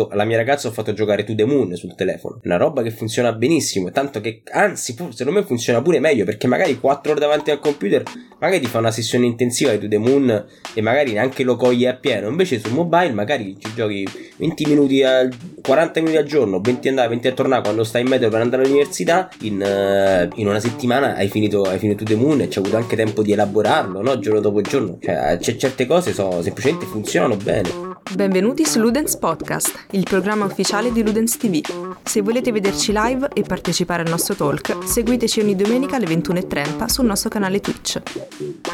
fatto, 0.00 0.08
alla 0.08 0.24
mia 0.24 0.36
ragazza 0.36 0.68
ho 0.68 0.70
fatto 0.70 0.92
giocare 0.92 1.24
To 1.24 1.34
The 1.34 1.44
Moon 1.44 1.74
sul 1.74 1.94
telefono. 1.94 2.40
Una 2.44 2.56
roba 2.56 2.82
che 2.82 2.90
funziona 2.90 3.32
benissimo, 3.32 3.90
tanto 3.90 4.20
che, 4.20 4.42
anzi, 4.52 4.94
secondo 5.10 5.38
me 5.38 5.44
funziona 5.44 5.82
pure 5.82 6.00
meglio, 6.00 6.24
perché 6.24 6.46
magari 6.46 6.78
4 6.78 7.12
ore 7.12 7.20
davanti 7.20 7.50
al 7.50 7.60
computer, 7.60 8.02
magari 8.38 8.60
ti 8.60 8.66
fa 8.66 8.78
una 8.78 8.90
sessione 8.90 9.26
intensiva 9.26 9.72
di 9.72 9.78
To 9.78 9.88
The 9.88 9.98
Moon 9.98 10.46
e 10.74 10.80
magari 10.80 11.12
neanche 11.12 11.42
lo 11.42 11.56
cogli 11.56 11.86
a 11.86 11.94
pieno. 11.94 12.28
Invece 12.28 12.58
sul 12.58 12.72
mobile 12.72 13.12
magari 13.12 13.56
ci 13.58 13.72
giochi 13.74 14.06
20 14.38 14.66
minuti 14.66 15.02
al 15.02 15.30
40 15.60 16.00
minuti 16.00 16.18
al 16.18 16.24
giorno, 16.24 16.60
20 16.60 16.88
andare, 16.88 17.08
20 17.08 17.28
a 17.28 17.32
tornare 17.32 17.62
quando 17.62 17.84
stai 17.84 18.02
in 18.02 18.08
metro 18.08 18.28
per 18.28 18.40
andare 18.40 18.62
all'università, 18.62 19.28
in, 19.42 19.60
uh, 19.60 20.38
in 20.38 20.46
una 20.46 20.60
settimana 20.60 21.14
hai 21.14 21.28
finito, 21.28 21.62
hai 21.62 21.78
finito 21.78 22.04
To 22.04 22.10
The 22.10 22.16
Moon 22.16 22.40
e 22.40 22.44
hai 22.44 22.50
avuto 22.54 22.76
anche 22.76 22.96
tempo 22.96 23.22
di 23.22 23.32
elaborarlo, 23.32 24.00
no? 24.00 24.18
Giorno 24.18 24.40
dopo 24.40 24.60
giorno. 24.60 24.98
Cioè, 25.00 25.38
certe 25.38 25.86
cose 25.86 26.12
so, 26.12 26.42
semplicemente 26.42 26.86
funzionano 26.86 27.36
bene. 27.36 27.88
Benvenuti 28.14 28.64
su 28.64 28.80
Ludens 28.80 29.16
Podcast, 29.16 29.86
il 29.92 30.04
programma 30.04 30.44
ufficiale 30.44 30.92
di 30.92 31.02
Ludens 31.02 31.36
TV. 31.36 31.60
Se 32.04 32.20
volete 32.20 32.52
vederci 32.52 32.92
live 32.94 33.28
e 33.32 33.42
partecipare 33.42 34.02
al 34.02 34.08
nostro 34.08 34.34
talk, 34.34 34.86
seguiteci 34.86 35.40
ogni 35.40 35.56
domenica 35.56 35.96
alle 35.96 36.06
21.30 36.06 36.86
sul 36.86 37.06
nostro 37.06 37.28
canale 37.28 37.60
Twitch. 37.60 38.00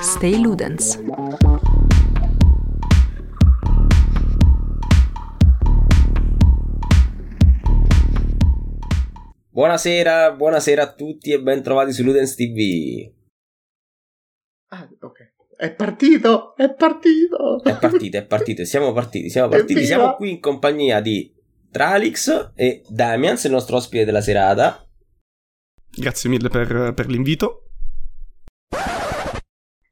Stay 0.01 0.41
Ludens! 0.41 1.01
Buonasera, 9.49 10.33
buonasera 10.33 10.83
a 10.83 10.93
tutti 10.93 11.33
e 11.33 11.41
ben 11.41 11.63
trovati 11.63 11.93
su 11.93 12.03
Ludens 12.03 12.35
TV. 12.35 13.11
Ah, 14.69 14.87
ok. 15.01 15.26
È 15.59 15.73
partito, 15.73 16.55
è 16.55 16.71
partito. 16.75 17.63
È 17.65 17.79
partito, 17.79 18.19
è 18.19 18.27
partito, 18.27 18.65
siamo 18.67 18.93
partiti, 18.93 19.31
siamo 19.31 19.49
partiti. 19.49 19.73
Evviva. 19.73 19.87
Siamo 19.87 20.15
qui 20.17 20.33
in 20.33 20.41
compagnia 20.41 21.01
di 21.01 21.33
Tralix 21.71 22.51
e 22.55 22.83
Damians, 22.87 23.45
il 23.45 23.53
nostro 23.53 23.77
ospite 23.77 24.05
della 24.05 24.21
serata. 24.21 24.87
Grazie 25.91 26.29
mille 26.29 26.51
per, 26.51 26.93
per 26.93 27.07
l'invito. 27.07 27.71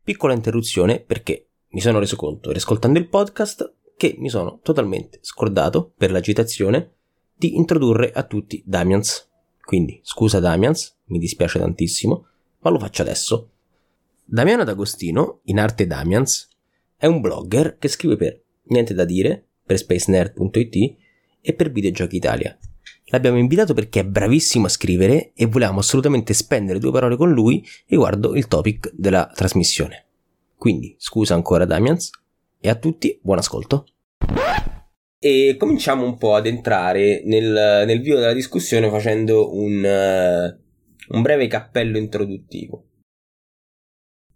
Piccola 0.03 0.35
interruzione 0.35 1.01
perché 1.01 1.49
mi 1.69 1.81
sono 1.81 1.99
reso 1.99 2.17
conto, 2.17 2.53
riscoltando 2.53 2.99
il 2.99 3.09
podcast, 3.09 3.77
che 3.97 4.17
mi 4.19 4.29
sono 4.29 4.61
totalmente 4.63 5.19
scordato, 5.23 5.95
per 5.97 6.11
l'agitazione, 6.11 6.97
di 7.35 7.57
introdurre 7.57 8.13
a 8.13 8.23
tutti 8.25 8.63
Damians. 8.67 9.31
Quindi, 9.63 9.99
scusa 10.03 10.41
Damians, 10.41 10.95
mi 11.07 11.19
dispiace 11.19 11.59
tantissimo, 11.59 12.27
ma 12.59 12.69
lo 12.69 12.79
faccio 12.79 13.01
adesso. 13.01 13.49
Damiano 14.27 14.65
D'Agostino, 14.65 15.41
in 15.45 15.59
arte 15.61 15.87
Damians, 15.87 16.49
è 16.97 17.05
un 17.05 17.21
blogger 17.21 17.77
che 17.79 17.89
scrive 17.89 18.17
per 18.17 18.43
Niente 18.67 18.95
da 18.95 19.05
dire, 19.05 19.45
per 19.63 19.77
spacenerd.it 19.77 20.97
e 21.43 21.53
per 21.53 21.71
Videogiochi 21.71 22.17
Italia. 22.17 22.59
L'abbiamo 23.09 23.37
invitato 23.37 23.75
perché 23.75 24.01
è 24.01 24.05
bravissimo 24.05 24.65
a 24.65 24.71
scrivere 24.71 25.33
e 25.35 25.45
volevamo 25.45 25.81
assolutamente 25.81 26.33
spendere 26.33 26.79
due 26.79 26.91
parole 26.91 27.17
con 27.17 27.33
lui 27.33 27.63
riguardo 27.87 28.35
il 28.35 28.49
topic 28.49 28.91
della 28.95 29.31
trasmissione. 29.35 30.07
Quindi, 30.57 30.95
scusa 30.99 31.35
ancora 31.35 31.67
Damians, 31.67 32.11
e 32.59 32.71
a 32.71 32.77
tutti 32.77 33.19
buon 33.23 33.37
ascolto. 33.37 33.87
E 35.19 35.57
cominciamo 35.59 36.07
un 36.07 36.17
po' 36.17 36.35
ad 36.35 36.47
entrare 36.47 37.23
nel, 37.27 37.85
nel 37.87 38.01
vivo 38.01 38.19
della 38.19 38.33
discussione 38.33 38.89
facendo 38.89 39.55
un, 39.55 39.85
uh, 39.85 41.15
un 41.15 41.23
breve 41.23 41.47
cappello 41.47 41.99
introduttivo. 41.99 42.87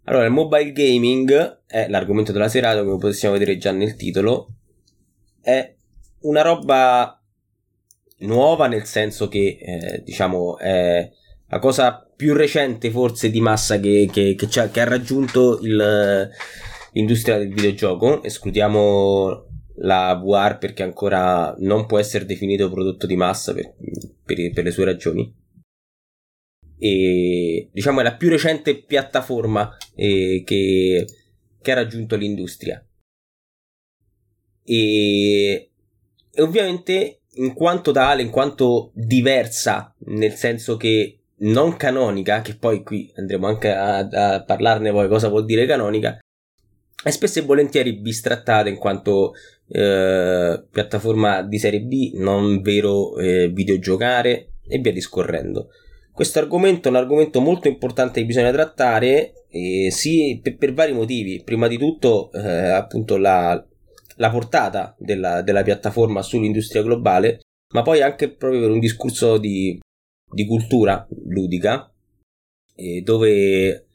Allora, 0.09 0.25
il 0.25 0.31
mobile 0.31 0.71
gaming 0.71 1.59
è 1.67 1.87
l'argomento 1.87 2.31
della 2.31 2.49
serata, 2.49 2.83
come 2.83 2.97
possiamo 2.97 3.37
vedere 3.37 3.57
già 3.57 3.71
nel 3.71 3.95
titolo. 3.95 4.55
È 5.39 5.75
una 6.21 6.41
roba 6.41 7.21
nuova 8.21 8.65
nel 8.65 8.85
senso 8.85 9.27
che, 9.27 9.59
eh, 9.61 10.01
diciamo, 10.03 10.57
è 10.57 11.07
la 11.47 11.59
cosa 11.59 12.09
più 12.15 12.33
recente 12.33 12.89
forse 12.89 13.29
di 13.29 13.39
massa 13.39 13.79
che, 13.79 14.09
che, 14.11 14.33
che, 14.33 14.47
che 14.47 14.81
ha 14.81 14.83
raggiunto 14.83 15.59
il, 15.61 16.29
l'industria 16.93 17.37
del 17.37 17.53
videogioco. 17.53 18.23
Escludiamo 18.23 19.45
la 19.81 20.15
VR 20.15 20.57
perché 20.57 20.81
ancora 20.81 21.53
non 21.59 21.85
può 21.85 21.99
essere 21.99 22.25
definito 22.25 22.71
prodotto 22.71 23.05
di 23.05 23.15
massa 23.15 23.53
per, 23.53 23.75
per, 24.25 24.51
per 24.53 24.63
le 24.63 24.71
sue 24.71 24.85
ragioni 24.85 25.31
e 26.79 27.69
diciamo 27.73 27.99
è 27.99 28.03
la 28.03 28.15
più 28.15 28.29
recente 28.29 28.81
piattaforma 28.81 29.75
eh, 29.95 30.43
che, 30.45 31.05
che, 31.61 31.71
ha 31.71 31.75
raggiunto 31.75 32.15
l'industria. 32.15 32.83
E, 34.63 35.71
e, 36.31 36.41
ovviamente 36.41 37.19
in 37.33 37.53
quanto 37.53 37.91
tale 37.91 38.21
in 38.21 38.29
quanto 38.29 38.91
diversa 38.93 39.93
nel 40.05 40.33
senso 40.33 40.77
che 40.77 41.19
non 41.41 41.75
canonica 41.77 42.41
che 42.41 42.55
poi 42.55 42.83
qui 42.83 43.11
andremo 43.15 43.47
anche 43.47 43.71
a, 43.71 43.97
a 43.99 44.43
parlarne 44.43 44.91
poi 44.91 45.07
cosa 45.07 45.27
vuol 45.27 45.45
dire 45.45 45.65
canonica 45.65 46.17
è 47.01 47.09
spesso 47.11 47.39
e 47.39 47.43
volentieri 47.43 47.93
bistrattata 47.93 48.67
in 48.67 48.77
quanto 48.77 49.33
eh, 49.69 50.63
piattaforma 50.69 51.43
di 51.43 51.59
serie 51.59 51.81
B 51.81 52.13
non 52.15 52.61
vero 52.61 53.17
eh, 53.17 53.49
videogiocare 53.49 54.53
e 54.67 54.79
via 54.79 54.91
discorrendo 54.91 55.69
questo 56.19 56.39
argomento 56.39 56.89
è 56.89 56.91
un 56.91 56.97
argomento 56.97 57.39
molto 57.39 57.69
importante 57.69 58.19
che 58.19 58.25
bisogna 58.25 58.51
trattare, 58.51 59.45
eh, 59.47 59.89
sì, 59.89 60.37
per, 60.43 60.57
per, 60.57 60.73
vari 60.73 60.91
motivi. 60.91 61.41
Prima 61.45 61.69
di 61.69 61.77
tutto, 61.77 62.29
eh, 62.33 62.71
appunto, 62.71 63.15
la, 63.15 63.65
la 64.17 64.29
portata 64.29 64.93
della, 64.99 65.41
della, 65.41 65.63
piattaforma 65.63 66.21
sull'industria 66.21 66.83
globale, 66.83 67.39
ma 67.73 67.83
poi 67.83 68.01
anche 68.01 68.33
proprio 68.33 68.59
per 68.59 68.71
un 68.71 68.79
discorso 68.79 69.37
di, 69.37 69.79
di 70.29 70.45
cultura 70.45 71.07
ludica, 71.27 71.89
eh, 72.75 72.99
dove 72.99 73.87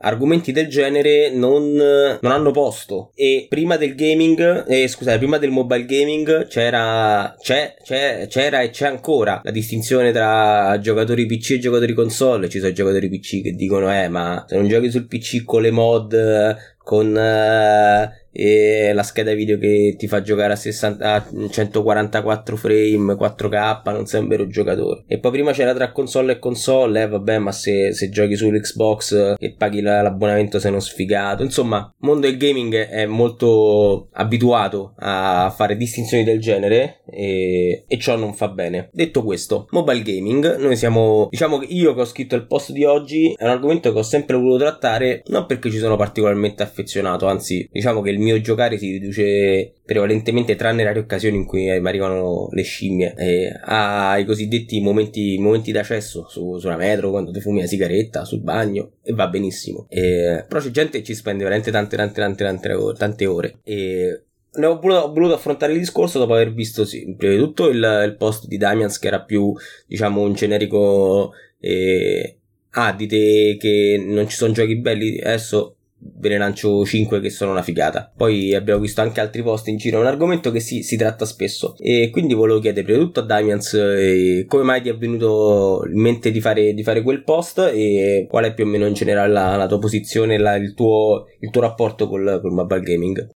argomenti 0.00 0.52
del 0.52 0.68
genere 0.68 1.30
non, 1.30 1.72
non, 1.74 2.32
hanno 2.32 2.50
posto. 2.50 3.12
E 3.14 3.46
prima 3.48 3.76
del 3.76 3.94
gaming 3.94 4.66
eh, 4.68 4.88
scusate 4.88 5.18
prima 5.18 5.38
del 5.38 5.50
mobile 5.50 5.84
gaming 5.84 6.46
c'era 6.46 7.34
c'è, 7.38 7.76
c'è, 7.82 8.26
c'era 8.28 8.60
e 8.60 8.70
c'è 8.70 8.86
ancora 8.86 9.40
la 9.42 9.50
distinzione 9.50 10.12
tra 10.12 10.78
giocatori 10.80 11.26
PC 11.26 11.52
e 11.52 11.58
giocatori 11.58 11.94
console. 11.94 12.48
Ci 12.48 12.58
sono 12.58 12.72
giocatori 12.72 13.08
PC 13.08 13.42
che 13.42 13.52
dicono 13.52 13.92
eh 13.92 14.08
ma 14.08 14.44
se 14.46 14.56
non 14.56 14.68
giochi 14.68 14.90
sul 14.90 15.06
PC 15.06 15.44
con 15.44 15.62
le 15.62 15.70
mod 15.70 16.78
con 16.90 17.08
uh, 17.08 18.29
e 18.32 18.92
la 18.94 19.02
scheda 19.02 19.34
video 19.34 19.58
che 19.58 19.94
ti 19.98 20.06
fa 20.06 20.22
giocare 20.22 20.52
a, 20.52 20.56
60, 20.56 21.12
a 21.12 21.26
144 21.50 22.56
frame 22.56 23.14
4K 23.14 23.92
non 23.92 24.06
sei 24.06 24.20
un 24.20 24.28
vero 24.28 24.46
giocatore. 24.46 25.04
E 25.06 25.18
poi 25.18 25.30
prima 25.32 25.52
c'era 25.52 25.74
tra 25.74 25.92
console 25.92 26.32
e 26.32 26.38
console 26.38 27.02
eh 27.02 27.08
vabbè 27.08 27.38
ma 27.38 27.52
se, 27.52 27.92
se 27.92 28.08
giochi 28.08 28.36
sull'Xbox 28.36 29.34
e 29.38 29.54
paghi 29.56 29.80
la, 29.80 30.02
l'abbonamento 30.02 30.58
sei 30.58 30.70
uno 30.70 30.80
sfigato. 30.80 31.42
Insomma 31.42 31.92
il 31.92 32.06
mondo 32.06 32.26
del 32.26 32.36
gaming 32.36 32.74
è 32.74 33.06
molto 33.06 34.08
abituato 34.12 34.94
a 34.98 35.52
fare 35.54 35.76
distinzioni 35.76 36.24
del 36.24 36.40
genere 36.40 37.00
e, 37.10 37.84
e 37.86 37.98
ciò 37.98 38.16
non 38.16 38.34
fa 38.34 38.48
bene. 38.48 38.90
Detto 38.92 39.24
questo 39.24 39.66
mobile 39.70 40.02
gaming 40.02 40.56
noi 40.58 40.76
siamo 40.76 41.28
diciamo 41.30 41.58
che 41.58 41.66
io 41.66 41.94
che 41.94 42.00
ho 42.00 42.04
scritto 42.04 42.36
il 42.36 42.46
post 42.46 42.72
di 42.72 42.84
oggi 42.84 43.34
è 43.36 43.44
un 43.44 43.50
argomento 43.50 43.92
che 43.92 43.98
ho 43.98 44.02
sempre 44.02 44.36
voluto 44.36 44.58
trattare 44.58 45.22
non 45.26 45.46
perché 45.46 45.70
ci 45.70 45.78
sono 45.78 45.96
particolarmente 45.96 46.62
affezionato 46.62 47.26
anzi 47.26 47.68
diciamo 47.70 48.00
che 48.00 48.10
il 48.10 48.19
mio 48.20 48.40
giocare 48.40 48.78
si 48.78 48.92
riduce 48.92 49.74
prevalentemente, 49.84 50.56
tranne 50.56 50.84
rare 50.84 50.98
occasioni 50.98 51.36
in 51.36 51.46
cui 51.46 51.64
mi 51.64 51.88
arrivano 51.88 52.48
le 52.52 52.62
scimmie, 52.62 53.14
eh, 53.16 53.52
ai 53.64 54.24
cosiddetti 54.24 54.80
momenti, 54.80 55.36
momenti 55.38 55.72
d'accesso 55.72 56.26
su, 56.28 56.58
sulla 56.58 56.76
metro, 56.76 57.10
quando 57.10 57.30
ti 57.30 57.40
fumi 57.40 57.60
la 57.60 57.66
sigaretta, 57.66 58.24
sul 58.24 58.40
bagno, 58.40 58.92
e 59.02 59.12
va 59.12 59.28
benissimo. 59.28 59.86
Eh, 59.88 60.44
però 60.46 60.60
c'è 60.60 60.70
gente 60.70 60.98
che 60.98 61.04
ci 61.04 61.14
spende 61.14 61.42
veramente 61.42 61.70
tante, 61.70 61.96
tante, 61.96 62.20
tante, 62.20 62.44
tante, 62.44 62.98
tante 62.98 63.26
ore. 63.26 63.58
E 63.64 64.22
ne 64.52 64.66
ho 64.66 64.78
voluto, 64.78 65.00
ho 65.00 65.12
voluto, 65.12 65.34
affrontare 65.34 65.72
il 65.72 65.78
discorso 65.78 66.18
dopo 66.18 66.34
aver 66.34 66.52
visto, 66.52 66.84
sì, 66.84 67.14
prima 67.16 67.34
di 67.34 67.40
tutto 67.40 67.68
il, 67.68 68.02
il 68.04 68.16
post 68.16 68.46
di 68.46 68.56
Damians 68.56 68.98
che 68.98 69.08
era 69.08 69.22
più, 69.22 69.52
diciamo, 69.86 70.22
un 70.22 70.34
generico... 70.34 71.32
Eh, 71.58 72.36
ah, 72.70 72.92
dite 72.92 73.56
che 73.58 74.02
non 74.04 74.28
ci 74.28 74.36
sono 74.36 74.52
giochi 74.52 74.76
belli 74.76 75.20
adesso 75.20 75.76
ve 76.02 76.30
ne 76.30 76.38
lancio 76.38 76.84
5 76.84 77.20
che 77.20 77.30
sono 77.30 77.50
una 77.50 77.62
figata. 77.62 78.10
Poi 78.14 78.54
abbiamo 78.54 78.80
visto 78.80 79.00
anche 79.00 79.20
altri 79.20 79.42
post 79.42 79.68
in 79.68 79.76
giro, 79.76 79.98
è 79.98 80.00
un 80.00 80.06
argomento 80.06 80.50
che 80.50 80.60
si, 80.60 80.82
si 80.82 80.96
tratta 80.96 81.24
spesso. 81.24 81.74
E 81.78 82.10
quindi 82.10 82.34
volevo 82.34 82.60
chiedere 82.60 82.84
prima 82.84 82.98
di 82.98 83.04
tutto 83.04 83.20
a 83.20 83.24
Damians 83.24 83.74
eh, 83.74 84.44
come 84.48 84.62
mai 84.62 84.82
ti 84.82 84.88
è 84.88 84.96
venuto 84.96 85.82
in 85.86 86.00
mente 86.00 86.30
di 86.30 86.40
fare, 86.40 86.72
di 86.72 86.82
fare 86.82 87.02
quel 87.02 87.22
post 87.22 87.58
e 87.72 88.26
qual 88.28 88.44
è 88.44 88.54
più 88.54 88.64
o 88.64 88.66
meno 88.66 88.86
in 88.86 88.94
generale 88.94 89.32
la, 89.32 89.56
la 89.56 89.66
tua 89.66 89.78
posizione, 89.78 90.38
la, 90.38 90.56
il, 90.56 90.74
tuo, 90.74 91.26
il, 91.40 91.50
tuo, 91.50 91.60
rapporto 91.60 92.08
col, 92.08 92.38
col 92.40 92.52
mobile 92.52 92.80
gaming. 92.80 93.28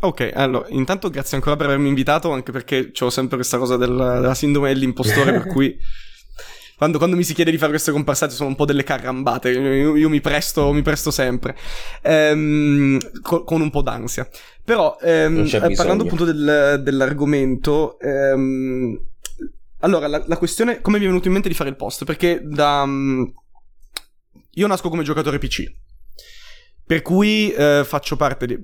Ok, 0.00 0.30
allora, 0.34 0.66
intanto 0.70 1.08
grazie 1.08 1.36
ancora 1.36 1.56
per 1.56 1.66
avermi 1.66 1.88
invitato, 1.88 2.30
anche 2.30 2.52
perché 2.52 2.90
ho 2.98 3.10
sempre 3.10 3.36
questa 3.36 3.56
cosa 3.58 3.76
del, 3.76 3.94
della 3.94 4.34
sindrome 4.34 4.72
dell'impostore, 4.72 5.32
per 5.32 5.46
cui 5.46 5.74
quando, 6.84 6.98
quando, 6.98 7.16
mi 7.16 7.24
si 7.24 7.34
chiede 7.34 7.50
di 7.50 7.56
fare 7.56 7.70
queste 7.70 7.92
comparsate 7.92 8.34
sono 8.34 8.50
un 8.50 8.56
po' 8.56 8.66
delle 8.66 8.84
carrambate, 8.84 9.50
io, 9.50 9.96
io 9.96 10.08
mi, 10.10 10.20
presto, 10.20 10.70
mi, 10.72 10.82
presto, 10.82 11.10
sempre, 11.10 11.56
ehm, 12.02 12.98
con, 13.22 13.44
con, 13.44 13.60
un 13.62 13.70
po' 13.70 13.80
d'ansia. 13.80 14.28
Però, 14.62 14.98
ehm, 15.00 15.48
parlando 15.74 16.04
appunto 16.04 16.24
del, 16.24 16.80
dell'argomento, 16.82 17.98
ehm, 17.98 19.00
allora, 19.80 20.06
la, 20.08 20.22
la, 20.26 20.36
questione, 20.36 20.80
come 20.80 20.98
mi 20.98 21.04
è 21.04 21.08
venuto 21.08 21.26
in 21.26 21.32
mente 21.32 21.48
di 21.48 21.54
fare 21.54 21.70
il 21.70 21.76
post? 21.76 22.04
Perché 22.04 22.40
da... 22.42 22.82
Um, 22.82 23.32
io 24.56 24.66
nasco 24.66 24.88
come 24.88 25.02
giocatore 25.02 25.38
PC. 25.38 25.64
Per 26.86 27.00
cui 27.02 27.50
eh, 27.50 27.82
faccio 27.84 28.16
parte 28.16 28.46
di... 28.46 28.58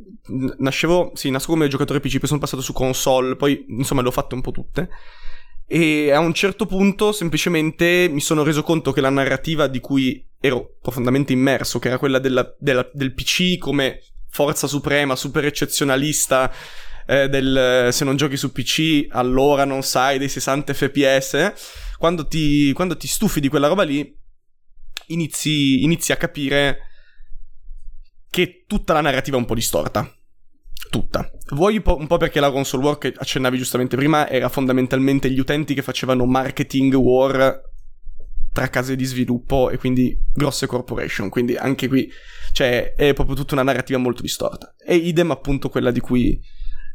Nascevo... 0.58 1.12
Sì, 1.14 1.30
nasco 1.30 1.52
come 1.52 1.68
giocatore 1.68 2.00
PC, 2.00 2.18
poi 2.18 2.28
sono 2.28 2.40
passato 2.40 2.62
su 2.62 2.72
console, 2.72 3.36
poi 3.36 3.64
insomma 3.68 4.02
le 4.02 4.08
ho 4.08 4.12
fatte 4.12 4.34
un 4.34 4.40
po' 4.40 4.50
tutte. 4.50 4.88
E 5.72 6.10
a 6.10 6.18
un 6.18 6.34
certo 6.34 6.66
punto 6.66 7.12
semplicemente 7.12 8.08
mi 8.10 8.20
sono 8.20 8.42
reso 8.42 8.64
conto 8.64 8.90
che 8.90 9.00
la 9.00 9.08
narrativa 9.08 9.68
di 9.68 9.78
cui 9.78 10.26
ero 10.40 10.78
profondamente 10.82 11.32
immerso, 11.32 11.78
che 11.78 11.86
era 11.86 11.96
quella 11.96 12.18
della, 12.18 12.52
della, 12.58 12.90
del 12.92 13.14
PC 13.14 13.56
come 13.58 14.02
forza 14.28 14.66
suprema, 14.66 15.14
super 15.14 15.44
eccezionalista, 15.44 16.52
eh, 17.06 17.28
del 17.28 17.90
se 17.92 18.04
non 18.04 18.16
giochi 18.16 18.36
su 18.36 18.50
PC 18.50 19.06
allora 19.10 19.64
non 19.64 19.82
sai 19.82 20.18
dei 20.18 20.28
60 20.28 20.74
fps, 20.74 21.52
quando 21.98 22.26
ti, 22.26 22.72
quando 22.72 22.96
ti 22.96 23.06
stufi 23.06 23.38
di 23.38 23.48
quella 23.48 23.68
roba 23.68 23.84
lì 23.84 24.12
inizi, 25.06 25.84
inizi 25.84 26.10
a 26.10 26.16
capire 26.16 26.78
che 28.28 28.64
tutta 28.66 28.92
la 28.92 29.02
narrativa 29.02 29.36
è 29.36 29.40
un 29.40 29.46
po' 29.46 29.54
distorta 29.54 30.12
tutta. 30.90 31.30
Vuoi 31.50 31.80
un 31.82 32.06
po' 32.06 32.16
perché 32.18 32.40
la 32.40 32.50
console 32.50 32.84
war 32.84 32.98
che 32.98 33.14
accennavi 33.16 33.56
giustamente 33.56 33.96
prima 33.96 34.28
era 34.28 34.48
fondamentalmente 34.48 35.30
gli 35.30 35.38
utenti 35.38 35.72
che 35.72 35.82
facevano 35.82 36.26
marketing 36.26 36.92
war 36.94 37.62
tra 38.52 38.68
case 38.68 38.96
di 38.96 39.04
sviluppo 39.04 39.70
e 39.70 39.78
quindi 39.78 40.18
grosse 40.34 40.66
corporation, 40.66 41.28
quindi 41.28 41.56
anche 41.56 41.88
qui 41.88 42.10
cioè, 42.52 42.94
è 42.94 43.14
proprio 43.14 43.36
tutta 43.36 43.54
una 43.54 43.62
narrativa 43.62 43.98
molto 43.98 44.22
distorta. 44.22 44.74
E 44.84 44.96
idem 44.96 45.30
appunto 45.30 45.68
quella 45.68 45.90
di 45.90 46.00
cui 46.00 46.38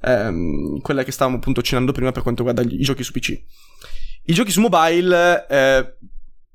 ehm, 0.01 0.81
quella 0.81 1.03
che 1.03 1.11
stavamo 1.11 1.37
appunto 1.37 1.61
accennando 1.61 1.91
prima 1.91 2.11
per 2.11 2.23
quanto 2.23 2.43
riguarda 2.43 2.69
i 2.69 2.81
giochi 2.81 3.03
su 3.03 3.11
PC. 3.11 3.41
I 4.27 4.33
giochi 4.33 4.51
su 4.51 4.59
mobile 4.59 5.47
eh, 5.47 5.97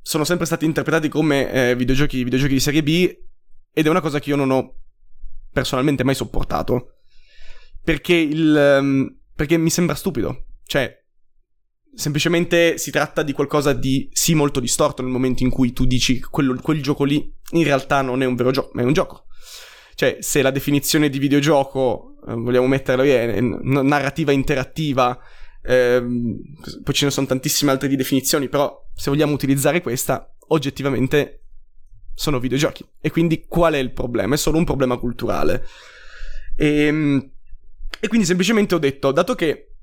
sono 0.02 0.24
sempre 0.24 0.46
stati 0.46 0.64
interpretati 0.64 1.08
come 1.08 1.50
eh, 1.50 1.76
videogiochi, 1.76 2.22
videogiochi 2.22 2.54
di 2.54 2.60
serie 2.60 2.82
B 2.82 3.16
ed 3.72 3.86
è 3.86 3.88
una 3.88 4.00
cosa 4.00 4.18
che 4.18 4.30
io 4.30 4.36
non 4.36 4.50
ho 4.50 4.74
personalmente 5.52 6.04
mai 6.04 6.14
sopportato 6.14 6.99
perché, 7.90 8.14
il, 8.14 8.78
um, 8.80 9.16
perché 9.34 9.56
mi 9.56 9.68
sembra 9.68 9.96
stupido. 9.96 10.44
Cioè, 10.64 10.96
semplicemente 11.92 12.78
si 12.78 12.92
tratta 12.92 13.24
di 13.24 13.32
qualcosa 13.32 13.72
di 13.72 14.08
sì 14.12 14.34
molto 14.34 14.60
distorto 14.60 15.02
nel 15.02 15.10
momento 15.10 15.42
in 15.42 15.50
cui 15.50 15.72
tu 15.72 15.84
dici 15.84 16.20
quello, 16.20 16.54
quel 16.62 16.80
gioco 16.80 17.02
lì 17.02 17.34
in 17.50 17.64
realtà 17.64 18.00
non 18.00 18.22
è 18.22 18.26
un 18.26 18.36
vero 18.36 18.52
gioco, 18.52 18.70
ma 18.74 18.82
è 18.82 18.84
un 18.84 18.92
gioco. 18.92 19.26
Cioè, 19.96 20.18
se 20.20 20.40
la 20.40 20.52
definizione 20.52 21.08
di 21.08 21.18
videogioco, 21.18 22.14
eh, 22.28 22.34
vogliamo 22.34 22.68
metterla 22.68 23.02
via, 23.02 23.22
è 23.22 23.40
narrativa 23.40 24.30
interattiva, 24.30 25.18
ehm, 25.62 26.38
poi 26.84 26.94
ce 26.94 27.06
ne 27.06 27.10
sono 27.10 27.26
tantissime 27.26 27.72
altre 27.72 27.88
di 27.88 27.96
definizioni, 27.96 28.48
però 28.48 28.88
se 28.94 29.10
vogliamo 29.10 29.32
utilizzare 29.32 29.82
questa, 29.82 30.32
oggettivamente 30.48 31.42
sono 32.14 32.38
videogiochi. 32.38 32.86
E 33.00 33.10
quindi 33.10 33.46
qual 33.48 33.74
è 33.74 33.78
il 33.78 33.92
problema? 33.92 34.36
È 34.36 34.38
solo 34.38 34.58
un 34.58 34.64
problema 34.64 34.96
culturale. 34.96 35.66
E 36.56 36.84
ehm, 36.84 37.30
e 37.98 38.08
quindi 38.08 38.26
semplicemente 38.26 38.74
ho 38.74 38.78
detto, 38.78 39.12
dato 39.12 39.34
che 39.34 39.74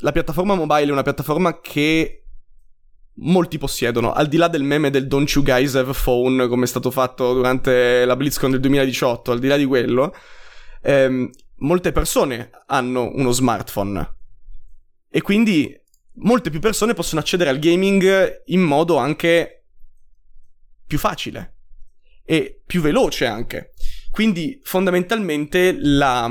la 0.00 0.12
piattaforma 0.12 0.54
mobile 0.54 0.88
è 0.88 0.92
una 0.92 1.02
piattaforma 1.02 1.60
che 1.60 2.24
molti 3.22 3.58
possiedono, 3.58 4.12
al 4.12 4.28
di 4.28 4.36
là 4.36 4.48
del 4.48 4.62
meme 4.62 4.90
del 4.90 5.06
Don't 5.06 5.30
You 5.30 5.44
Guys 5.44 5.74
Have 5.74 5.90
a 5.90 5.94
Phone, 5.94 6.48
come 6.48 6.64
è 6.64 6.68
stato 6.68 6.90
fatto 6.90 7.34
durante 7.34 8.04
la 8.04 8.16
BlizzCon 8.16 8.52
del 8.52 8.60
2018, 8.60 9.32
al 9.32 9.38
di 9.38 9.48
là 9.48 9.56
di 9.56 9.64
quello, 9.66 10.14
ehm, 10.82 11.30
molte 11.56 11.92
persone 11.92 12.50
hanno 12.66 13.10
uno 13.14 13.30
smartphone. 13.30 14.16
E 15.10 15.20
quindi 15.20 15.78
molte 16.14 16.50
più 16.50 16.60
persone 16.60 16.94
possono 16.94 17.20
accedere 17.20 17.50
al 17.50 17.58
gaming 17.58 18.42
in 18.46 18.60
modo 18.60 18.96
anche 18.96 19.64
più 20.86 20.98
facile 20.98 21.56
e 22.24 22.62
più 22.64 22.80
veloce 22.80 23.26
anche. 23.26 23.72
Quindi 24.10 24.60
fondamentalmente 24.62 25.76
la, 25.78 26.28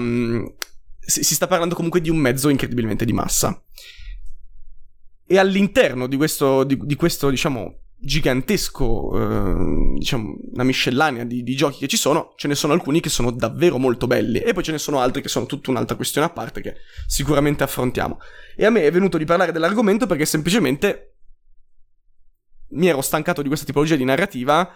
si, 1.09 1.35
sta 1.35 1.47
parlando 1.47 1.75
comunque 1.75 2.01
di 2.01 2.09
un 2.09 2.17
mezzo 2.17 2.49
incredibilmente 2.49 3.05
di 3.05 3.13
massa. 3.13 3.61
E 5.25 5.37
all'interno 5.37 6.07
di 6.07 6.17
questo, 6.17 6.63
di, 6.63 6.77
di 6.81 6.95
questo 6.95 7.29
diciamo, 7.29 7.81
gigantesco, 8.01 9.11
eh, 9.13 9.95
diciamo, 9.97 10.35
una 10.53 10.63
miscellanea 10.63 11.23
di, 11.23 11.43
di, 11.43 11.55
giochi 11.55 11.79
che 11.79 11.87
ci 11.87 11.97
sono, 11.97 12.33
ce 12.35 12.47
ne 12.47 12.55
sono 12.55 12.73
alcuni 12.73 12.99
che 12.99 13.09
sono 13.09 13.31
davvero 13.31 13.77
molto 13.77 14.07
belli 14.07 14.39
e 14.39 14.53
poi 14.53 14.63
ce 14.63 14.71
ne 14.71 14.77
sono 14.77 14.99
altri 14.99 15.21
che 15.21 15.27
sono 15.27 15.45
tutta 15.45 15.69
un'altra 15.69 15.95
questione 15.95 16.27
a 16.27 16.29
parte 16.29 16.61
che 16.61 16.75
sicuramente 17.05 17.63
affrontiamo. 17.63 18.19
E 18.55 18.65
a 18.65 18.69
me 18.69 18.83
è 18.83 18.91
venuto 18.91 19.17
di 19.17 19.25
parlare 19.25 19.51
dell'argomento 19.51 20.07
perché 20.07 20.25
semplicemente 20.25 21.15
mi 22.71 22.87
ero 22.87 23.01
stancato 23.01 23.41
di 23.41 23.47
questa 23.47 23.65
tipologia 23.65 23.95
di 23.95 24.03
narrativa 24.03 24.71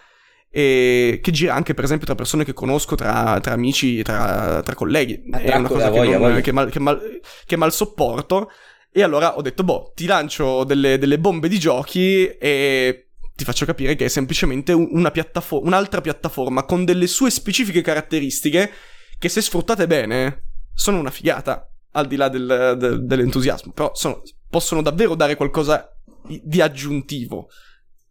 e 0.56 1.20
che 1.24 1.32
gira 1.32 1.56
anche 1.56 1.74
per 1.74 1.84
esempio 1.84 2.06
tra 2.06 2.14
persone 2.14 2.44
che 2.46 2.54
conosco, 2.54 2.94
tra, 2.94 3.40
tra 3.42 3.54
amici, 3.54 4.04
tra, 4.04 4.62
tra 4.64 4.76
colleghi. 4.76 5.24
È 5.32 5.56
una 5.56 5.68
cosa 5.68 5.90
che, 5.90 5.98
voglia, 5.98 6.20
non, 6.20 6.42
che, 6.42 6.52
mal, 6.52 6.70
che, 6.70 6.80
mal, 6.80 7.20
che, 7.44 7.56
mal, 7.56 7.74
sopporto. 7.74 8.52
E 8.92 9.02
allora 9.02 9.36
ho 9.36 9.42
detto, 9.42 9.64
boh, 9.64 9.94
ti 9.96 10.06
lancio 10.06 10.64
delle, 10.64 11.00
delle 11.00 11.18
bombe 11.18 11.48
di 11.48 11.58
giochi 11.58 12.28
e 12.28 13.08
ti 13.34 13.44
faccio 13.46 13.66
capire 13.66 13.96
che 13.96 14.06
è 14.06 14.10
semplicemente 14.10 14.74
una 14.74 15.10
piattafo- 15.10 15.64
un'altra 15.64 16.02
piattaforma 16.02 16.66
con 16.66 16.86
delle 16.86 17.08
sue 17.08 17.32
specifiche 17.32 17.82
caratteristiche 17.82 18.70
che 19.18 19.30
se 19.30 19.42
sfruttate 19.42 19.88
bene 19.88 20.44
sono 20.72 21.00
una 21.00 21.10
figata, 21.10 21.68
al 21.94 22.06
di 22.06 22.16
là 22.16 22.30
del, 22.30 22.76
del, 22.78 23.04
dell'entusiasmo, 23.08 23.72
però 23.72 23.90
sono, 23.96 24.22
possono 24.48 24.84
davvero 24.84 25.16
dare 25.16 25.36
qualcosa 25.36 25.92
di 26.28 26.62
aggiuntivo 26.62 27.50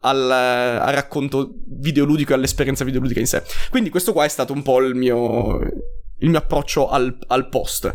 al, 0.02 0.30
al, 0.30 0.92
racconto 0.92 1.54
videoludico 1.66 2.32
e 2.32 2.34
all'esperienza 2.34 2.84
videoludica 2.84 3.20
in 3.20 3.26
sé. 3.26 3.42
Quindi 3.70 3.90
questo 3.90 4.12
qua 4.12 4.24
è 4.24 4.28
stato 4.28 4.52
un 4.52 4.62
po' 4.62 4.80
il 4.80 4.94
mio, 4.94 5.58
il 6.22 6.28
mio 6.28 6.38
approccio 6.38 6.88
al, 6.88 7.16
al 7.28 7.48
post. 7.48 7.92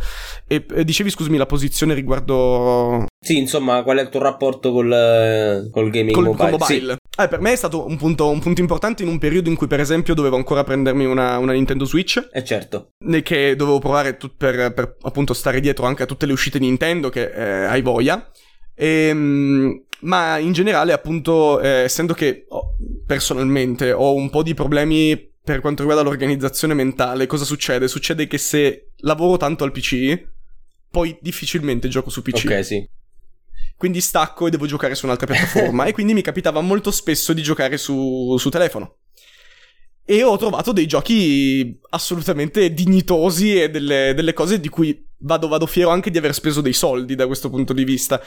E, 0.47 0.65
e, 0.73 0.83
dicevi, 0.83 1.09
scusami, 1.09 1.37
la 1.37 1.45
posizione 1.45 1.93
riguardo... 1.93 3.05
Sì, 3.19 3.37
insomma, 3.37 3.83
qual 3.83 3.97
è 3.97 4.01
il 4.01 4.09
tuo 4.09 4.21
rapporto 4.21 4.71
col, 4.71 5.69
col 5.71 5.89
gaming 5.89 6.11
col, 6.11 6.25
mobile? 6.25 6.49
Col 6.51 6.59
mobile. 6.59 6.93
Sì. 6.93 7.21
Eh, 7.21 7.27
per 7.27 7.39
me 7.39 7.51
è 7.51 7.55
stato 7.55 7.85
un 7.85 7.97
punto, 7.97 8.29
un 8.29 8.39
punto, 8.39 8.61
importante 8.61 9.03
in 9.03 9.09
un 9.09 9.17
periodo 9.17 9.49
in 9.49 9.55
cui, 9.55 9.67
per 9.67 9.79
esempio, 9.79 10.13
dovevo 10.13 10.35
ancora 10.35 10.63
prendermi 10.63 11.05
una, 11.05 11.37
una 11.37 11.53
Nintendo 11.53 11.85
Switch. 11.85 12.29
Eh 12.31 12.43
certo. 12.43 12.91
Che 13.23 13.55
dovevo 13.55 13.79
provare 13.79 14.17
tut- 14.17 14.35
per, 14.37 14.73
per, 14.73 14.97
appunto 15.01 15.33
stare 15.33 15.59
dietro 15.59 15.85
anche 15.85 16.03
a 16.03 16.05
tutte 16.05 16.25
le 16.25 16.33
uscite 16.33 16.59
Nintendo 16.59 17.09
che 17.09 17.31
eh, 17.31 17.65
hai 17.65 17.81
voglia. 17.81 18.29
E, 18.79 19.07
ehm, 19.07 19.83
ma 20.01 20.37
in 20.37 20.53
generale, 20.53 20.93
appunto, 20.93 21.59
eh, 21.59 21.83
essendo 21.83 22.13
che 22.13 22.45
oh, 22.49 22.75
personalmente 23.05 23.91
ho 23.91 24.13
un 24.13 24.29
po' 24.29 24.43
di 24.43 24.53
problemi 24.53 25.33
per 25.43 25.61
quanto 25.61 25.81
riguarda 25.81 26.03
l'organizzazione 26.03 26.73
mentale, 26.73 27.25
cosa 27.25 27.45
succede? 27.45 27.87
Succede 27.87 28.27
che 28.27 28.37
se 28.37 28.91
lavoro 28.97 29.37
tanto 29.37 29.63
al 29.63 29.71
PC, 29.71 30.27
poi 30.91 31.17
difficilmente 31.21 31.87
gioco 31.87 32.09
su 32.09 32.21
PC. 32.21 32.43
Ok, 32.45 32.65
sì. 32.65 32.89
Quindi 33.75 34.01
stacco 34.01 34.47
e 34.47 34.49
devo 34.49 34.65
giocare 34.65 34.93
su 34.93 35.05
un'altra 35.05 35.25
piattaforma. 35.25 35.85
e 35.87 35.93
quindi 35.93 36.13
mi 36.13 36.21
capitava 36.21 36.61
molto 36.61 36.91
spesso 36.91 37.33
di 37.33 37.41
giocare 37.41 37.77
su, 37.77 38.35
su 38.37 38.49
telefono. 38.49 38.97
E 40.03 40.23
ho 40.23 40.37
trovato 40.37 40.71
dei 40.71 40.85
giochi 40.85 41.79
assolutamente 41.89 42.73
dignitosi 42.73 43.61
e 43.61 43.69
delle, 43.69 44.13
delle 44.13 44.33
cose 44.33 44.59
di 44.59 44.69
cui 44.69 45.05
vado, 45.19 45.47
vado 45.47 45.65
fiero 45.65 45.89
anche 45.89 46.11
di 46.11 46.17
aver 46.17 46.33
speso 46.33 46.61
dei 46.61 46.73
soldi 46.73 47.15
da 47.15 47.25
questo 47.25 47.49
punto 47.49 47.73
di 47.73 47.83
vista 47.83 48.21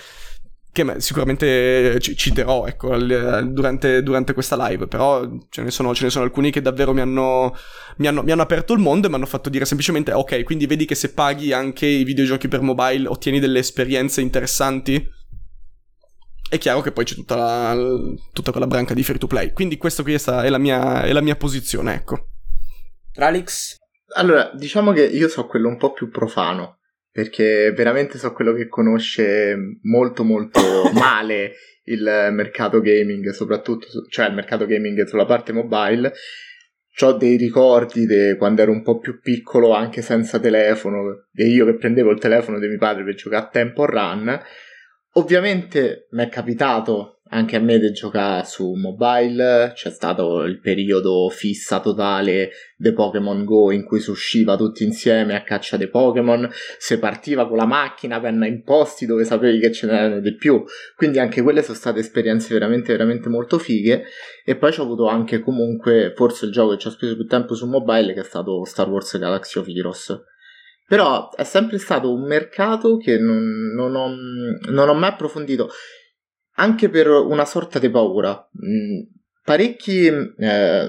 che 0.73 1.00
sicuramente 1.00 1.99
citerò 2.00 2.67
ecco, 2.67 2.97
durante, 2.97 4.03
durante, 4.03 4.33
questa 4.33 4.69
live, 4.69 4.87
però 4.87 5.29
ce 5.49 5.62
ne, 5.62 5.71
sono, 5.71 5.93
ce 5.95 6.05
ne, 6.05 6.11
sono, 6.11 6.25
alcuni 6.25 6.50
che 6.53 6.62
davvero 6.62 6.93
mi 6.93 7.00
hanno, 7.00 7.57
mi, 7.97 8.07
hanno, 8.07 8.23
mi 8.23 8.31
hanno, 8.31 8.43
aperto 8.43 8.73
il 8.73 8.79
mondo 8.79 9.07
e 9.07 9.11
mi 9.11 9.17
hanno 9.17 9.27
fatto 9.27 9.50
dire 9.50 9.65
semplicemente 9.65 10.12
ok, 10.12 10.45
quindi 10.45 10.67
vedi 10.67 10.85
che 10.85 10.95
se 10.95 11.12
paghi 11.12 11.53
anche 11.53 11.87
i 11.87 12.05
videogiochi 12.05 12.47
per 12.47 12.61
mobile 12.61 13.09
ottieni 13.09 13.41
delle 13.41 13.59
esperienze 13.59 14.21
interessanti. 14.21 15.19
È 16.49 16.59
chiaro 16.59 16.81
che 16.81 16.91
poi 16.91 17.05
c'è 17.05 17.15
tutta, 17.15 17.37
la, 17.37 17.77
tutta 18.33 18.50
quella 18.50 18.67
branca 18.67 18.95
di 18.95 19.03
free 19.03 19.19
to 19.19 19.27
play, 19.27 19.53
quindi 19.53 19.77
questa 19.77 20.03
qui 20.03 20.15
è 20.15 20.49
la 20.49 20.59
mia, 20.59 21.03
è 21.03 21.12
la 21.12 21.21
mia 21.21 21.37
posizione, 21.37 21.95
ecco. 21.95 22.29
Alex? 23.15 23.77
Allora, 24.15 24.50
diciamo 24.55 24.93
che 24.93 25.05
io 25.05 25.29
so 25.29 25.47
quello 25.47 25.69
un 25.69 25.77
po' 25.77 25.93
più 25.93 26.11
profano 26.11 26.80
perché 27.11 27.73
veramente 27.73 28.19
so 28.19 28.33
quello 28.33 28.52
che 28.52 28.69
conosce 28.69 29.57
molto 29.83 30.25
molto 30.25 30.61
male 30.95 31.52
il 31.85 32.29
mercato 32.33 32.81
gaming, 32.81 33.31
soprattutto, 33.31 33.87
cioè 34.09 34.29
il 34.29 34.35
mercato 34.35 34.67
gaming 34.67 35.05
sulla 35.05 35.26
parte 35.26 35.52
mobile. 35.52 36.12
Ho 37.02 37.12
dei 37.12 37.37
ricordi 37.37 38.05
di 38.07 38.37
quando 38.37 38.62
ero 38.62 38.73
un 38.73 38.83
po' 38.83 38.99
più 38.99 39.21
piccolo, 39.21 39.73
anche 39.73 40.02
senza 40.02 40.38
telefono, 40.38 41.29
e 41.35 41.47
io 41.47 41.64
che 41.64 41.76
prendevo 41.76 42.11
il 42.11 42.19
telefono 42.19 42.59
di 42.59 42.69
mio 42.69 42.79
padre 42.79 43.05
per 43.05 43.14
giocare 43.14 43.45
a 43.45 43.49
Temple 43.49 43.87
Run. 43.87 44.40
Ovviamente 45.14 46.09
mi 46.11 46.25
è 46.25 46.29
capitato 46.29 47.20
anche 47.31 47.57
a 47.57 47.61
me 47.61 47.79
di 47.79 47.93
giocare 47.93 48.45
su 48.45 48.73
mobile, 48.73 49.73
c'è 49.75 49.91
stato 49.91 50.43
il 50.43 50.59
periodo 50.59 51.29
fissa 51.29 51.81
totale 51.81 52.51
di 52.77 52.93
Pokémon 52.93 53.45
Go 53.45 53.71
in 53.71 53.85
cui 53.85 54.01
si 54.01 54.11
usciva 54.11 54.57
tutti 54.57 54.83
insieme 54.83 55.37
a 55.37 55.43
caccia 55.43 55.77
dei 55.77 55.89
Pokémon, 55.89 56.49
si 56.79 56.99
partiva 56.99 57.47
con 57.47 57.57
la 57.57 57.67
macchina 57.67 58.21
per 58.21 58.33
in 58.33 58.63
posti 58.65 59.07
dove 59.07 59.25
sapevi 59.25 59.61
che 59.61 59.71
ce 59.71 59.87
n'erano 59.87 60.21
di 60.21 60.35
più, 60.35 60.65
quindi 60.97 61.19
anche 61.19 61.43
quelle 61.43 61.63
sono 61.63 61.77
state 61.77 62.01
esperienze 62.01 62.53
veramente 62.53 62.93
veramente 62.93 63.29
molto 63.29 63.59
fighe. 63.59 64.05
E 64.45 64.57
poi 64.57 64.75
ho 64.77 64.83
avuto 64.83 65.07
anche 65.07 65.41
comunque 65.41 66.13
forse 66.17 66.47
il 66.47 66.53
gioco 66.53 66.73
che 66.73 66.79
ci 66.79 66.87
ho 66.89 66.91
speso 66.91 67.15
più 67.15 67.27
tempo 67.27 67.55
su 67.55 67.67
mobile 67.67 68.13
che 68.13 68.21
è 68.21 68.25
stato 68.25 68.65
Star 68.65 68.89
Wars 68.89 69.17
Galaxy 69.17 69.59
of 69.59 69.69
Heroes. 69.69 70.23
Però 70.91 71.31
è 71.31 71.45
sempre 71.45 71.79
stato 71.79 72.13
un 72.13 72.27
mercato 72.27 72.97
che 72.97 73.17
non, 73.17 73.73
non, 73.77 73.95
ho, 73.95 74.09
non 74.73 74.89
ho 74.89 74.95
mai 74.95 75.11
approfondito 75.11 75.71
anche 76.61 76.90
per 76.90 77.09
una 77.09 77.47
sorta 77.47 77.79
di 77.79 77.88
paura. 77.88 78.49
Mm, 78.64 79.00
parecchi 79.43 80.07
eh, 80.07 80.87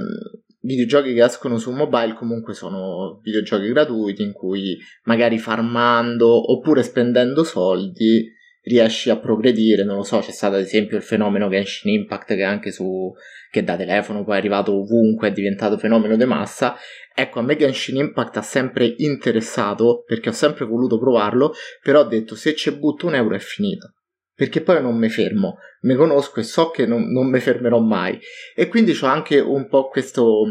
videogiochi 0.59 1.13
che 1.13 1.23
escono 1.23 1.57
su 1.57 1.71
mobile 1.71 2.13
comunque 2.13 2.53
sono 2.53 3.19
videogiochi 3.23 3.69
gratuiti 3.69 4.21
in 4.21 4.33
cui 4.33 4.77
magari 5.05 5.39
farmando 5.39 6.51
oppure 6.51 6.83
spendendo 6.83 7.43
soldi 7.43 8.29
riesci 8.63 9.09
a 9.09 9.17
progredire, 9.17 9.83
non 9.83 9.95
lo 9.95 10.03
so, 10.03 10.19
c'è 10.19 10.29
stato 10.29 10.53
ad 10.53 10.61
esempio 10.61 10.95
il 10.95 11.01
fenomeno 11.01 11.49
Genshin 11.49 11.93
Impact 11.93 12.35
che 12.35 12.43
anche 12.43 12.71
su 12.71 13.11
che 13.49 13.63
da 13.63 13.75
telefono 13.75 14.23
poi 14.23 14.35
è 14.35 14.37
arrivato 14.37 14.73
ovunque, 14.73 15.29
è 15.29 15.31
diventato 15.31 15.77
fenomeno 15.77 16.15
di 16.15 16.25
massa. 16.25 16.75
Ecco, 17.13 17.39
a 17.39 17.41
me 17.41 17.57
Genshin 17.57 17.97
Impact 17.97 18.37
ha 18.37 18.41
sempre 18.43 18.93
interessato 18.97 20.03
perché 20.05 20.29
ho 20.29 20.33
sempre 20.33 20.65
voluto 20.65 20.99
provarlo, 20.99 21.53
però 21.81 22.01
ho 22.01 22.07
detto 22.07 22.35
se 22.35 22.53
ci 22.55 22.71
butto 22.71 23.07
un 23.07 23.15
euro 23.15 23.35
è 23.35 23.39
finito 23.39 23.95
perché 24.41 24.61
poi 24.61 24.81
non 24.81 24.97
mi 24.97 25.07
fermo, 25.07 25.57
mi 25.81 25.93
conosco 25.93 26.39
e 26.39 26.43
so 26.43 26.71
che 26.71 26.87
non, 26.87 27.11
non 27.11 27.29
mi 27.29 27.39
fermerò 27.39 27.79
mai. 27.79 28.19
E 28.55 28.69
quindi 28.69 28.97
ho 28.99 29.05
anche 29.05 29.39
un 29.39 29.67
po' 29.67 29.87
questo, 29.87 30.45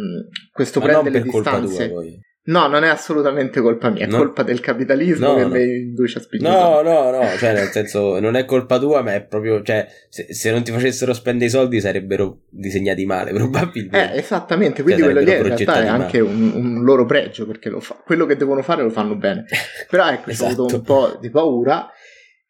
questo 0.52 0.78
prendere 0.78 1.18
le 1.18 1.22
distanze. 1.22 1.88
Tua, 1.88 2.04
no, 2.44 2.68
non 2.68 2.84
è 2.84 2.88
assolutamente 2.88 3.60
colpa 3.60 3.90
mia, 3.90 4.04
è 4.04 4.08
no. 4.08 4.18
colpa 4.18 4.44
del 4.44 4.60
capitalismo 4.60 5.32
no, 5.32 5.34
che 5.34 5.42
no. 5.42 5.48
mi 5.48 5.62
induce 5.62 6.18
a 6.18 6.20
spingere. 6.20 6.54
No, 6.54 6.82
no, 6.82 7.10
no, 7.10 7.36
cioè 7.36 7.52
nel 7.52 7.66
senso 7.70 8.20
non 8.20 8.36
è 8.36 8.44
colpa 8.44 8.78
tua, 8.78 9.02
ma 9.02 9.14
è 9.14 9.24
proprio, 9.24 9.60
cioè, 9.64 9.88
se, 10.08 10.32
se 10.32 10.52
non 10.52 10.62
ti 10.62 10.70
facessero 10.70 11.12
spendere 11.12 11.46
i 11.46 11.50
soldi 11.50 11.80
sarebbero 11.80 12.42
disegnati 12.48 13.04
male, 13.06 13.32
probabilmente. 13.34 14.12
Eh, 14.12 14.18
esattamente, 14.18 14.84
quindi 14.84 15.02
cioè, 15.02 15.10
quello 15.10 15.26
lì 15.28 15.36
in 15.36 15.42
realtà 15.42 15.82
è 15.82 15.86
anche 15.88 16.20
un, 16.20 16.52
un, 16.54 16.84
loro 16.84 17.06
pregio, 17.06 17.44
perché 17.44 17.74
fa, 17.80 18.00
quello 18.04 18.24
che 18.24 18.36
devono 18.36 18.62
fare 18.62 18.84
lo 18.84 18.90
fanno 18.90 19.16
bene. 19.16 19.46
Però 19.90 20.08
ecco, 20.08 20.30
esatto. 20.30 20.50
ho 20.50 20.52
avuto 20.52 20.76
un 20.76 20.82
po' 20.82 21.18
di 21.20 21.28
paura 21.28 21.90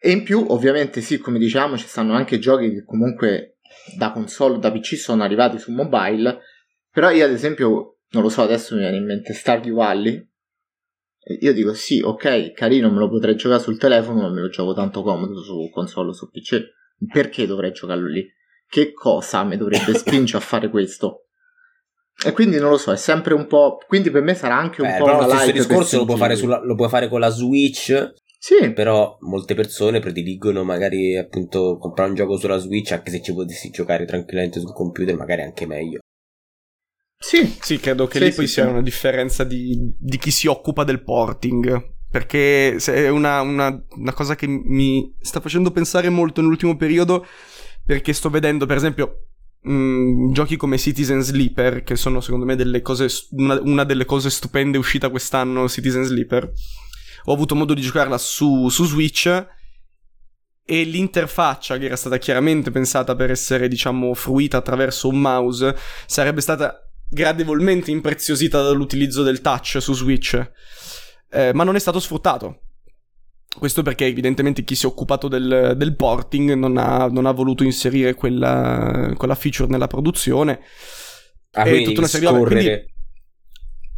e 0.03 0.13
in 0.13 0.23
più, 0.23 0.47
ovviamente, 0.49 1.03
sì, 1.03 1.19
come 1.19 1.39
diciamo, 1.39 1.77
ci 1.77 1.87
stanno 1.87 2.15
anche 2.15 2.39
giochi 2.39 2.71
che 2.71 2.85
comunque 2.85 3.59
da 3.99 4.13
console, 4.13 4.59
da 4.59 4.73
PC 4.73 4.97
sono 4.97 5.23
arrivati 5.23 5.59
su 5.59 5.73
mobile. 5.73 6.41
Però 6.91 7.11
io, 7.11 7.27
ad 7.27 7.31
esempio, 7.31 7.99
non 8.13 8.23
lo 8.23 8.31
so, 8.31 8.41
adesso 8.41 8.75
mi 8.75 8.81
viene 8.81 8.97
in 8.97 9.05
mente 9.05 9.35
Stardew 9.35 9.75
Valley. 9.75 10.27
Io 11.41 11.53
dico 11.53 11.75
sì, 11.75 12.01
ok, 12.01 12.53
carino, 12.53 12.91
me 12.91 12.99
lo 12.99 13.11
potrei 13.11 13.37
giocare 13.37 13.61
sul 13.61 13.77
telefono, 13.77 14.23
ma 14.23 14.31
me 14.31 14.41
lo 14.41 14.49
gioco 14.49 14.73
tanto 14.73 15.03
comodo 15.03 15.43
su 15.43 15.69
console 15.71 16.09
o 16.09 16.13
su 16.15 16.31
PC. 16.31 16.63
Perché 17.13 17.47
dovrei 17.47 17.73
giocarlo 17.73 18.09
lì? 18.09 18.27
Che 18.67 18.95
cosa 18.95 19.45
mi 19.45 19.59
dovrebbe 19.59 19.93
spingere 19.93 20.39
a 20.39 20.41
fare 20.41 20.71
questo? 20.71 21.27
E 22.25 22.33
quindi 22.33 22.59
non 22.59 22.71
lo 22.71 22.79
so, 22.79 22.91
è 22.91 22.97
sempre 22.97 23.35
un 23.35 23.47
po'. 23.47 23.77
Quindi 23.87 24.11
per 24.11 24.23
me 24.23 24.35
sarà 24.35 24.57
anche 24.57 24.81
un 24.81 24.89
Beh, 24.89 24.97
po' 24.97 25.05
però 25.05 25.21
lo 25.27 25.29
stesso 25.29 25.53
discorso 25.53 25.97
lo 25.99 26.05
puoi, 26.07 26.17
fare 26.17 26.37
sulla, 26.37 26.65
lo 26.65 26.75
puoi 26.75 26.89
fare 26.89 27.09
con 27.09 27.21
la 27.21 27.29
Switch 27.29 28.15
sì. 28.41 28.73
Però 28.73 29.19
molte 29.21 29.55
persone 29.55 30.01
prediligono 30.01 30.65
magari 30.65 31.15
appunto 31.17 31.77
comprare 31.79 32.09
un 32.09 32.17
gioco 32.17 32.39
sulla 32.39 32.57
Switch 32.57 32.93
anche 32.93 33.11
se 33.11 33.21
ci 33.21 33.35
potessi 33.35 33.69
giocare 33.69 34.07
tranquillamente 34.07 34.61
sul 34.61 34.73
computer, 34.73 35.15
magari 35.15 35.43
anche 35.43 35.67
meglio. 35.67 35.99
Sì, 37.19 37.59
sì 37.61 37.79
credo 37.79 38.07
che 38.07 38.19
sì, 38.19 38.25
lì 38.25 38.31
sì, 38.31 38.37
poi 38.37 38.47
sia 38.47 38.67
una 38.67 38.81
differenza 38.81 39.45
di, 39.45 39.95
di, 39.99 40.17
chi 40.17 40.31
si 40.31 40.47
occupa 40.47 40.85
del 40.85 41.03
porting. 41.03 41.99
Perché 42.11 42.77
è 42.77 43.09
una, 43.09 43.43
una, 43.43 43.85
una 43.91 44.13
cosa 44.15 44.35
che 44.35 44.47
mi 44.47 45.15
sta 45.21 45.41
facendo 45.41 45.71
pensare 45.71 46.09
molto 46.09 46.41
nell'ultimo 46.41 46.77
periodo. 46.77 47.27
Perché 47.85 48.15
sto 48.15 48.31
vedendo, 48.31 48.65
per 48.65 48.77
esempio, 48.77 49.27
Mm, 49.69 50.33
giochi 50.33 50.57
come 50.57 50.79
Citizen 50.79 51.21
Sleeper, 51.21 51.83
che 51.83 51.95
sono 51.95 52.23
secondo 52.23 52.47
me 52.47 52.57
delle 52.57 52.81
cose, 52.81 53.09
una, 53.33 53.61
una, 53.61 53.85
delle 53.85 54.07
cose 54.07 54.31
stupende 54.31 54.79
uscita 54.79 55.11
quest'anno, 55.11 55.69
Citizen 55.69 56.05
Sleeper, 56.05 56.51
ho 57.25 57.33
avuto 57.33 57.55
modo 57.55 57.75
di 57.75 57.81
giocarla 57.81 58.19
su, 58.19 58.69
su 58.69 58.85
Switch 58.85 59.47
e 60.65 60.85
l'interfaccia 60.85 61.79
che 61.79 61.87
era 61.87 61.97
stata 61.97 62.19
chiaramente 62.19 62.71
pensata 62.71 63.17
per 63.17 63.31
essere, 63.31 63.67
diciamo, 63.67 64.15
fruita 64.15 64.59
attraverso 64.59 65.09
un 65.09 65.19
mouse 65.21 65.77
sarebbe 66.07 66.41
stata 66.41 66.89
gradevolmente 67.09 67.91
impreziosita 67.91 68.63
dall'utilizzo 68.63 69.25
del 69.25 69.41
touch 69.41 69.79
su 69.81 69.93
Switch, 69.95 70.51
eh, 71.31 71.53
ma 71.53 71.65
non 71.65 71.75
è 71.75 71.81
stato 71.81 71.99
sfruttato. 71.99 72.61
Questo 73.59 73.83
perché 73.83 74.07
evidentemente 74.07 74.63
chi 74.63 74.77
si 74.77 74.85
è 74.85 74.89
occupato 74.89 75.27
del, 75.27 75.75
del 75.77 75.97
porting 75.97 76.53
non 76.53 76.77
ha, 76.77 77.09
non 77.09 77.27
ha, 77.27 77.33
voluto 77.33 77.65
inserire 77.65 78.15
quella, 78.15 79.13
quella, 79.17 79.35
feature 79.35 79.69
nella 79.69 79.89
produzione. 79.89 80.61
Ah, 81.53 81.67
e 81.67 81.83
tutta 81.83 81.99
una 81.99 82.09
serie 82.09 82.31
di 82.31 82.45
quindi 82.45 82.85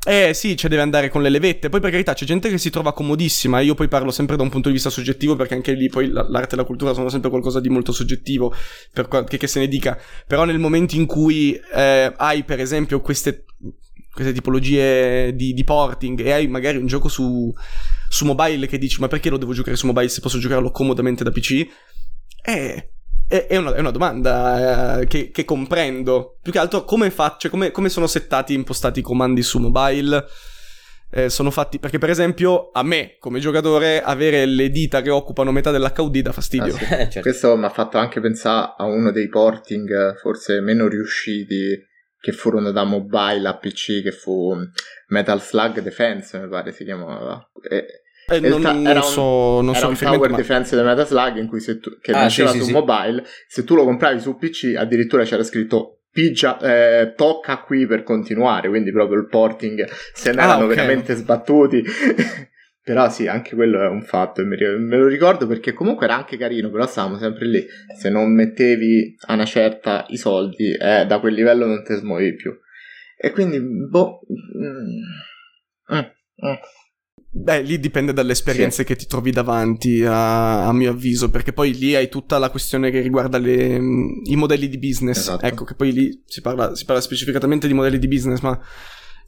eh 0.04 0.34
sì, 0.34 0.56
cioè 0.56 0.68
deve 0.68 0.82
andare 0.82 1.08
con 1.08 1.22
le 1.22 1.28
levette. 1.28 1.68
Poi 1.68 1.80
per 1.80 1.90
carità 1.90 2.12
c'è 2.12 2.24
gente 2.24 2.48
che 2.48 2.58
si 2.58 2.70
trova 2.70 2.92
comodissima. 2.92 3.60
Io 3.60 3.74
poi 3.74 3.86
parlo 3.86 4.10
sempre 4.10 4.36
da 4.36 4.42
un 4.42 4.48
punto 4.48 4.66
di 4.66 4.74
vista 4.74 4.90
soggettivo 4.90 5.36
perché 5.36 5.54
anche 5.54 5.72
lì 5.72 5.88
poi 5.88 6.08
l'arte 6.10 6.54
e 6.54 6.56
la 6.56 6.64
cultura 6.64 6.92
sono 6.92 7.08
sempre 7.08 7.30
qualcosa 7.30 7.60
di 7.60 7.68
molto 7.68 7.92
soggettivo, 7.92 8.52
per 8.92 9.06
qual- 9.06 9.28
che, 9.28 9.36
che 9.36 9.46
se 9.46 9.60
ne 9.60 9.68
dica. 9.68 9.96
Però 10.26 10.44
nel 10.44 10.58
momento 10.58 10.96
in 10.96 11.06
cui 11.06 11.54
eh, 11.74 12.12
hai 12.16 12.42
per 12.42 12.58
esempio 12.58 13.00
queste, 13.00 13.44
queste 14.12 14.32
tipologie 14.32 15.36
di, 15.36 15.52
di, 15.52 15.64
porting 15.64 16.18
e 16.20 16.32
hai 16.32 16.48
magari 16.48 16.78
un 16.78 16.86
gioco 16.86 17.08
su, 17.08 17.52
su 18.08 18.24
mobile 18.24 18.66
che 18.66 18.78
dici 18.78 18.98
ma 18.98 19.06
perché 19.06 19.30
lo 19.30 19.38
devo 19.38 19.52
giocare 19.52 19.76
su 19.76 19.86
mobile 19.86 20.08
se 20.08 20.20
posso 20.20 20.38
giocarlo 20.38 20.72
comodamente 20.72 21.22
da 21.22 21.30
PC? 21.30 21.64
Eh 22.44 22.88
è 23.46 23.56
una, 23.56 23.74
è 23.74 23.80
una 23.80 23.90
domanda 23.90 25.00
eh, 25.00 25.06
che, 25.06 25.30
che, 25.30 25.44
comprendo. 25.44 26.38
Più 26.42 26.52
che 26.52 26.58
altro 26.58 26.84
come 26.84 27.10
faccio, 27.10 27.48
come, 27.48 27.70
come 27.70 27.88
sono 27.88 28.06
settati, 28.06 28.52
impostati 28.52 29.00
i 29.00 29.02
comandi 29.02 29.42
su 29.42 29.58
mobile? 29.58 30.26
Eh, 31.14 31.28
sono 31.28 31.50
fatti 31.50 31.78
perché 31.78 31.98
per 31.98 32.08
esempio 32.08 32.70
a 32.72 32.82
me 32.82 33.16
come 33.18 33.38
giocatore 33.38 34.00
avere 34.00 34.46
le 34.46 34.70
dita 34.70 35.02
che 35.02 35.10
occupano 35.10 35.52
metà 35.52 35.70
dell'HUD 35.70 36.18
dà 36.20 36.32
fastidio. 36.32 36.74
Ah, 36.74 36.78
sì. 36.78 36.86
certo. 36.86 37.20
Questo 37.20 37.56
mi 37.56 37.64
ha 37.64 37.70
fatto 37.70 37.98
anche 37.98 38.20
pensare 38.20 38.74
a 38.78 38.84
uno 38.84 39.10
dei 39.10 39.28
porting 39.28 40.16
forse 40.16 40.60
meno 40.60 40.88
riusciti 40.88 41.78
che 42.18 42.32
furono 42.32 42.70
da 42.70 42.84
mobile 42.84 43.46
a 43.48 43.58
PC 43.58 44.02
che 44.02 44.12
fu 44.12 44.56
Metal 45.08 45.42
Slug 45.42 45.80
Defense 45.80 46.38
mi 46.38 46.48
pare 46.48 46.72
si 46.72 46.84
chiamava. 46.84 47.50
E 47.68 48.01
eh, 48.28 48.40
non, 48.40 48.62
ta- 48.62 48.72
non, 48.72 49.02
so, 49.02 49.60
non 49.60 49.74
era 49.74 49.78
so 49.78 49.88
un 49.88 49.96
tower 49.96 50.30
ma... 50.30 50.36
defense 50.36 50.76
di 50.76 50.82
Metaslug 50.82 51.36
in 51.36 51.48
cui 51.48 51.60
se 51.60 51.78
tu, 51.80 51.98
che 52.00 52.12
ah, 52.12 52.22
nasceva 52.22 52.50
sì, 52.50 52.58
su 52.58 52.64
sì, 52.64 52.72
mobile, 52.72 53.24
se 53.48 53.64
tu 53.64 53.74
lo 53.74 53.84
compravi 53.84 54.20
su 54.20 54.36
PC 54.36 54.74
addirittura 54.76 55.24
c'era 55.24 55.42
scritto 55.42 56.02
Pigia, 56.12 56.58
eh, 56.58 57.14
tocca 57.14 57.62
qui 57.62 57.86
per 57.86 58.02
continuare, 58.02 58.68
quindi 58.68 58.92
proprio 58.92 59.18
il 59.18 59.28
porting 59.28 59.88
se 60.12 60.32
ne 60.32 60.40
ah, 60.42 60.44
erano 60.44 60.64
okay. 60.64 60.76
veramente 60.76 61.14
sbattuti. 61.14 61.82
però 62.84 63.08
sì, 63.08 63.28
anche 63.28 63.54
quello 63.54 63.80
è 63.80 63.86
un 63.86 64.02
fatto, 64.02 64.44
me 64.44 64.56
lo 64.56 65.06
ricordo 65.06 65.46
perché 65.46 65.72
comunque 65.72 66.04
era 66.04 66.16
anche 66.16 66.36
carino, 66.36 66.68
però 66.70 66.86
stavamo 66.86 67.16
sempre 67.16 67.46
lì. 67.46 67.64
Se 67.96 68.10
non 68.10 68.34
mettevi 68.34 69.16
a 69.26 69.34
una 69.34 69.44
certa 69.44 70.04
i 70.08 70.16
soldi, 70.16 70.72
eh, 70.72 71.06
da 71.06 71.18
quel 71.20 71.32
livello 71.32 71.64
non 71.64 71.82
te 71.84 71.94
smuovi 71.94 72.34
più. 72.34 72.52
E 73.16 73.30
quindi, 73.30 73.60
boh... 73.60 74.20
Mm, 74.58 75.96
mm, 75.96 75.98
mm. 75.98 76.54
Beh, 77.34 77.62
lì 77.62 77.80
dipende 77.80 78.12
dalle 78.12 78.32
esperienze 78.32 78.82
sì. 78.82 78.84
che 78.84 78.94
ti 78.94 79.06
trovi 79.06 79.30
davanti, 79.30 80.04
a, 80.04 80.66
a, 80.66 80.72
mio 80.74 80.90
avviso, 80.90 81.30
perché 81.30 81.54
poi 81.54 81.72
lì 81.74 81.94
hai 81.94 82.10
tutta 82.10 82.36
la 82.36 82.50
questione 82.50 82.90
che 82.90 83.00
riguarda 83.00 83.38
le, 83.38 83.76
i 84.24 84.36
modelli 84.36 84.68
di 84.68 84.76
business. 84.76 85.16
Esatto. 85.16 85.46
Ecco, 85.46 85.64
che 85.64 85.74
poi 85.74 85.92
lì 85.92 86.22
si 86.26 86.42
parla, 86.42 86.74
si 86.74 86.84
parla 86.84 87.00
specificatamente 87.00 87.66
di 87.66 87.72
modelli 87.72 87.98
di 87.98 88.06
business, 88.06 88.40
ma 88.40 88.60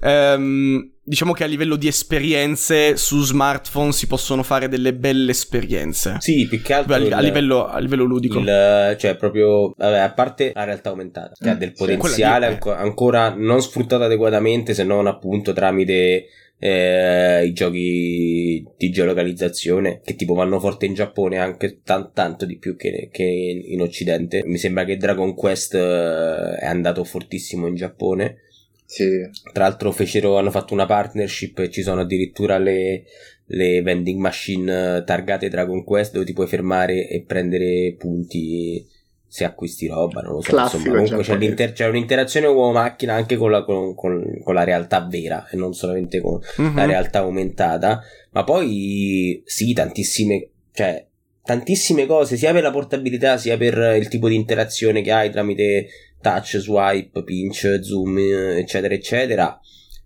ehm, 0.00 0.90
diciamo 1.02 1.32
che 1.32 1.44
a 1.44 1.46
livello 1.46 1.76
di 1.76 1.88
esperienze 1.88 2.99
su 2.99 3.23
smartphone 3.23 3.92
si 3.92 4.06
possono 4.06 4.42
fare 4.42 4.68
delle 4.68 4.92
belle 4.92 5.30
esperienze. 5.30 6.16
Sì, 6.18 6.46
più 6.46 6.61
che 6.61 6.75
altro 6.75 6.92
a, 6.92 6.99
il, 6.99 7.11
a, 7.11 7.20
livello, 7.20 7.66
a 7.66 7.78
livello, 7.78 8.04
ludico. 8.04 8.38
Il, 8.38 8.96
cioè, 8.99 9.16
proprio, 9.16 9.73
vabbè, 9.78 9.96
a 9.96 10.12
parte 10.12 10.52
la 10.54 10.64
realtà 10.64 10.90
aumentata, 10.90 11.32
che 11.38 11.49
mm, 11.49 11.52
ha 11.52 11.54
del 11.54 11.73
potenziale 11.73 12.46
sì, 12.49 12.52
ancora, 12.52 12.78
ancora 12.78 13.34
non 13.34 13.62
sfruttato 13.62 14.02
adeguatamente, 14.02 14.75
se 14.75 14.84
non 14.84 15.06
appunto 15.06 15.54
tramite 15.54 16.26
eh, 16.58 17.44
i 17.44 17.52
giochi 17.52 18.64
di 18.76 18.90
geolocalizzazione 18.90 20.00
che 20.04 20.14
tipo 20.14 20.34
vanno 20.34 20.61
forte 20.61 20.87
in 20.87 20.94
Giappone 20.94 21.38
anche 21.38 21.80
t- 21.82 22.11
tanto 22.12 22.46
di 22.46 22.56
più 22.56 22.76
che, 22.76 23.08
che, 23.12 23.23
in 23.23 23.80
Occidente. 23.80 24.42
Mi 24.44 24.58
sembra 24.58 24.84
che 24.84 24.96
Dragon 24.96 25.34
Quest 25.34 25.75
eh, 25.75 26.56
è 26.56 26.66
andato 26.66 27.04
fortissimo 27.04 27.66
in 27.66 27.75
Giappone. 27.75 28.38
Sì. 28.87 29.04
Tra 29.52 29.64
l'altro 29.64 29.90
fecero, 29.92 30.38
hanno 30.38 30.50
fatto 30.50 30.75
una 30.75 30.87
partnership 30.87 31.58
e 31.58 31.70
ci 31.70 31.82
sono 31.82 32.02
addirittura 32.02 32.58
le, 32.58 33.04
le 33.46 33.82
vending 33.82 34.20
machine 34.20 35.02
targate 35.04 35.49
Dragon 35.49 35.84
Quest 35.84 36.12
dove 36.12 36.25
ti 36.25 36.32
puoi 36.32 36.46
fermare 36.46 37.08
e 37.08 37.25
prendere 37.26 37.94
punti 37.99 38.87
se 39.34 39.42
acquisti 39.42 39.88
roba, 39.88 40.20
non 40.20 40.34
lo 40.34 40.40
so. 40.40 40.50
Classico, 40.50 40.76
insomma, 40.76 40.94
comunque 40.94 41.24
c'è, 41.24 41.36
l'inter- 41.36 41.72
c'è, 41.72 41.88
un'interazione 41.88 42.46
uomo-macchina 42.46 43.14
anche 43.14 43.34
con 43.34 43.50
la, 43.50 43.64
con, 43.64 43.92
con, 43.96 44.22
con 44.40 44.54
la, 44.54 44.62
realtà 44.62 45.04
vera 45.10 45.48
e 45.50 45.56
non 45.56 45.74
solamente 45.74 46.20
con 46.20 46.38
mm-hmm. 46.60 46.76
la 46.76 46.84
realtà 46.84 47.18
aumentata. 47.18 48.00
Ma 48.30 48.44
poi 48.44 49.42
sì, 49.44 49.72
tantissime, 49.72 50.50
cioè, 50.72 51.04
tantissime 51.42 52.06
cose, 52.06 52.36
sia 52.36 52.52
per 52.52 52.62
la 52.62 52.70
portabilità, 52.70 53.36
sia 53.36 53.56
per 53.56 53.96
il 53.96 54.06
tipo 54.06 54.28
di 54.28 54.36
interazione 54.36 55.02
che 55.02 55.10
hai 55.10 55.32
tramite 55.32 55.88
touch, 56.20 56.58
swipe, 56.58 57.24
pinch, 57.24 57.80
zoom, 57.82 58.16
eccetera, 58.16 58.94
eccetera. 58.94 59.60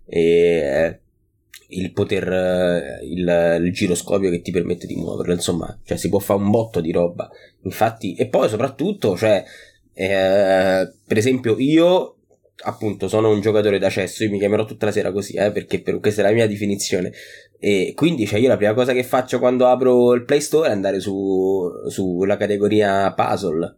E 0.07 1.01
il 1.71 1.91
poter 1.91 2.99
il, 3.03 3.59
il, 3.61 3.71
giroscopio 3.73 4.31
che 4.31 4.41
ti 4.41 4.49
permette 4.49 4.87
di 4.87 4.95
muoverlo 4.95 5.33
insomma 5.33 5.77
cioè 5.83 5.97
si 5.97 6.09
può 6.09 6.17
fare 6.17 6.39
un 6.39 6.49
botto 6.49 6.81
di 6.81 6.91
roba 6.91 7.29
infatti 7.63 8.15
e 8.15 8.27
poi 8.27 8.47
soprattutto 8.47 9.17
cioè 9.17 9.43
eh, 9.93 10.93
per 11.05 11.17
esempio 11.17 11.57
io 11.57 12.15
appunto 12.63 13.07
sono 13.07 13.29
un 13.29 13.41
giocatore 13.41 13.79
d'accesso 13.79 14.23
io 14.23 14.29
mi 14.29 14.39
chiamerò 14.39 14.65
tutta 14.65 14.85
la 14.85 14.91
sera 14.91 15.11
così 15.11 15.35
eh, 15.35 15.51
perché 15.51 15.81
per, 15.81 15.99
questa 15.99 16.21
è 16.21 16.25
la 16.25 16.31
mia 16.31 16.47
definizione. 16.47 17.11
E 17.61 17.91
quindi 17.95 18.25
cioè 18.25 18.39
io 18.39 18.47
la 18.47 18.55
prima 18.55 18.73
cosa 18.73 18.93
che 18.93 19.03
faccio 19.03 19.39
quando 19.39 19.67
apro 19.67 20.13
il 20.13 20.23
Play 20.23 20.39
Store 20.39 20.69
è 20.69 20.71
andare 20.71 20.99
su 21.01 21.69
sulla 21.89 22.37
categoria 22.37 23.13
puzzle 23.13 23.75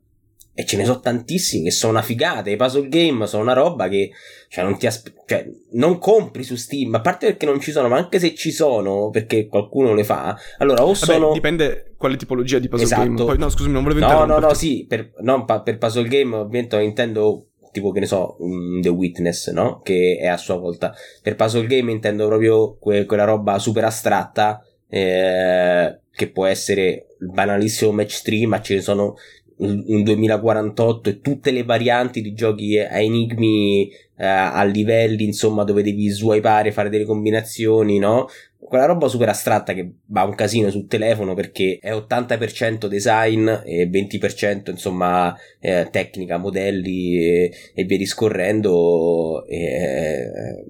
e 0.54 0.66
ce 0.66 0.76
ne 0.76 0.84
sono 0.84 1.00
tantissimi 1.00 1.64
che 1.64 1.72
sono 1.72 1.94
una 1.94 2.02
figata. 2.02 2.50
I 2.50 2.58
puzzle 2.58 2.90
game 2.90 3.26
sono 3.26 3.44
una 3.44 3.54
roba 3.54 3.88
che 3.88 4.12
cioè, 4.50 4.66
non 4.66 4.78
ti 4.78 4.86
aspe- 4.86 5.14
cioè, 5.26 5.48
non 5.72 5.98
compri 5.98 6.44
su 6.44 6.56
Steam. 6.56 6.94
A 6.94 7.00
parte 7.00 7.28
perché 7.28 7.46
non 7.46 7.62
ci 7.62 7.72
sono, 7.72 7.88
ma 7.88 7.98
anche 7.98 8.20
se 8.20 8.36
ci 8.36 8.52
sono, 8.52 9.10
perché 9.10 9.48
qualcuno 9.48 9.94
le 9.94 10.04
fa. 10.04 10.38
Allora, 10.58 10.86
o 10.86 10.94
sono. 10.94 11.20
Vabbè, 11.20 11.34
dipende 11.34 11.94
quale 11.98 12.18
tipologia 12.18 12.60
di 12.60 12.68
puzzle 12.68 12.86
esatto. 12.86 13.02
game. 13.02 13.24
Poi, 13.24 13.38
no, 13.38 13.50
scusami, 13.50 13.72
non 13.74 13.84
volevo 13.84 14.06
No, 14.06 14.26
no, 14.26 14.40
no, 14.40 14.54
sì. 14.54 14.86
Per, 14.88 15.14
non 15.22 15.46
pa- 15.46 15.62
per 15.62 15.78
puzzle 15.78 16.08
game, 16.08 16.36
ovviamente 16.36 16.82
intendo 16.82 17.46
tipo 17.72 17.92
che 17.92 18.02
ne 18.02 18.06
so, 18.06 18.36
um, 18.40 18.82
The 18.82 18.90
Witness, 18.90 19.52
no? 19.52 19.80
Che 19.82 20.18
è 20.20 20.28
a 20.28 20.36
sua 20.36 20.58
volta. 20.58 20.94
Per 21.22 21.36
puzzle 21.36 21.66
game 21.66 21.90
intendo 21.92 22.28
proprio 22.28 22.76
que- 22.78 23.06
quella 23.06 23.24
roba 23.24 23.58
super 23.58 23.86
astratta. 23.86 24.62
Eh, 24.90 26.00
che 26.14 26.30
può 26.30 26.46
essere 26.46 27.08
il 27.22 27.32
banalissimo 27.32 27.92
match 27.92 28.22
3, 28.24 28.46
ma 28.46 28.62
ce 28.62 28.76
ne 28.76 28.82
sono 28.82 29.16
un 29.62 30.04
2048 30.04 31.10
e 31.10 31.22
tutte 31.22 31.52
le 31.52 31.64
varianti 31.64 32.22
di 32.22 32.34
giochi 32.34 32.78
a 32.78 33.00
enigmi 33.00 33.90
eh, 34.18 34.26
a 34.26 34.64
livelli 34.64 35.24
insomma 35.24 35.64
dove 35.64 35.84
devi 35.84 36.08
swipare 36.10 36.72
fare 36.72 36.90
delle 36.90 37.06
combinazioni 37.06 38.00
no? 38.00 38.28
Quella 38.58 38.86
roba 38.86 39.08
super 39.10 39.28
astratta 39.28 39.74
che 39.74 39.96
va 40.06 40.24
un 40.24 40.34
casino 40.34 40.70
sul 40.70 40.88
telefono 40.88 41.34
perché 41.34 41.78
è 41.82 41.92
80% 41.92 42.86
design 42.86 43.50
e 43.66 43.90
20% 43.90 44.70
insomma 44.70 45.36
eh, 45.60 45.90
tecnica, 45.92 46.38
modelli 46.38 47.18
e, 47.18 47.52
e 47.74 47.84
via 47.84 47.98
discorrendo 47.98 49.46
e, 49.46 49.58
eh, 49.58 50.66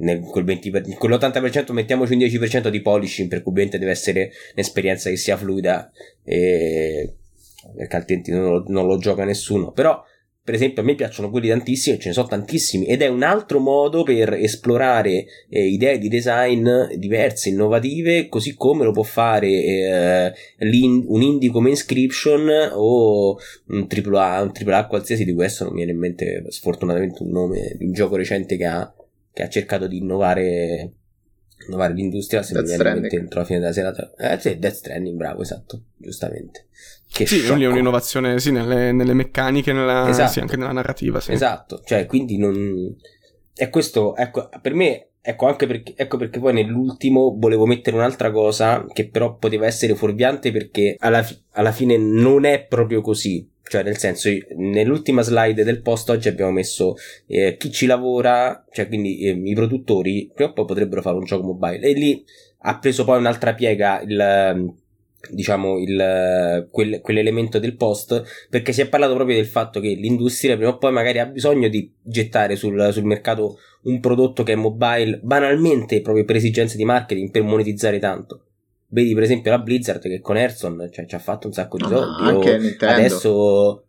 nel, 0.00 0.20
quel 0.20 0.44
20 0.44 0.70
per, 0.70 0.82
quell'80% 0.98 1.72
mettiamoci 1.72 2.12
un 2.12 2.18
10% 2.18 2.68
di 2.68 2.82
polishing 2.82 3.28
per 3.28 3.42
cui 3.42 3.54
deve 3.54 3.90
essere 3.90 4.32
un'esperienza 4.54 5.08
che 5.08 5.16
sia 5.16 5.38
fluida 5.38 5.90
e 6.24 7.14
perché 7.74 7.96
altrimenti 7.96 8.30
non 8.30 8.50
lo, 8.50 8.64
non 8.68 8.86
lo 8.86 8.98
gioca 8.98 9.24
nessuno. 9.24 9.72
Però, 9.72 10.02
per 10.42 10.54
esempio, 10.54 10.82
a 10.82 10.84
me 10.84 10.94
piacciono 10.94 11.30
quelli 11.30 11.48
tantissimi, 11.48 11.98
ce 11.98 12.08
ne 12.08 12.14
sono 12.14 12.28
tantissimi, 12.28 12.86
ed 12.86 13.02
è 13.02 13.08
un 13.08 13.22
altro 13.22 13.58
modo 13.58 14.02
per 14.02 14.34
esplorare 14.34 15.26
eh, 15.48 15.66
idee 15.66 15.98
di 15.98 16.08
design 16.08 16.68
diverse, 16.96 17.48
innovative, 17.48 18.28
così 18.28 18.54
come 18.54 18.84
lo 18.84 18.92
può 18.92 19.02
fare 19.02 19.48
eh, 19.48 20.32
un 20.58 21.22
indie 21.22 21.50
come 21.50 21.70
Inscription 21.70 22.48
o 22.72 23.36
un 23.68 23.86
AAA, 23.88 24.42
un 24.42 24.52
AAA 24.52 24.86
qualsiasi 24.86 25.24
di 25.24 25.32
questo, 25.32 25.64
non 25.64 25.72
mi 25.72 25.78
viene 25.78 25.92
in 25.92 25.98
mente 25.98 26.44
sfortunatamente 26.48 27.22
un 27.22 27.30
nome 27.30 27.74
di 27.76 27.84
un 27.84 27.92
gioco 27.92 28.16
recente 28.16 28.56
che 28.56 28.66
ha, 28.66 28.94
che 29.32 29.42
ha 29.42 29.48
cercato 29.48 29.86
di 29.86 29.98
innovare 29.98 30.92
innovare 31.66 31.94
l'industria 31.94 32.42
se 32.42 32.52
Death 32.52 32.64
mi 32.64 32.74
viene 32.74 32.90
in 32.90 33.00
mente 33.00 33.16
entro 33.16 33.40
la 33.40 33.46
fine 33.46 33.58
della 33.60 33.72
serata. 33.72 34.14
Eh 34.16 34.38
sì 34.38 34.58
Death 34.58 34.74
Stranding 34.74 35.16
bravo 35.16 35.42
esatto 35.42 35.84
giustamente 35.96 36.66
che 37.16 37.26
sì 37.26 37.38
sciocco. 37.38 37.60
è 37.62 37.66
un'innovazione 37.66 38.38
sì 38.38 38.50
nelle, 38.50 38.92
nelle 38.92 39.14
meccaniche 39.14 39.72
nella, 39.72 40.08
esatto. 40.08 40.32
sì, 40.32 40.40
anche 40.40 40.56
nella 40.56 40.72
narrativa 40.72 41.20
sì. 41.20 41.32
esatto 41.32 41.80
cioè 41.84 42.04
quindi 42.04 42.36
non 42.36 42.94
e 43.54 43.68
questo 43.70 44.14
ecco 44.16 44.50
per 44.60 44.74
me 44.74 45.08
ecco 45.22 45.46
anche 45.46 45.66
perché 45.66 45.94
ecco 45.96 46.18
perché 46.18 46.38
poi 46.38 46.52
nell'ultimo 46.52 47.34
volevo 47.38 47.64
mettere 47.64 47.96
un'altra 47.96 48.30
cosa 48.30 48.84
che 48.92 49.08
però 49.08 49.36
poteva 49.36 49.66
essere 49.66 49.94
fuorviante 49.94 50.52
perché 50.52 50.96
alla, 50.98 51.22
fi- 51.22 51.40
alla 51.52 51.72
fine 51.72 51.96
non 51.96 52.44
è 52.44 52.66
proprio 52.66 53.00
così 53.00 53.48
cioè, 53.68 53.82
nel 53.82 53.96
senso, 53.96 54.28
nell'ultima 54.56 55.22
slide 55.22 55.64
del 55.64 55.82
post 55.82 56.08
oggi 56.10 56.28
abbiamo 56.28 56.52
messo 56.52 56.94
eh, 57.26 57.56
chi 57.56 57.72
ci 57.72 57.86
lavora, 57.86 58.64
cioè 58.70 58.86
quindi 58.86 59.18
eh, 59.18 59.30
i 59.30 59.54
produttori, 59.54 60.30
prima 60.32 60.50
o 60.50 60.52
poi 60.52 60.66
potrebbero 60.66 61.02
fare 61.02 61.16
un 61.16 61.24
gioco 61.24 61.46
mobile. 61.46 61.80
E 61.80 61.92
lì 61.92 62.24
ha 62.58 62.78
preso 62.78 63.04
poi 63.04 63.18
un'altra 63.18 63.54
piega 63.54 64.00
il 64.02 64.72
diciamo 65.30 65.78
il, 65.78 66.68
quel, 66.70 67.00
quell'elemento 67.00 67.58
del 67.58 67.76
post 67.76 68.22
perché 68.50 68.72
si 68.72 68.80
è 68.80 68.88
parlato 68.88 69.14
proprio 69.14 69.36
del 69.36 69.46
fatto 69.46 69.80
che 69.80 69.88
l'industria 69.88 70.56
prima 70.56 70.70
o 70.70 70.78
poi 70.78 70.92
magari 70.92 71.18
ha 71.18 71.26
bisogno 71.26 71.68
di 71.68 71.92
gettare 72.02 72.56
sul, 72.56 72.90
sul 72.92 73.04
mercato 73.04 73.58
un 73.82 74.00
prodotto 74.00 74.42
che 74.42 74.52
è 74.52 74.56
mobile 74.56 75.20
banalmente 75.22 76.00
proprio 76.00 76.24
per 76.24 76.36
esigenze 76.36 76.76
di 76.76 76.84
marketing 76.84 77.30
per 77.30 77.42
monetizzare 77.42 77.98
tanto 77.98 78.42
Vedi 78.88 79.14
per 79.14 79.24
esempio 79.24 79.50
la 79.50 79.58
Blizzard 79.58 80.00
che 80.00 80.20
con 80.20 80.36
Hearthstone 80.36 80.90
cioè, 80.90 81.06
ci 81.06 81.14
ha 81.16 81.18
fatto 81.18 81.48
un 81.48 81.52
sacco 81.52 81.76
di 81.76 81.84
ah, 81.84 81.88
soldi. 81.88 82.22
Ah, 82.22 82.26
anche 82.26 82.58
Nintendo. 82.58 82.94
Adesso 82.94 83.84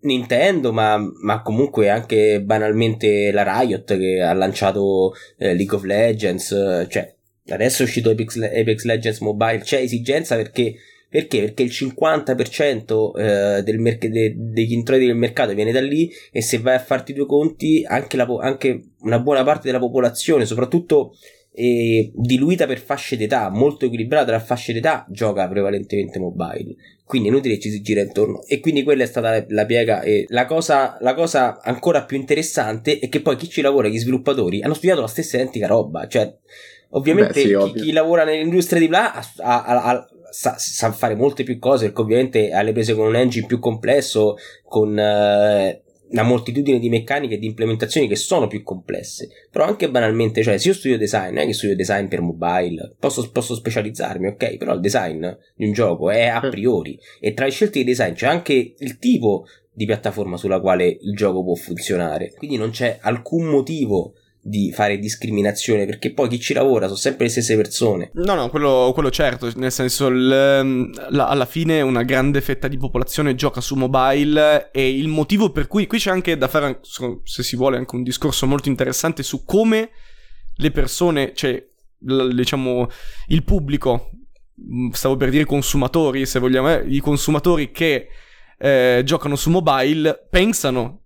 Nintendo, 0.00 0.72
ma, 0.72 0.98
ma, 1.22 1.42
comunque 1.42 1.88
anche 1.88 2.42
banalmente 2.42 3.30
la 3.30 3.60
Riot 3.60 3.96
che 3.96 4.20
ha 4.20 4.32
lanciato 4.34 5.14
eh, 5.38 5.54
League 5.54 5.74
of 5.74 5.84
Legends. 5.84 6.86
Cioè, 6.88 7.16
adesso 7.48 7.82
è 7.82 7.84
uscito 7.86 8.10
Apex, 8.10 8.36
Apex 8.40 8.84
Legends 8.84 9.20
Mobile. 9.20 9.60
C'è 9.60 9.78
esigenza 9.78 10.36
perché 10.36 10.74
perché? 11.12 11.40
Perché 11.40 11.62
il 11.62 11.70
50% 11.70 13.18
eh, 13.18 13.62
del 13.62 13.78
merc- 13.78 14.06
de- 14.06 14.34
degli 14.34 14.72
introiti 14.72 15.04
del 15.04 15.14
mercato 15.14 15.52
viene 15.52 15.70
da 15.70 15.82
lì 15.82 16.10
e 16.30 16.40
se 16.40 16.56
vai 16.56 16.76
a 16.76 16.78
farti 16.78 17.12
due 17.12 17.26
conti 17.26 17.84
anche, 17.86 18.16
po- 18.24 18.38
anche 18.38 18.92
una 19.00 19.18
buona 19.18 19.44
parte 19.44 19.66
della 19.66 19.78
popolazione, 19.78 20.46
soprattutto 20.46 21.14
e 21.54 22.10
diluita 22.14 22.66
per 22.66 22.80
fasce 22.80 23.18
d'età, 23.18 23.50
molto 23.50 23.84
equilibrata 23.84 24.24
tra 24.24 24.40
fasce 24.40 24.72
d'età, 24.72 25.04
gioca 25.10 25.46
prevalentemente 25.48 26.18
mobile. 26.18 26.76
Quindi 27.04 27.28
è 27.28 27.30
inutile 27.30 27.56
che 27.56 27.60
ci 27.60 27.70
si 27.70 27.82
gira 27.82 28.00
intorno. 28.00 28.42
E 28.46 28.60
quindi 28.60 28.82
quella 28.82 29.02
è 29.02 29.06
stata 29.06 29.44
la 29.48 29.66
piega. 29.66 30.00
E 30.00 30.24
la 30.28 30.46
cosa, 30.46 30.96
la 31.00 31.12
cosa 31.12 31.60
ancora 31.60 32.04
più 32.04 32.16
interessante 32.16 32.98
è 32.98 33.10
che 33.10 33.20
poi 33.20 33.36
chi 33.36 33.50
ci 33.50 33.60
lavora, 33.60 33.88
gli 33.88 33.98
sviluppatori, 33.98 34.62
hanno 34.62 34.72
studiato 34.72 35.02
la 35.02 35.08
stessa 35.08 35.36
identica 35.36 35.66
roba. 35.66 36.06
Cioè, 36.06 36.34
ovviamente 36.92 37.42
Beh, 37.42 37.48
sì, 37.48 37.72
chi, 37.72 37.80
chi, 37.80 37.92
lavora 37.92 38.24
nell'industria 38.24 38.80
di 38.80 38.88
là 38.88 39.12
ha, 39.12 39.24
ha, 39.38 39.84
ha, 39.84 40.08
sa, 40.30 40.56
sa, 40.56 40.92
fare 40.92 41.14
molte 41.14 41.44
più 41.44 41.58
cose, 41.58 41.86
perché 41.86 42.00
ovviamente 42.00 42.52
ha 42.52 42.62
le 42.62 42.72
prese 42.72 42.94
con 42.94 43.06
un 43.06 43.16
engine 43.16 43.46
più 43.46 43.58
complesso, 43.58 44.36
con... 44.64 44.98
Eh, 44.98 45.82
una 46.12 46.22
moltitudine 46.22 46.78
di 46.78 46.88
meccaniche 46.88 47.34
e 47.34 47.38
di 47.38 47.46
implementazioni 47.46 48.06
che 48.06 48.16
sono 48.16 48.46
più 48.46 48.62
complesse. 48.62 49.28
Però 49.50 49.64
anche 49.64 49.90
banalmente, 49.90 50.42
cioè, 50.42 50.58
se 50.58 50.68
io 50.68 50.74
studio 50.74 50.98
design, 50.98 51.34
non 51.34 51.38
è 51.38 51.46
che 51.46 51.54
studio 51.54 51.74
design 51.74 52.06
per 52.06 52.20
mobile, 52.20 52.94
posso, 52.98 53.28
posso 53.30 53.54
specializzarmi, 53.54 54.28
ok? 54.28 54.56
Però 54.56 54.74
il 54.74 54.80
design 54.80 55.26
di 55.54 55.64
un 55.64 55.72
gioco 55.72 56.10
è 56.10 56.26
a 56.26 56.40
priori. 56.40 56.98
E 57.18 57.32
tra 57.32 57.46
le 57.46 57.50
scelte 57.50 57.78
di 57.78 57.84
design 57.84 58.12
c'è 58.12 58.26
anche 58.26 58.74
il 58.76 58.98
tipo 58.98 59.46
di 59.72 59.86
piattaforma 59.86 60.36
sulla 60.36 60.60
quale 60.60 60.86
il 60.86 61.16
gioco 61.16 61.42
può 61.42 61.54
funzionare. 61.54 62.32
Quindi 62.36 62.56
non 62.56 62.70
c'è 62.70 62.98
alcun 63.00 63.46
motivo 63.46 64.14
di 64.44 64.72
fare 64.72 64.98
discriminazione 64.98 65.86
perché 65.86 66.12
poi 66.12 66.28
chi 66.28 66.40
ci 66.40 66.52
lavora 66.52 66.86
sono 66.86 66.98
sempre 66.98 67.26
le 67.26 67.30
stesse 67.30 67.54
persone. 67.54 68.10
No, 68.14 68.34
no, 68.34 68.50
quello, 68.50 68.90
quello 68.92 69.10
certo, 69.10 69.48
nel 69.54 69.70
senso 69.70 70.10
l, 70.10 70.32
ehm, 70.32 71.10
la, 71.10 71.28
alla 71.28 71.46
fine 71.46 71.80
una 71.80 72.02
grande 72.02 72.40
fetta 72.40 72.66
di 72.66 72.76
popolazione 72.76 73.36
gioca 73.36 73.60
su 73.60 73.76
mobile 73.76 74.72
e 74.72 74.98
il 74.98 75.06
motivo 75.06 75.50
per 75.50 75.68
cui 75.68 75.86
qui 75.86 75.98
c'è 75.98 76.10
anche 76.10 76.36
da 76.36 76.48
fare, 76.48 76.80
se 77.22 77.42
si 77.44 77.54
vuole, 77.54 77.76
anche 77.76 77.94
un 77.94 78.02
discorso 78.02 78.46
molto 78.48 78.68
interessante 78.68 79.22
su 79.22 79.44
come 79.44 79.90
le 80.56 80.70
persone, 80.72 81.32
cioè 81.34 81.64
l, 82.00 82.34
diciamo 82.34 82.88
il 83.28 83.44
pubblico, 83.44 84.10
mm, 84.60 84.90
stavo 84.90 85.16
per 85.16 85.30
dire 85.30 85.44
consumatori 85.44 86.26
se 86.26 86.40
vogliamo, 86.40 86.68
eh, 86.68 86.84
i 86.88 86.98
consumatori 86.98 87.70
che 87.70 88.08
eh, 88.58 89.02
giocano 89.04 89.36
su 89.36 89.50
mobile 89.50 90.26
pensano, 90.28 91.02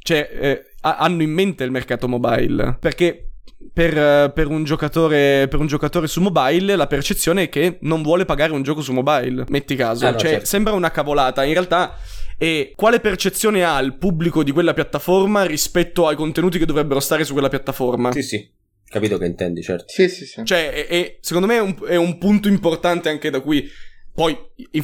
cioè... 0.00 0.28
Eh, 0.38 0.68
hanno 0.84 1.22
in 1.22 1.30
mente 1.30 1.64
il 1.64 1.70
mercato 1.70 2.08
mobile. 2.08 2.76
Perché 2.78 3.30
per, 3.72 4.32
per, 4.32 4.46
un 4.46 4.64
giocatore, 4.64 5.48
per, 5.48 5.58
un 5.58 5.66
giocatore, 5.66 6.06
su 6.06 6.20
mobile 6.20 6.76
la 6.76 6.86
percezione 6.86 7.44
è 7.44 7.48
che 7.48 7.78
non 7.82 8.02
vuole 8.02 8.24
pagare 8.24 8.52
un 8.52 8.62
gioco 8.62 8.82
su 8.82 8.92
mobile. 8.92 9.44
Metti 9.48 9.74
caso. 9.74 10.06
Ah, 10.06 10.10
no, 10.10 10.18
cioè, 10.18 10.30
certo. 10.30 10.46
sembra 10.46 10.72
una 10.74 10.90
cavolata. 10.90 11.44
In 11.44 11.52
realtà 11.52 11.96
è 12.36 12.72
quale 12.74 13.00
percezione 13.00 13.64
ha 13.64 13.78
il 13.80 13.96
pubblico 13.96 14.42
di 14.42 14.52
quella 14.52 14.74
piattaforma 14.74 15.44
rispetto 15.44 16.06
ai 16.06 16.16
contenuti 16.16 16.58
che 16.58 16.66
dovrebbero 16.66 17.00
stare 17.00 17.24
su 17.24 17.32
quella 17.32 17.48
piattaforma. 17.48 18.12
Sì, 18.12 18.22
sì. 18.22 18.52
Capito 18.86 19.18
che 19.18 19.26
intendi, 19.26 19.62
certo. 19.62 19.86
Sì, 19.88 20.08
sì, 20.08 20.24
sì. 20.24 20.44
Cioè, 20.44 20.70
è, 20.70 20.86
è, 20.86 21.16
secondo 21.20 21.48
me 21.48 21.56
è 21.56 21.60
un, 21.60 21.76
è 21.88 21.96
un, 21.96 22.16
punto 22.18 22.46
importante 22.46 23.08
anche 23.08 23.28
da 23.30 23.40
cui 23.40 23.68
poi, 24.12 24.38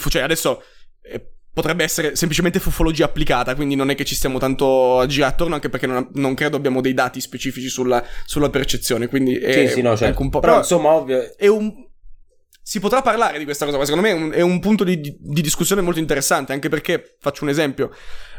cioè 0.08 0.22
adesso 0.22 0.62
potrebbe 1.52 1.82
essere 1.82 2.14
semplicemente 2.14 2.60
fufologia 2.60 3.04
applicata, 3.04 3.54
quindi 3.54 3.74
non 3.74 3.90
è 3.90 3.94
che 3.94 4.04
ci 4.04 4.14
stiamo 4.14 4.38
tanto 4.38 5.00
a 5.00 5.06
girare 5.06 5.32
attorno, 5.32 5.54
anche 5.54 5.68
perché 5.68 5.86
non, 5.86 6.08
non 6.14 6.34
credo 6.34 6.56
abbiamo 6.56 6.80
dei 6.80 6.94
dati 6.94 7.20
specifici 7.20 7.68
sulla, 7.68 8.02
sulla 8.24 8.50
percezione, 8.50 9.08
quindi 9.08 9.36
è, 9.36 9.66
sì, 9.66 9.74
sì, 9.74 9.82
no, 9.82 9.96
certo. 9.96 10.22
un 10.22 10.30
po'... 10.30 10.40
Però, 10.40 10.52
però 10.52 10.62
insomma, 10.62 10.90
ovvio... 10.90 11.36
È 11.36 11.46
un... 11.46 11.88
Si 12.62 12.78
potrà 12.78 13.02
parlare 13.02 13.38
di 13.38 13.44
questa 13.44 13.64
cosa, 13.64 13.78
ma 13.78 13.84
secondo 13.84 14.06
me 14.06 14.14
è 14.14 14.16
un, 14.16 14.30
è 14.32 14.40
un 14.42 14.60
punto 14.60 14.84
di, 14.84 15.00
di, 15.00 15.42
discussione 15.42 15.80
molto 15.80 15.98
interessante, 15.98 16.52
anche 16.52 16.68
perché, 16.68 17.16
faccio 17.18 17.42
un 17.42 17.50
esempio, 17.50 17.90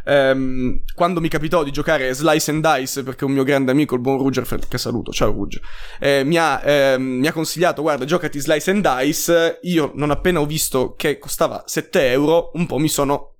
ehm, 0.05 0.81
quando 0.93 1.19
mi 1.19 1.29
capitò 1.29 1.63
di 1.63 1.71
giocare 1.71 2.13
Slice 2.13 2.51
and 2.51 2.65
Dice, 2.65 3.03
perché 3.03 3.25
un 3.25 3.31
mio 3.31 3.43
grande 3.43 3.71
amico, 3.71 3.95
il 3.95 4.01
buon 4.01 4.17
Ruger, 4.17 4.45
che 4.67 4.77
saluto, 4.77 5.11
ciao 5.11 5.31
Ruger, 5.31 5.61
eh, 5.99 6.23
mi, 6.23 6.37
ha, 6.37 6.61
ehm, 6.63 7.01
mi, 7.01 7.27
ha, 7.27 7.33
consigliato, 7.33 7.81
guarda, 7.81 8.05
giocati 8.05 8.39
Slice 8.39 8.71
and 8.71 8.87
Dice, 8.87 9.59
io 9.63 9.91
non 9.95 10.11
appena 10.11 10.39
ho 10.39 10.45
visto 10.45 10.95
che 10.95 11.17
costava 11.17 11.63
7 11.65 12.11
euro, 12.11 12.51
un 12.53 12.65
po' 12.65 12.77
mi 12.77 12.89
sono 12.89 13.35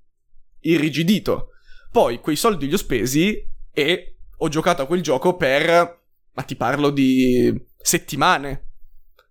irrigidito. 0.60 1.48
Poi 1.90 2.20
quei 2.20 2.36
soldi 2.36 2.66
li 2.66 2.74
ho 2.74 2.78
spesi 2.78 3.36
e 3.72 4.16
ho 4.36 4.48
giocato 4.48 4.82
a 4.82 4.86
quel 4.86 5.02
gioco 5.02 5.36
per, 5.36 6.00
ma 6.32 6.42
ti 6.42 6.56
parlo 6.56 6.90
di 6.90 7.54
settimane, 7.76 8.70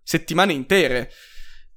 settimane 0.02 0.52
intere. 0.52 1.10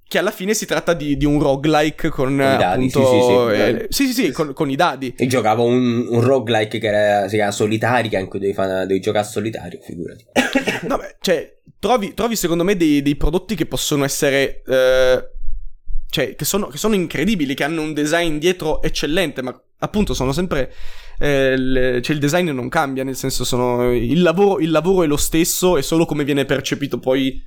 Che 0.07 0.17
alla 0.19 0.31
fine 0.31 0.53
si 0.53 0.65
tratta 0.65 0.93
di, 0.93 1.17
di 1.17 1.25
un 1.25 1.41
roguelike 1.41 2.09
con, 2.09 2.27
con 2.27 2.37
dadi, 2.37 2.63
appunto, 2.63 3.05
sì, 3.05 3.19
sì, 3.19 3.25
sì, 3.25 3.61
eh, 3.61 3.87
sì, 3.89 4.05
sì, 4.05 4.13
sì 4.13 4.31
con, 4.31 4.53
con, 4.53 4.69
i 4.69 4.75
dadi. 4.75 5.13
E 5.17 5.25
giocavo 5.27 5.63
un, 5.63 6.05
un 6.07 6.21
roguelike 6.21 6.77
che 6.77 6.87
era, 6.87 7.27
si 7.27 7.35
chiama 7.35 7.51
Solitaria, 7.51 8.19
in 8.19 8.27
cui 8.27 8.39
devi, 8.39 8.53
fare, 8.53 8.85
devi 8.85 8.99
giocare 8.99 9.25
a 9.25 9.27
solitario, 9.27 9.79
figurati. 9.81 10.25
no, 10.87 10.97
beh, 10.97 11.15
cioè, 11.21 11.55
trovi, 11.79 12.13
trovi 12.13 12.35
secondo 12.35 12.63
me 12.63 12.77
dei, 12.77 13.01
dei 13.01 13.15
prodotti 13.15 13.55
che 13.55 13.65
possono 13.65 14.03
essere 14.03 14.61
eh, 14.67 15.29
cioè, 16.15 16.33
che 16.35 16.45
sono, 16.45 16.67
che 16.67 16.77
sono 16.77 16.95
incredibili, 16.95 17.55
che 17.55 17.65
hanno 17.65 17.81
un 17.81 17.93
design 17.93 18.37
dietro 18.37 18.81
eccellente, 18.81 19.41
ma 19.41 19.59
appunto 19.79 20.13
sono 20.13 20.31
sempre... 20.31 20.73
Eh, 21.19 21.57
le, 21.57 22.01
cioè 22.01 22.15
il 22.15 22.21
design 22.21 22.51
non 22.51 22.69
cambia, 22.69 23.03
nel 23.03 23.17
senso 23.17 23.43
sono... 23.43 23.91
Il 23.93 24.21
lavoro, 24.21 24.59
il 24.59 24.71
lavoro 24.71 25.03
è 25.03 25.07
lo 25.07 25.17
stesso, 25.17 25.77
è 25.77 25.81
solo 25.81 26.05
come 26.05 26.23
viene 26.23 26.45
percepito 26.45 26.99
poi 26.99 27.43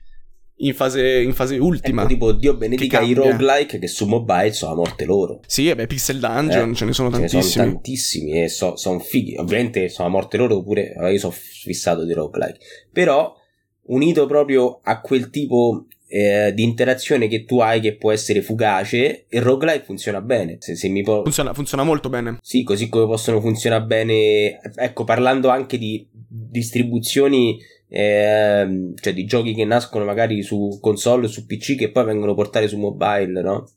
in 0.58 0.74
fase, 0.74 1.20
in 1.20 1.32
fase 1.32 1.58
ultima. 1.58 2.02
Ecco, 2.02 2.10
tipo, 2.10 2.32
Dio 2.32 2.56
benedica 2.56 3.00
i 3.00 3.12
roguelike 3.12 3.78
che 3.78 3.86
su 3.86 4.06
mobile 4.06 4.52
sono 4.52 4.72
a 4.72 4.76
morte 4.76 5.04
loro. 5.04 5.40
Sì, 5.46 5.68
e 5.68 5.74
beh, 5.74 5.86
Pixel 5.86 6.18
Dungeon, 6.18 6.70
eh, 6.70 6.74
ce 6.74 6.84
ne 6.84 6.92
sono 6.92 7.10
tantissimi. 7.10 7.42
Ce 7.42 7.48
ne 7.48 7.52
sono 7.52 7.72
tantissimi 7.72 8.42
e 8.42 8.48
so, 8.48 8.76
sono 8.76 8.98
fighi. 8.98 9.36
Ovviamente 9.36 9.88
sono 9.88 10.08
a 10.08 10.10
morte 10.10 10.36
loro, 10.36 10.56
oppure 10.56 10.94
io 11.10 11.18
sono 11.18 11.32
fissato 11.32 12.04
di 12.04 12.12
roguelike. 12.12 12.58
Però, 12.92 13.34
unito 13.82 14.26
proprio 14.26 14.80
a 14.82 15.00
quel 15.00 15.30
tipo 15.30 15.86
eh, 16.08 16.52
di 16.54 16.62
interazione 16.62 17.28
che 17.28 17.44
tu 17.44 17.60
hai 17.60 17.80
che 17.80 17.96
può 17.96 18.10
essere 18.10 18.42
fugace, 18.42 19.26
il 19.28 19.42
roguelike 19.42 19.84
funziona 19.84 20.20
bene. 20.20 20.56
Se, 20.58 20.74
se 20.74 20.88
mi 20.88 21.02
po- 21.02 21.22
funziona, 21.22 21.54
funziona 21.54 21.84
molto 21.84 22.08
bene. 22.08 22.38
Sì, 22.42 22.62
così 22.62 22.88
come 22.88 23.06
possono 23.06 23.40
funzionare 23.40 23.84
bene. 23.84 24.60
Ecco, 24.74 25.04
parlando 25.04 25.50
anche 25.50 25.78
di 25.78 26.06
distribuzioni, 26.12 27.58
eh, 27.88 28.92
cioè 28.94 29.12
di 29.12 29.24
giochi 29.24 29.54
che 29.54 29.64
nascono 29.64 30.04
magari 30.04 30.42
su 30.42 30.78
console 30.80 31.26
o 31.26 31.28
su 31.28 31.46
PC 31.46 31.76
che 31.76 31.90
poi 31.90 32.04
vengono 32.04 32.34
portati 32.34 32.68
su 32.68 32.78
mobile, 32.78 33.40
no? 33.40 33.68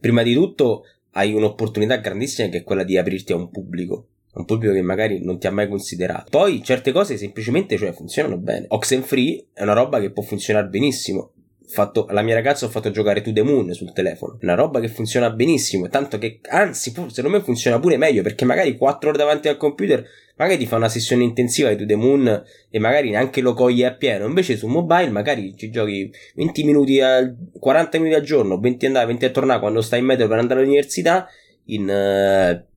Prima 0.00 0.22
di 0.22 0.34
tutto 0.34 0.84
hai 1.12 1.32
un'opportunità 1.32 1.96
grandissima 1.96 2.48
che 2.48 2.58
è 2.58 2.62
quella 2.62 2.84
di 2.84 2.96
aprirti 2.96 3.32
a 3.32 3.36
un 3.36 3.50
pubblico 3.50 4.06
un 4.32 4.44
pubblico 4.44 4.72
che 4.72 4.82
magari 4.82 5.24
non 5.24 5.40
ti 5.40 5.48
ha 5.48 5.50
mai 5.50 5.68
considerato. 5.68 6.30
Poi 6.30 6.62
certe 6.62 6.92
cose 6.92 7.16
semplicemente 7.16 7.76
cioè, 7.76 7.92
funzionano 7.92 8.38
bene. 8.38 8.66
Oxenfree 8.68 9.46
è 9.52 9.62
una 9.64 9.72
roba 9.72 9.98
che 9.98 10.12
può 10.12 10.22
funzionare 10.22 10.68
benissimo 10.68 11.32
fatto, 11.70 12.06
la 12.10 12.22
mia 12.22 12.34
ragazza 12.34 12.66
ho 12.66 12.68
fatto 12.68 12.90
giocare 12.90 13.22
To 13.22 13.32
The 13.32 13.42
Moon 13.42 13.72
sul 13.72 13.92
telefono. 13.92 14.38
Una 14.42 14.54
roba 14.54 14.80
che 14.80 14.88
funziona 14.88 15.30
benissimo, 15.30 15.88
tanto 15.88 16.18
che, 16.18 16.40
anzi, 16.48 16.90
secondo 16.90 17.36
me 17.36 17.42
funziona 17.42 17.78
pure 17.78 17.96
meglio, 17.96 18.22
perché 18.22 18.44
magari 18.44 18.76
4 18.76 19.08
ore 19.08 19.18
davanti 19.18 19.48
al 19.48 19.56
computer, 19.56 20.04
magari 20.36 20.58
ti 20.58 20.66
fa 20.66 20.76
una 20.76 20.88
sessione 20.88 21.22
intensiva 21.22 21.70
di 21.70 21.76
To 21.76 21.86
The 21.86 21.96
Moon 21.96 22.42
e 22.68 22.78
magari 22.78 23.10
neanche 23.10 23.40
lo 23.40 23.54
cogli 23.54 23.84
a 23.84 23.94
pieno. 23.94 24.26
Invece 24.26 24.56
su 24.56 24.66
mobile 24.66 25.10
magari 25.10 25.54
ci 25.56 25.70
giochi 25.70 26.10
20 26.34 26.64
minuti 26.64 27.00
al, 27.00 27.34
40 27.58 27.98
minuti 27.98 28.16
al 28.16 28.24
giorno, 28.24 28.58
20 28.58 28.86
andare, 28.86 29.06
20 29.06 29.24
a 29.24 29.30
tornare 29.30 29.60
quando 29.60 29.80
stai 29.80 30.00
in 30.00 30.06
metro 30.06 30.28
per 30.28 30.38
andare 30.38 30.60
all'università, 30.60 31.28
in... 31.66 31.88
Uh, 31.88 32.68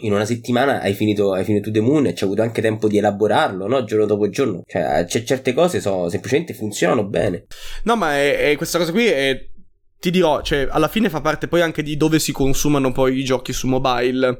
in 0.00 0.12
una 0.12 0.24
settimana 0.24 0.80
hai 0.80 0.94
finito, 0.94 1.32
hai 1.32 1.44
finito 1.44 1.70
The 1.70 1.80
Moon 1.80 2.06
e 2.06 2.14
ci 2.14 2.24
hai 2.24 2.30
avuto 2.30 2.42
anche 2.42 2.62
tempo 2.62 2.88
di 2.88 2.98
elaborarlo, 2.98 3.66
no? 3.66 3.84
Giorno 3.84 4.06
dopo 4.06 4.28
giorno. 4.28 4.62
Cioè, 4.66 5.04
c- 5.06 5.22
certe 5.22 5.52
cose 5.52 5.80
so, 5.80 6.08
semplicemente 6.08 6.54
funzionano 6.54 7.04
bene. 7.06 7.46
No, 7.84 7.96
ma 7.96 8.14
è, 8.16 8.50
è 8.50 8.56
questa 8.56 8.78
cosa 8.78 8.90
qui 8.90 9.06
è 9.06 9.50
ti 10.02 10.10
dirò, 10.10 10.42
cioè, 10.42 10.66
alla 10.68 10.88
fine 10.88 11.08
fa 11.08 11.20
parte 11.20 11.46
poi 11.46 11.60
anche 11.60 11.80
di 11.80 11.96
dove 11.96 12.18
si 12.18 12.32
consumano 12.32 12.90
poi 12.90 13.18
i 13.18 13.24
giochi 13.24 13.52
su 13.52 13.68
mobile, 13.68 14.38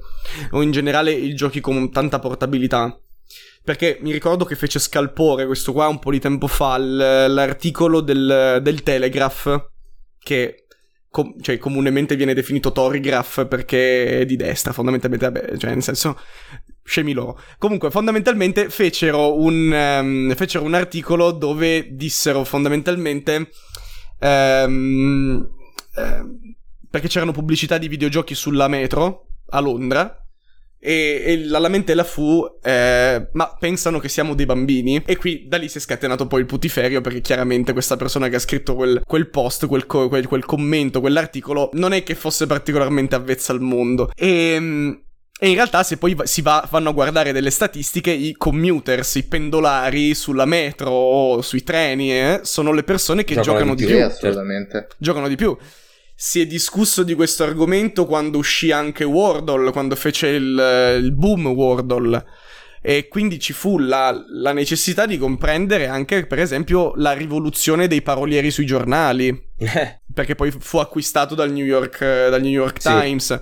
o 0.50 0.60
in 0.60 0.72
generale 0.72 1.12
i 1.12 1.34
giochi 1.34 1.60
con 1.60 1.88
tanta 1.92 2.18
portabilità. 2.18 2.98
Perché 3.62 3.98
mi 4.00 4.10
ricordo 4.10 4.44
che 4.44 4.56
fece 4.56 4.80
scalpore 4.80 5.46
questo 5.46 5.72
qua 5.72 5.86
un 5.86 6.00
po' 6.00 6.10
di 6.10 6.18
tempo 6.18 6.48
fa, 6.48 6.76
l'articolo 6.78 8.00
del, 8.00 8.58
del 8.60 8.82
Telegraph, 8.82 9.68
che 10.18 10.61
com- 11.12 11.40
cioè, 11.40 11.58
comunemente 11.58 12.16
viene 12.16 12.32
definito 12.32 12.72
Torigraph 12.72 13.46
perché 13.46 14.20
è 14.20 14.24
di 14.24 14.34
destra, 14.34 14.72
fondamentalmente, 14.72 15.30
vabbè, 15.30 15.56
cioè, 15.58 15.70
nel 15.70 15.82
senso, 15.82 16.18
scemi 16.82 17.12
loro. 17.12 17.38
Comunque, 17.58 17.90
fondamentalmente 17.90 18.70
fecero 18.70 19.38
un, 19.38 19.70
um, 19.70 20.34
fecero 20.34 20.64
un 20.64 20.74
articolo 20.74 21.30
dove 21.30 21.94
dissero 21.94 22.42
fondamentalmente... 22.42 23.50
Um, 24.18 25.48
um, 25.96 26.40
perché 26.88 27.08
c'erano 27.08 27.32
pubblicità 27.32 27.78
di 27.78 27.88
videogiochi 27.88 28.34
sulla 28.34 28.68
metro 28.68 29.28
a 29.48 29.60
Londra 29.60 30.21
e, 30.84 31.22
e, 31.24 31.44
la 31.44 31.60
lamentela 31.60 32.02
fu, 32.02 32.44
eh, 32.60 33.28
ma 33.34 33.56
pensano 33.56 34.00
che 34.00 34.08
siamo 34.08 34.34
dei 34.34 34.46
bambini? 34.46 35.00
E 35.06 35.16
qui 35.16 35.44
da 35.46 35.56
lì 35.56 35.68
si 35.68 35.78
è 35.78 35.80
scatenato 35.80 36.26
poi 36.26 36.40
il 36.40 36.46
putiferio 36.46 37.00
perché 37.00 37.20
chiaramente 37.20 37.72
questa 37.72 37.96
persona 37.96 38.28
che 38.28 38.34
ha 38.34 38.40
scritto 38.40 38.74
quel, 38.74 39.00
quel 39.06 39.30
post, 39.30 39.66
quel, 39.68 39.86
quel, 39.86 40.26
quel, 40.26 40.44
commento, 40.44 40.98
quell'articolo, 40.98 41.70
non 41.74 41.92
è 41.92 42.02
che 42.02 42.16
fosse 42.16 42.46
particolarmente 42.46 43.14
avvezza 43.14 43.52
al 43.52 43.60
mondo. 43.60 44.10
E... 44.16 45.00
E 45.42 45.48
in 45.48 45.54
realtà 45.54 45.82
se 45.82 45.96
poi 45.96 46.16
si 46.22 46.40
va, 46.40 46.64
vanno 46.70 46.90
a 46.90 46.92
guardare 46.92 47.32
delle 47.32 47.50
statistiche, 47.50 48.12
i 48.12 48.32
commuters, 48.36 49.16
i 49.16 49.24
pendolari 49.24 50.14
sulla 50.14 50.44
metro 50.44 50.90
o 50.90 51.42
sui 51.42 51.64
treni, 51.64 52.12
eh, 52.12 52.40
sono 52.44 52.70
le 52.70 52.84
persone 52.84 53.24
che 53.24 53.34
giocano, 53.34 53.74
giocano 53.74 53.74
di 53.74 53.84
più. 53.84 53.96
più. 53.96 54.04
assolutamente. 54.04 54.86
Giocano 54.98 55.26
di 55.26 55.34
più 55.34 55.56
si 56.24 56.40
è 56.40 56.46
discusso 56.46 57.02
di 57.02 57.14
questo 57.14 57.42
argomento 57.42 58.06
quando 58.06 58.38
uscì 58.38 58.70
anche 58.70 59.02
Wordle, 59.02 59.72
quando 59.72 59.96
fece 59.96 60.28
il, 60.28 61.00
il 61.00 61.12
boom 61.12 61.48
Wordle. 61.48 62.24
E 62.80 63.08
quindi 63.08 63.40
ci 63.40 63.52
fu 63.52 63.76
la, 63.76 64.16
la, 64.28 64.52
necessità 64.52 65.04
di 65.04 65.18
comprendere 65.18 65.88
anche, 65.88 66.26
per 66.26 66.38
esempio, 66.38 66.92
la 66.94 67.10
rivoluzione 67.10 67.88
dei 67.88 68.02
parolieri 68.02 68.52
sui 68.52 68.64
giornali. 68.64 69.36
Eh. 69.58 70.00
perché 70.14 70.36
poi 70.36 70.52
fu 70.56 70.78
acquistato 70.78 71.34
dal 71.34 71.50
New 71.50 71.64
York, 71.64 71.98
dal 71.98 72.40
New 72.40 72.52
York 72.52 72.78
Times. 72.78 73.26
Sì. 73.26 73.40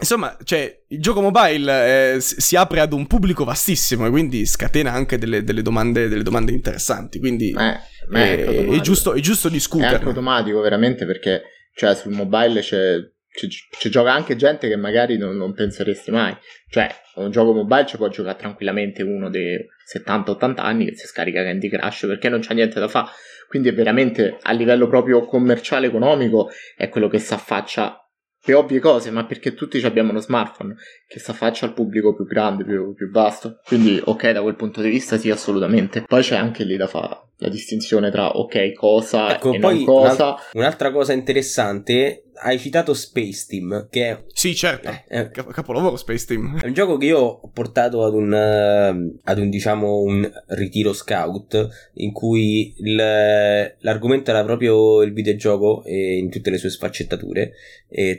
Insomma, 0.00 0.36
cioè, 0.42 0.82
il 0.88 1.00
gioco 1.00 1.20
mobile 1.20 2.14
eh, 2.14 2.20
si 2.20 2.56
apre 2.56 2.80
ad 2.80 2.92
un 2.92 3.06
pubblico 3.06 3.44
vastissimo 3.44 4.06
e 4.06 4.10
quindi 4.10 4.44
scatena 4.44 4.92
anche 4.92 5.18
delle, 5.18 5.44
delle, 5.44 5.62
domande, 5.62 6.08
delle 6.08 6.24
domande, 6.24 6.50
interessanti. 6.50 7.20
Quindi 7.20 7.50
eh, 7.56 7.78
è, 8.12 8.44
è, 8.44 8.66
è, 8.66 8.80
giusto, 8.80 9.14
è 9.14 9.20
giusto 9.20 9.48
discutere. 9.48 9.90
È 9.90 9.94
anche 9.94 10.06
automatico, 10.06 10.60
veramente, 10.60 11.06
perché 11.06 11.42
cioè, 11.74 11.94
sul 11.94 12.12
mobile 12.12 12.60
c'è, 12.60 12.98
c'è, 13.30 13.46
c'è, 13.78 13.88
gioca 13.88 14.12
anche 14.12 14.34
gente 14.34 14.68
che 14.68 14.76
magari 14.76 15.16
non, 15.16 15.36
non, 15.36 15.54
penseresti 15.54 16.10
mai. 16.10 16.36
Cioè, 16.70 16.88
un 17.14 17.30
gioco 17.30 17.52
mobile 17.52 17.86
ci 17.86 17.96
può 17.96 18.08
giocare 18.08 18.36
tranquillamente 18.36 19.02
uno 19.04 19.30
dei 19.30 19.64
70-80 19.94 20.54
anni 20.58 20.86
che 20.86 20.96
si 20.96 21.06
scarica 21.06 21.44
Candy 21.44 21.68
Crush 21.68 22.06
perché 22.06 22.28
non 22.28 22.40
c'è 22.40 22.54
niente 22.54 22.80
da 22.80 22.88
fare. 22.88 23.10
Quindi 23.48 23.68
è 23.68 23.74
veramente 23.74 24.38
a 24.42 24.52
livello 24.52 24.88
proprio 24.88 25.24
commerciale 25.24 25.86
economico 25.86 26.50
è 26.76 26.88
quello 26.88 27.06
che 27.06 27.20
si 27.20 27.32
affaccia 27.32 28.03
per 28.44 28.56
ovvie 28.56 28.78
cose, 28.78 29.10
ma 29.10 29.24
perché 29.24 29.54
tutti 29.54 29.78
abbiamo 29.84 30.10
uno 30.10 30.20
smartphone 30.20 30.74
che 31.08 31.18
si 31.18 31.30
affaccia 31.30 31.64
al 31.64 31.72
pubblico 31.72 32.14
più 32.14 32.26
grande, 32.26 32.64
più, 32.64 32.94
più, 32.94 33.10
vasto. 33.10 33.60
Quindi, 33.64 34.00
ok, 34.04 34.30
da 34.32 34.42
quel 34.42 34.56
punto 34.56 34.82
di 34.82 34.90
vista 34.90 35.16
sì, 35.16 35.30
assolutamente. 35.30 36.02
Poi 36.02 36.22
c'è 36.22 36.36
anche 36.36 36.64
lì 36.64 36.76
da 36.76 36.86
fare 36.86 37.22
la 37.38 37.48
distinzione 37.48 38.10
tra 38.10 38.36
ok, 38.36 38.72
cosa 38.72 39.34
ecco, 39.34 39.52
e 39.52 39.58
non 39.58 39.84
cosa. 39.84 40.36
Un'altra 40.52 40.92
cosa 40.92 41.12
interessante 41.12 42.24
hai 42.42 42.58
citato 42.58 42.94
Space 42.94 43.46
Team, 43.48 43.88
che 43.90 44.08
è... 44.08 44.24
Sì, 44.32 44.54
certo, 44.54 44.88
eh, 44.88 45.04
eh, 45.08 45.30
capolavoro 45.30 45.96
Space 45.96 46.26
Team. 46.26 46.60
È 46.60 46.66
un 46.66 46.72
gioco 46.72 46.96
che 46.96 47.06
io 47.06 47.18
ho 47.18 47.50
portato 47.52 48.04
ad 48.04 48.14
un, 48.14 48.32
uh, 48.32 49.20
ad 49.24 49.38
un 49.38 49.50
diciamo, 49.50 50.00
un 50.00 50.30
ritiro 50.48 50.92
scout, 50.92 51.90
in 51.94 52.12
cui 52.12 52.74
il, 52.78 52.94
l'argomento 52.94 54.30
era 54.30 54.44
proprio 54.44 55.02
il 55.02 55.12
videogioco 55.12 55.82
e 55.84 56.18
in 56.18 56.30
tutte 56.30 56.50
le 56.50 56.58
sue 56.58 56.70
sfaccettature, 56.70 57.52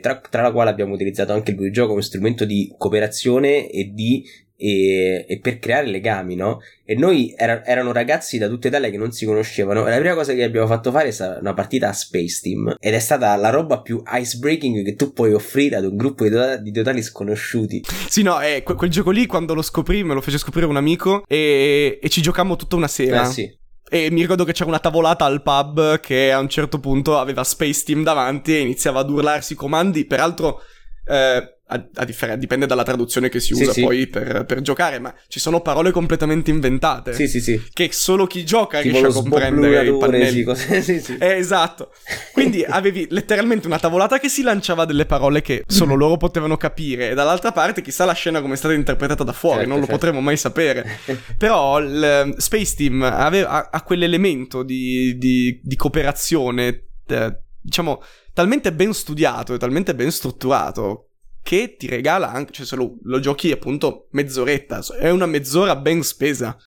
tra, 0.00 0.20
tra 0.30 0.42
la 0.42 0.52
quale 0.52 0.70
abbiamo 0.70 0.94
utilizzato 0.94 1.32
anche 1.32 1.50
il 1.50 1.56
videogioco 1.56 1.90
come 1.90 2.02
strumento 2.02 2.44
di 2.44 2.72
cooperazione 2.76 3.68
e 3.70 3.90
di 3.92 4.24
e, 4.56 5.26
e, 5.28 5.38
per 5.40 5.58
creare 5.58 5.86
legami, 5.86 6.34
no? 6.34 6.60
E 6.84 6.94
noi 6.94 7.34
era, 7.36 7.64
erano 7.64 7.92
ragazzi 7.92 8.38
da 8.38 8.48
tutta 8.48 8.68
Italia 8.68 8.90
che 8.90 8.96
non 8.96 9.12
si 9.12 9.26
conoscevano. 9.26 9.86
E 9.86 9.90
la 9.90 9.98
prima 9.98 10.14
cosa 10.14 10.32
che 10.32 10.42
abbiamo 10.42 10.66
fatto 10.66 10.90
fare 10.90 11.08
è 11.08 11.10
stata 11.10 11.38
una 11.38 11.54
partita 11.54 11.88
a 11.88 11.92
Space 11.92 12.40
Team. 12.42 12.76
Ed 12.78 12.94
è 12.94 12.98
stata 12.98 13.34
la 13.36 13.50
roba 13.50 13.80
più 13.80 14.02
icebreaking 14.06 14.84
che 14.84 14.94
tu 14.94 15.12
puoi 15.12 15.32
offrire 15.32 15.76
ad 15.76 15.84
un 15.84 15.96
gruppo 15.96 16.24
di, 16.24 16.30
to- 16.30 16.56
di 16.58 16.72
totali 16.72 17.02
sconosciuti. 17.02 17.84
Sì, 18.08 18.22
no, 18.22 18.40
eh, 18.40 18.62
que- 18.62 18.74
quel 18.74 18.90
gioco 18.90 19.10
lì 19.10 19.26
quando 19.26 19.54
lo 19.54 19.62
scoprì 19.62 20.02
me 20.02 20.14
lo 20.14 20.20
fece 20.20 20.38
scoprire 20.38 20.66
un 20.66 20.76
amico 20.76 21.24
e, 21.26 21.98
e 22.00 22.08
ci 22.08 22.22
giocammo 22.22 22.56
tutta 22.56 22.76
una 22.76 22.88
sera. 22.88 23.22
Eh 23.22 23.32
sì. 23.32 23.64
E 23.88 24.10
mi 24.10 24.20
ricordo 24.20 24.44
che 24.44 24.52
c'era 24.52 24.68
una 24.68 24.80
tavolata 24.80 25.24
al 25.24 25.42
pub 25.42 26.00
che 26.00 26.32
a 26.32 26.40
un 26.40 26.48
certo 26.48 26.80
punto 26.80 27.18
aveva 27.18 27.44
Space 27.44 27.84
Team 27.84 28.02
davanti 28.02 28.52
e 28.52 28.60
iniziava 28.60 29.00
ad 29.00 29.10
urlarsi 29.10 29.52
i 29.52 29.56
comandi. 29.56 30.04
Peraltro, 30.06 30.60
eh, 31.06 31.55
a, 31.68 31.88
a 31.94 32.04
differ- 32.04 32.36
dipende 32.36 32.66
dalla 32.66 32.84
traduzione 32.84 33.28
che 33.28 33.40
si 33.40 33.52
usa 33.52 33.72
sì, 33.72 33.82
poi 33.82 34.00
sì. 34.00 34.06
Per, 34.06 34.44
per, 34.44 34.60
giocare, 34.60 35.00
ma 35.00 35.12
ci 35.26 35.40
sono 35.40 35.60
parole 35.60 35.90
completamente 35.90 36.50
inventate. 36.50 37.12
Sì, 37.12 37.26
sì, 37.26 37.40
sì. 37.40 37.60
Che 37.72 37.88
solo 37.92 38.26
chi 38.26 38.44
gioca 38.44 38.80
tipo 38.80 38.98
riesce 39.00 39.18
a 39.18 39.22
comprendere 39.22 39.86
i 39.86 39.96
pannelli. 39.96 40.42
Cose, 40.44 40.80
sì, 40.82 41.00
sì. 41.00 41.16
Eh, 41.18 41.36
esatto. 41.38 41.92
Quindi 42.32 42.62
avevi 42.64 43.08
letteralmente 43.10 43.66
una 43.66 43.80
tavolata 43.80 44.20
che 44.20 44.28
si 44.28 44.42
lanciava 44.42 44.84
delle 44.84 45.06
parole 45.06 45.42
che 45.42 45.64
solo 45.66 45.94
loro 45.94 46.16
potevano 46.16 46.56
capire, 46.56 47.10
e 47.10 47.14
dall'altra 47.14 47.50
parte 47.50 47.82
chissà 47.82 48.04
la 48.04 48.12
scena 48.12 48.40
come 48.40 48.54
è 48.54 48.56
stata 48.56 48.74
interpretata 48.74 49.24
da 49.24 49.32
fuori, 49.32 49.60
certo, 49.60 49.70
non 49.70 49.80
lo 49.80 49.86
certo. 49.86 49.98
potremo 49.98 50.20
mai 50.20 50.36
sapere. 50.36 51.00
Però 51.36 51.80
il 51.80 52.34
Space 52.36 52.76
Team 52.76 53.02
aveva, 53.02 53.70
ha, 53.70 53.82
quell'elemento 53.82 54.62
di, 54.62 55.16
di, 55.18 55.60
di 55.62 55.76
cooperazione, 55.76 56.84
eh, 57.08 57.38
diciamo, 57.60 58.02
talmente 58.32 58.72
ben 58.72 58.92
studiato 58.92 59.54
e 59.54 59.58
talmente 59.58 59.96
ben 59.96 60.12
strutturato 60.12 61.06
che 61.46 61.76
ti 61.78 61.86
regala 61.86 62.32
anche, 62.32 62.52
cioè 62.52 62.66
se 62.66 62.74
lo, 62.74 62.96
lo 63.04 63.20
giochi 63.20 63.52
appunto 63.52 64.08
mezz'oretta, 64.10 64.84
è 64.98 65.10
una 65.10 65.26
mezz'ora 65.26 65.76
ben 65.76 66.02
spesa. 66.02 66.58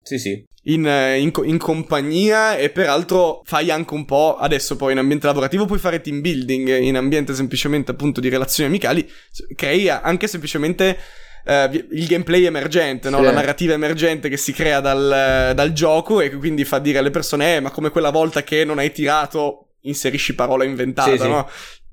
Sì, 0.00 0.16
sì. 0.16 0.44
In, 0.62 0.86
eh, 0.86 1.18
in, 1.18 1.32
in, 1.42 1.58
compagnia 1.58 2.56
e 2.56 2.70
peraltro 2.70 3.42
fai 3.44 3.72
anche 3.72 3.94
un 3.94 4.04
po', 4.04 4.36
adesso 4.36 4.76
poi 4.76 4.92
in 4.92 4.98
ambiente 4.98 5.26
lavorativo 5.26 5.64
puoi 5.64 5.80
fare 5.80 6.00
team 6.00 6.20
building, 6.20 6.78
in 6.78 6.96
ambiente 6.96 7.34
semplicemente 7.34 7.90
appunto 7.90 8.20
di 8.20 8.28
relazioni 8.28 8.68
amicali, 8.68 9.10
crei 9.56 9.88
anche 9.88 10.28
semplicemente 10.28 10.96
uh, 11.44 11.74
il 11.90 12.06
gameplay 12.06 12.44
emergente, 12.44 13.10
no? 13.10 13.18
sì. 13.18 13.24
la 13.24 13.32
narrativa 13.32 13.72
emergente 13.72 14.28
che 14.28 14.36
si 14.36 14.52
crea 14.52 14.78
dal, 14.78 15.52
dal, 15.52 15.72
gioco 15.72 16.20
e 16.20 16.30
quindi 16.30 16.64
fa 16.64 16.78
dire 16.78 16.98
alle 16.98 17.10
persone, 17.10 17.56
eh 17.56 17.60
ma 17.60 17.72
come 17.72 17.90
quella 17.90 18.10
volta 18.10 18.44
che 18.44 18.64
non 18.64 18.78
hai 18.78 18.92
tirato, 18.92 19.70
inserisci 19.80 20.36
parola 20.36 20.62
inventata, 20.62 21.16
sì, 21.16 21.28
no? 21.28 21.48
Sì 21.50 21.86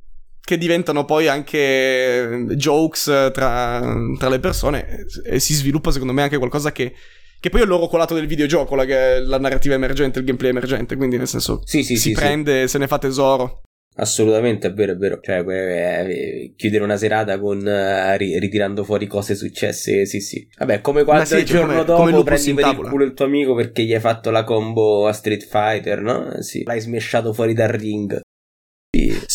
che 0.46 0.58
diventano 0.58 1.06
poi 1.06 1.28
anche 1.28 1.58
eh, 1.58 2.56
jokes 2.56 3.06
tra, 3.34 3.82
tra, 4.18 4.30
le 4.30 4.40
persone 4.40 5.06
e 5.26 5.40
si 5.40 5.54
sviluppa 5.56 5.92
secondo 5.92 6.14
me 6.14 6.22
anche 6.22 6.38
qualcosa 6.38 6.72
che, 6.72 6.94
che 7.40 7.50
poi 7.50 7.62
è 7.62 7.64
il 7.64 7.70
loro 7.70 7.88
colato 7.88 8.14
del 8.14 8.28
videogioco, 8.28 8.76
la, 8.76 8.86
la 9.22 9.40
narrativa 9.40 9.74
emergente, 9.74 10.20
il 10.20 10.26
gameplay 10.26 10.52
emergente, 10.52 10.96
quindi 10.96 11.18
nel 11.18 11.28
senso 11.28 11.62
sì, 11.66 11.84
sì, 11.84 11.96
si 11.98 12.10
sì, 12.10 12.14
prende 12.14 12.62
e 12.62 12.68
se 12.68 12.78
ne 12.78 12.88
fa 12.88 13.00
tesoro. 13.00 13.62
Assolutamente, 13.98 14.68
è 14.68 14.74
vero, 14.74 14.92
è 14.92 14.96
vero. 14.98 15.20
Cioè, 15.22 15.40
eh, 15.48 16.54
chiudere 16.58 16.84
una 16.84 16.98
serata 16.98 17.40
con 17.40 17.60
uh, 17.60 18.18
ritirando 18.18 18.84
fuori 18.84 19.08
cose 19.08 19.36
successe, 19.36 20.06
sì, 20.06 20.20
sì. 20.20 20.46
Vabbè, 20.58 20.82
come 20.82 21.06
quando 21.06 21.24
sì, 21.24 21.38
il 21.38 21.46
giorno 21.46 21.74
come, 21.74 21.86
dopo 21.86 22.04
come 22.04 22.24
prendi 22.24 22.54
per 22.54 22.68
il 22.68 22.90
culo 22.90 23.04
il 23.06 23.14
tuo 23.14 23.26
amico 23.26 23.56
perché 23.56 23.84
gli 23.84 23.94
hai 23.94 24.02
fatto 24.02 24.32
la 24.32 24.44
combo 24.44 25.08
a 25.08 25.14
Street 25.14 25.46
Fighter, 25.46 26.02
no? 26.02 26.42
Sì. 26.42 26.64
L'hai 26.64 26.82
smesciato 26.82 27.32
fuori 27.32 27.54
dal 27.54 27.70
ring. 27.70 28.20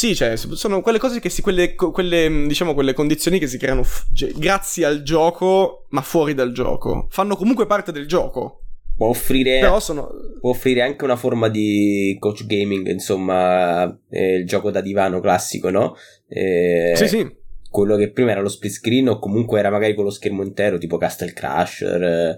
Sì, 0.01 0.15
cioè, 0.15 0.35
sono 0.35 0.81
quelle 0.81 0.97
cose 0.97 1.21
che 1.21 1.29
si, 1.29 1.43
quelle, 1.43 1.75
quelle, 1.75 2.47
diciamo, 2.47 2.73
quelle 2.73 2.95
condizioni 2.95 3.39
che 3.39 3.47
si 3.47 3.59
creano 3.59 3.83
f- 3.83 4.07
grazie 4.35 4.87
al 4.87 5.03
gioco, 5.03 5.85
ma 5.91 6.01
fuori 6.01 6.33
dal 6.33 6.53
gioco. 6.53 7.07
Fanno 7.11 7.37
comunque 7.37 7.67
parte 7.67 7.93
del 7.93 8.07
gioco. 8.07 8.63
Può 8.97 9.09
offrire, 9.09 9.61
sono... 9.79 10.09
può 10.41 10.53
offrire 10.53 10.81
anche 10.81 11.05
una 11.05 11.17
forma 11.17 11.51
di 11.51 12.17
coach 12.19 12.47
gaming, 12.47 12.87
insomma, 12.87 13.85
eh, 14.09 14.37
il 14.37 14.47
gioco 14.47 14.71
da 14.71 14.81
divano 14.81 15.21
classico, 15.21 15.69
no? 15.69 15.95
Eh, 16.29 16.95
sì, 16.97 17.07
sì. 17.07 17.37
Quello 17.69 17.97
che 17.97 18.11
prima 18.11 18.31
era 18.31 18.41
lo 18.41 18.49
split 18.49 18.73
screen 18.73 19.09
o 19.11 19.19
comunque 19.19 19.59
era 19.59 19.69
magari 19.69 19.95
con 19.95 20.05
lo 20.05 20.11
schermo 20.11 20.43
intero, 20.43 20.79
tipo 20.79 20.97
Castle 20.97 21.35
Crusher, 21.35 22.37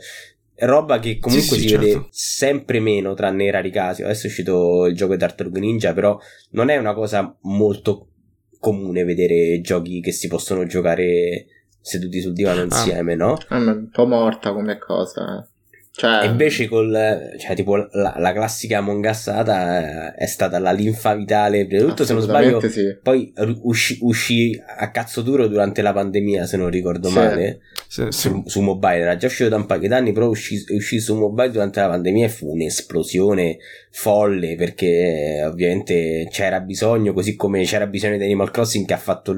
roba 0.56 0.98
che 0.98 1.18
comunque 1.18 1.46
sì, 1.46 1.54
sì, 1.54 1.60
si 1.60 1.68
certo. 1.68 1.84
vede 1.84 2.06
sempre 2.10 2.80
meno 2.80 3.14
tranne 3.14 3.44
i 3.44 3.50
rari 3.50 3.70
casi. 3.70 4.02
Adesso 4.02 4.26
è 4.26 4.30
uscito 4.30 4.86
il 4.86 4.94
gioco 4.94 5.12
di 5.12 5.18
Tartarug 5.18 5.56
Ninja, 5.58 5.92
però 5.92 6.18
non 6.50 6.68
è 6.68 6.76
una 6.76 6.94
cosa 6.94 7.36
molto 7.42 8.08
comune 8.58 9.04
vedere 9.04 9.60
giochi 9.60 10.00
che 10.00 10.12
si 10.12 10.28
possono 10.28 10.66
giocare 10.66 11.46
seduti 11.80 12.20
sul 12.20 12.32
divano 12.32 12.60
ah. 12.60 12.64
insieme, 12.64 13.14
no? 13.14 13.36
È 13.48 13.54
un 13.54 13.88
po' 13.90 14.06
morta 14.06 14.52
come 14.52 14.78
cosa. 14.78 15.46
Cioè... 15.94 16.22
E 16.22 16.26
invece 16.26 16.68
col, 16.68 16.90
cioè, 17.38 17.54
tipo 17.54 17.76
la, 17.76 18.14
la 18.16 18.32
classica 18.32 18.80
mongassata 18.80 20.14
è 20.14 20.24
stata 20.24 20.58
la 20.58 20.72
linfa 20.72 21.14
vitale, 21.14 21.66
prima 21.66 21.82
di 21.82 21.88
tutto 21.88 22.06
se 22.06 22.14
non 22.14 22.22
sbaglio, 22.22 22.60
sì. 22.60 22.96
poi 23.02 23.30
uscì, 23.60 23.98
uscì, 24.00 24.58
a 24.78 24.90
cazzo 24.90 25.20
duro 25.20 25.46
durante 25.48 25.82
la 25.82 25.92
pandemia, 25.92 26.46
se 26.46 26.56
non 26.56 26.70
ricordo 26.70 27.08
sì. 27.08 27.14
male, 27.14 27.60
sì, 27.86 28.06
su, 28.08 28.42
su, 28.46 28.62
mobile, 28.62 29.00
era 29.00 29.16
già 29.16 29.26
uscito 29.26 29.50
da 29.50 29.56
un 29.56 29.66
paio 29.66 29.86
d'anni, 29.86 30.12
però 30.12 30.28
uscì, 30.28 30.64
uscì 30.70 30.98
su 30.98 31.14
mobile 31.14 31.50
durante 31.50 31.80
la 31.80 31.88
pandemia 31.88 32.24
e 32.24 32.30
fu 32.30 32.50
un'esplosione 32.50 33.58
folle 33.90 34.54
perché 34.56 35.42
ovviamente 35.44 36.26
c'era 36.30 36.60
bisogno, 36.60 37.12
così 37.12 37.36
come 37.36 37.64
c'era 37.64 37.86
bisogno 37.86 38.16
di 38.16 38.24
Animal 38.24 38.50
Crossing 38.50 38.86
che 38.86 38.94
ha 38.94 38.98
fatto 38.98 39.32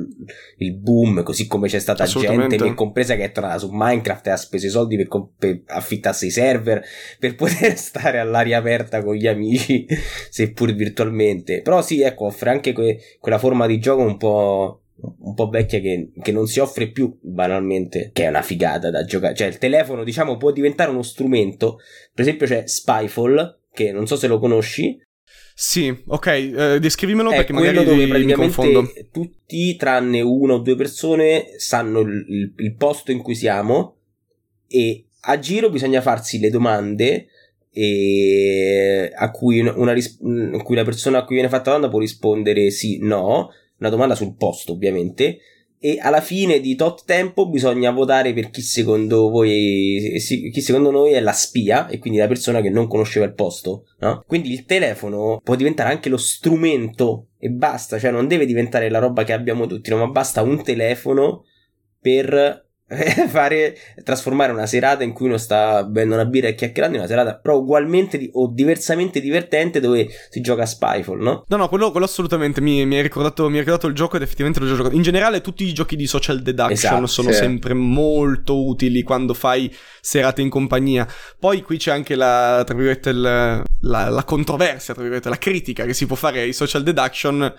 il 0.58 0.72
boom, 0.76 1.24
così 1.24 1.48
come 1.48 1.66
c'è 1.66 1.80
stata 1.80 2.04
gente, 2.04 2.58
me 2.60 2.74
compresa, 2.74 3.16
che 3.16 3.24
è 3.24 3.32
tornata 3.32 3.58
su 3.58 3.70
Minecraft 3.72 4.28
e 4.28 4.30
ha 4.30 4.36
speso 4.36 4.66
i 4.66 4.70
soldi 4.70 4.96
per, 4.96 5.08
per 5.36 5.62
affittarsi 5.66 6.26
i 6.26 6.30
server 6.30 6.42
per 6.52 7.35
poter 7.37 7.76
stare 7.76 8.18
all'aria 8.18 8.59
aperta 8.59 9.02
con 9.02 9.14
gli 9.14 9.26
amici, 9.26 9.87
seppur 10.30 10.74
virtualmente. 10.74 11.62
Però 11.62 11.83
sì, 11.83 12.02
ecco, 12.02 12.26
offre 12.26 12.50
anche 12.50 12.72
que- 12.72 12.98
quella 13.18 13.38
forma 13.38 13.66
di 13.66 13.78
gioco 13.78 14.02
un 14.02 14.16
po' 14.16 14.80
un 14.96 15.35
po' 15.35 15.48
vecchia 15.48 15.80
che, 15.80 16.12
che, 16.22 16.33
non 16.33 16.46
si 16.46 16.61
offre 16.61 16.88
più 16.88 17.18
banalmente, 17.20 18.11
che 18.12 18.24
è 18.24 18.28
una 18.28 18.42
figata 18.42 18.90
da 18.90 19.04
giocare. 19.04 19.35
Cioè, 19.35 19.48
il 19.48 19.59
telefono, 19.59 20.04
diciamo, 20.04 20.37
può 20.37 20.52
diventare 20.52 20.90
uno 20.90 21.02
strumento. 21.02 21.78
Per 22.12 22.24
esempio, 22.24 22.46
c'è 22.46 22.66
Spyfall, 22.66 23.61
che 23.72 23.92
non 23.92 24.07
so 24.07 24.16
se 24.16 24.28
lo 24.28 24.38
conosci. 24.38 24.98
Sì, 25.57 25.94
ok, 26.07 26.26
eh, 26.26 26.78
descrivimelo 26.80 27.30
è 27.30 27.37
perché 27.37 27.52
magari 27.52 27.85
dove 27.85 28.07
praticamente 28.09 29.09
tutti, 29.12 29.76
tranne 29.76 30.20
una 30.20 30.54
o 30.54 30.59
due 30.59 30.74
persone, 30.74 31.54
sanno 31.59 32.00
il, 32.00 32.24
il, 32.28 32.54
il 32.57 32.74
posto 32.74 33.12
in 33.12 33.22
cui 33.22 33.37
siamo 33.37 33.98
e 34.66 35.04
a 35.24 35.38
giro 35.38 35.70
bisogna 35.70 36.00
farsi 36.00 36.38
le 36.38 36.50
domande 36.50 37.28
a 39.16 39.30
cui, 39.32 39.58
una, 39.60 39.92
ris- 39.92 40.20
a 40.52 40.62
cui 40.62 40.76
la 40.76 40.84
persona 40.84 41.18
a 41.18 41.24
cui 41.24 41.34
viene 41.34 41.48
fatta 41.48 41.70
la 41.70 41.76
domanda 41.76 41.88
può 41.88 41.98
rispondere 41.98 42.70
sì, 42.70 42.98
no, 43.00 43.50
una 43.78 43.88
domanda 43.88 44.14
sul 44.14 44.37
posto 44.37 44.72
ovviamente, 44.72 45.38
e 45.84 45.98
alla 46.00 46.22
fine 46.22 46.60
di 46.60 46.76
tot 46.76 47.04
tempo 47.04 47.46
bisogna 47.46 47.90
votare 47.90 48.32
per 48.32 48.48
chi 48.48 48.62
secondo 48.62 49.28
voi 49.28 50.18
chi 50.18 50.60
secondo 50.62 50.90
noi 50.90 51.12
è 51.12 51.20
la 51.20 51.32
spia 51.32 51.88
e 51.88 51.98
quindi 51.98 52.18
la 52.18 52.26
persona 52.26 52.62
che 52.62 52.70
non 52.70 52.88
conosceva 52.88 53.26
il 53.26 53.34
posto 53.34 53.84
no? 53.98 54.24
quindi 54.26 54.50
il 54.50 54.64
telefono 54.64 55.42
può 55.44 55.56
diventare 55.56 55.90
anche 55.90 56.08
lo 56.08 56.16
strumento 56.16 57.26
e 57.38 57.50
basta 57.50 57.98
cioè 57.98 58.12
non 58.12 58.26
deve 58.26 58.46
diventare 58.46 58.88
la 58.88 58.98
roba 58.98 59.24
che 59.24 59.34
abbiamo 59.34 59.66
tutti 59.66 59.90
no? 59.90 59.98
ma 59.98 60.06
basta 60.06 60.40
un 60.40 60.62
telefono 60.62 61.44
per 62.00 62.66
fare 63.29 63.77
trasformare 64.03 64.53
una 64.53 64.66
serata 64.66 65.05
in 65.05 65.14
cui 65.14 65.27
uno 65.27 65.38
sta 65.38 65.85
bevendo 65.85 66.14
una 66.14 66.27
birra 66.27 66.49
e 66.49 66.55
chiacchierando 66.55 66.97
in 66.97 67.03
una 67.03 67.11
serata 67.11 67.35
però 67.35 67.57
ugualmente 67.57 68.18
di, 68.18 68.29
o 68.35 68.47
diversamente 68.53 69.20
divertente 69.20 69.81
dove 69.81 70.07
si 70.29 70.42
gioca 70.42 70.64
a 70.64 70.66
Spyfall 70.66 71.18
no? 71.18 71.44
no 71.47 71.57
no 71.57 71.68
quello, 71.70 71.90
quello 71.90 72.05
assolutamente 72.05 72.61
mi, 72.61 72.85
mi, 72.85 72.97
hai 72.97 73.03
ricordato, 73.03 73.49
mi 73.49 73.55
hai 73.55 73.61
ricordato 73.61 73.87
il 73.87 73.94
gioco 73.94 74.16
ed 74.16 74.23
effettivamente 74.23 74.61
l'ho 74.61 74.66
già 74.66 74.77
giocato 74.77 74.94
in 74.94 75.01
generale 75.01 75.40
tutti 75.40 75.64
i 75.64 75.73
giochi 75.73 75.97
di 75.97 76.07
social 76.07 76.42
deduction 76.42 76.73
esatto, 76.73 77.07
sono 77.07 77.31
sì. 77.31 77.38
sempre 77.38 77.73
molto 77.73 78.66
utili 78.66 79.03
quando 79.03 79.33
fai 79.33 79.75
serate 80.03 80.42
in 80.42 80.51
compagnia 80.51 81.09
poi 81.38 81.62
qui 81.62 81.79
c'è 81.79 81.90
anche 81.90 82.14
la 82.14 82.64
tra 82.66 82.75
virgolette 82.75 83.12
la, 83.12 83.62
la, 83.81 84.11
la 84.11 84.25
controversia 84.25 84.92
tra 84.92 85.03
virgolette 85.03 85.31
la 85.31 85.38
critica 85.38 85.87
che 85.87 85.94
si 85.94 86.05
può 86.05 86.16
fare 86.16 86.40
ai 86.42 86.53
social 86.53 86.83
deduction 86.83 87.51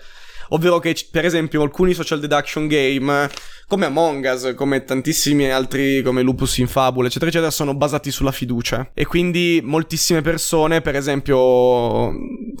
ovvero 0.48 0.78
che 0.78 0.94
per 1.10 1.24
esempio 1.24 1.62
alcuni 1.62 1.94
social 1.94 2.20
deduction 2.20 2.66
game 2.66 3.28
come 3.68 3.86
Among 3.86 4.24
Us, 4.32 4.52
come 4.54 4.84
tantissimi 4.84 5.50
altri 5.50 6.02
come 6.02 6.22
Lupus 6.22 6.58
in 6.58 6.68
Fabula, 6.68 7.08
eccetera, 7.08 7.30
eccetera, 7.30 7.50
sono 7.50 7.74
basati 7.74 8.10
sulla 8.10 8.32
fiducia. 8.32 8.90
E 8.94 9.06
quindi 9.06 9.60
moltissime 9.62 10.22
persone, 10.22 10.80
per 10.80 10.94
esempio, 10.94 11.36
oh, 11.36 12.12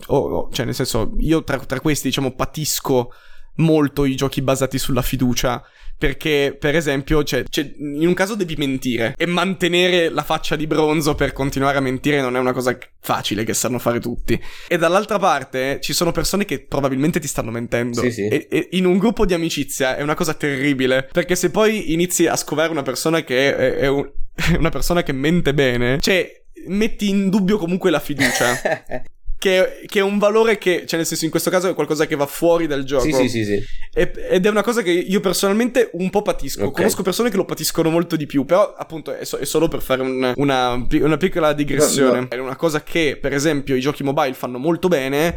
oh, 0.06 0.48
cioè 0.52 0.64
nel 0.64 0.74
senso, 0.74 1.12
io 1.18 1.44
tra, 1.44 1.58
tra 1.58 1.80
questi, 1.80 2.08
diciamo, 2.08 2.32
patisco 2.32 3.12
molto 3.56 4.04
i 4.04 4.14
giochi 4.14 4.42
basati 4.42 4.78
sulla 4.78 5.02
fiducia. 5.02 5.62
Perché, 5.98 6.54
per 6.58 6.76
esempio, 6.76 7.24
cioè, 7.24 7.42
cioè, 7.48 7.72
in 7.78 8.06
un 8.06 8.12
caso 8.12 8.34
devi 8.34 8.54
mentire 8.56 9.14
e 9.16 9.24
mantenere 9.24 10.10
la 10.10 10.24
faccia 10.24 10.54
di 10.54 10.66
bronzo 10.66 11.14
per 11.14 11.32
continuare 11.32 11.78
a 11.78 11.80
mentire 11.80 12.20
non 12.20 12.36
è 12.36 12.38
una 12.38 12.52
cosa 12.52 12.76
facile 13.00 13.44
che 13.44 13.54
sanno 13.54 13.78
fare 13.78 13.98
tutti. 13.98 14.38
E 14.68 14.76
dall'altra 14.76 15.18
parte 15.18 15.78
ci 15.80 15.94
sono 15.94 16.12
persone 16.12 16.44
che 16.44 16.60
probabilmente 16.60 17.18
ti 17.18 17.26
stanno 17.26 17.50
mentendo. 17.50 18.02
Sì, 18.02 18.10
sì. 18.10 18.28
E, 18.28 18.46
e 18.50 18.68
in 18.72 18.84
un 18.84 18.98
gruppo 18.98 19.24
di 19.24 19.32
amicizia 19.32 19.96
è 19.96 20.02
una 20.02 20.14
cosa 20.14 20.34
terribile. 20.34 21.08
Perché 21.10 21.34
se 21.34 21.48
poi 21.48 21.94
inizi 21.94 22.26
a 22.26 22.36
scovare 22.36 22.70
una 22.70 22.82
persona 22.82 23.24
che 23.24 23.56
è, 23.56 23.74
è, 23.76 23.86
un, 23.86 24.06
è 24.34 24.56
una 24.58 24.68
persona 24.68 25.02
che 25.02 25.12
mente 25.12 25.54
bene, 25.54 25.98
cioè 26.00 26.30
metti 26.66 27.08
in 27.08 27.30
dubbio 27.30 27.56
comunque 27.56 27.90
la 27.90 28.00
fiducia. 28.00 28.60
che, 29.38 29.82
che, 29.86 29.98
è 29.98 30.02
un 30.02 30.18
valore 30.18 30.58
che, 30.58 30.84
cioè 30.86 30.98
nel 30.98 31.06
senso 31.06 31.24
in 31.24 31.30
questo 31.30 31.50
caso 31.50 31.68
è 31.68 31.74
qualcosa 31.74 32.06
che 32.06 32.16
va 32.16 32.26
fuori 32.26 32.66
dal 32.66 32.84
gioco. 32.84 33.04
Sì, 33.04 33.12
sì, 33.12 33.28
sì, 33.28 33.44
sì. 33.44 33.64
E, 33.92 34.12
ed 34.30 34.46
è 34.46 34.48
una 34.48 34.62
cosa 34.62 34.82
che 34.82 34.90
io 34.90 35.20
personalmente 35.20 35.90
un 35.92 36.10
po' 36.10 36.22
patisco. 36.22 36.60
Okay. 36.60 36.72
Conosco 36.72 37.02
persone 37.02 37.30
che 37.30 37.36
lo 37.36 37.44
patiscono 37.44 37.90
molto 37.90 38.16
di 38.16 38.26
più, 38.26 38.44
però 38.44 38.74
appunto 38.74 39.14
è, 39.14 39.24
so, 39.24 39.36
è 39.36 39.44
solo 39.44 39.68
per 39.68 39.82
fare 39.82 40.02
un, 40.02 40.32
una, 40.36 40.86
una, 40.90 41.16
piccola 41.16 41.52
digressione. 41.52 42.20
No, 42.20 42.20
no. 42.20 42.28
È 42.28 42.38
una 42.38 42.56
cosa 42.56 42.82
che 42.82 43.18
per 43.20 43.32
esempio 43.32 43.74
i 43.74 43.80
giochi 43.80 44.02
mobile 44.02 44.34
fanno 44.34 44.58
molto 44.58 44.88
bene 44.88 45.36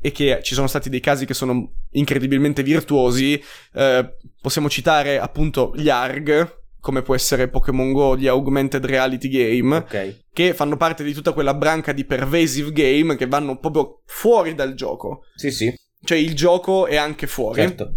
e 0.00 0.12
che 0.12 0.40
ci 0.42 0.54
sono 0.54 0.66
stati 0.66 0.90
dei 0.90 1.00
casi 1.00 1.24
che 1.24 1.34
sono 1.34 1.72
incredibilmente 1.92 2.62
virtuosi. 2.62 3.42
Eh, 3.74 4.16
possiamo 4.40 4.68
citare 4.68 5.18
appunto 5.18 5.72
gli 5.76 5.88
ARG, 5.88 6.62
come 6.84 7.00
può 7.00 7.14
essere 7.14 7.48
Pokémon 7.48 7.92
Go 7.92 8.14
di 8.14 8.28
Augmented 8.28 8.84
Reality 8.84 9.28
Game, 9.28 9.74
okay. 9.74 10.24
che 10.30 10.52
fanno 10.52 10.76
parte 10.76 11.02
di 11.02 11.14
tutta 11.14 11.32
quella 11.32 11.54
branca 11.54 11.92
di 11.92 12.04
pervasive 12.04 12.72
game 12.72 13.16
che 13.16 13.26
vanno 13.26 13.58
proprio 13.58 14.02
fuori 14.04 14.54
dal 14.54 14.74
gioco. 14.74 15.22
Sì, 15.34 15.50
sì. 15.50 15.74
Cioè 16.04 16.18
il 16.18 16.34
gioco 16.34 16.86
è 16.86 16.96
anche 16.96 17.26
fuori. 17.26 17.62
Certo. 17.62 17.94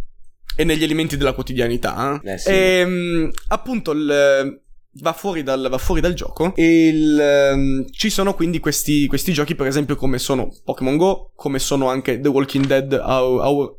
E 0.55 0.63
negli 0.63 0.83
elementi 0.83 1.17
della 1.17 1.33
quotidianità. 1.33 2.21
Eh, 2.23 2.37
sì. 2.37 2.47
E 2.47 2.53
ehm, 2.53 3.31
appunto 3.49 3.91
il, 3.91 4.61
va, 5.01 5.11
fuori 5.11 5.43
dal, 5.43 5.67
va 5.69 5.77
fuori 5.77 5.99
dal 5.99 6.13
gioco. 6.13 6.55
E 6.55 6.87
il, 6.87 7.51
um, 7.53 7.85
ci 7.91 8.09
sono 8.09 8.35
quindi 8.35 8.59
questi, 8.59 9.05
questi, 9.07 9.33
giochi, 9.33 9.53
per 9.53 9.67
esempio, 9.67 9.97
come 9.97 10.17
sono 10.17 10.49
Pokémon 10.63 10.95
Go, 10.95 11.33
come 11.35 11.59
sono 11.59 11.89
anche 11.89 12.21
The 12.21 12.29
Walking 12.29 12.65
Dead, 12.65 12.93
Our, 12.93 13.41
Our, 13.41 13.77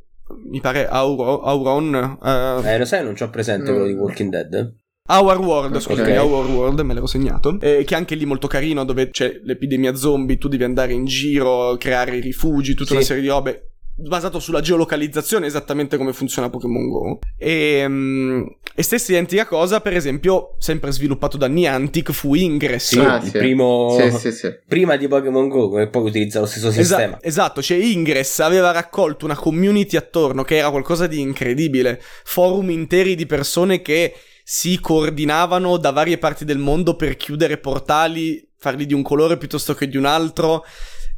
mi 0.50 0.60
pare 0.60 0.86
Auro, 0.86 1.40
Auron. 1.40 2.18
Uh... 2.20 2.62
Eh, 2.62 2.76
lo 2.76 2.84
sai, 2.84 3.02
non 3.02 3.14
c'ho 3.14 3.30
presente 3.30 3.70
mm. 3.70 3.74
quello 3.74 3.86
di 3.86 3.94
Walking 3.94 4.30
Dead. 4.30 4.76
Our 5.10 5.38
World, 5.38 5.70
okay. 5.70 5.80
scusami, 5.80 6.16
Our 6.16 6.46
World, 6.50 6.80
me 6.80 6.94
l'ero 6.94 7.06
segnato. 7.06 7.58
Eh, 7.60 7.84
che 7.84 7.94
è 7.94 7.96
anche 7.96 8.14
lì 8.14 8.26
molto 8.26 8.46
carino, 8.46 8.84
dove 8.84 9.08
c'è 9.10 9.40
l'epidemia 9.42 9.94
zombie, 9.94 10.36
tu 10.36 10.48
devi 10.48 10.64
andare 10.64 10.92
in 10.92 11.06
giro, 11.06 11.76
creare 11.78 12.16
i 12.16 12.20
rifugi, 12.20 12.74
tutta 12.74 12.90
sì. 12.90 12.96
una 12.96 13.04
serie 13.04 13.22
di 13.22 13.28
robe 13.28 13.62
basato 14.00 14.38
sulla 14.38 14.60
geolocalizzazione, 14.60 15.46
esattamente 15.46 15.96
come 15.96 16.12
funziona 16.12 16.50
Pokémon 16.50 16.88
Go. 16.88 17.18
E, 17.36 17.84
um, 17.84 18.46
e 18.74 18.82
stessa 18.82 19.10
identica 19.10 19.46
cosa, 19.46 19.80
per 19.80 19.96
esempio, 19.96 20.54
sempre 20.58 20.92
sviluppato 20.92 21.36
da 21.36 21.48
Niantic, 21.48 22.12
fu 22.12 22.34
Ingress. 22.34 22.88
Sì, 22.88 22.98
ah, 23.00 23.16
il 23.16 23.30
sì. 23.30 23.38
primo... 23.38 23.96
Sì, 24.12 24.30
sì, 24.30 24.48
prima 24.66 24.96
di 24.96 25.08
Pokémon 25.08 25.48
Go, 25.48 25.70
che 25.70 25.88
poi 25.88 26.06
utilizza 26.06 26.38
lo 26.38 26.46
stesso 26.46 26.70
sistema. 26.70 27.16
Esa- 27.16 27.18
esatto, 27.22 27.60
cioè 27.60 27.78
Ingress 27.78 28.38
aveva 28.38 28.70
raccolto 28.70 29.24
una 29.24 29.36
community 29.36 29.96
attorno 29.96 30.44
che 30.44 30.56
era 30.58 30.70
qualcosa 30.70 31.06
di 31.06 31.20
incredibile. 31.20 32.00
Forum 32.24 32.70
interi 32.70 33.16
di 33.16 33.26
persone 33.26 33.82
che 33.82 34.14
si 34.50 34.80
coordinavano 34.80 35.76
da 35.76 35.90
varie 35.90 36.16
parti 36.16 36.46
del 36.46 36.56
mondo 36.56 36.96
per 36.96 37.18
chiudere 37.18 37.58
portali, 37.58 38.48
farli 38.56 38.86
di 38.86 38.94
un 38.94 39.02
colore 39.02 39.36
piuttosto 39.36 39.74
che 39.74 39.86
di 39.86 39.98
un 39.98 40.06
altro. 40.06 40.64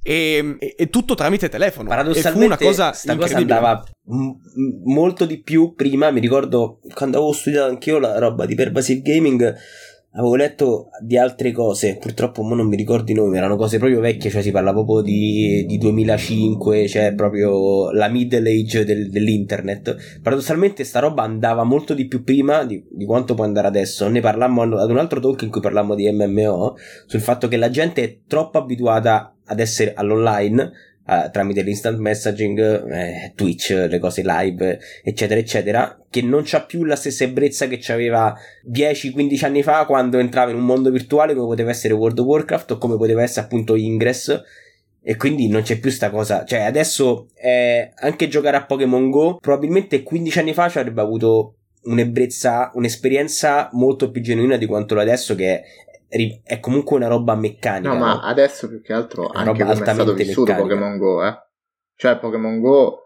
E, 0.03 0.57
e, 0.59 0.75
e 0.77 0.91
tutto 0.91 1.15
tramite 1.15 1.49
telefono. 1.49 1.91
Paradossalmente, 1.91 2.39
e 2.39 2.41
fu 2.41 2.47
una 2.47 2.57
cosa, 2.57 2.93
sta 2.93 3.15
cosa 3.15 3.37
andava 3.37 3.85
m- 4.07 4.33
molto 4.93 5.27
di 5.27 5.41
più 5.43 5.75
prima. 5.77 6.11
Mi 6.11 6.19
ricordo 6.19 6.81
quando 6.93 7.19
avevo 7.19 7.33
studiato 7.33 7.69
anch'io 7.71 8.01
la 8.01 8.19
roba 8.19 8.47
di 8.47 8.57
pervasive 8.57 9.01
gaming 9.01 9.55
avevo 10.13 10.35
letto 10.35 10.91
di 11.01 11.17
altre 11.17 11.53
cose, 11.53 11.97
purtroppo 11.97 12.43
non 12.43 12.67
mi 12.67 12.77
ricordo 12.77 13.13
i 13.13 13.15
nomi, 13.15 13.37
erano 13.37 13.57
cose 13.57 13.79
proprio 13.79 14.01
vecchie, 14.01 14.31
cioè 14.31 14.43
si 14.43 14.51
parla 14.51 14.73
proprio 14.73 15.03
di, 15.03 15.65
di 15.67 15.79
2005, 15.79 16.89
cioè 16.89 17.15
proprio 17.15 17.93
la 17.93 18.09
middle 18.09 18.51
age 18.51 18.85
del, 18.85 19.09
dell'internet. 19.11 20.21
Paradossalmente 20.21 20.83
sta 20.83 20.99
roba 20.99 21.23
andava 21.23 21.63
molto 21.63 21.95
di 21.95 22.07
più 22.07 22.25
prima 22.25 22.65
di, 22.65 22.85
di, 22.91 23.05
quanto 23.05 23.35
può 23.35 23.45
andare 23.45 23.69
adesso. 23.69 24.09
Ne 24.09 24.21
parlammo 24.21 24.63
ad 24.63 24.91
un 24.91 24.99
altro 24.99 25.21
talk 25.21 25.43
in 25.43 25.51
cui 25.51 25.61
parlammo 25.61 25.95
di 25.95 26.11
MMO, 26.11 26.77
sul 27.07 27.21
fatto 27.21 27.47
che 27.47 27.57
la 27.57 27.71
gente 27.71 28.03
è 28.03 28.17
troppo 28.27 28.59
abituata 28.59 29.35
ad 29.45 29.61
essere 29.61 29.95
all'online 29.95 30.73
uh, 31.07 31.31
tramite 31.31 31.63
l'instant 31.63 31.99
messaging, 31.99 32.59
eh, 32.93 33.33
Twitch, 33.35 33.71
le 33.71 33.99
cose 33.99 34.23
live, 34.25 34.79
eccetera, 35.03 35.41
eccetera, 35.41 35.99
che 36.09 36.23
non 36.23 36.43
c'ha 36.45 36.65
più 36.65 36.85
la 36.85 36.97
stessa 36.97 37.25
ebbrezza 37.25 37.67
che 37.67 37.79
c'aveva 37.81 38.37
10-15 38.71 39.45
anni 39.45 39.63
fa 39.63 39.85
quando 39.87 40.19
entrava 40.19 40.51
in 40.51 40.57
un 40.57 40.65
mondo 40.65 40.91
virtuale 40.91 41.35
come 41.35 41.47
poteva 41.47 41.71
essere 41.71 41.95
World 41.95 42.19
of 42.19 42.27
Warcraft 42.27 42.71
o 42.73 42.79
come 42.79 42.97
poteva 42.97 43.23
essere 43.23 43.47
appunto 43.47 43.75
Ingress. 43.75 44.43
E 45.03 45.17
quindi 45.17 45.49
non 45.49 45.63
c'è 45.63 45.79
più 45.79 45.91
sta 45.91 46.11
cosa. 46.11 46.45
Cioè, 46.45 46.61
adesso 46.61 47.29
eh, 47.35 47.91
anche 47.95 48.29
giocare 48.29 48.59
a 48.59 48.67
Pokémon 48.67 49.09
Go, 49.09 49.39
probabilmente 49.41 50.03
15 50.03 50.39
anni 50.39 50.53
fa 50.53 50.69
ci 50.69 50.79
avrebbe 50.79 51.01
avuto 51.01 51.55
un'ebbrezza, 51.85 52.73
un'esperienza 52.75 53.71
molto 53.73 54.11
più 54.11 54.21
genuina 54.21 54.57
di 54.57 54.67
quanto 54.67 54.95
lo 54.95 55.01
adesso, 55.01 55.35
che 55.35 55.63
è 56.43 56.59
comunque 56.61 56.97
una 56.97 57.07
roba 57.07 57.35
meccanica. 57.37 57.93
No, 57.93 57.99
ma 57.99 58.15
no? 58.15 58.21
adesso 58.21 58.69
più 58.69 58.83
che 58.83 58.93
altro 58.93 59.29
anche 59.29 59.63
come 59.63 59.73
è 59.73 59.77
stato 59.77 60.13
vissuto 60.15 60.51
meccanica. 60.53 60.75
Pokémon 60.75 60.99
Go, 60.99 61.25
eh. 61.25 61.39
Cioè 61.95 62.19
Pokémon 62.19 62.61
Go 62.61 63.05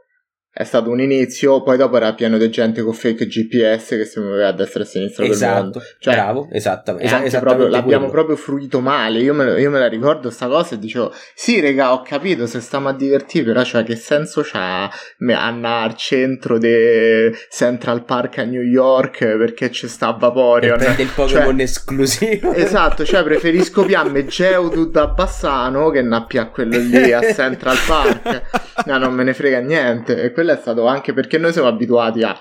è 0.57 0.63
stato 0.63 0.89
un 0.89 1.01
inizio, 1.01 1.65
poi 1.65 1.77
dopo 1.77 1.97
era 1.97 2.15
pieno 2.15 2.39
di 2.39 2.49
gente 2.49 2.81
con 2.83 2.93
fake 2.93 3.27
GPS 3.27 3.89
che 3.89 4.05
si 4.05 4.21
muoveva 4.21 4.47
a 4.47 4.53
destra 4.53 4.83
e 4.83 4.85
a 4.85 4.87
sinistra 4.87 5.25
esatto, 5.25 5.53
del 5.53 5.63
mondo. 5.63 5.83
Cioè, 5.99 6.15
bravo, 6.15 6.49
esatto, 6.53 6.99
esa- 6.99 7.41
proprio, 7.41 7.67
l'abbiamo 7.67 8.09
proprio 8.09 8.37
fruito 8.37 8.79
male. 8.79 9.19
Io 9.19 9.35
me, 9.35 9.61
io 9.61 9.69
me, 9.69 9.81
la 9.81 9.89
ricordo 9.89 10.31
sta 10.31 10.47
cosa 10.47 10.77
e 10.77 10.79
dicevo: 10.79 11.13
Sì, 11.35 11.61
raga, 11.61 11.93
ho 11.93 12.03
capito 12.03 12.47
se 12.47 12.61
stiamo 12.61 12.89
a 12.89 12.93
divertire, 12.93 13.47
però 13.47 13.65
cioè, 13.65 13.83
che 13.83 13.97
senso 13.97 14.43
c'ha 14.43 14.89
andare 15.19 15.85
al 15.87 15.97
centro 15.97 16.57
di 16.59 17.33
Central 17.51 18.05
Park 18.05 18.39
a 18.39 18.45
New 18.45 18.63
York 18.63 19.19
perché 19.37 19.71
c'è 19.71 19.89
sta 19.89 20.13
Vaporeon? 20.13 20.81
E 20.81 21.03
il 21.03 21.11
Pokémon 21.13 21.57
cioè, 21.57 21.63
esclusivo. 21.63 22.53
Esatto, 22.65 23.05
cioè 23.05 23.25
preferisco 23.25 23.85
piamme 23.85 24.25
Geodude 24.25 24.91
da 24.93 25.09
Bassano 25.09 25.91
che 25.91 26.01
nappia 26.01 26.47
quello 26.47 26.79
lì 26.79 27.13
a 27.13 27.21
Central 27.21 27.77
Park. 27.87 28.43
no, 28.87 28.99
non 28.99 29.13
me 29.13 29.25
ne 29.25 29.35
frega 29.35 29.59
niente. 29.59 30.23
E 30.23 30.31
quello 30.45 30.53
è 30.53 30.61
stato 30.61 30.87
anche 30.87 31.15
perché 31.15 31.39
noi 31.39 31.53
siamo 31.53 31.69
abituati 31.69 32.23
a 32.23 32.37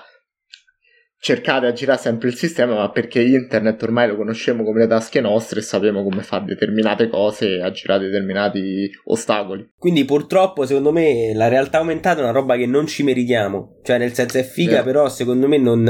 cercare 1.18 1.68
a 1.68 1.72
girare 1.72 1.98
sempre 1.98 2.28
il 2.28 2.34
sistema, 2.34 2.74
ma 2.74 2.90
perché 2.90 3.22
internet 3.22 3.82
ormai 3.82 4.08
lo 4.08 4.16
conosciamo 4.16 4.62
come 4.62 4.80
le 4.80 4.86
tasche 4.86 5.22
nostre 5.22 5.60
e 5.60 5.62
sappiamo 5.62 6.02
come 6.02 6.22
fare 6.22 6.44
determinate 6.44 7.08
cose 7.08 7.56
e 7.56 7.62
a 7.62 7.70
girare 7.70 8.04
determinati 8.04 8.90
ostacoli. 9.04 9.72
Quindi 9.78 10.04
purtroppo 10.04 10.66
secondo 10.66 10.92
me 10.92 11.32
la 11.34 11.48
realtà 11.48 11.78
aumentata 11.78 12.20
è 12.20 12.22
una 12.24 12.32
roba 12.32 12.56
che 12.56 12.66
non 12.66 12.86
ci 12.86 13.02
meritiamo, 13.02 13.80
cioè 13.82 13.96
nel 13.96 14.12
senso 14.12 14.36
è 14.36 14.42
figa, 14.42 14.72
yeah. 14.72 14.82
però 14.82 15.08
secondo 15.08 15.48
me 15.48 15.56
non, 15.56 15.82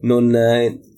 non, 0.00 0.28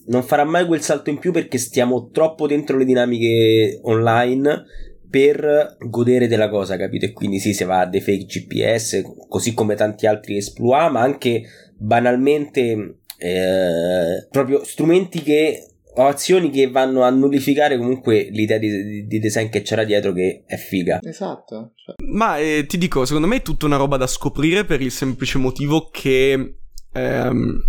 non 0.07 0.22
farà 0.22 0.44
mai 0.44 0.64
quel 0.64 0.81
salto 0.81 1.11
in 1.11 1.18
più 1.18 1.31
perché 1.31 1.59
stiamo 1.59 2.09
troppo 2.09 2.46
dentro 2.46 2.79
le 2.79 2.87
dinamiche 2.87 3.79
online 3.83 4.64
per 5.11 5.77
godere 5.79 6.29
della 6.29 6.49
cosa, 6.49 6.77
capito? 6.77 7.05
E 7.05 7.12
quindi 7.12 7.38
sì, 7.40 7.53
si 7.53 7.64
va 7.64 7.81
a 7.81 7.87
dei 7.87 8.01
fake 8.01 8.25
GPS, 8.25 9.03
così 9.29 9.53
come 9.53 9.75
tanti 9.75 10.07
altri 10.07 10.37
exploit, 10.37 10.90
ma 10.90 11.01
anche 11.01 11.42
banalmente 11.77 13.01
eh, 13.18 14.27
proprio 14.31 14.64
strumenti 14.64 15.23
che 15.23 15.64
o 15.92 16.07
azioni 16.07 16.51
che 16.51 16.70
vanno 16.70 17.03
a 17.03 17.11
nullificare 17.11 17.77
comunque 17.77 18.29
l'idea 18.31 18.59
di, 18.59 19.07
di 19.07 19.18
design 19.18 19.49
che 19.49 19.62
c'era 19.62 19.85
dietro 19.85 20.12
che 20.12 20.44
è 20.46 20.57
figa. 20.57 21.01
Esatto. 21.03 21.73
Cioè. 21.75 21.96
Ma 22.07 22.38
eh, 22.38 22.64
ti 22.66 22.79
dico, 22.79 23.05
secondo 23.05 23.27
me 23.27 23.37
è 23.37 23.42
tutta 23.42 23.66
una 23.66 23.77
roba 23.77 23.96
da 23.96 24.07
scoprire 24.07 24.64
per 24.64 24.81
il 24.81 24.92
semplice 24.92 25.38
motivo 25.38 25.88
che 25.90 26.55
ehm, 26.92 27.61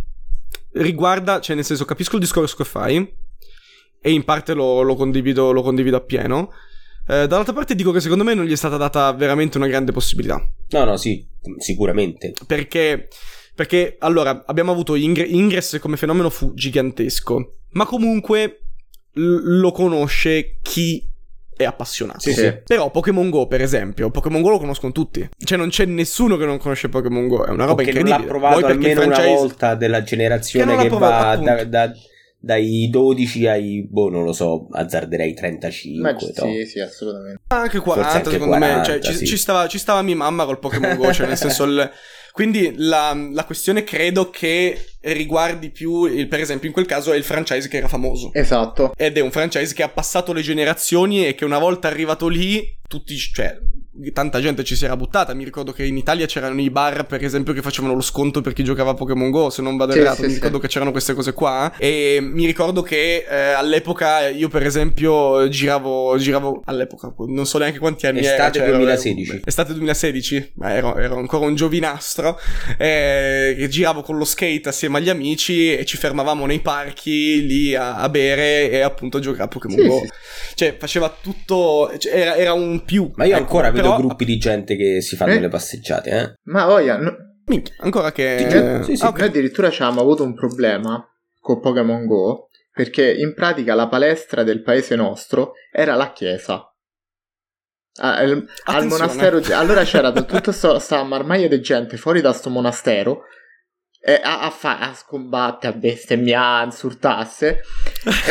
riguarda, 0.73 1.39
cioè 1.41 1.55
nel 1.55 1.65
senso 1.65 1.85
capisco 1.85 2.15
il 2.15 2.21
discorso 2.21 2.55
che 2.55 2.63
fai 2.63 3.19
e 4.03 4.11
in 4.11 4.23
parte 4.23 4.53
lo, 4.53 4.81
lo, 4.81 4.95
condivido, 4.95 5.51
lo 5.51 5.61
condivido 5.61 5.97
appieno. 5.97 6.51
Eh, 7.07 7.27
dall'altra 7.27 7.53
parte 7.53 7.75
dico 7.75 7.91
che 7.91 7.99
secondo 7.99 8.23
me 8.23 8.33
non 8.33 8.45
gli 8.45 8.51
è 8.51 8.55
stata 8.55 8.77
data 8.77 9.11
veramente 9.13 9.57
una 9.57 9.67
grande 9.67 9.91
possibilità. 9.91 10.41
No, 10.69 10.83
no, 10.83 10.97
sì, 10.97 11.25
sicuramente. 11.57 12.33
Perché, 12.45 13.07
perché 13.55 13.95
allora, 13.99 14.43
abbiamo 14.45 14.71
avuto 14.71 14.95
Ingr- 14.95 15.29
Ingress 15.29 15.79
come 15.79 15.97
fenomeno 15.97 16.29
fu 16.29 16.53
gigantesco, 16.53 17.55
ma 17.71 17.85
comunque 17.85 18.61
l- 19.13 19.59
lo 19.59 19.71
conosce 19.71 20.57
chi 20.61 21.09
è 21.55 21.65
appassionato. 21.65 22.19
Sì, 22.19 22.33
sì. 22.33 22.53
Però 22.65 22.89
Pokémon 22.89 23.29
Go, 23.29 23.47
per 23.47 23.61
esempio, 23.61 24.09
Pokémon 24.09 24.41
Go 24.41 24.49
lo 24.51 24.57
conoscono 24.57 24.91
tutti. 24.91 25.27
Cioè, 25.37 25.57
non 25.57 25.69
c'è 25.69 25.85
nessuno 25.85 26.37
che 26.37 26.45
non 26.45 26.57
conosce 26.57 26.89
Pokémon 26.89 27.27
Go. 27.27 27.45
È 27.45 27.49
una 27.49 27.65
roba 27.65 27.81
o 27.81 27.85
incredibile. 27.85 28.17
non 28.17 28.25
l'ha 28.25 28.27
provato 28.27 28.59
Vuoi 28.59 28.71
almeno 28.71 29.01
franchise... 29.01 29.27
una 29.27 29.37
volta 29.37 29.75
della 29.75 30.03
generazione 30.03 30.75
che, 30.77 30.83
che 30.83 30.97
va 30.97 31.35
da, 31.35 31.63
da, 31.65 31.93
dai 32.43 32.89
12 32.89 33.47
ai, 33.47 33.87
boh, 33.87 34.09
non 34.09 34.23
lo 34.23 34.33
so, 34.33 34.67
azzarderei 34.71 35.33
35. 35.33 36.11
Ma, 36.11 36.19
sì, 36.19 36.65
sì, 36.65 36.79
assolutamente. 36.79 37.41
Anche 37.47 37.79
40, 37.79 38.11
anche 38.11 38.31
secondo 38.31 38.57
40, 38.57 38.77
me. 38.77 38.83
Cioè, 38.83 39.13
sì. 39.13 39.19
ci, 39.19 39.25
ci, 39.27 39.37
stava, 39.37 39.67
ci, 39.67 39.77
stava, 39.77 40.01
mia 40.01 40.15
mamma 40.15 40.45
col 40.45 40.59
Pokémon 40.59 40.97
Go, 40.97 41.13
cioè 41.13 41.27
nel 41.27 41.37
senso... 41.37 41.63
Il, 41.65 41.91
quindi 42.31 42.73
la, 42.77 43.13
la, 43.13 43.43
questione 43.43 43.83
credo 43.83 44.29
che 44.29 44.85
riguardi 45.01 45.69
più, 45.69 46.05
il, 46.05 46.27
per 46.29 46.39
esempio 46.39 46.67
in 46.67 46.73
quel 46.73 46.85
caso 46.85 47.11
è 47.11 47.17
il 47.17 47.23
franchise 47.23 47.67
che 47.67 47.77
era 47.77 47.89
famoso. 47.89 48.31
Esatto. 48.33 48.93
Ed 48.95 49.17
è 49.17 49.19
un 49.19 49.31
franchise 49.31 49.73
che 49.73 49.83
ha 49.83 49.89
passato 49.89 50.33
le 50.33 50.41
generazioni 50.41 51.27
e 51.27 51.35
che 51.35 51.45
una 51.45 51.59
volta 51.59 51.89
arrivato 51.89 52.27
lì, 52.27 52.77
tutti, 52.87 53.17
cioè, 53.17 53.57
tanta 54.13 54.39
gente 54.39 54.63
ci 54.63 54.75
si 54.75 54.85
era 54.85 54.95
buttata. 54.95 55.33
Mi 55.33 55.43
ricordo 55.43 55.71
che 55.71 55.85
in 55.85 55.97
Italia 55.97 56.25
c'erano 56.25 56.61
i 56.61 56.69
bar, 56.69 57.05
per 57.05 57.23
esempio, 57.23 57.53
che 57.53 57.61
facevano 57.61 57.93
lo 57.93 58.01
sconto 58.01 58.41
per 58.41 58.53
chi 58.53 58.63
giocava 58.63 58.91
a 58.91 58.93
Pokémon 58.93 59.29
Go. 59.29 59.49
Se 59.49 59.61
non 59.61 59.75
vado 59.75 59.91
sì, 59.91 59.99
errato, 59.99 60.15
sì, 60.17 60.21
mi 60.23 60.27
sì. 60.29 60.35
ricordo 60.35 60.59
che 60.59 60.67
c'erano 60.67 60.91
queste 60.91 61.13
cose 61.13 61.33
qua. 61.33 61.73
E 61.77 62.19
mi 62.21 62.45
ricordo 62.45 62.81
che 62.81 63.25
eh, 63.29 63.51
all'epoca 63.51 64.27
io, 64.29 64.47
per 64.47 64.65
esempio, 64.65 65.47
giravo, 65.49 66.17
giravo 66.17 66.61
all'epoca, 66.65 67.13
non 67.27 67.45
so 67.45 67.57
neanche 67.57 67.79
quanti 67.79 68.07
anni 68.07 68.19
estate 68.19 68.59
era. 68.59 68.67
Cioè, 68.67 68.77
2016. 68.77 69.31
Ero, 69.31 69.41
estate 69.45 69.71
2016, 69.73 70.51
ma 70.55 70.73
ero, 70.73 70.95
ero, 70.95 71.17
ancora 71.17 71.45
un 71.45 71.55
giovinastro. 71.55 72.39
Eh, 72.77 73.67
giravo 73.69 74.01
con 74.01 74.17
lo 74.17 74.25
skate 74.25 74.69
assieme 74.69 74.99
agli 74.99 75.09
amici 75.09 75.75
e 75.75 75.85
ci 75.85 75.97
fermavamo 75.97 76.45
nei 76.45 76.59
parchi 76.59 77.45
lì 77.45 77.75
a, 77.75 77.95
a 77.95 78.09
bere 78.09 78.69
e 78.69 78.79
appunto 78.79 79.17
a 79.17 79.19
giocare 79.19 79.43
a 79.43 79.47
Pokémon 79.47 79.85
Go. 79.85 80.01
Cioè, 80.55 80.77
faceva 80.77 81.13
tutto. 81.21 81.91
Cioè, 81.97 82.13
era, 82.13 82.35
era, 82.35 82.53
un 82.53 82.83
più. 82.85 83.11
Ma 83.15 83.25
io 83.25 83.33
ecco, 83.33 83.41
ancora 83.41 83.71
vedo 83.81 83.95
gruppi 83.97 84.25
di 84.25 84.37
gente 84.37 84.75
che 84.75 85.01
si 85.01 85.15
fanno 85.15 85.33
eh? 85.33 85.39
le 85.39 85.47
passeggiate, 85.49 86.09
eh? 86.09 86.33
Ma 86.43 86.65
voglia, 86.65 86.97
no... 86.97 87.15
Minchia, 87.45 87.75
ancora 87.79 88.11
che... 88.11 88.35
Eh, 88.35 88.83
sì, 88.83 88.95
sì, 88.95 89.03
ah, 89.03 89.09
okay. 89.09 89.21
Noi 89.21 89.29
addirittura 89.29 89.67
abbiamo 89.67 90.01
avuto 90.01 90.23
un 90.23 90.33
problema 90.33 91.05
con 91.39 91.59
Pokémon 91.59 92.05
Go, 92.05 92.49
perché 92.71 93.11
in 93.11 93.33
pratica 93.33 93.73
la 93.73 93.87
palestra 93.87 94.43
del 94.43 94.61
paese 94.61 94.95
nostro 94.95 95.53
era 95.71 95.95
la 95.95 96.11
chiesa. 96.13 96.65
Al, 97.99 98.47
al 98.65 98.87
monastero 98.87 99.41
allora 99.51 99.83
c'era 99.83 100.13
tutta 100.13 100.39
questa 100.39 101.03
marmaia 101.03 101.49
di 101.49 101.59
gente 101.59 101.97
fuori 101.97 102.21
da 102.21 102.31
sto 102.31 102.49
monastero 102.49 103.23
eh, 104.03 104.19
a, 104.23 104.41
a, 104.41 104.49
fa- 104.49 104.79
a 104.79 104.93
scombattere, 104.93 105.73
a 105.73 105.77
bestemmiare, 105.77 106.63
a 106.63 106.65
insultasse. 106.65 107.61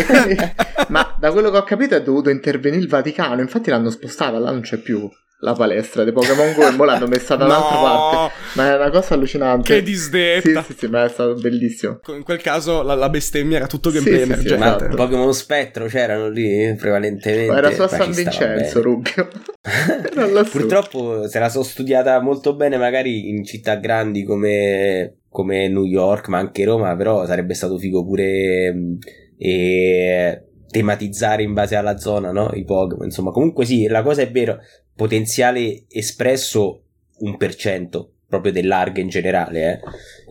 Quindi, 0.06 0.36
ma 0.88 1.14
da 1.18 1.30
quello 1.30 1.50
che 1.50 1.58
ho 1.58 1.62
capito 1.62 1.94
è 1.94 2.02
dovuto 2.02 2.28
intervenire 2.28 2.82
il 2.82 2.88
Vaticano. 2.88 3.40
Infatti 3.40 3.70
l'hanno 3.70 3.90
spostata, 3.90 4.38
là 4.38 4.50
non 4.50 4.62
c'è 4.62 4.78
più 4.78 5.08
la 5.40 5.54
palestra 5.54 6.04
di 6.04 6.12
Pokémon 6.12 6.52
Go 6.54 6.62
e 6.62 6.74
ora 6.76 6.92
l'hanno 6.92 7.06
messa 7.06 7.36
da 7.36 7.46
un'altra 7.46 7.76
no! 7.76 7.82
parte. 7.82 8.34
Ma 8.54 8.70
è 8.70 8.76
una 8.76 8.90
cosa 8.90 9.14
allucinante. 9.14 9.74
Che 9.74 9.82
disdetta. 9.82 10.62
Sì, 10.62 10.72
sì, 10.72 10.78
sì, 10.78 10.86
ma 10.88 11.04
è 11.04 11.08
stato 11.08 11.34
bellissimo. 11.34 12.00
In 12.08 12.22
quel 12.22 12.40
caso 12.40 12.82
la, 12.82 12.94
la 12.94 13.08
bestemmia 13.08 13.56
era 13.56 13.66
tutto 13.66 13.90
gameplay 13.90 14.18
sì, 14.18 14.22
emergente. 14.22 14.48
Sì, 14.48 14.56
sì, 14.56 14.68
esatto. 14.68 14.96
Pokémon 14.96 15.34
Spettro 15.34 15.86
c'erano 15.86 16.28
lì 16.28 16.74
prevalentemente. 16.74 17.50
Ma 17.50 17.58
era 17.58 17.70
su 17.72 17.86
San 17.86 18.12
Vincenzo, 18.12 18.82
Rubio. 18.82 19.28
Purtroppo 20.50 21.26
se 21.28 21.38
la 21.38 21.48
sono 21.48 21.64
studiata 21.64 22.20
molto 22.20 22.54
bene 22.54 22.76
magari 22.76 23.28
in 23.28 23.44
città 23.44 23.76
grandi 23.76 24.24
come 24.24 25.14
come 25.30 25.68
New 25.68 25.84
York, 25.84 26.26
ma 26.26 26.38
anche 26.38 26.64
Roma, 26.64 26.96
però 26.96 27.24
sarebbe 27.24 27.54
stato 27.54 27.78
figo 27.78 28.04
pure 28.04 28.72
mm, 28.74 28.94
e 29.38 30.44
tematizzare 30.70 31.42
in 31.42 31.52
base 31.52 31.76
alla 31.76 31.96
zona, 31.98 32.30
no? 32.32 32.50
I 32.52 32.64
Pokémon, 32.64 33.04
insomma, 33.04 33.30
comunque 33.30 33.64
sì, 33.64 33.86
la 33.86 34.02
cosa 34.02 34.22
è 34.22 34.30
vera, 34.30 34.58
potenziale 35.00 35.84
espresso 35.88 36.82
un 37.20 37.38
per 37.38 37.54
cento 37.54 38.16
proprio 38.28 38.52
dell'ARG 38.52 38.98
in 38.98 39.08
generale, 39.08 39.72
eh. 39.72 39.80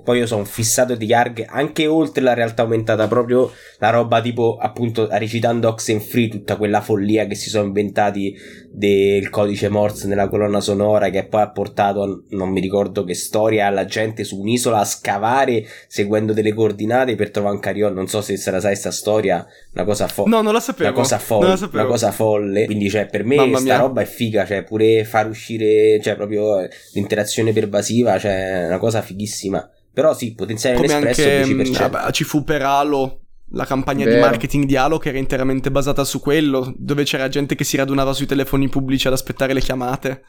Poi 0.03 0.19
io 0.19 0.25
sono 0.25 0.45
fissato 0.45 0.95
di 0.95 1.13
ARG 1.13 1.45
anche 1.47 1.87
oltre 1.87 2.23
la 2.23 2.33
realtà 2.33 2.63
aumentata, 2.63 3.07
proprio 3.07 3.51
la 3.77 3.89
roba 3.89 4.21
tipo 4.21 4.57
appunto 4.59 5.07
recitando 5.11 5.67
Oxenfree, 5.69 6.29
tutta 6.29 6.55
quella 6.55 6.81
follia 6.81 7.25
che 7.27 7.35
si 7.35 7.49
sono 7.49 7.65
inventati 7.65 8.35
del 8.71 9.29
codice 9.29 9.69
Morse 9.69 10.07
nella 10.07 10.27
colonna 10.27 10.61
sonora 10.61 11.09
che 11.09 11.25
poi 11.25 11.41
ha 11.41 11.49
portato 11.49 12.23
non 12.29 12.49
mi 12.49 12.59
ricordo 12.61 13.03
che 13.03 13.13
storia 13.13 13.67
alla 13.67 13.85
gente 13.85 14.23
su 14.23 14.39
un'isola 14.39 14.79
a 14.79 14.85
scavare 14.85 15.65
seguendo 15.87 16.33
delle 16.33 16.53
coordinate 16.53 17.15
per 17.15 17.31
trovare 17.31 17.55
un 17.55 17.61
carillon. 17.61 17.93
Non 17.93 18.07
so 18.07 18.21
se 18.21 18.37
se 18.37 18.51
la 18.51 18.59
sai 18.59 18.75
sta 18.75 18.91
storia, 18.91 19.45
una 19.73 19.83
cosa 19.83 20.07
folle. 20.07 20.29
No, 20.29 20.41
non 20.41 20.53
la 20.53 20.59
sapevo. 20.59 20.89
Una 20.89 20.97
cosa 20.97 21.17
folle, 21.17 21.57
una 21.71 21.85
cosa 21.85 22.11
folle. 22.11 22.65
Quindi 22.65 22.89
cioè 22.89 23.07
per 23.07 23.23
me 23.23 23.35
Mamma 23.35 23.57
sta 23.57 23.63
mia. 23.65 23.77
roba 23.77 24.01
è 24.01 24.05
figa, 24.05 24.45
cioè 24.45 24.63
pure 24.63 25.03
far 25.03 25.27
uscire, 25.27 25.99
cioè 26.01 26.15
proprio 26.15 26.67
l'interazione 26.93 27.51
pervasiva, 27.51 28.17
cioè 28.17 28.65
una 28.67 28.77
cosa 28.77 29.01
fighissima. 29.01 29.69
Però 29.99 30.13
sì, 30.13 30.33
potenziale 30.33 30.75
Come 30.75 30.87
inespresso 30.87 31.21
anche, 31.21 31.53
10%. 31.53 31.69
Mm, 31.69 31.91
vabbè, 31.91 32.11
ci 32.11 32.23
fu 32.23 32.43
per 32.43 32.61
Halo 32.61 33.21
la 33.51 33.65
campagna 33.65 34.05
Vero. 34.05 34.17
di 34.17 34.21
marketing 34.21 34.65
di 34.65 34.75
Halo 34.75 34.97
che 34.97 35.09
era 35.09 35.17
interamente 35.17 35.71
basata 35.71 36.03
su 36.03 36.19
quello, 36.19 36.73
dove 36.77 37.03
c'era 37.03 37.27
gente 37.29 37.55
che 37.55 37.63
si 37.63 37.77
radunava 37.77 38.13
sui 38.13 38.25
telefoni 38.25 38.69
pubblici 38.69 39.07
ad 39.07 39.13
aspettare 39.13 39.53
le 39.53 39.61
chiamate. 39.61 40.23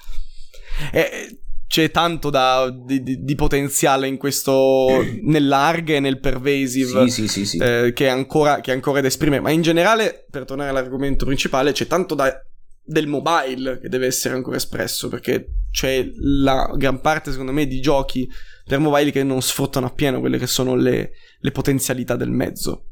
E 0.92 1.40
c'è 1.70 1.92
tanto 1.92 2.30
da, 2.30 2.68
di, 2.68 3.00
di, 3.00 3.22
di, 3.22 3.34
potenziale 3.36 4.08
in 4.08 4.16
questo 4.16 4.88
nell'arg 5.22 5.90
e 5.90 6.00
nel 6.00 6.18
pervasive 6.18 7.08
sì, 7.08 7.10
sì, 7.10 7.28
sì, 7.28 7.46
sì. 7.46 7.58
Eh, 7.58 7.92
che, 7.94 8.06
è 8.06 8.08
ancora, 8.08 8.60
che 8.60 8.72
è 8.72 8.74
ancora 8.74 9.00
da 9.00 9.06
esprimere 9.06 9.40
ma 9.40 9.50
in 9.50 9.62
generale 9.62 10.26
per 10.28 10.44
tornare 10.44 10.70
all'argomento 10.70 11.24
principale 11.26 11.70
c'è 11.70 11.86
tanto 11.86 12.16
da, 12.16 12.44
del 12.90 13.06
mobile 13.06 13.78
che 13.78 13.88
deve 13.88 14.06
essere 14.06 14.34
ancora 14.34 14.56
espresso 14.56 15.08
perché 15.08 15.52
c'è 15.70 16.10
la 16.16 16.72
gran 16.74 17.00
parte 17.00 17.30
secondo 17.30 17.52
me 17.52 17.68
di 17.68 17.80
giochi 17.80 18.28
per 18.66 18.80
mobile 18.80 19.12
che 19.12 19.22
non 19.22 19.40
sfruttano 19.40 19.86
appieno 19.86 20.18
quelle 20.18 20.38
che 20.38 20.48
sono 20.48 20.74
le, 20.74 21.12
le 21.38 21.50
potenzialità 21.52 22.16
del 22.16 22.30
mezzo. 22.30 22.86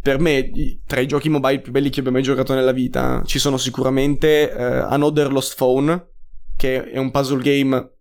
Per 0.00 0.18
me, 0.18 0.50
tra 0.86 1.00
i 1.00 1.06
giochi 1.06 1.30
mobile 1.30 1.60
più 1.60 1.72
belli 1.72 1.88
che 1.88 2.00
abbia 2.00 2.12
mai 2.12 2.22
giocato 2.22 2.52
nella 2.54 2.72
vita, 2.72 3.22
ci 3.24 3.38
sono 3.38 3.56
sicuramente 3.56 4.52
uh, 4.54 4.92
Another 4.92 5.32
Lost 5.32 5.56
Phone, 5.56 6.08
che 6.56 6.90
è 6.90 6.98
un 6.98 7.10
puzzle 7.10 7.42
game 7.42 7.92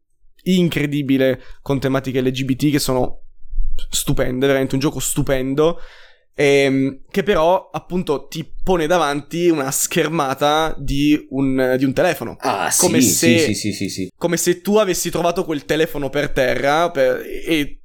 incredibile 0.43 1.41
con 1.61 1.79
tematiche 1.79 2.21
LGBT 2.21 2.71
che 2.71 2.79
sono 2.79 3.21
stupende, 3.89 4.45
veramente 4.45 4.75
un 4.75 4.81
gioco 4.81 4.99
stupendo 4.99 5.79
Ehm, 6.35 7.01
che 7.11 7.21
però 7.23 7.69
appunto 7.71 8.27
ti 8.27 8.49
pone 8.63 8.87
davanti 8.87 9.49
una 9.49 9.69
schermata 9.69 10.75
di 10.77 11.27
un, 11.29 11.75
di 11.77 11.85
un 11.85 11.93
telefono. 11.93 12.35
Ah, 12.39 12.73
come 12.77 13.01
sì, 13.01 13.09
se, 13.09 13.37
sì, 13.39 13.53
sì, 13.53 13.73
sì, 13.73 13.89
sì, 13.89 14.09
Come 14.17 14.37
se 14.37 14.61
tu 14.61 14.77
avessi 14.77 15.09
trovato 15.11 15.45
quel 15.45 15.65
telefono 15.65 16.09
per 16.09 16.31
terra 16.31 16.89
per, 16.89 17.21
e 17.23 17.82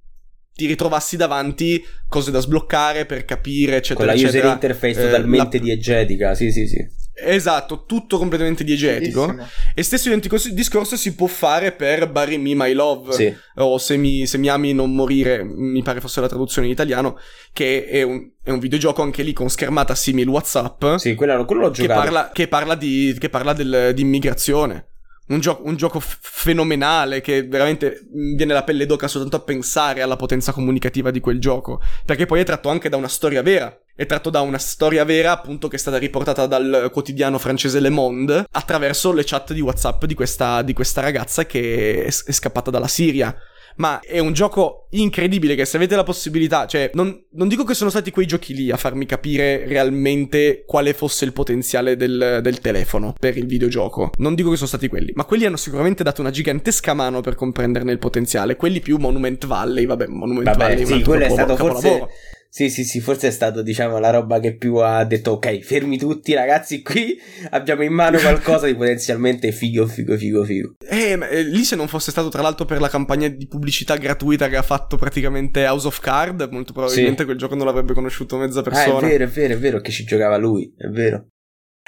ti 0.59 0.67
ritrovassi 0.67 1.17
davanti 1.17 1.81
cose 2.09 2.33
da 2.33 2.41
sbloccare 2.41 3.07
per 3.07 3.25
capire, 3.25 3.77
eccetera, 3.77 3.95
Con 3.95 4.07
la 4.07 4.15
eccetera. 4.15 4.39
user 4.39 4.53
interface 4.53 5.01
totalmente 5.01 5.59
la... 5.59 5.63
diegetica, 5.63 6.35
sì, 6.35 6.51
sì, 6.51 6.67
sì. 6.67 6.85
Esatto, 7.15 7.85
tutto 7.87 8.19
completamente 8.19 8.65
diegetico. 8.65 9.27
Bellissimo. 9.27 9.49
E 9.73 9.83
stesso 9.85 10.09
identico 10.09 10.37
discorso 10.51 10.97
si 10.97 11.15
può 11.15 11.29
fare 11.29 11.71
per 11.71 12.11
Bury 12.11 12.39
Me 12.39 12.57
My 12.57 12.73
Love. 12.73 13.13
Sì. 13.13 13.33
O 13.57 13.79
se 13.79 13.97
mi, 13.97 14.27
se 14.27 14.37
mi, 14.37 14.49
ami 14.49 14.73
non 14.73 14.93
morire, 14.93 15.45
mi 15.45 15.83
pare 15.85 16.01
fosse 16.01 16.21
la 16.21 16.29
traduzione 16.29 16.67
in 16.67 16.73
italiano. 16.73 17.19
Che 17.53 17.87
è 17.87 18.03
un, 18.03 18.29
è 18.43 18.51
un 18.51 18.59
videogioco 18.59 19.03
anche 19.03 19.23
lì 19.23 19.33
con 19.33 19.49
schermata 19.51 19.95
simile 19.95 20.29
WhatsApp. 20.29 20.97
Sì, 20.97 21.15
quello, 21.15 21.45
quello 21.45 21.63
l'ho 21.63 21.71
giocato. 21.71 22.01
Che 22.01 22.05
parla, 22.05 22.31
che 22.33 22.49
parla, 22.49 22.75
di, 22.75 23.17
che 23.17 23.29
parla 23.29 23.53
del, 23.53 23.93
di 23.95 24.03
immigrazione. 24.03 24.87
Un, 25.29 25.41
gio- 25.41 25.61
un 25.63 25.77
gioco 25.77 26.01
f- 26.01 26.19
fenomenale 26.21 27.21
che 27.21 27.43
veramente 27.47 28.07
viene 28.13 28.53
la 28.53 28.65
pelle 28.65 28.87
d'oca 28.87 29.09
soltanto 29.09 29.37
a 29.37 29.41
pensare 29.41 30.03
alla 30.03 30.17
potenza 30.17 30.53
comunicativa 30.53 31.11
di 31.11 31.21
quel 31.21 31.39
gioco. 31.39 31.81
Perché 32.05 32.27
poi 32.27 32.41
è 32.41 32.45
tratto 32.45 32.69
anche 32.69 32.89
da 32.89 32.97
una 32.97 33.09
storia 33.09 33.43
vera 33.43 33.77
è 33.99 34.07
tratto 34.07 34.31
da 34.31 34.43
una 34.43 34.59
storia 34.59 35.03
vera, 35.03 35.33
appunto, 35.33 35.67
che 35.67 35.75
è 35.75 35.79
stata 35.81 35.99
riportata 35.99 36.47
dal 36.47 36.89
quotidiano 36.93 37.37
francese 37.37 37.81
Le 37.81 37.89
Monde 37.89 38.47
attraverso 38.49 39.11
le 39.11 39.25
chat 39.25 39.53
di 39.53 39.61
WhatsApp 39.61 40.05
di 40.05 40.15
questa, 40.15 40.63
di 40.63 40.73
questa 40.73 41.01
ragazza 41.01 41.47
che 41.47 42.05
è, 42.05 42.07
è 42.07 42.33
scappata 42.33 42.71
dalla 42.71 42.87
Siria 42.87 43.37
ma 43.79 44.01
è 44.01 44.19
un 44.19 44.33
gioco 44.33 44.87
incredibile 44.91 45.55
che 45.55 45.65
se 45.65 45.77
avete 45.77 45.97
la 45.97 46.03
possibilità, 46.03 46.67
cioè 46.67 46.91
non, 46.95 47.25
non, 47.33 47.49
dico 47.49 47.65
che 47.65 47.75
sono 47.75 47.91
stati 47.91 48.11
quei 48.11 48.27
giochi 48.27 48.55
lì 48.55 48.71
a 48.71 48.77
farmi 48.77 49.07
capire 49.07 49.67
realmente 49.67 50.65
quale 50.67 50.95
fosse 50.95 51.25
il 51.25 51.33
potenziale 51.33 51.97
del, 51.97 52.41
del, 52.43 52.61
telefono 52.61 53.15
per 53.19 53.37
il 53.37 53.47
videogioco, 53.47 54.11
non 54.19 54.35
dico 54.35 54.51
che 54.51 54.57
sono 54.57 54.69
stati 54.69 54.89
quelli, 54.89 55.13
ma 55.15 55.25
quelli 55.25 55.45
hanno 55.45 55.57
sicuramente 55.57 56.03
dato 56.03 56.21
una 56.21 56.31
gigantesca 56.31 56.95
mano 56.95 57.21
per 57.21 57.35
comprenderne 57.35 57.93
il 57.93 57.99
potenziale, 57.99 58.57
quelli 58.57 58.81
più 58.81 58.99
Monument 58.99 59.47
Valley, 59.47 59.87
vabbè, 59.87 60.07
Monument 60.07 60.45
vabbè, 60.45 60.59
Valley 60.59 60.87
sì, 60.87 61.03
quello 61.03 61.25
è 61.25 61.31
stato 61.31 61.57
forse 61.57 62.09
sì, 62.51 62.71
sì, 62.71 62.85
sì, 62.85 63.01
forse 63.01 63.29
è 63.29 63.31
stato, 63.31 63.63
diciamo, 63.63 63.99
la 63.99 64.11
roba 64.11 64.41
che 64.41 64.57
più 64.57 64.77
ha 64.77 65.05
detto, 65.05 65.33
ok, 65.33 65.61
fermi 65.61 65.99
tutti 65.99 66.33
ragazzi, 66.33 66.83
qui 66.83 67.17
abbiamo 67.51 67.83
in 67.83 67.93
mano 67.93 68.19
qualcosa 68.19 68.67
di 68.67 68.75
potenzialmente 68.75 69.53
figo, 69.53 69.87
figo, 69.87 70.17
figo, 70.17 70.45
figo. 70.45 70.75
Eh, 70.89 71.17
ma, 71.17 71.29
eh, 71.29 71.43
lì 71.43 71.63
se 71.63 71.77
non 71.77 71.89
fosse 71.89 72.11
stato 72.11 72.29
tra 72.31 72.41
l'altro 72.41 72.65
per 72.65 72.81
la 72.81 72.89
campagna 72.89 73.29
di 73.29 73.47
pubblicità 73.47 73.97
gratuita 73.97 74.49
che 74.49 74.57
ha 74.57 74.63
fatto 74.63 74.97
praticamente 74.97 75.67
House 75.67 75.87
of 75.87 76.01
Card, 76.01 76.49
molto 76.51 76.73
probabilmente 76.73 77.19
sì. 77.19 77.25
quel 77.25 77.37
gioco 77.37 77.55
non 77.55 77.67
l'avrebbe 77.67 77.93
conosciuto 77.93 78.39
mezza 78.39 78.63
persona. 78.63 78.99
Ah, 78.99 79.11
è 79.11 79.11
vero, 79.11 79.25
è 79.25 79.29
vero, 79.29 79.55
è 79.55 79.59
vero 79.59 79.81
che 79.81 79.91
ci 79.91 80.05
giocava 80.05 80.37
lui, 80.39 80.73
è 80.77 80.87
vero. 80.89 81.27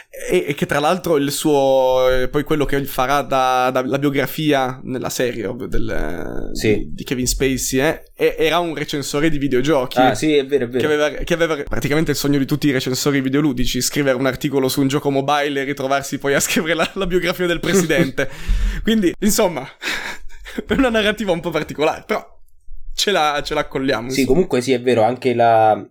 E, 0.08 0.44
e, 0.48 0.54
che 0.54 0.66
tra 0.66 0.80
l'altro 0.80 1.16
il 1.16 1.30
suo 1.30 2.08
eh, 2.08 2.28
poi 2.28 2.42
quello 2.42 2.64
che 2.64 2.84
farà 2.84 3.22
da, 3.22 3.70
da 3.72 3.84
la 3.84 3.98
biografia 3.98 4.80
nella 4.82 5.08
serie 5.08 5.46
ovvio, 5.46 5.66
del, 5.66 6.50
sì. 6.52 6.76
di, 6.76 6.94
di, 6.94 7.04
Kevin 7.04 7.26
Spacey 7.26 8.00
eh, 8.16 8.36
era 8.38 8.58
un 8.58 8.74
recensore 8.74 9.30
di 9.30 9.38
videogiochi 9.38 9.98
ah 9.98 10.14
sì 10.14 10.34
è 10.34 10.44
vero 10.44 10.64
è 10.64 10.68
vero 10.68 10.86
che 10.86 10.92
aveva, 10.92 11.08
che 11.22 11.34
aveva, 11.34 11.62
praticamente 11.62 12.10
il 12.10 12.16
sogno 12.16 12.38
di 12.38 12.44
tutti 12.44 12.68
i 12.68 12.72
recensori 12.72 13.20
videoludici 13.20 13.80
scrivere 13.80 14.16
un 14.16 14.26
articolo 14.26 14.68
su 14.68 14.80
un 14.80 14.88
gioco 14.88 15.10
mobile 15.10 15.60
e 15.60 15.64
ritrovarsi 15.64 16.18
poi 16.18 16.34
a 16.34 16.40
scrivere 16.40 16.74
la, 16.74 16.90
la 16.94 17.06
biografia 17.06 17.46
del 17.46 17.60
presidente 17.60 18.28
quindi 18.82 19.14
insomma 19.20 19.66
per 20.66 20.78
una 20.78 20.90
narrativa 20.90 21.32
un 21.32 21.40
po' 21.40 21.50
particolare 21.50 22.04
però 22.06 22.38
ce 22.94 23.10
la, 23.10 23.40
ce 23.44 23.54
la 23.54 23.60
accogliamo 23.60 24.10
sì 24.10 24.20
insomma. 24.20 24.26
comunque 24.26 24.60
sì 24.60 24.72
è 24.72 24.80
vero 24.80 25.02
anche 25.02 25.34
la 25.34 25.82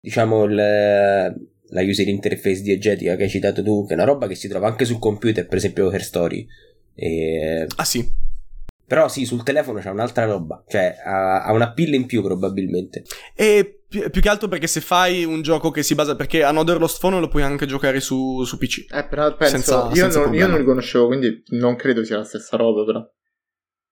diciamo 0.00 0.44
il 0.44 1.48
la 1.70 1.82
user 1.82 2.08
interface 2.08 2.62
diegetica 2.62 3.16
che 3.16 3.24
hai 3.24 3.28
citato 3.28 3.62
tu, 3.62 3.86
che 3.86 3.92
è 3.92 3.96
una 3.96 4.04
roba 4.04 4.26
che 4.26 4.34
si 4.34 4.48
trova 4.48 4.66
anche 4.66 4.84
sul 4.84 4.98
computer, 4.98 5.46
per 5.46 5.58
esempio 5.58 5.90
Her 5.90 6.02
Story. 6.02 6.46
E... 6.94 7.66
Ah 7.76 7.84
sì. 7.84 8.28
Però 8.86 9.08
sì, 9.08 9.24
sul 9.24 9.44
telefono 9.44 9.78
c'è 9.78 9.88
un'altra 9.88 10.24
roba, 10.24 10.64
cioè 10.66 10.96
ha, 11.04 11.44
ha 11.44 11.52
una 11.52 11.72
pilla 11.72 11.94
in 11.94 12.06
più 12.06 12.22
probabilmente. 12.22 13.04
E 13.36 13.82
più, 13.88 14.10
più, 14.10 14.20
che 14.20 14.28
altro 14.28 14.48
perché 14.48 14.66
se 14.66 14.80
fai 14.80 15.24
un 15.24 15.42
gioco 15.42 15.70
che 15.70 15.84
si 15.84 15.94
basa, 15.94 16.16
perché 16.16 16.42
Another 16.42 16.78
Lost 16.78 16.98
Phone 16.98 17.20
lo 17.20 17.28
puoi 17.28 17.44
anche 17.44 17.66
giocare 17.66 18.00
su, 18.00 18.42
su 18.42 18.58
PC. 18.58 18.92
Eh, 18.92 19.06
però 19.06 19.36
penso, 19.36 19.56
senza, 19.56 19.88
io, 19.90 19.94
senza 19.94 20.20
non, 20.24 20.34
io 20.34 20.46
non 20.48 20.58
li 20.58 20.64
conoscevo, 20.64 21.06
quindi 21.06 21.40
non 21.50 21.76
credo 21.76 22.04
sia 22.04 22.16
la 22.16 22.24
stessa 22.24 22.56
roba 22.56 22.84
però. 22.84 23.08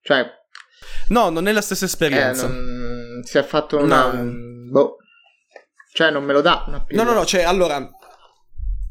Cioè... 0.01 0.27
No, 1.11 1.31
non 1.31 1.47
è 1.47 1.53
la 1.53 1.61
stessa 1.61 1.85
esperienza. 1.85 2.47
Eh, 2.47 2.51
non... 2.51 3.21
Si 3.23 3.39
è 3.39 3.43
fatto 3.45 3.79
una... 3.79 4.13
No. 4.13 4.71
Boh 4.71 4.97
cioè, 5.93 6.11
non 6.11 6.25
me 6.25 6.33
lo 6.33 6.41
dà 6.41 6.65
una 6.67 6.85
No, 6.91 7.03
no, 7.03 7.13
no, 7.13 7.25
cioè, 7.25 7.43
allora, 7.43 7.91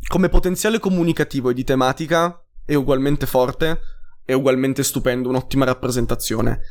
come 0.08 0.30
potenziale 0.30 0.80
comunicativo 0.80 1.50
e 1.50 1.54
di 1.54 1.64
tematica 1.64 2.44
è 2.66 2.74
ugualmente 2.74 3.26
forte, 3.26 3.80
è 4.26 4.34
ugualmente 4.34 4.84
stupendo, 4.84 5.30
un'ottima 5.30 5.66
rappresentazione. 5.66 6.62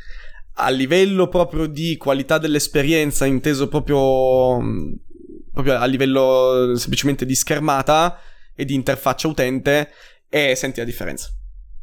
A 0.59 0.70
livello 0.70 1.29
proprio 1.29 1.66
di 1.66 1.97
qualità 1.97 2.39
dell'esperienza, 2.39 3.27
inteso 3.27 3.68
proprio, 3.68 4.59
proprio 5.53 5.79
a 5.79 5.85
livello 5.87 6.74
semplicemente 6.77 7.27
di 7.27 7.35
schermata 7.35 8.18
e 8.55 8.64
di 8.64 8.74
interfaccia 8.74 9.29
utente, 9.29 9.91
e 10.29 10.55
senti 10.55 10.81
la 10.81 10.87
differenza. 10.87 11.31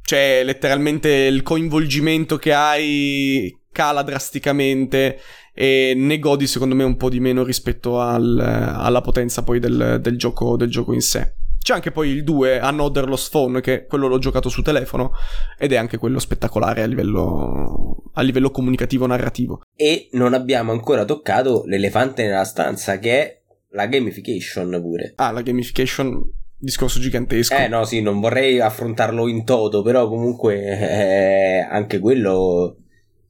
Cioè, 0.01 0.43
letteralmente 0.43 1.09
il 1.09 1.43
coinvolgimento 1.43 2.37
che 2.37 2.53
hai 2.53 3.57
cala 3.73 4.03
drasticamente 4.03 5.19
e 5.53 5.93
ne 5.95 6.19
godi 6.19 6.47
secondo 6.47 6.75
me 6.75 6.85
un 6.85 6.95
po' 6.95 7.09
di 7.09 7.19
meno 7.19 7.43
rispetto 7.43 7.99
al, 7.99 8.39
alla 8.39 9.01
potenza 9.01 9.43
poi 9.43 9.59
del, 9.59 9.99
del, 10.01 10.17
gioco, 10.17 10.55
del 10.55 10.69
gioco 10.69 10.93
in 10.93 11.01
sé. 11.01 11.33
C'è 11.61 11.73
anche 11.73 11.91
poi 11.91 12.09
il 12.09 12.23
2, 12.23 12.59
Another 12.59 13.07
Lost 13.07 13.31
Phone, 13.31 13.61
che 13.61 13.85
quello 13.85 14.07
l'ho 14.07 14.19
giocato 14.19 14.49
su 14.49 14.61
telefono 14.61 15.11
ed 15.57 15.71
è 15.71 15.77
anche 15.77 15.97
quello 15.97 16.19
spettacolare 16.19 16.81
a 16.81 16.85
livello, 16.85 18.11
a 18.13 18.21
livello 18.21 18.51
comunicativo 18.51 19.05
narrativo. 19.05 19.61
E 19.73 20.09
non 20.11 20.33
abbiamo 20.33 20.73
ancora 20.73 21.05
toccato 21.05 21.63
l'elefante 21.65 22.23
nella 22.23 22.43
stanza, 22.43 22.99
che 22.99 23.11
è 23.11 23.41
la 23.69 23.87
gamification 23.87 24.77
pure. 24.81 25.13
Ah, 25.15 25.31
la 25.31 25.41
gamification 25.41 26.21
discorso 26.63 26.99
gigantesco. 26.99 27.55
Eh 27.55 27.67
no, 27.67 27.83
sì, 27.83 28.01
non 28.01 28.19
vorrei 28.19 28.59
affrontarlo 28.59 29.27
in 29.27 29.43
toto, 29.43 29.81
però 29.81 30.07
comunque 30.07 30.55
eh, 30.63 31.59
anche 31.59 31.99
quello 31.99 32.77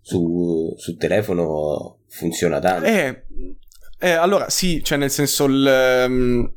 su, 0.04 0.76
su 0.78 0.98
telefono 0.98 2.00
funziona 2.10 2.60
tanto. 2.60 2.86
Eh, 2.86 3.24
eh, 3.98 4.12
allora 4.12 4.50
sì, 4.50 4.84
cioè 4.84 4.98
nel 4.98 5.10
senso 5.10 5.46
il... 5.46 6.06
Um, 6.08 6.54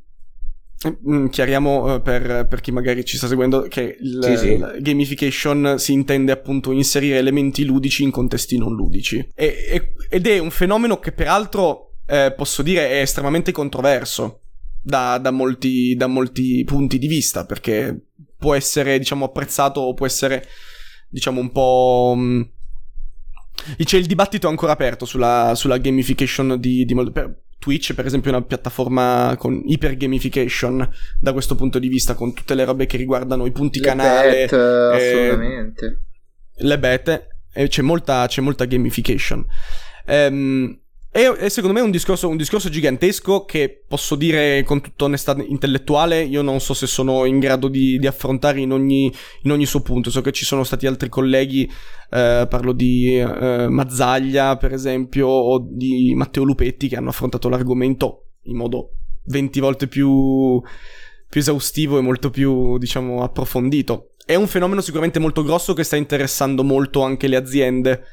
chiariamo 1.30 1.94
uh, 1.94 2.03
per, 2.03 2.47
per, 2.49 2.61
chi 2.61 2.70
magari 2.70 3.03
ci 3.03 3.16
sta 3.16 3.26
seguendo 3.26 3.62
che 3.62 3.97
il, 3.99 4.20
sì, 4.22 4.36
sì. 4.36 4.49
il, 4.49 4.76
gamification 4.80 5.76
si 5.78 5.94
intende 5.94 6.32
appunto 6.32 6.70
inserire 6.70 7.16
elementi 7.16 7.64
ludici 7.64 8.03
in 8.03 8.11
contesti 8.11 8.59
non 8.59 8.74
ludici. 8.74 9.26
E, 9.34 9.47
e, 9.70 9.92
ed 10.11 10.26
è 10.26 10.38
un 10.38 10.51
fenomeno 10.51 10.99
che 10.99 11.12
peraltro 11.12 11.94
eh, 12.07 12.34
posso 12.36 12.62
dire 12.62 12.90
è 12.90 13.01
estremamente 13.01 13.53
controverso 13.53 14.40
da, 14.82 15.16
da, 15.18 15.30
molti, 15.30 15.97
da 15.97 16.09
molti 16.09 16.62
punti 16.64 16.99
di 16.99 17.07
vista 17.07 17.47
perché 17.47 17.99
può 18.36 18.55
essere 18.55 18.99
diciamo 18.99 19.24
apprezzato 19.24 19.80
o 19.80 19.94
può 19.94 20.05
essere 20.05 20.47
diciamo 21.09 21.40
un 21.40 21.53
po'... 21.53 22.12
Um, 22.14 22.51
c'è 23.84 23.98
il 23.98 24.07
dibattito 24.07 24.48
ancora 24.48 24.72
aperto 24.72 25.04
sulla, 25.04 25.52
sulla 25.54 25.78
gamification 25.78 26.57
di, 26.59 26.84
di 26.84 26.94
per 27.11 27.44
Twitch, 27.59 27.94
per 27.94 28.07
esempio, 28.07 28.30
è 28.30 28.34
una 28.34 28.44
piattaforma 28.44 29.34
con 29.38 29.62
iper 29.66 29.96
gamification 29.96 30.88
da 31.18 31.32
questo 31.32 31.54
punto 31.54 31.78
di 31.78 31.88
vista, 31.88 32.14
con 32.14 32.32
tutte 32.32 32.54
le 32.54 32.64
robe 32.64 32.86
che 32.86 32.96
riguardano 32.96 33.46
i 33.46 33.50
punti 33.50 33.80
le 33.80 33.86
canale. 33.86 34.30
Bet, 34.30 34.52
eh, 34.52 34.57
assolutamente. 34.57 36.00
Le 36.59 36.78
bete, 36.78 37.28
c'è 37.52 37.82
molta, 37.82 38.26
c'è 38.26 38.40
molta 38.40 38.66
gamification. 38.66 39.44
Ehm, 40.07 40.78
è, 41.16 41.30
è, 41.30 41.48
secondo 41.48 41.78
me 41.78 41.82
un 41.82 41.90
discorso, 41.90 42.28
un 42.28 42.36
discorso, 42.36 42.68
gigantesco 42.68 43.46
che 43.46 43.84
posso 43.88 44.16
dire 44.16 44.62
con 44.64 44.82
tutta 44.82 45.06
onestà 45.06 45.34
intellettuale, 45.48 46.22
io 46.22 46.42
non 46.42 46.60
so 46.60 46.74
se 46.74 46.86
sono 46.86 47.24
in 47.24 47.38
grado 47.38 47.68
di, 47.68 47.98
di 47.98 48.06
affrontare 48.06 48.60
in 48.60 48.70
ogni, 48.70 49.10
in 49.44 49.50
ogni, 49.50 49.64
suo 49.64 49.80
punto. 49.80 50.10
So 50.10 50.20
che 50.20 50.32
ci 50.32 50.44
sono 50.44 50.62
stati 50.62 50.86
altri 50.86 51.08
colleghi, 51.08 51.64
eh, 52.10 52.46
parlo 52.46 52.72
di 52.72 53.18
eh, 53.18 53.66
Mazzaglia 53.66 54.58
per 54.58 54.74
esempio, 54.74 55.26
o 55.26 55.66
di 55.66 56.12
Matteo 56.14 56.44
Lupetti 56.44 56.86
che 56.86 56.96
hanno 56.96 57.08
affrontato 57.08 57.48
l'argomento 57.48 58.32
in 58.42 58.56
modo 58.58 58.90
20 59.24 59.58
volte 59.58 59.86
più, 59.86 60.60
più 61.30 61.40
esaustivo 61.40 61.96
e 61.96 62.02
molto 62.02 62.28
più, 62.28 62.76
diciamo, 62.76 63.22
approfondito. 63.22 64.10
È 64.22 64.34
un 64.34 64.48
fenomeno 64.48 64.82
sicuramente 64.82 65.18
molto 65.18 65.42
grosso 65.42 65.72
che 65.72 65.82
sta 65.82 65.96
interessando 65.96 66.62
molto 66.62 67.00
anche 67.00 67.26
le 67.26 67.36
aziende 67.36 68.04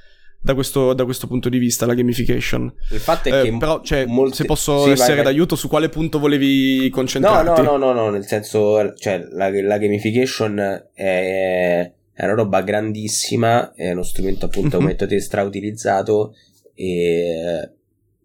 da 0.43 0.53
questo, 0.53 0.93
da 0.93 1.05
questo, 1.05 1.25
punto 1.25 1.47
di 1.47 1.57
vista, 1.57 1.85
la 1.85 1.93
gamification. 1.93 2.71
Il 2.91 2.99
fatto 2.99 3.29
è 3.29 3.39
eh, 3.39 3.43
che. 3.43 3.57
Però, 3.57 3.81
cioè, 3.81 4.05
molti... 4.05 4.35
se 4.35 4.45
posso 4.45 4.83
sì, 4.83 4.89
essere 4.91 5.15
vai, 5.15 5.23
d'aiuto, 5.23 5.55
su 5.55 5.69
quale 5.69 5.87
punto 5.87 6.19
volevi 6.19 6.89
concentrarti? 6.89 7.61
No, 7.61 7.77
no, 7.77 7.77
no, 7.77 7.93
no, 7.93 8.01
no 8.03 8.09
nel 8.09 8.25
senso, 8.25 8.93
cioè, 8.95 9.25
la, 9.31 9.49
la 9.49 9.77
gamification 9.77 10.89
è, 10.93 11.91
è, 12.13 12.23
una 12.25 12.33
roba 12.33 12.61
grandissima, 12.61 13.73
è 13.73 13.91
uno 13.93 14.03
strumento, 14.03 14.45
appunto, 14.45 14.77
come 14.77 14.91
detto 14.91 15.07
te, 15.07 15.21
strautilizzato. 15.21 16.35
E 16.75 17.71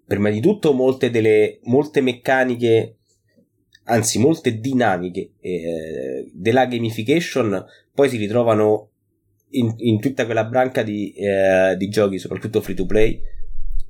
prima 0.05 0.31
di 0.31 0.41
tutto, 0.41 0.73
molte 0.73 1.11
delle 1.11 1.61
molte 1.65 2.01
meccaniche. 2.01 2.95
Anzi, 3.91 4.19
molte 4.19 4.59
dinamiche 4.59 5.31
eh, 5.41 6.31
della 6.35 6.67
gamification 6.67 7.65
poi 7.99 8.09
si 8.09 8.17
ritrovano 8.17 8.88
in, 9.51 9.75
in 9.77 10.01
tutta 10.01 10.25
quella 10.25 10.45
branca 10.45 10.83
di, 10.83 11.13
eh, 11.13 11.75
di, 11.77 11.89
giochi, 11.89 12.19
soprattutto 12.19 12.61
free 12.61 12.77
to 12.77 12.87
play, 12.87 13.21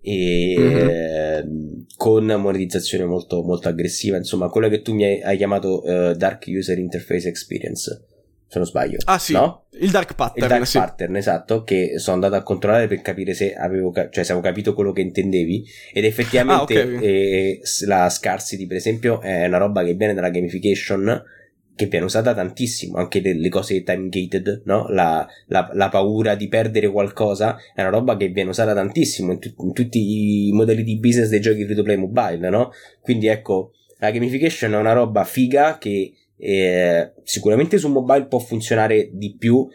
e 0.00 0.54
mm-hmm. 0.58 0.88
eh, 0.88 1.48
con 1.96 2.24
monetizzazione 2.24 3.04
molto, 3.04 3.42
molto 3.42 3.68
aggressiva. 3.68 4.16
Insomma, 4.16 4.48
quello 4.48 4.68
che 4.68 4.82
tu 4.82 4.94
mi 4.94 5.04
hai, 5.04 5.22
hai 5.22 5.36
chiamato 5.36 5.82
uh, 5.82 6.14
Dark 6.14 6.44
User 6.46 6.78
Interface 6.78 7.28
Experience. 7.28 8.04
Se 8.50 8.58
non 8.58 8.66
sbaglio, 8.66 8.96
ah 9.04 9.18
sì, 9.18 9.34
no? 9.34 9.64
il 9.72 9.90
dark 9.90 10.14
pattern. 10.14 10.42
Il 10.42 10.48
dark 10.48 10.66
sì. 10.66 10.78
pattern, 10.78 11.16
esatto. 11.16 11.64
Che 11.64 11.98
sono 11.98 12.14
andato 12.14 12.34
a 12.34 12.42
controllare 12.42 12.86
per 12.86 13.02
capire 13.02 13.34
se 13.34 13.52
avevo, 13.52 13.92
cioè, 13.92 14.24
se 14.24 14.32
avevo 14.32 14.40
capito 14.40 14.72
quello 14.72 14.92
che 14.92 15.02
intendevi. 15.02 15.66
Ed 15.92 16.04
effettivamente 16.06 16.80
ah, 16.80 16.84
okay. 16.86 17.02
eh, 17.02 17.60
la 17.84 18.08
scarcity, 18.08 18.66
per 18.66 18.78
esempio, 18.78 19.20
è 19.20 19.44
una 19.44 19.58
roba 19.58 19.84
che 19.84 19.92
viene 19.92 20.14
dalla 20.14 20.30
gamification 20.30 21.22
che 21.78 21.86
viene 21.86 22.06
usata 22.06 22.34
tantissimo, 22.34 22.96
anche 22.96 23.20
le, 23.20 23.38
le 23.38 23.48
cose 23.48 23.84
time 23.84 24.08
gated, 24.08 24.62
no? 24.64 24.88
La, 24.88 25.24
la, 25.46 25.70
la, 25.74 25.88
paura 25.88 26.34
di 26.34 26.48
perdere 26.48 26.90
qualcosa 26.90 27.56
è 27.72 27.82
una 27.82 27.90
roba 27.90 28.16
che 28.16 28.26
viene 28.30 28.50
usata 28.50 28.74
tantissimo 28.74 29.30
in, 29.30 29.38
tu, 29.38 29.54
in 29.58 29.72
tutti 29.72 30.48
i 30.48 30.50
modelli 30.50 30.82
di 30.82 30.98
business 30.98 31.28
dei 31.28 31.40
giochi 31.40 31.64
free 31.64 31.76
to 31.76 31.84
play 31.84 31.96
mobile, 31.96 32.48
no? 32.48 32.72
Quindi 33.00 33.28
ecco, 33.28 33.74
la 33.98 34.10
gamification 34.10 34.72
è 34.72 34.76
una 34.76 34.92
roba 34.92 35.22
figa 35.22 35.78
che 35.78 36.14
eh, 36.36 37.12
sicuramente 37.22 37.78
su 37.78 37.88
mobile 37.88 38.26
può 38.26 38.40
funzionare 38.40 39.10
di 39.12 39.36
più 39.38 39.68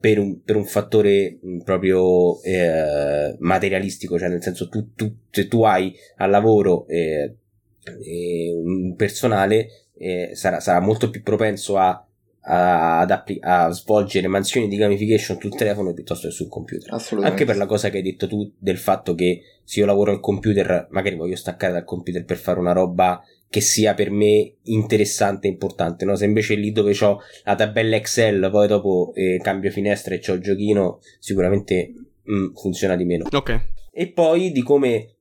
per 0.00 0.18
un, 0.18 0.42
per 0.42 0.56
un 0.56 0.64
fattore 0.64 1.40
mm, 1.44 1.58
proprio 1.58 2.42
eh, 2.42 3.36
materialistico, 3.38 4.18
cioè 4.18 4.30
nel 4.30 4.42
senso 4.42 4.70
tu, 4.70 4.94
tu, 4.94 5.14
se 5.30 5.46
tu 5.46 5.62
hai 5.62 5.94
al 6.16 6.30
lavoro 6.30 6.86
eh, 6.88 7.36
eh 7.84 8.50
un 8.50 8.94
personale 8.96 9.83
eh, 9.96 10.30
sarà, 10.34 10.60
sarà, 10.60 10.80
molto 10.80 11.10
più 11.10 11.22
propenso 11.22 11.78
a, 11.78 12.04
a, 12.40 13.00
ad 13.00 13.10
appli- 13.10 13.38
a 13.40 13.70
svolgere 13.70 14.28
mansioni 14.28 14.68
di 14.68 14.76
gamification 14.76 15.38
sul 15.40 15.54
telefono 15.54 15.92
piuttosto 15.92 16.28
che 16.28 16.34
sul 16.34 16.48
computer. 16.48 16.96
Anche 17.22 17.44
per 17.44 17.56
la 17.56 17.66
cosa 17.66 17.90
che 17.90 17.98
hai 17.98 18.02
detto 18.02 18.26
tu 18.26 18.52
del 18.58 18.78
fatto 18.78 19.14
che 19.14 19.42
se 19.64 19.80
io 19.80 19.86
lavoro 19.86 20.10
al 20.10 20.20
computer, 20.20 20.88
magari 20.90 21.16
voglio 21.16 21.36
staccare 21.36 21.72
dal 21.72 21.84
computer 21.84 22.24
per 22.24 22.36
fare 22.36 22.58
una 22.58 22.72
roba 22.72 23.22
che 23.48 23.60
sia 23.60 23.94
per 23.94 24.10
me 24.10 24.56
interessante 24.64 25.46
e 25.46 25.50
importante, 25.50 26.04
no? 26.04 26.16
Se 26.16 26.24
invece 26.24 26.56
lì 26.56 26.72
dove 26.72 26.96
ho 27.02 27.20
la 27.44 27.54
tabella 27.54 27.94
Excel, 27.94 28.48
poi 28.50 28.66
dopo 28.66 29.12
eh, 29.14 29.38
cambio 29.40 29.70
finestra 29.70 30.14
e 30.14 30.18
c'ho 30.18 30.32
il 30.32 30.40
giochino, 30.40 30.98
sicuramente 31.20 31.92
mm, 32.28 32.54
funziona 32.54 32.96
di 32.96 33.04
meno. 33.04 33.26
Ok. 33.30 33.60
E 33.92 34.08
poi 34.08 34.50
di 34.50 34.62
come 34.62 35.18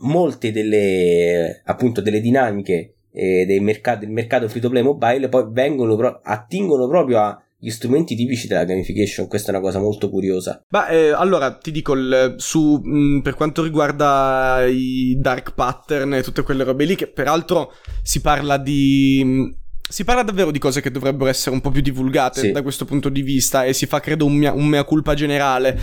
molte 0.00 0.52
delle 0.52 1.62
appunto 1.64 2.02
delle 2.02 2.20
dinamiche 2.20 2.94
eh, 3.12 3.44
del, 3.46 3.60
mercato, 3.60 4.00
del 4.00 4.10
mercato 4.10 4.48
free 4.48 4.60
to 4.60 4.70
play 4.70 4.82
mobile 4.82 5.28
poi 5.28 5.44
vengono 5.50 5.96
pro- 5.96 6.20
attingono 6.22 6.88
proprio 6.88 7.20
agli 7.20 7.70
strumenti 7.70 8.16
tipici 8.16 8.48
della 8.48 8.64
gamification. 8.64 9.28
Questa 9.28 9.52
è 9.52 9.54
una 9.54 9.62
cosa 9.62 9.78
molto 9.78 10.10
curiosa. 10.10 10.64
Ma 10.70 10.88
eh, 10.88 11.10
allora 11.10 11.56
ti 11.56 11.70
dico, 11.70 11.92
il, 11.92 12.34
su, 12.38 12.80
mh, 12.82 12.96
mm, 12.96 13.20
per 13.20 13.34
quanto 13.34 13.62
riguarda 13.62 14.64
i 14.66 15.16
dark 15.20 15.54
pattern 15.54 16.14
e 16.14 16.22
tutte 16.22 16.42
quelle 16.42 16.64
robe 16.64 16.84
lì, 16.84 16.96
che 16.96 17.06
peraltro 17.06 17.72
si 18.02 18.20
parla 18.20 18.56
di. 18.56 19.22
Mh, 19.24 19.28
mm, 19.28 19.50
si 19.92 20.04
parla 20.04 20.22
davvero 20.22 20.50
di 20.50 20.58
cose 20.58 20.80
che 20.80 20.90
dovrebbero 20.90 21.28
essere 21.28 21.54
un 21.54 21.60
po' 21.60 21.70
più 21.70 21.82
divulgate 21.82 22.40
sì. 22.40 22.50
da 22.50 22.62
questo 22.62 22.86
punto 22.86 23.10
di 23.10 23.20
vista 23.20 23.64
e 23.64 23.74
si 23.74 23.84
fa 23.84 24.00
credo 24.00 24.24
un 24.24 24.36
mea, 24.36 24.52
un 24.54 24.66
mea 24.66 24.84
culpa 24.84 25.12
generale. 25.12 25.78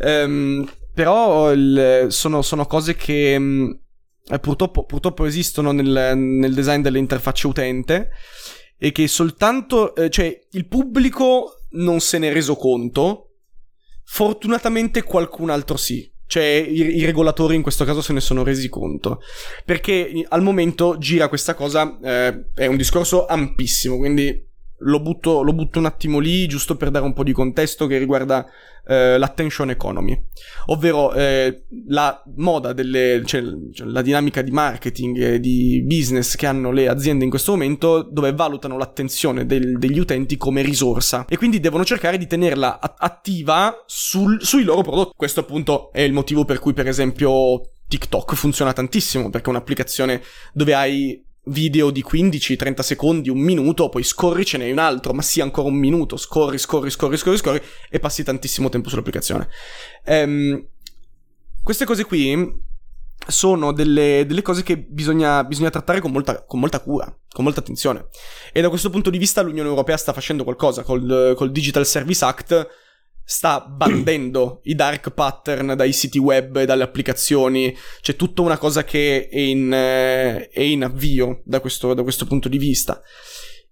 Um, 0.00 0.68
però 0.92 1.50
il, 1.50 2.06
sono, 2.10 2.42
sono, 2.42 2.66
cose 2.66 2.94
che 2.94 3.38
um, 4.30 4.38
purtroppo, 4.38 4.84
purtroppo, 4.84 5.24
esistono 5.24 5.72
nel, 5.72 6.16
nel, 6.16 6.54
design 6.54 6.80
delle 6.80 6.98
interfacce 6.98 7.46
utente 7.46 8.10
e 8.78 8.92
che 8.92 9.06
soltanto, 9.08 9.94
eh, 9.94 10.10
cioè 10.10 10.38
il 10.52 10.66
pubblico 10.66 11.66
non 11.70 12.00
se 12.00 12.18
ne 12.18 12.28
è 12.28 12.32
reso 12.32 12.56
conto, 12.56 13.30
fortunatamente 14.04 15.02
qualcun 15.02 15.50
altro 15.50 15.76
sì. 15.76 16.10
Cioè, 16.26 16.42
i, 16.42 16.96
i, 16.96 17.04
regolatori 17.04 17.54
in 17.54 17.62
questo 17.62 17.84
caso 17.84 18.00
se 18.00 18.12
ne 18.12 18.20
sono 18.20 18.42
resi 18.42 18.68
conto. 18.68 19.20
Perché 19.64 20.24
al 20.28 20.42
momento 20.42 20.96
gira 20.98 21.28
questa 21.28 21.54
cosa, 21.54 21.98
eh, 22.02 22.46
è 22.54 22.66
un 22.66 22.76
discorso 22.76 23.26
ampissimo, 23.26 23.98
quindi 23.98 24.52
lo 24.78 25.00
butto, 25.00 25.42
lo 25.42 25.52
butto, 25.52 25.78
un 25.78 25.86
attimo 25.86 26.18
lì 26.18 26.46
giusto 26.46 26.76
per 26.76 26.90
dare 26.90 27.04
un 27.04 27.12
po' 27.12 27.22
di 27.22 27.32
contesto 27.32 27.86
che 27.86 27.98
riguarda 27.98 28.46
eh, 28.86 29.16
l'attention 29.16 29.70
economy, 29.70 30.20
ovvero 30.66 31.12
eh, 31.14 31.64
la 31.88 32.22
moda 32.36 32.72
delle, 32.72 33.22
cioè, 33.24 33.42
cioè, 33.72 33.86
la 33.86 34.02
dinamica 34.02 34.42
di 34.42 34.50
marketing 34.50 35.18
e 35.18 35.40
di 35.40 35.82
business 35.86 36.34
che 36.34 36.46
hanno 36.46 36.70
le 36.70 36.88
aziende 36.88 37.24
in 37.24 37.30
questo 37.30 37.52
momento 37.52 38.02
dove 38.02 38.32
valutano 38.32 38.76
l'attenzione 38.76 39.46
del, 39.46 39.78
degli 39.78 39.98
utenti 39.98 40.36
come 40.36 40.62
risorsa 40.62 41.24
e 41.28 41.36
quindi 41.36 41.60
devono 41.60 41.84
cercare 41.84 42.18
di 42.18 42.26
tenerla 42.26 42.80
attiva 42.80 43.84
sul, 43.86 44.42
sui 44.42 44.64
loro 44.64 44.82
prodotti. 44.82 45.14
Questo 45.16 45.40
appunto 45.40 45.92
è 45.92 46.00
il 46.00 46.12
motivo 46.12 46.44
per 46.44 46.58
cui 46.58 46.72
per 46.72 46.88
esempio 46.88 47.60
TikTok 47.88 48.34
funziona 48.34 48.72
tantissimo 48.72 49.30
perché 49.30 49.46
è 49.46 49.50
un'applicazione 49.50 50.20
dove 50.52 50.74
hai 50.74 51.24
video 51.46 51.90
di 51.90 52.04
15-30 52.08 52.80
secondi, 52.80 53.28
un 53.28 53.38
minuto, 53.38 53.88
poi 53.88 54.02
scorri, 54.02 54.44
ce 54.44 54.58
n'è 54.58 54.70
un 54.70 54.78
altro, 54.78 55.12
ma 55.12 55.22
sì, 55.22 55.40
ancora 55.40 55.68
un 55.68 55.74
minuto, 55.74 56.16
scorri, 56.16 56.58
scorri, 56.58 56.90
scorri, 56.90 57.16
scorri, 57.16 57.36
scorri, 57.36 57.62
e 57.90 57.98
passi 57.98 58.22
tantissimo 58.22 58.68
tempo 58.68 58.88
sull'applicazione. 58.88 59.48
Ehm, 60.04 60.66
queste 61.62 61.84
cose 61.84 62.04
qui 62.04 62.62
sono 63.26 63.72
delle, 63.72 64.24
delle 64.26 64.42
cose 64.42 64.62
che 64.62 64.76
bisogna, 64.76 65.44
bisogna 65.44 65.70
trattare 65.70 66.00
con 66.00 66.10
molta, 66.10 66.44
con 66.44 66.60
molta, 66.60 66.80
cura, 66.80 67.04
con 67.30 67.44
molta 67.44 67.60
attenzione. 67.60 68.06
E 68.52 68.60
da 68.60 68.68
questo 68.68 68.90
punto 68.90 69.10
di 69.10 69.18
vista 69.18 69.42
l'Unione 69.42 69.68
Europea 69.68 69.96
sta 69.96 70.12
facendo 70.12 70.44
qualcosa 70.44 70.82
col, 70.82 71.34
col 71.36 71.50
Digital 71.50 71.86
Service 71.86 72.24
Act 72.24 72.68
sta 73.24 73.60
bandendo 73.60 74.60
i 74.64 74.74
dark 74.74 75.10
pattern 75.10 75.74
dai 75.74 75.92
siti 75.92 76.18
web 76.18 76.56
e 76.56 76.66
dalle 76.66 76.82
applicazioni. 76.82 77.74
C'è 78.00 78.16
tutta 78.16 78.42
una 78.42 78.58
cosa 78.58 78.84
che 78.84 79.28
è 79.28 79.38
in, 79.38 79.72
eh, 79.72 80.48
è 80.48 80.60
in 80.60 80.84
avvio 80.84 81.40
da 81.44 81.60
questo, 81.60 81.94
da 81.94 82.02
questo, 82.02 82.26
punto 82.26 82.48
di 82.48 82.58
vista. 82.58 83.00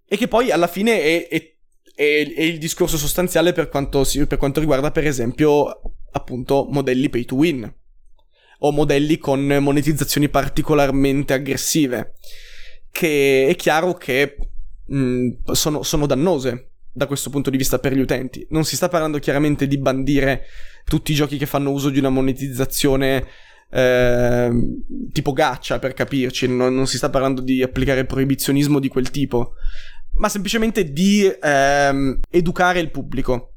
E 0.07 0.17
che 0.17 0.27
poi 0.27 0.51
alla 0.51 0.67
fine 0.67 1.01
è, 1.01 1.29
è, 1.29 1.55
è, 1.95 2.05
il 2.43 2.59
discorso 2.59 2.97
sostanziale 2.97 3.53
per 3.53 3.69
quanto, 3.69 4.05
per 4.27 4.39
quanto 4.39 4.61
riguarda, 4.61 4.91
per 4.91 5.07
esempio, 5.07 5.81
appunto, 6.13 6.67
modelli 6.71 7.11
pay 7.11 7.25
to 7.25 7.35
win. 7.35 7.75
O 8.65 8.71
modelli 8.71 9.19
con 9.19 9.45
monetizzazioni 9.45 10.29
particolarmente 10.29 11.35
aggressive. 11.35 12.15
Che 12.91 13.47
è 13.49 13.57
chiaro 13.57 13.95
che 13.95 14.37
mh, 14.87 15.53
sono, 15.53 15.83
sono 15.83 16.07
dannose 16.07 16.72
da 16.93 17.07
questo 17.07 17.31
punto 17.31 17.51
di 17.51 17.57
vista 17.57 17.79
per 17.79 17.95
gli 17.95 18.01
utenti. 18.01 18.47
Non 18.51 18.65
si 18.65 18.77
sta 18.77 18.89
parlando 18.89 19.19
chiaramente 19.19 19.67
di 19.67 19.79
bandire 19.79 20.45
tutti 20.85 21.13
i 21.13 21.15
giochi 21.15 21.39
che 21.39 21.47
fanno 21.47 21.71
uso 21.71 21.89
di 21.89 21.99
una 21.99 22.11
monetizzazione 22.11 23.27
eh, 23.71 24.51
tipo 25.13 25.33
gaccia, 25.33 25.79
per 25.79 25.95
capirci, 25.95 26.47
non, 26.47 26.75
non, 26.75 26.87
si 26.87 26.99
sta 26.99 27.09
parlando 27.09 27.41
di 27.41 27.63
applicare 27.63 28.05
proibizionismo 28.05 28.79
di 28.79 28.89
quel 28.89 29.11
tipo, 29.11 29.55
ma 30.15 30.29
semplicemente 30.29 30.93
di 30.93 31.25
eh, 31.25 32.19
educare 32.31 32.81
il 32.81 32.91
pubblico. 32.91 33.49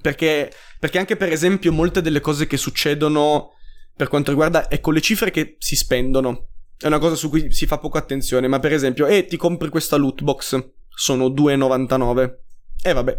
Perché, 0.00 0.52
perché 0.78 0.98
anche 0.98 1.16
per 1.16 1.32
esempio 1.32 1.72
molte 1.72 2.02
delle 2.02 2.20
cose 2.20 2.46
che 2.46 2.58
succedono 2.58 3.52
per 3.96 4.08
quanto 4.08 4.30
riguarda, 4.30 4.70
ecco, 4.70 4.90
le 4.90 5.00
cifre 5.00 5.30
che 5.30 5.56
si 5.58 5.74
spendono. 5.74 6.48
È 6.78 6.86
una 6.86 6.98
cosa 6.98 7.14
su 7.14 7.30
cui 7.30 7.50
si 7.50 7.66
fa 7.66 7.78
poco 7.78 7.96
attenzione, 7.96 8.46
ma 8.46 8.58
per 8.58 8.74
esempio, 8.74 9.06
eh, 9.06 9.24
ti 9.24 9.38
compri 9.38 9.70
questa 9.70 9.96
loot 9.96 10.22
box 10.22 10.74
sono 10.96 11.28
2,99. 11.28 12.34
E 12.82 12.90
eh, 12.90 12.92
vabbè, 12.94 13.16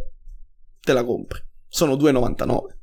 te 0.82 0.94
la 0.94 1.04
compri. 1.04 1.40
Sono 1.68 1.94
2,99. 1.94 2.76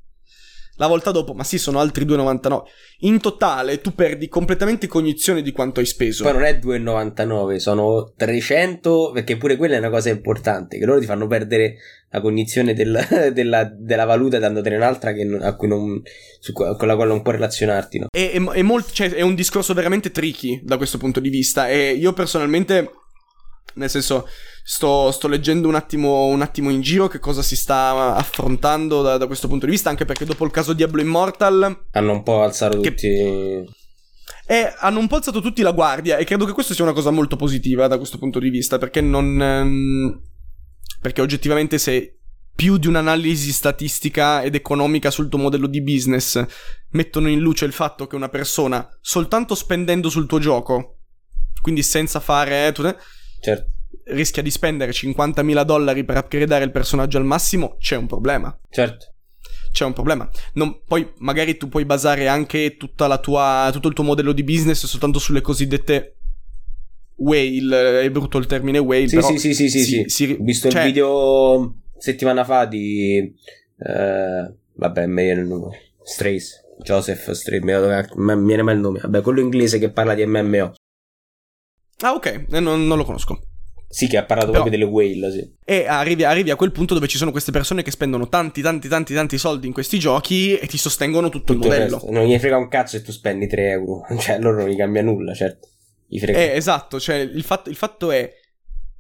La 0.77 0.89
volta 0.89 1.13
dopo, 1.13 1.35
ma 1.35 1.45
sì, 1.45 1.59
sono 1.59 1.79
altri 1.79 2.05
2,99. 2.05 2.63
In 3.01 3.21
totale 3.21 3.81
tu 3.81 3.95
perdi 3.95 4.29
completamente 4.29 4.87
cognizione 4.87 5.43
di 5.43 5.53
quanto 5.53 5.81
hai 5.81 5.87
speso. 5.87 6.25
Poi 6.25 6.33
non 6.33 6.43
è 6.43 6.59
2,99, 6.59 7.57
sono 7.57 8.13
300, 8.17 9.11
perché 9.13 9.37
pure 9.37 9.57
quella 9.57 9.77
è 9.77 9.79
una 9.79 9.91
cosa 9.91 10.11
importante, 10.11 10.79
che 10.79 10.85
loro 10.85 10.99
ti 10.99 11.07
fanno 11.07 11.27
perdere 11.27 11.77
la 12.11 12.21
cognizione 12.21 12.75
del, 12.75 12.99
della, 13.33 13.65
della, 13.65 14.05
valuta 14.05 14.39
dandotene 14.39 14.77
un'altra 14.77 15.13
che 15.13 15.23
a 15.41 15.55
cui 15.55 15.69
non, 15.69 16.01
su, 16.41 16.53
con 16.53 16.77
la 16.81 16.95
quale 16.97 17.11
non 17.11 17.23
puoi 17.23 17.35
relazionarti. 17.35 17.99
No? 17.99 18.07
È, 18.11 18.31
è, 18.33 18.41
è, 18.41 18.63
molt, 18.63 18.91
cioè, 18.91 19.11
è 19.11 19.23
un 19.23 19.35
discorso 19.37 19.75
veramente 19.75 20.11
tricky 20.11 20.61
da 20.65 20.77
questo 20.77 20.99
punto 20.99 21.21
di 21.21 21.29
vista 21.29 21.69
e 21.69 21.91
io 21.93 22.13
personalmente, 22.13 22.91
nel 23.75 23.91
senso 23.91 24.29
sto, 24.63 25.11
sto 25.11 25.29
leggendo 25.29 25.69
un 25.69 25.75
attimo, 25.75 26.27
un 26.27 26.43
attimo, 26.43 26.71
in 26.71 26.81
giro 26.81 27.09
che 27.09 27.19
cosa 27.19 27.43
si 27.43 27.57
sta 27.57 28.15
affrontando 28.15 29.03
da, 29.03 29.17
da, 29.17 29.27
questo 29.27 29.49
punto 29.49 29.67
di 29.67 29.73
vista, 29.73 29.91
anche 29.91 30.05
perché 30.05 30.25
dopo 30.25 30.45
il 30.45 30.51
caso 30.51 30.73
Diablo 30.73 31.01
Immortal... 31.01 31.87
Hanno 31.93 32.13
un 32.13 32.23
po' 32.23 32.43
alzato 32.43 32.81
che... 32.81 32.91
tutti... 32.91 33.83
Eh, 34.47 34.75
hanno 34.79 34.99
un 34.99 35.07
po' 35.07 35.17
alzato 35.17 35.41
tutti 35.41 35.63
la 35.63 35.73
guardia 35.73 36.17
e 36.17 36.25
credo 36.25 36.45
che 36.45 36.53
questo 36.53 36.75
sia 36.75 36.85
una 36.85 36.93
cosa 36.93 37.11
molto 37.11 37.37
positiva 37.37 37.87
da 37.87 37.97
questo 37.97 38.19
punto 38.19 38.39
di 38.39 38.51
vista, 38.51 38.79
perché 38.79 39.01
non... 39.01 39.41
Ehm, 39.41 40.23
perché 41.01 41.21
oggettivamente 41.21 41.79
se 41.79 42.19
più 42.55 42.77
di 42.77 42.87
un'analisi 42.87 43.53
statistica 43.53 44.43
ed 44.43 44.55
economica 44.55 45.11
sul 45.11 45.29
tuo 45.29 45.41
modello 45.41 45.67
di 45.67 45.83
business 45.83 46.43
mettono 46.91 47.29
in 47.29 47.41
luce 47.41 47.65
il 47.65 47.73
fatto 47.73 48.07
che 48.07 48.15
una 48.15 48.29
persona 48.29 48.89
soltanto 49.01 49.57
spendendo 49.57 50.09
sul 50.09 50.27
tuo 50.27 50.39
gioco, 50.39 51.01
quindi 51.61 51.83
senza 51.83 52.21
fare... 52.21 52.69
Eh, 52.69 52.73
certo 53.45 53.75
rischia 54.07 54.43
di 54.43 54.51
spendere 54.51 54.93
50.000 54.93 55.65
dollari 55.65 56.05
per 56.05 56.19
upgradare 56.19 56.65
il 56.65 56.71
personaggio 56.71 57.19
al 57.19 57.25
massimo, 57.25 57.77
c'è 57.79 57.97
un 57.97 58.07
problema. 58.07 58.57
Certo. 58.69 59.13
C'è 59.73 59.85
un 59.85 59.93
problema. 59.93 60.29
Non, 60.55 60.83
poi 60.87 61.11
magari 61.19 61.57
tu 61.57 61.69
puoi 61.69 61.85
basare 61.85 62.29
anche 62.29 62.77
tua, 62.77 63.71
tutto 63.73 63.89
il 63.89 63.95
tuo 63.95 64.05
modello 64.05 64.33
di 64.33 64.45
business 64.45 64.85
soltanto 64.87 65.19
sulle 65.19 65.41
cosiddette 65.41 66.17
whale. 67.17 68.03
È 68.03 68.11
brutto 68.11 68.39
il 68.39 68.47
termine 68.47 68.79
whale. 68.79 69.09
Sì, 69.09 69.17
però 69.17 69.29
sì, 69.31 69.39
sì, 69.39 69.55
sì, 69.55 69.69
sì, 69.69 69.85
sì. 69.85 70.05
Si, 70.07 70.37
Ho 70.39 70.43
visto 70.45 70.69
cioè, 70.69 70.83
il 70.83 70.87
video 70.87 71.75
settimana 71.99 72.45
fa 72.45 72.67
di... 72.67 73.35
Uh, 73.77 74.55
vabbè, 74.75 75.07
me 75.07 75.25
il 75.25 75.45
nome. 75.45 75.77
Strays. 76.05 76.63
Joseph 76.81 77.33
Strays. 77.33 77.63
Mi 77.63 78.45
viene 78.45 78.63
mai 78.63 78.75
il 78.75 78.81
nome. 78.81 79.01
Vabbè, 79.01 79.23
quello 79.23 79.41
inglese 79.41 79.79
che 79.81 79.91
parla 79.91 80.15
di 80.15 80.25
MMO. 80.25 80.73
Ah, 82.01 82.13
ok. 82.13 82.47
Eh, 82.51 82.61
non, 82.61 82.87
non 82.87 82.99
lo 82.99 83.05
conosco. 83.05 83.41
Sì, 83.95 84.09
che 84.09 84.17
ha 84.17 84.25
parlato 84.25 84.51
Però, 84.51 84.65
proprio 84.65 84.81
delle 84.81 84.91
whale, 84.91 85.31
sì. 85.31 85.55
E 85.65 85.87
arrivi, 85.87 86.25
arrivi, 86.25 86.51
a 86.51 86.57
quel 86.57 86.73
punto 86.73 86.95
dove 86.95 87.07
ci 87.07 87.17
sono 87.17 87.31
queste 87.31 87.53
persone 87.53 87.85
che 87.85 87.93
spendono 87.93 88.29
tanti, 88.29 88.61
tanti, 88.61 88.89
tanti, 88.89 89.15
tanti 89.15 89.39
soldi 89.39 89.69
in 89.69 89.73
questi 89.73 90.01
giochi 90.01 90.57
e 90.57 90.67
ti 90.67 90.77
sostengono 90.77 91.29
tutto, 91.29 91.53
tutto 91.53 91.69
il 91.69 91.73
modello. 91.73 92.03
Il 92.05 92.13
non 92.13 92.27
gli 92.27 92.37
frega 92.37 92.57
un 92.57 92.67
cazzo 92.67 92.97
se 92.97 93.05
tu 93.05 93.13
spendi 93.13 93.47
3 93.47 93.71
euro. 93.71 94.05
Cioè, 94.19 94.41
loro 94.41 94.57
non 94.57 94.69
gli 94.69 94.77
cambia 94.77 95.03
nulla, 95.03 95.33
certo. 95.33 95.69
Gli 96.09 96.19
frega. 96.19 96.37
Eh, 96.37 96.57
esatto, 96.57 96.99
cioè, 96.99 97.19
il 97.19 97.43
fatto, 97.45 97.71
il 97.71 97.77
fatto 97.77 98.11
è... 98.11 98.33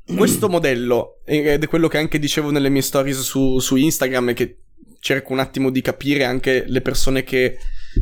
Questo 0.06 0.50
modello, 0.50 1.22
ed 1.24 1.62
è 1.62 1.66
quello 1.66 1.88
che 1.88 1.96
anche 1.96 2.18
dicevo 2.18 2.50
nelle 2.50 2.68
mie 2.68 2.82
stories 2.82 3.20
su, 3.20 3.58
su 3.58 3.74
Instagram, 3.74 4.28
e 4.28 4.32
che 4.34 4.58
cerco 5.00 5.32
un 5.32 5.38
attimo 5.38 5.70
di 5.70 5.80
capire 5.80 6.24
anche 6.24 6.64
le 6.66 6.82
persone 6.82 7.24
che, 7.24 7.56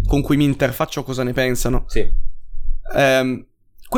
con 0.07 0.20
cui 0.20 0.36
mi 0.36 0.45
interfaccio 0.45 1.05
cosa 1.05 1.22
ne 1.22 1.32
pensano. 1.32 1.84
Sì. 1.86 2.07
Um, 2.95 3.47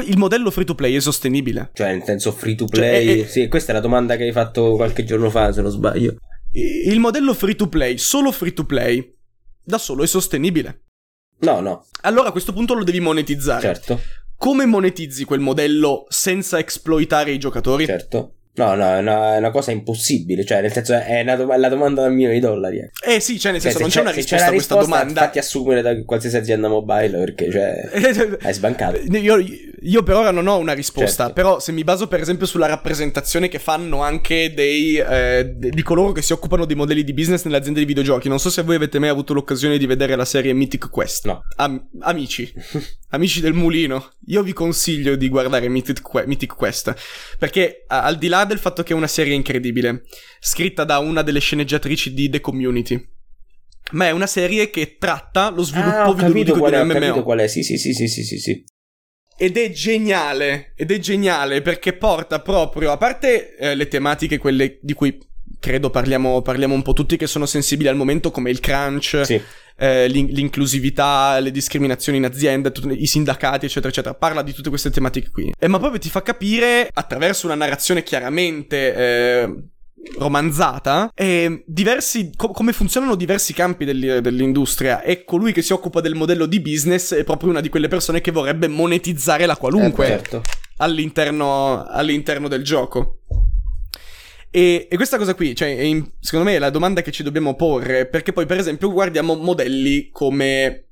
il 0.02 0.16
modello 0.16 0.50
free 0.50 0.64
to 0.64 0.74
play 0.74 0.94
è 0.94 1.00
sostenibile? 1.00 1.70
Cioè, 1.72 1.92
nel 1.92 2.02
senso 2.02 2.32
free 2.32 2.54
to 2.54 2.66
play? 2.66 3.06
Cioè, 3.06 3.16
è, 3.16 3.24
è... 3.24 3.28
Sì, 3.28 3.48
questa 3.48 3.72
è 3.72 3.74
la 3.74 3.80
domanda 3.80 4.16
che 4.16 4.24
hai 4.24 4.32
fatto 4.32 4.74
qualche 4.74 5.04
giorno 5.04 5.30
fa, 5.30 5.52
se 5.52 5.62
non 5.62 5.70
sbaglio. 5.70 6.16
Il 6.52 7.00
modello 7.00 7.34
free 7.34 7.56
to 7.56 7.68
play, 7.68 7.98
solo 7.98 8.30
free 8.30 8.52
to 8.52 8.64
play, 8.64 9.14
da 9.62 9.78
solo 9.78 10.02
è 10.02 10.06
sostenibile. 10.06 10.82
No, 11.40 11.60
no. 11.60 11.86
Allora 12.02 12.28
a 12.28 12.32
questo 12.32 12.52
punto 12.52 12.74
lo 12.74 12.84
devi 12.84 13.00
monetizzare. 13.00 13.60
Certo. 13.60 14.00
Come 14.36 14.66
monetizzi 14.66 15.24
quel 15.24 15.40
modello 15.40 16.06
senza 16.08 16.58
esploitare 16.58 17.32
i 17.32 17.38
giocatori? 17.38 17.86
Certo. 17.86 18.34
No, 18.56 18.76
no, 18.76 19.00
no, 19.00 19.32
è 19.32 19.38
una 19.38 19.50
cosa 19.50 19.72
impossibile. 19.72 20.44
Cioè, 20.44 20.60
nel 20.60 20.70
senso, 20.70 20.94
è 20.94 21.24
dom- 21.24 21.56
la 21.56 21.68
domanda 21.68 22.02
da 22.02 22.08
un 22.08 22.14
milione 22.14 22.34
di 22.34 22.40
dollari. 22.40 22.78
Eh, 22.78 23.14
eh 23.14 23.20
sì, 23.20 23.38
cioè, 23.38 23.50
nel 23.50 23.60
senso, 23.60 23.88
cioè, 23.88 24.04
non 24.04 24.12
c'è, 24.12 24.22
c'è 24.22 24.36
una 24.36 24.44
risposta 24.44 24.46
a 24.46 24.50
questa 24.50 24.74
risposta, 24.74 24.84
domanda. 24.84 25.20
Fatti 25.22 25.38
assumere 25.38 25.82
da 25.82 26.04
qualsiasi 26.04 26.36
azienda 26.36 26.68
mobile 26.68 27.18
perché, 27.18 27.50
cioè, 27.50 28.36
hai 28.42 28.54
sbancato. 28.54 28.98
Io, 28.98 29.44
io, 29.80 30.02
per 30.04 30.14
ora 30.14 30.30
non 30.30 30.46
ho 30.46 30.58
una 30.58 30.72
risposta. 30.72 31.24
Certo. 31.24 31.32
Però, 31.32 31.58
se 31.58 31.72
mi 31.72 31.82
baso, 31.82 32.06
per 32.06 32.20
esempio, 32.20 32.46
sulla 32.46 32.66
rappresentazione 32.66 33.48
che 33.48 33.58
fanno 33.58 34.02
anche 34.02 34.54
dei 34.54 34.98
eh, 34.98 35.54
di 35.56 35.82
coloro 35.82 36.12
che 36.12 36.22
si 36.22 36.32
occupano 36.32 36.64
di 36.64 36.76
modelli 36.76 37.02
di 37.02 37.12
business 37.12 37.44
nelle 37.44 37.56
aziende 37.56 37.80
di 37.80 37.86
videogiochi, 37.86 38.28
non 38.28 38.38
so 38.38 38.50
se 38.50 38.62
voi 38.62 38.76
avete 38.76 39.00
mai 39.00 39.08
avuto 39.08 39.34
l'occasione 39.34 39.78
di 39.78 39.86
vedere 39.86 40.14
la 40.14 40.24
serie 40.24 40.52
Mythic 40.52 40.90
Quest. 40.90 41.26
No. 41.26 41.42
Am- 41.56 41.88
amici, 42.02 42.52
amici 43.10 43.40
del 43.40 43.52
mulino, 43.52 44.12
io 44.26 44.44
vi 44.44 44.52
consiglio 44.52 45.16
di 45.16 45.28
guardare 45.28 45.68
Mythic, 45.68 46.02
que- 46.02 46.24
Mythic 46.24 46.54
Quest 46.54 46.94
perché 47.38 47.84
al 47.88 48.16
di 48.16 48.28
là 48.28 48.43
del 48.44 48.58
fatto 48.58 48.82
che 48.82 48.92
è 48.92 48.96
una 48.96 49.06
serie 49.06 49.34
incredibile, 49.34 50.02
scritta 50.40 50.84
da 50.84 50.98
una 50.98 51.22
delle 51.22 51.40
sceneggiatrici 51.40 52.12
di 52.12 52.28
The 52.28 52.40
Community. 52.40 53.08
Ma 53.92 54.06
è 54.06 54.10
una 54.10 54.26
serie 54.26 54.70
che 54.70 54.96
tratta 54.98 55.50
lo 55.50 55.62
sviluppo 55.62 56.10
ah, 56.10 56.14
videoludico 56.14 56.68
di 56.68 56.74
un 56.74 56.86
MMO. 56.86 56.92
Ho 56.92 57.00
capito 57.00 57.22
qual 57.22 57.38
è, 57.40 57.46
sì, 57.46 57.62
sì, 57.62 57.76
sì, 57.76 57.92
sì, 57.92 58.08
sì, 58.08 58.38
sì. 58.38 58.64
Ed 59.36 59.56
è 59.56 59.70
geniale, 59.70 60.72
ed 60.76 60.90
è 60.90 60.98
geniale 60.98 61.60
perché 61.60 61.92
porta 61.92 62.40
proprio, 62.40 62.92
a 62.92 62.96
parte 62.96 63.56
eh, 63.56 63.74
le 63.74 63.88
tematiche, 63.88 64.38
quelle 64.38 64.78
di 64.80 64.92
cui 64.94 65.18
credo 65.64 65.88
parliamo, 65.88 66.42
parliamo 66.42 66.74
un 66.74 66.82
po' 66.82 66.92
tutti 66.92 67.16
che 67.16 67.26
sono 67.26 67.46
sensibili 67.46 67.88
al 67.88 67.96
momento, 67.96 68.30
come 68.30 68.50
il 68.50 68.60
crunch, 68.60 69.22
sì 69.24 69.40
eh, 69.76 70.06
l'inclusività, 70.08 71.38
le 71.40 71.50
discriminazioni 71.50 72.18
in 72.18 72.24
azienda, 72.24 72.70
tutti, 72.70 73.02
i 73.02 73.06
sindacati, 73.06 73.66
eccetera, 73.66 73.88
eccetera. 73.88 74.14
Parla 74.14 74.42
di 74.42 74.52
tutte 74.52 74.68
queste 74.68 74.90
tematiche 74.90 75.30
qui. 75.30 75.52
Eh, 75.58 75.68
ma 75.68 75.78
proprio 75.78 75.98
ti 75.98 76.10
fa 76.10 76.22
capire, 76.22 76.88
attraverso 76.92 77.46
una 77.46 77.54
narrazione 77.54 78.02
chiaramente... 78.02 78.94
Eh, 78.94 79.54
romanzata 80.18 81.10
e 81.14 81.64
diversi 81.66 82.30
co- 82.36 82.50
come 82.50 82.74
funzionano 82.74 83.14
diversi 83.14 83.54
campi 83.54 83.86
dell- 83.86 84.18
dell'industria 84.18 85.00
e 85.00 85.24
colui 85.24 85.50
che 85.50 85.62
si 85.62 85.72
occupa 85.72 86.02
del 86.02 86.14
modello 86.14 86.44
di 86.44 86.60
business 86.60 87.14
è 87.14 87.24
proprio 87.24 87.48
una 87.48 87.62
di 87.62 87.70
quelle 87.70 87.88
persone 87.88 88.20
che 88.20 88.30
vorrebbe 88.30 88.68
monetizzare 88.68 89.46
la 89.46 89.56
qualunque 89.56 90.04
eh, 90.04 90.08
certo. 90.08 90.42
all'interno, 90.76 91.86
all'interno 91.86 92.48
del 92.48 92.62
gioco 92.62 93.20
e, 94.56 94.86
e, 94.88 94.94
questa 94.94 95.18
cosa 95.18 95.34
qui, 95.34 95.52
cioè, 95.52 95.66
in, 95.66 96.08
secondo 96.20 96.48
me 96.48 96.54
è 96.54 96.60
la 96.60 96.70
domanda 96.70 97.02
che 97.02 97.10
ci 97.10 97.24
dobbiamo 97.24 97.56
porre, 97.56 98.06
perché 98.06 98.32
poi, 98.32 98.46
per 98.46 98.58
esempio, 98.58 98.92
guardiamo 98.92 99.34
modelli 99.34 100.10
come 100.10 100.84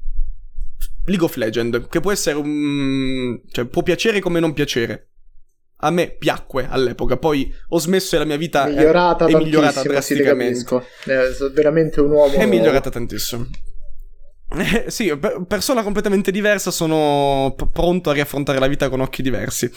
League 1.05 1.25
of 1.25 1.37
Legends, 1.37 1.87
che 1.89 2.01
può 2.01 2.11
essere 2.11 2.39
un... 2.39 3.41
cioè, 3.53 3.67
può 3.67 3.85
piacere 3.85 4.19
come 4.19 4.41
non 4.41 4.53
piacere. 4.53 5.11
A 5.77 5.93
me 5.93 6.11
piacque 6.11 6.67
all'epoca, 6.69 7.17
poi 7.19 7.55
ho 7.69 7.79
smesso 7.79 8.17
e 8.17 8.19
la 8.19 8.25
mia 8.25 8.37
vita 8.37 8.67
migliorata 8.67 9.27
è, 9.27 9.33
è 9.33 9.37
migliorata 9.37 9.83
drasticamente. 9.83 10.83
Eh, 11.05 11.33
sono 11.33 11.53
veramente 11.55 12.01
un 12.01 12.11
uomo. 12.11 12.35
È 12.35 12.47
migliorata 12.47 12.91
tantissimo. 12.91 13.47
Eh, 14.55 14.91
sì, 14.91 15.17
per, 15.17 15.45
persona 15.47 15.85
completamente 15.85 16.33
diversa, 16.33 16.73
sono 16.73 17.55
p- 17.57 17.71
pronto 17.71 18.11
a 18.11 18.13
riaffrontare 18.13 18.59
la 18.59 18.67
vita 18.67 18.89
con 18.89 19.01
occhi 19.01 19.23
diversi. 19.23 19.71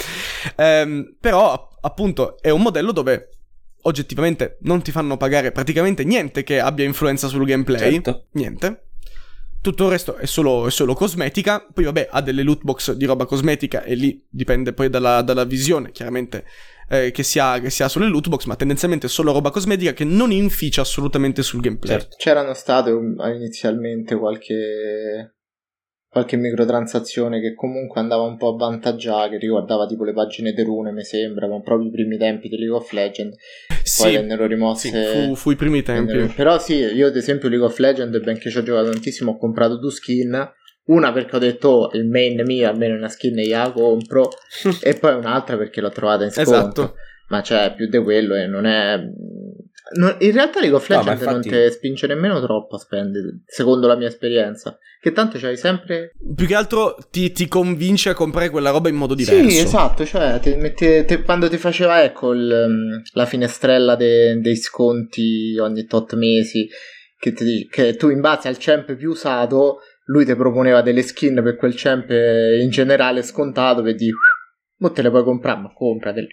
Ehm, 0.56 1.18
però, 1.20 1.70
appunto, 1.82 2.42
è 2.42 2.50
un 2.50 2.64
modello 2.64 2.92
dove 2.92 3.30
oggettivamente 3.88 4.58
non 4.62 4.82
ti 4.82 4.92
fanno 4.92 5.18
pagare 5.18 5.52
praticamente 5.52 6.04
niente 6.04 6.44
che 6.44 6.60
abbia 6.60 6.86
influenza 6.86 7.28
sul 7.28 7.46
gameplay. 7.46 7.94
Certo. 7.94 8.26
Niente. 8.32 8.82
Tutto 9.62 9.86
il 9.86 9.90
resto 9.90 10.16
è 10.16 10.28
solo, 10.28 10.68
è 10.68 10.72
solo, 10.72 10.94
cosmetica. 10.94 11.66
Poi, 11.74 11.86
vabbè, 11.86 12.10
ha 12.12 12.22
delle 12.22 12.44
loot 12.44 12.62
box 12.62 12.92
di 12.92 13.06
roba 13.06 13.26
cosmetica 13.26 13.82
e 13.84 13.96
lì 13.96 14.24
dipende 14.30 14.74
poi 14.74 14.90
dalla, 14.90 15.24
dalla 15.24 15.44
visione, 15.44 15.92
chiaramente, 15.92 16.46
eh, 16.88 17.10
che, 17.10 17.24
si 17.24 17.40
ha, 17.40 17.60
che, 17.60 17.72
si 17.72 17.82
ha, 17.82 17.88
sulle 17.88 18.08
loot 18.08 18.30
box, 18.30 18.46
ma 18.46 18.56
tendenzialmente 18.56 19.08
è 19.08 19.10
solo 19.10 19.32
roba 19.32 19.50
cosmetica 19.50 19.94
che 19.94 20.04
non 20.04 20.32
inficia 20.32 20.82
assolutamente 20.82 21.42
sul 21.42 21.62
gameplay. 21.62 21.98
Certo. 21.98 22.16
C'erano 22.20 22.54
state 22.54 22.92
inizialmente 22.92 24.16
qualche 24.16 25.35
qualche 26.16 26.38
microtransazione 26.38 27.42
che 27.42 27.54
comunque 27.54 28.00
andava 28.00 28.22
un 28.22 28.38
po' 28.38 28.54
avvantaggiata, 28.54 29.32
che 29.32 29.38
riguardava 29.38 29.86
tipo 29.86 30.06
le 30.06 30.14
pagine 30.14 30.54
di 30.54 30.62
rune, 30.64 30.94
mi 30.94 31.04
sembra, 31.04 31.46
ma 31.46 31.60
proprio 31.60 31.90
i 31.90 31.92
primi 31.92 32.16
tempi 32.16 32.48
di 32.48 32.56
League 32.56 32.74
of 32.74 32.90
Legends. 32.94 33.36
Sì, 33.84 34.04
poi 34.04 34.14
vennero 34.14 34.46
rimosse. 34.46 34.88
Sì, 34.88 35.28
fu, 35.28 35.36
fu, 35.36 35.52
i 35.52 35.58
primi 35.58 35.82
tempi. 35.82 36.14
Vennero... 36.14 36.32
Però 36.34 36.58
sì, 36.58 36.76
io 36.76 37.08
ad 37.08 37.18
esempio 37.18 37.50
League 37.50 37.68
of 37.68 37.78
Legends, 37.80 38.18
benché 38.22 38.50
ci 38.50 38.58
ho 38.58 38.64
giocato 38.64 38.92
tantissimo, 38.92 39.32
ho 39.32 39.38
comprato 39.38 39.78
due 39.78 39.92
skin. 39.92 40.54
Una 40.86 41.12
perché 41.12 41.36
ho 41.36 41.40
detto 41.40 41.68
oh, 41.68 41.92
il 41.98 42.08
main 42.08 42.42
mio, 42.46 42.70
almeno 42.70 42.96
una 42.96 43.10
skin 43.10 43.38
io 43.38 43.58
la 43.58 43.72
compro, 43.74 44.30
e 44.82 44.94
poi 44.94 45.16
un'altra 45.16 45.58
perché 45.58 45.82
l'ho 45.82 45.90
trovata 45.90 46.24
in 46.24 46.32
sconto. 46.32 46.50
Esatto. 46.50 46.94
Ma 47.28 47.42
c'è 47.42 47.74
più 47.76 47.90
di 47.90 47.98
quello 47.98 48.36
e 48.36 48.48
non 48.48 48.66
è 48.66 48.98
No, 49.94 50.16
in 50.20 50.32
realtà 50.32 50.60
League 50.60 50.76
of 50.76 50.88
Legends 50.88 51.22
no, 51.22 51.32
infatti... 51.32 51.50
non 51.50 51.68
ti 51.68 51.74
spinge 51.74 52.08
nemmeno 52.08 52.42
troppo 52.42 52.76
a 52.76 52.80
spendere, 52.80 53.42
secondo 53.46 53.86
la 53.86 53.96
mia 53.96 54.08
esperienza. 54.08 54.78
Che 55.00 55.12
tanto 55.12 55.38
c'hai 55.38 55.56
sempre. 55.56 56.14
Più 56.36 56.48
che 56.48 56.56
altro 56.56 56.98
ti, 57.12 57.32
ti 57.32 57.48
convince 57.48 58.10
a 58.10 58.16
comprare 58.16 58.50
quella 58.50 58.72
roba 58.72 58.90
in 58.90 58.96
modo 58.96 59.14
diverso. 59.14 59.48
Sì, 59.48 59.60
esatto. 59.60 60.04
Cioè, 60.04 60.40
ti 60.40 60.56
metti, 60.56 61.06
ti, 61.06 61.22
quando 61.22 61.48
ti 61.48 61.58
faceva, 61.58 62.04
ecco, 62.04 62.34
il, 62.34 62.66
mm, 62.68 63.02
la 63.14 63.28
finestrella 63.28 63.96
de, 63.96 64.40
dei 64.42 64.56
sconti 64.56 65.56
ogni 65.60 65.86
tot 65.86 66.16
mesi, 66.16 66.68
che, 67.20 67.34
ti, 67.34 67.68
che 67.70 67.96
tu 67.96 68.10
in 68.10 68.22
base 68.22 68.48
al 68.48 68.58
champ 68.58 68.96
più 68.96 69.12
usato, 69.12 69.82
lui 70.06 70.26
ti 70.26 70.36
proponeva 70.36 70.82
delle 70.82 71.04
skin 71.04 71.40
per 71.44 71.56
quel 71.56 71.74
champ 71.76 72.10
in 72.10 72.70
generale 72.72 73.22
scontato, 73.22 73.84
per 73.84 73.94
dire, 73.94 74.16
mo 74.78 74.92
te 74.92 75.04
le 75.04 75.12
puoi 75.12 75.24
comprare, 75.24 75.60
ma 75.60 75.72
compratele. 75.72 76.30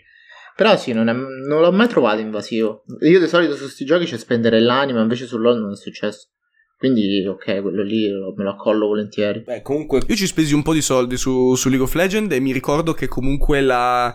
Però 0.55 0.77
sì, 0.77 0.93
non, 0.93 1.09
è, 1.09 1.13
non, 1.13 1.61
l'ho 1.61 1.73
mai 1.73 1.89
trovato 1.89 2.21
invasivo. 2.21 2.85
Io 3.01 3.19
di 3.19 3.27
solito 3.27 3.55
su 3.55 3.63
questi 3.63 3.85
giochi 3.85 4.05
c'è 4.05 4.19
spendere 4.19 4.61
l'anima, 4.61 5.01
invece 5.01 5.27
su 5.27 5.39
LoL 5.39 5.61
non 5.61 5.73
è 5.73 5.77
successo. 5.77 6.29
Quindi, 6.77 7.25
ok, 7.27 7.63
quello 7.63 7.83
lì 7.83 8.09
me 8.37 8.43
lo 8.43 8.51
accollo 8.51 8.89
volentieri. 8.89 9.43
Beh, 9.43 9.63
comunque. 9.63 10.01
Io 10.07 10.15
ci 10.17 10.27
spesi 10.27 10.53
un 10.53 10.63
po' 10.63 10.73
di 10.73 10.83
soldi 10.83 11.17
su, 11.17 11.55
su 11.55 11.69
League 11.69 11.87
of 11.87 11.95
Legends 11.95 12.35
e 12.35 12.41
mi 12.41 12.53
ricordo 12.53 12.93
che 12.93 13.07
comunque 13.07 13.61
la 13.61 14.15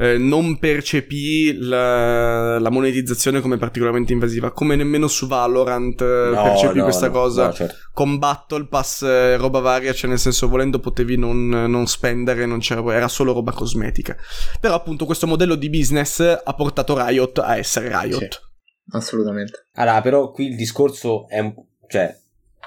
eh, 0.00 0.16
non 0.16 0.58
percepì 0.58 1.58
la, 1.58 2.58
la, 2.58 2.70
monetizzazione 2.70 3.42
come 3.42 3.58
particolarmente 3.58 4.14
invasiva, 4.14 4.50
come 4.50 4.74
nemmeno 4.74 5.06
su 5.08 5.26
Valorant 5.26 6.00
eh, 6.00 6.30
no, 6.32 6.42
percepì 6.42 6.78
no, 6.78 6.84
questa 6.84 7.08
no, 7.08 7.12
cosa. 7.12 7.52
Certo. 7.52 7.74
Con 7.92 8.18
Battle 8.18 8.64
Pass, 8.64 9.02
eh, 9.02 9.36
roba 9.36 9.58
varia, 9.58 9.92
cioè 9.92 10.08
nel 10.08 10.18
senso 10.18 10.48
volendo 10.48 10.78
potevi 10.78 11.18
non, 11.18 11.48
non 11.48 11.86
spendere, 11.86 12.46
non 12.46 12.60
era 12.88 13.08
solo 13.08 13.34
roba 13.34 13.52
cosmetica. 13.52 14.16
Però 14.58 14.74
appunto 14.74 15.04
questo 15.04 15.26
modello 15.26 15.54
di 15.54 15.68
business 15.68 16.20
ha 16.20 16.54
portato 16.54 16.96
Riot 16.96 17.36
a 17.38 17.58
essere 17.58 17.88
Riot. 17.88 18.32
Sì, 18.32 18.96
assolutamente. 18.96 19.66
Allora, 19.74 20.00
però 20.00 20.30
qui 20.30 20.46
il 20.46 20.56
discorso 20.56 21.28
è 21.28 21.40
un, 21.40 21.52
cioè, 21.88 22.16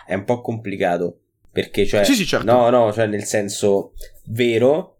è 0.06 0.14
un 0.14 0.24
po' 0.24 0.40
complicato. 0.42 1.18
Perché, 1.52 1.88
cioè, 1.88 2.04
sì, 2.04 2.14
sì, 2.14 2.28
certo. 2.28 2.46
no, 2.46 2.70
no, 2.70 2.94
cioè, 2.94 3.08
nel 3.08 3.24
senso, 3.24 3.94
vero, 4.26 4.93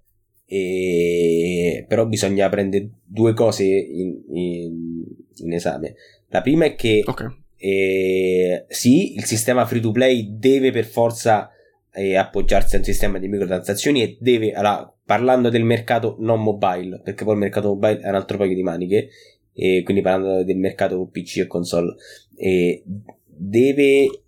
e... 0.54 1.86
però 1.88 2.06
bisogna 2.06 2.48
prendere 2.50 2.90
due 3.04 3.34
cose 3.34 3.64
in, 3.64 4.22
in, 4.32 5.04
in 5.38 5.54
esame. 5.54 5.96
La 6.30 6.42
prima 6.42 6.66
è 6.66 6.76
che 6.76 7.02
okay. 7.06 7.28
eh, 7.58 8.66
sì, 8.68 9.16
il 9.16 9.24
sistema 9.24 9.66
free 9.66 9.82
to 9.82 9.92
play 9.92 10.38
deve 10.38 10.72
per 10.72 10.86
forza 10.86 11.50
eh, 11.92 12.16
appoggiarsi 12.16 12.76
a 12.76 12.80
un 12.80 12.86
sistema 12.86 13.18
di 13.18 13.28
microtransazioni 13.28 14.04
e 14.04 14.18
deve, 14.20 14.52
allora, 14.54 14.92
parlando 15.06 15.50
del 15.50 15.64
mercato 15.64 16.18
non 16.20 16.42
mobile, 16.42 17.02
perché 17.04 17.24
poi 17.24 17.34
il 17.34 17.40
mercato 17.40 17.70
mobile 17.70 18.00
è 18.00 18.10
un 18.10 18.16
altro 18.16 18.38
paio 18.38 18.54
di 18.54 18.64
maniche, 18.64 19.10
e 19.54 19.82
quindi 19.84 20.02
parlando 20.02 20.44
del 20.44 20.58
mercato 20.58 21.08
PC 21.12 21.38
e 21.38 21.48
console, 21.48 21.96
eh, 22.36 22.84
deve 23.26 24.23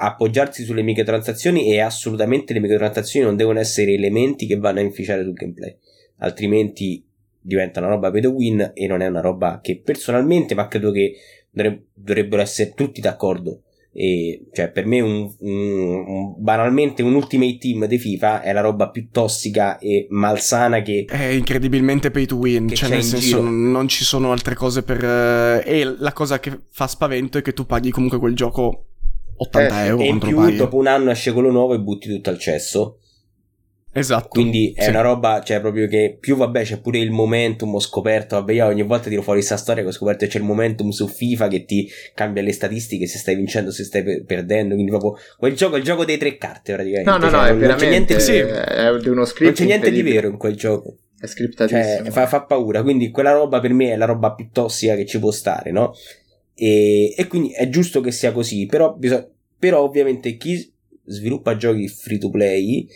appoggiarsi 0.00 0.64
sulle 0.64 0.82
microtransazioni 0.82 1.72
e 1.72 1.80
assolutamente 1.80 2.52
le 2.52 2.60
microtransazioni 2.60 3.26
non 3.26 3.36
devono 3.36 3.58
essere 3.58 3.92
elementi 3.92 4.46
che 4.46 4.56
vanno 4.56 4.78
a 4.78 4.82
inficiare 4.82 5.24
sul 5.24 5.32
gameplay, 5.32 5.76
altrimenti 6.18 7.04
diventa 7.40 7.80
una 7.80 7.88
roba 7.88 8.10
pay 8.10 8.20
to 8.20 8.30
win 8.30 8.72
e 8.74 8.86
non 8.86 9.00
è 9.00 9.06
una 9.06 9.20
roba 9.20 9.60
che 9.60 9.80
personalmente, 9.82 10.54
ma 10.54 10.68
credo 10.68 10.92
che 10.92 11.14
dovrebbero 11.50 12.42
essere 12.42 12.72
tutti 12.74 13.00
d'accordo. 13.00 13.62
E, 13.90 14.46
cioè, 14.52 14.70
per 14.70 14.86
me, 14.86 15.00
un, 15.00 15.34
un, 15.38 16.04
un, 16.06 16.34
banalmente, 16.36 17.02
un 17.02 17.14
Ultimate 17.14 17.58
Team 17.58 17.86
di 17.86 17.98
FIFA 17.98 18.42
è 18.42 18.52
la 18.52 18.60
roba 18.60 18.90
più 18.90 19.08
tossica 19.10 19.78
e 19.78 20.06
malsana 20.10 20.82
che 20.82 21.06
è 21.08 21.24
incredibilmente 21.24 22.12
pay 22.12 22.26
to 22.26 22.36
win. 22.36 22.68
Cioè, 22.68 22.90
nel 22.90 23.02
senso, 23.02 23.40
non, 23.40 23.72
non, 23.72 23.88
ci 23.88 24.04
sono 24.04 24.30
altre 24.30 24.54
cose 24.54 24.84
per. 24.84 25.02
Uh, 25.02 25.68
e 25.68 25.96
la 25.98 26.12
cosa 26.12 26.38
che 26.38 26.56
fa 26.70 26.86
spavento 26.86 27.38
è 27.38 27.42
che 27.42 27.54
tu 27.54 27.66
paghi 27.66 27.90
comunque 27.90 28.18
quel 28.20 28.36
gioco 28.36 28.87
80 29.38 29.82
eh, 29.82 29.86
euro. 29.86 30.02
E 30.02 30.06
in 30.06 30.18
più, 30.18 30.36
paghi. 30.36 30.56
dopo 30.56 30.76
un 30.76 30.86
anno 30.86 31.10
esce 31.10 31.32
quello 31.32 31.50
nuovo 31.50 31.74
e 31.74 31.80
butti 31.80 32.08
tutto 32.08 32.30
al 32.30 32.38
cesso. 32.38 32.98
Esatto. 33.92 34.28
Quindi 34.28 34.72
è 34.76 34.84
sì. 34.84 34.90
una 34.90 35.00
roba, 35.00 35.42
cioè 35.42 35.60
proprio 35.60 35.88
che 35.88 36.18
più 36.20 36.36
vabbè 36.36 36.62
c'è 36.62 36.78
pure 36.78 36.98
il 36.98 37.10
momentum, 37.10 37.74
ho 37.74 37.80
scoperto, 37.80 38.36
vabbè 38.36 38.52
io 38.52 38.66
ogni 38.66 38.82
volta 38.82 39.08
tiro 39.08 39.22
fuori 39.22 39.38
questa 39.38 39.56
storia 39.56 39.82
che 39.82 39.88
ho 39.88 39.92
scoperto 39.92 40.24
che 40.24 40.30
c'è 40.30 40.38
il 40.38 40.44
momentum 40.44 40.90
su 40.90 41.08
FIFA 41.08 41.48
che 41.48 41.64
ti 41.64 41.88
cambia 42.14 42.42
le 42.42 42.52
statistiche 42.52 43.06
se 43.06 43.18
stai 43.18 43.34
vincendo, 43.34 43.70
se 43.70 43.84
stai 43.84 44.02
per- 44.02 44.24
perdendo, 44.24 44.74
quindi 44.74 44.90
proprio 44.90 45.16
quel 45.38 45.54
gioco 45.54 45.76
è 45.76 45.78
il 45.78 45.84
gioco 45.84 46.04
dei 46.04 46.18
tre 46.18 46.36
carte 46.36 46.74
praticamente. 46.74 47.10
No, 47.10 47.16
no, 47.16 47.30
cioè, 47.30 47.30
no, 47.30 47.54
non, 47.54 47.62
è 47.62 47.66
non 47.66 47.76
c'è 47.76 47.88
niente, 47.88 48.20
sì. 48.20 48.36
è 48.36 48.96
di 49.00 49.08
uno 49.08 49.24
script 49.24 49.44
Non 49.44 49.54
c'è 49.54 49.64
niente 49.64 49.90
di 49.90 50.02
vero 50.02 50.28
in 50.28 50.36
quel 50.36 50.54
gioco. 50.54 50.96
È 51.18 51.26
scriptatissimo. 51.26 52.04
Cioè, 52.04 52.10
fa, 52.10 52.26
fa, 52.26 52.42
paura, 52.42 52.82
quindi 52.82 53.10
quella 53.10 53.32
roba 53.32 53.58
per 53.58 53.72
me 53.72 53.92
è 53.92 53.96
la 53.96 54.04
roba 54.04 54.34
più 54.34 54.50
tossica 54.52 54.94
che 54.94 55.06
ci 55.06 55.18
può 55.18 55.32
stare, 55.32 55.72
no? 55.72 55.92
E, 56.60 57.14
e 57.16 57.26
quindi 57.28 57.52
è 57.52 57.68
giusto 57.68 58.00
che 58.00 58.10
sia 58.10 58.32
così, 58.32 58.66
però, 58.66 58.94
bisog- 58.94 59.30
però 59.56 59.82
ovviamente 59.82 60.36
chi 60.36 60.72
sviluppa 61.04 61.56
giochi 61.56 61.86
free 61.86 62.18
to 62.18 62.30
play 62.30 62.86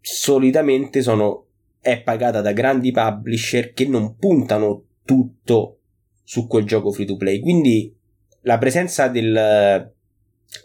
solitamente 0.00 1.02
sono, 1.02 1.46
è 1.80 2.00
pagata 2.00 2.40
da 2.40 2.52
grandi 2.52 2.92
publisher 2.92 3.72
che 3.72 3.86
non 3.86 4.16
puntano 4.16 4.84
tutto 5.04 5.78
su 6.22 6.46
quel 6.46 6.64
gioco 6.64 6.92
free 6.92 7.06
to 7.06 7.16
play. 7.16 7.40
Quindi 7.40 7.92
la 8.42 8.56
presenza 8.58 9.08
del, 9.08 9.36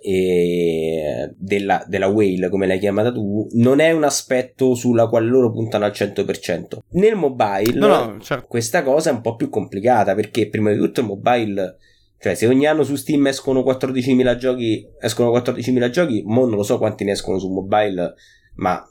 eh, 0.01 1.33
della, 1.35 1.83
della 1.87 2.07
whale, 2.07 2.49
come 2.49 2.67
l'hai 2.67 2.79
chiamata 2.79 3.11
tu, 3.11 3.47
non 3.53 3.79
è 3.79 3.91
un 3.91 4.03
aspetto 4.03 4.75
sulla 4.75 5.07
quale 5.07 5.27
loro 5.27 5.51
puntano 5.51 5.85
al 5.85 5.91
100%. 5.91 6.77
Nel 6.91 7.15
mobile, 7.15 7.73
no, 7.73 7.87
no, 7.87 8.19
certo. 8.19 8.45
questa 8.47 8.83
cosa 8.83 9.09
è 9.09 9.13
un 9.13 9.21
po' 9.21 9.35
più 9.35 9.49
complicata 9.49 10.15
perché 10.15 10.49
prima 10.49 10.71
di 10.71 10.77
tutto 10.77 11.01
il 11.01 11.07
mobile. 11.07 11.77
Cioè, 12.20 12.34
se 12.36 12.47
ogni 12.47 12.66
anno 12.66 12.84
su 12.84 12.95
Steam 12.95 13.28
escono 13.28 13.61
14.000 13.61 14.36
giochi, 14.38 14.88
escono 14.99 15.32
14.000 15.32 15.89
giochi, 15.89 16.24
mo 16.26 16.45
non 16.45 16.55
lo 16.55 16.63
so 16.63 16.78
quanti 16.78 17.03
ne 17.03 17.11
escono 17.11 17.38
su 17.38 17.51
mobile, 17.51 18.16
ma 18.55 18.84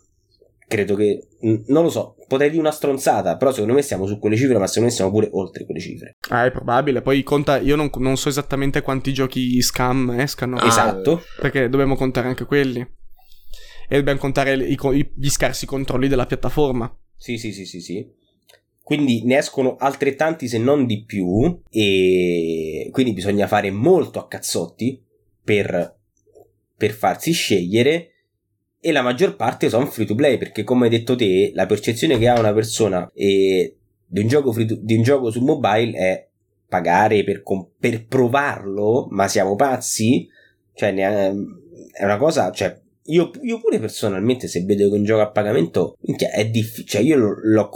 credo 0.66 0.94
che 0.94 1.28
non 1.40 1.82
lo 1.82 1.90
so, 1.90 2.16
potrei 2.26 2.48
dire 2.48 2.60
una 2.60 2.70
stronzata, 2.70 3.36
però 3.36 3.52
secondo 3.52 3.74
me 3.74 3.82
siamo 3.82 4.06
su 4.06 4.18
quelle 4.18 4.36
cifre, 4.36 4.58
ma 4.58 4.66
secondo 4.66 4.88
me 4.88 4.94
siamo 4.94 5.10
pure 5.10 5.28
oltre 5.32 5.64
quelle 5.64 5.80
cifre. 5.80 6.16
Ah, 6.30 6.46
è 6.46 6.50
probabile. 6.50 7.02
Poi 7.02 7.22
conta, 7.22 7.58
io 7.58 7.76
non, 7.76 7.90
non 7.96 8.16
so 8.16 8.28
esattamente 8.28 8.82
quanti 8.82 9.12
giochi 9.12 9.60
scam 9.60 10.10
escano. 10.18 10.56
Ah, 10.56 10.66
esatto. 10.66 11.22
Perché 11.40 11.68
dobbiamo 11.68 11.96
contare 11.96 12.28
anche 12.28 12.44
quelli. 12.44 12.80
E 13.88 13.96
dobbiamo 13.96 14.18
contare 14.18 14.54
i, 14.54 14.76
i, 14.78 15.12
gli 15.16 15.28
scarsi 15.28 15.66
controlli 15.66 16.08
della 16.08 16.26
piattaforma. 16.26 16.92
Sì, 17.16 17.36
sì, 17.36 17.52
sì, 17.52 17.66
sì, 17.66 17.80
sì. 17.80 18.22
Quindi 18.84 19.24
ne 19.24 19.38
escono 19.38 19.76
altrettanti 19.78 20.46
se 20.46 20.58
non 20.58 20.84
di 20.84 21.04
più 21.04 21.58
e 21.70 22.90
quindi 22.92 23.14
bisogna 23.14 23.46
fare 23.46 23.70
molto 23.70 24.18
a 24.18 24.28
cazzotti 24.28 25.02
per, 25.42 25.96
per 26.76 26.90
farsi 26.92 27.32
scegliere 27.32 28.10
e 28.78 28.92
la 28.92 29.00
maggior 29.00 29.36
parte 29.36 29.70
sono 29.70 29.86
free 29.86 30.04
to 30.04 30.14
play 30.14 30.36
perché 30.36 30.64
come 30.64 30.84
hai 30.84 30.90
detto 30.90 31.16
te 31.16 31.52
la 31.54 31.64
percezione 31.64 32.18
che 32.18 32.28
ha 32.28 32.38
una 32.38 32.52
persona 32.52 33.10
eh, 33.14 33.74
di, 34.04 34.20
un 34.20 34.28
gioco 34.28 34.52
to, 34.52 34.76
di 34.78 34.96
un 34.96 35.02
gioco 35.02 35.30
su 35.30 35.42
mobile 35.42 35.96
è 35.96 36.28
pagare 36.68 37.24
per, 37.24 37.42
per 37.78 38.04
provarlo 38.04 39.06
ma 39.08 39.28
siamo 39.28 39.56
pazzi? 39.56 40.28
Cioè 40.74 40.92
è, 40.92 41.32
una 42.02 42.18
cosa 42.18 42.50
cioè 42.50 42.78
io, 43.06 43.30
io, 43.42 43.58
pure 43.58 43.78
personalmente 43.78 44.48
se 44.48 44.64
vedo 44.64 44.88
che 44.88 44.96
un 44.96 45.04
gioco 45.04 45.22
a 45.22 45.30
pagamento 45.30 45.96
è 46.00 46.48
difficile 46.48 46.86
cioè 46.86 47.02
io 47.02 47.16
l'ho, 47.16 47.34
l'ho, 47.42 47.70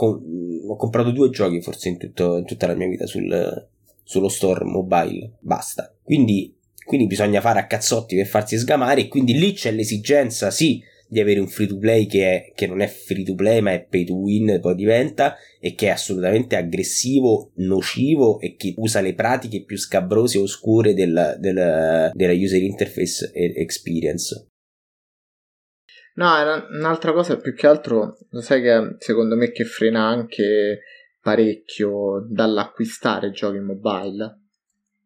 ho 0.67 0.75
comprato 0.75 1.11
due 1.11 1.29
giochi 1.29 1.61
forse 1.61 1.89
in, 1.89 1.97
tutto, 1.97 2.37
in 2.37 2.45
tutta 2.45 2.67
la 2.67 2.75
mia 2.75 2.87
vita 2.87 3.05
sul, 3.05 3.67
sullo 4.03 4.29
store 4.29 4.65
mobile 4.65 5.33
basta 5.39 5.93
quindi 6.03 6.55
quindi 6.83 7.05
bisogna 7.05 7.41
fare 7.41 7.59
a 7.59 7.67
cazzotti 7.67 8.15
per 8.15 8.25
farsi 8.25 8.57
sgamare 8.57 9.01
e 9.01 9.07
quindi 9.07 9.37
lì 9.37 9.53
c'è 9.53 9.71
l'esigenza 9.71 10.49
sì 10.49 10.81
di 11.07 11.19
avere 11.19 11.39
un 11.39 11.47
free 11.47 11.67
to 11.67 11.77
play 11.77 12.05
che, 12.05 12.51
che 12.55 12.67
non 12.67 12.81
è 12.81 12.87
free 12.87 13.23
to 13.23 13.33
play 13.33 13.61
ma 13.61 13.73
è 13.73 13.83
pay 13.83 14.05
to 14.05 14.15
win 14.15 14.59
poi 14.61 14.75
diventa 14.75 15.35
e 15.59 15.73
che 15.73 15.87
è 15.87 15.89
assolutamente 15.89 16.55
aggressivo, 16.55 17.51
nocivo 17.55 18.39
e 18.39 18.55
che 18.55 18.73
usa 18.77 19.01
le 19.01 19.15
pratiche 19.15 19.63
più 19.63 19.77
scabrose 19.77 20.37
e 20.37 20.41
oscure 20.41 20.93
del, 20.93 21.35
del, 21.39 22.11
della 22.13 22.33
user 22.33 22.61
interface 22.61 23.31
experience. 23.33 24.48
No, 26.19 26.33
un'altra 26.71 27.13
cosa 27.13 27.37
più 27.37 27.55
che 27.55 27.65
altro, 27.65 28.17
lo 28.31 28.41
sai 28.41 28.61
che 28.61 28.95
secondo 28.97 29.37
me 29.37 29.51
che 29.51 29.63
frena 29.63 30.05
anche 30.05 30.81
parecchio 31.21 32.27
dall'acquistare 32.29 33.31
giochi 33.31 33.59
mobile 33.59 34.41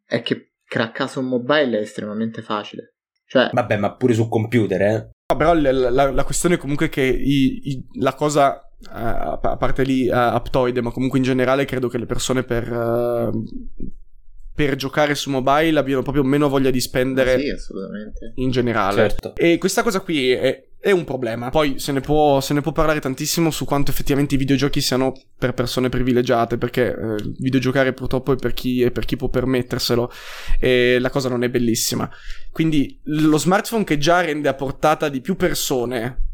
è 0.08 0.24
che 0.24 0.54
craccare 0.66 1.10
su 1.12 1.22
mobile 1.22 1.78
è 1.78 1.82
estremamente 1.82 2.42
facile. 2.42 2.96
Cioè, 3.28 3.52
Vabbè, 3.54 3.78
ma 3.78 3.96
pure 3.96 4.14
su 4.16 4.28
computer, 4.28 4.82
eh? 4.82 5.10
No, 5.32 5.38
però 5.38 5.54
la, 5.54 5.72
la, 5.72 6.12
la 6.12 6.24
questione 6.24 6.56
è 6.56 6.58
comunque 6.58 6.90
che 6.90 7.04
i, 7.04 7.62
i, 7.64 7.88
la 8.00 8.16
cosa, 8.16 8.68
uh, 8.80 8.88
a 8.90 9.58
parte 9.58 9.84
lì 9.84 10.08
uh, 10.08 10.14
Aptoide, 10.14 10.82
ma 10.82 10.90
comunque 10.90 11.20
in 11.20 11.26
generale 11.26 11.66
credo 11.66 11.90
che 11.90 12.00
le 12.00 12.08
persone 12.08 12.42
per, 12.44 12.72
uh, 12.72 13.44
per 14.56 14.76
giocare 14.76 15.16
su 15.16 15.30
mobile 15.32 15.80
abbiano 15.80 16.04
proprio 16.04 16.24
meno 16.24 16.48
voglia 16.48 16.70
di 16.70 16.80
spendere 16.80 17.40
sì, 17.40 17.50
assolutamente. 17.50 18.34
in 18.36 18.52
generale. 18.52 19.10
Certo. 19.10 19.36
E 19.36 19.58
questa 19.58 19.82
cosa 19.82 20.00
qui 20.02 20.32
è, 20.32 20.64
è 20.80 20.92
un 20.92 21.06
problema. 21.06 21.50
Poi 21.50 21.80
se 21.80 21.92
ne, 21.92 22.02
può, 22.02 22.40
se 22.40 22.54
ne, 22.54 22.62
può, 22.62 22.72
parlare 22.72 23.00
tantissimo 23.00 23.50
su 23.50 23.66
quanto 23.66 23.90
effettivamente 23.90 24.36
i 24.36 24.38
videogiochi 24.38 24.80
siano 24.80 25.14
per 25.38 25.54
persone 25.54 25.90
privilegiate, 25.90 26.58
perché 26.58 26.90
eh, 26.90 27.16
videgiocare 27.40 27.94
purtroppo 27.94 28.34
è 28.34 28.36
per, 28.36 28.54
chi, 28.54 28.84
è 28.84 28.92
per 28.92 29.06
chi 29.06 29.16
può 29.16 29.30
permetterselo 29.30 30.12
e 30.60 30.98
la 31.00 31.10
cosa 31.10 31.30
non 31.30 31.44
è 31.44 31.50
bellissima. 31.50 32.10
Quindi 32.52 33.00
lo 33.06 33.40
smartphone 33.40 33.84
che 33.84 33.98
già 33.98 34.22
rende 34.22 34.50
a 34.50 34.54
portata 34.54 35.10
di 35.10 35.22
più 35.22 35.36
persone 35.36 36.26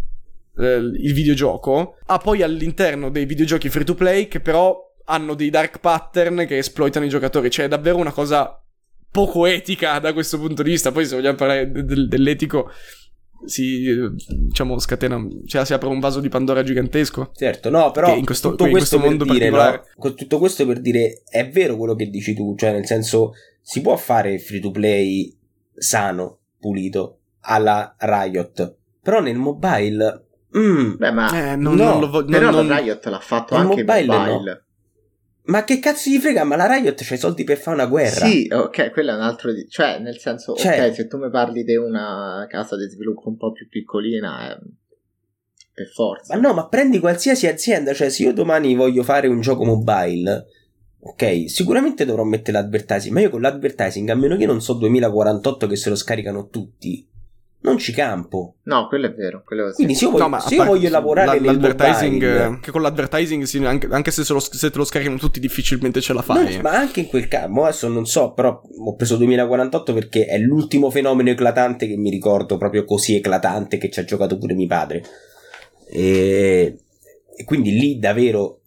eh, 0.57 0.75
il 0.75 1.13
videogioco, 1.13 1.95
ha 2.05 2.17
poi 2.17 2.41
all'interno 2.41 3.09
dei 3.09 3.25
videogiochi 3.25 3.69
free 3.69 3.85
to 3.85 3.95
play 3.95 4.27
che 4.27 4.41
però 4.41 4.88
hanno 5.09 5.33
dei 5.33 5.49
dark 5.49 5.79
pattern 5.79 6.45
che 6.45 6.59
esploitano 6.59 7.05
i 7.05 7.09
giocatori, 7.09 7.49
cioè 7.49 7.65
è 7.65 7.69
davvero 7.69 7.97
una 7.97 8.11
cosa 8.11 8.63
poco 9.11 9.47
etica 9.47 9.97
da 9.99 10.13
questo 10.13 10.37
punto 10.37 10.61
di 10.61 10.69
vista. 10.69 10.91
Poi 10.91 11.05
se 11.05 11.15
vogliamo 11.15 11.35
parlare 11.35 11.71
dell'etico 11.71 12.69
si 13.45 13.95
diciamo 14.27 14.77
scatena 14.79 15.25
cioè 15.45 15.65
si 15.65 15.73
apre 15.73 15.87
un 15.87 15.99
vaso 15.99 16.19
di 16.19 16.27
Pandora 16.27 16.61
gigantesco 16.61 17.31
certo 17.33 17.69
no 17.69 17.91
però 17.91 18.13
in 18.13 18.25
questo, 18.25 18.49
tutto 18.49 18.65
in 18.65 18.71
questo 18.71 18.99
mondo 18.99 19.23
dire, 19.23 19.49
no? 19.49 19.81
tutto 20.13 20.39
questo 20.39 20.65
per 20.65 20.81
dire 20.81 21.23
è 21.29 21.47
vero 21.47 21.77
quello 21.77 21.95
che 21.95 22.09
dici 22.09 22.33
tu 22.33 22.53
cioè 22.57 22.73
nel 22.73 22.85
senso 22.85 23.31
si 23.61 23.79
può 23.79 23.95
fare 23.95 24.39
free 24.39 24.59
to 24.59 24.71
play 24.71 25.33
sano 25.73 26.39
pulito 26.59 27.19
alla 27.41 27.95
Riot 27.97 28.75
però 29.01 29.21
nel 29.21 29.37
mobile 29.37 30.25
mm, 30.57 30.95
beh 30.97 31.11
ma 31.11 31.51
eh, 31.51 31.55
non, 31.55 31.75
no, 31.75 31.91
non 31.91 31.99
lo 32.01 32.09
voglio 32.09 32.31
però 32.31 32.51
non, 32.51 32.67
la 32.67 32.79
Riot 32.79 33.05
l'ha 33.05 33.19
fatto 33.19 33.55
anche 33.55 33.85
mobile, 33.85 34.05
mobile. 34.05 34.51
No. 34.51 34.67
Ma 35.49 35.63
che 35.63 35.79
cazzo 35.79 36.09
gli 36.09 36.19
frega? 36.19 36.43
Ma 36.43 36.55
la 36.55 36.67
Riot 36.67 37.03
c'ha 37.03 37.15
i 37.15 37.17
soldi 37.17 37.43
per 37.43 37.57
fare 37.57 37.75
una 37.75 37.87
guerra. 37.87 38.25
Sì, 38.25 38.47
ok, 38.51 38.91
quello 38.91 39.11
è 39.11 39.15
un 39.15 39.21
altro. 39.21 39.51
Di... 39.51 39.67
Cioè, 39.67 39.97
nel 39.99 40.19
senso, 40.19 40.55
cioè... 40.55 40.87
ok, 40.87 40.95
se 40.95 41.07
tu 41.07 41.17
mi 41.17 41.29
parli 41.31 41.63
di 41.63 41.75
una 41.75 42.45
casa 42.47 42.77
di 42.77 42.87
sviluppo 42.87 43.29
un 43.29 43.37
po' 43.37 43.51
più 43.51 43.67
piccolina, 43.67 44.51
è... 44.51 44.57
per 45.73 45.87
forza. 45.87 46.35
Ma 46.35 46.41
no, 46.41 46.53
ma 46.53 46.67
prendi 46.67 46.99
qualsiasi 46.99 47.47
azienda. 47.47 47.93
Cioè, 47.93 48.09
se 48.09 48.23
io 48.23 48.33
domani 48.33 48.75
voglio 48.75 49.01
fare 49.01 49.27
un 49.27 49.41
gioco 49.41 49.65
mobile, 49.65 50.45
ok, 50.99 51.49
sicuramente 51.49 52.05
dovrò 52.05 52.23
mettere 52.23 52.61
l'advertising. 52.61 53.11
Ma 53.11 53.21
io 53.21 53.31
con 53.31 53.41
l'advertising, 53.41 54.07
a 54.09 54.15
meno 54.15 54.37
che 54.37 54.45
non 54.45 54.61
so 54.61 54.73
2048 54.73 55.65
che 55.65 55.75
se 55.75 55.89
lo 55.89 55.95
scaricano 55.95 56.49
tutti, 56.49 57.09
non 57.61 57.77
ci 57.77 57.91
campo. 57.91 58.55
No, 58.63 58.87
quello 58.87 59.07
è 59.07 59.13
vero. 59.13 59.43
Quello 59.45 59.71
Quindi 59.73 59.93
se 59.93 60.05
io 60.05 60.11
voglio, 60.11 60.27
no, 60.27 60.39
se 60.39 60.55
io 60.55 60.63
voglio 60.63 60.89
lavorare 60.89 61.39
la, 61.39 61.51
l'advertising, 61.51 62.23
mobile, 62.23 62.59
che 62.61 62.71
con 62.71 62.81
l'advertising, 62.81 63.43
sì, 63.43 63.63
anche, 63.65 63.87
anche 63.91 64.11
se, 64.11 64.23
se, 64.23 64.31
lo, 64.31 64.39
se, 64.39 64.71
te 64.71 64.77
lo 64.77 64.85
scaricano 64.85 65.17
tutti, 65.17 65.39
difficilmente 65.39 65.99
ce 65.99 66.13
la 66.13 66.21
fai. 66.21 66.55
No, 66.55 66.61
ma 66.61 66.71
anche 66.71 67.01
in 67.01 67.07
quel 67.07 67.27
caso, 67.27 67.63
adesso 67.63 67.87
non 67.89 68.05
so, 68.05 68.31
però 68.31 68.61
ho 68.61 68.95
preso 68.95 69.17
2048 69.17 69.93
perché 69.93 70.25
è 70.25 70.37
l'ultimo 70.37 70.89
fenomeno 70.89 71.29
eclatante 71.29 71.87
che 71.87 71.97
mi 71.97 72.09
ricordo, 72.09 72.57
proprio 72.57 72.85
così 72.85 73.15
eclatante, 73.15 73.77
che 73.77 73.89
ci 73.89 73.99
ha 73.99 74.05
giocato 74.05 74.37
pure 74.37 74.53
mio 74.53 74.67
padre. 74.67 75.03
E, 75.89 76.77
e 77.35 77.43
quindi 77.43 77.71
lì 77.71 77.99
davvero 77.99 78.58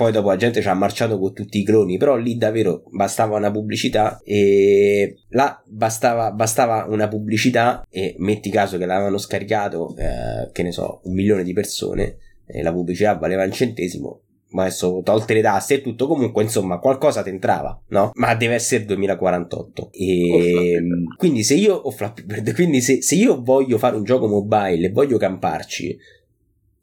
poi 0.00 0.12
dopo 0.12 0.28
la 0.28 0.36
gente 0.36 0.62
ci 0.62 0.68
ha 0.68 0.72
marciato 0.72 1.18
con 1.18 1.34
tutti 1.34 1.58
i 1.58 1.62
cloni, 1.62 1.98
però 1.98 2.16
lì 2.16 2.38
davvero 2.38 2.84
bastava 2.90 3.36
una 3.36 3.50
pubblicità 3.50 4.18
e 4.24 5.24
là 5.28 5.62
bastava, 5.66 6.30
bastava 6.30 6.86
una 6.88 7.06
pubblicità 7.06 7.86
e 7.90 8.14
metti 8.16 8.48
caso 8.48 8.78
che 8.78 8.86
l'avevano 8.86 9.18
scaricato, 9.18 9.94
eh, 9.98 10.50
che 10.52 10.62
ne 10.62 10.72
so, 10.72 11.02
un 11.04 11.12
milione 11.12 11.42
di 11.42 11.52
persone 11.52 12.16
e 12.46 12.62
la 12.62 12.72
pubblicità 12.72 13.12
valeva 13.16 13.44
un 13.44 13.52
centesimo, 13.52 14.22
ma 14.52 14.62
adesso 14.62 15.02
tolte 15.04 15.34
le 15.34 15.42
tasse 15.42 15.74
e 15.74 15.80
tutto, 15.82 16.06
comunque 16.06 16.44
insomma 16.44 16.78
qualcosa 16.78 17.22
ti 17.22 17.28
entrava, 17.28 17.78
no? 17.88 18.12
Ma 18.14 18.34
deve 18.34 18.54
essere 18.54 18.86
2048. 18.86 19.90
E 19.92 20.78
oh, 20.78 21.16
quindi 21.18 21.42
se 21.42 21.56
io 21.56 21.74
ho 21.74 21.90
Flappy 21.90 22.22
Bird, 22.22 22.54
quindi 22.54 22.80
se, 22.80 23.02
se 23.02 23.16
io 23.16 23.42
voglio 23.42 23.76
fare 23.76 23.96
un 23.96 24.04
gioco 24.04 24.26
mobile 24.26 24.86
e 24.86 24.90
voglio 24.92 25.18
camparci 25.18 25.98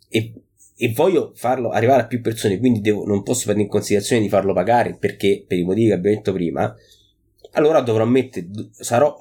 e 0.07 0.33
e 0.77 0.93
voglio 0.95 1.31
farlo 1.35 1.69
arrivare 1.69 2.03
a 2.03 2.07
più 2.07 2.21
persone, 2.21 2.59
quindi 2.59 2.81
devo, 2.81 3.03
non 3.03 3.23
posso 3.23 3.43
prendere 3.43 3.65
in 3.65 3.71
considerazione 3.71 4.21
di 4.21 4.29
farlo 4.29 4.53
pagare 4.53 4.95
perché 4.97 5.43
per 5.47 5.57
i 5.57 5.63
motivi 5.63 5.87
che 5.87 5.93
abbiamo 5.93 6.15
detto 6.15 6.33
prima, 6.33 6.75
allora 7.53 7.81
dovrò 7.81 8.05
mettere, 8.05 8.47
sarò 8.71 9.15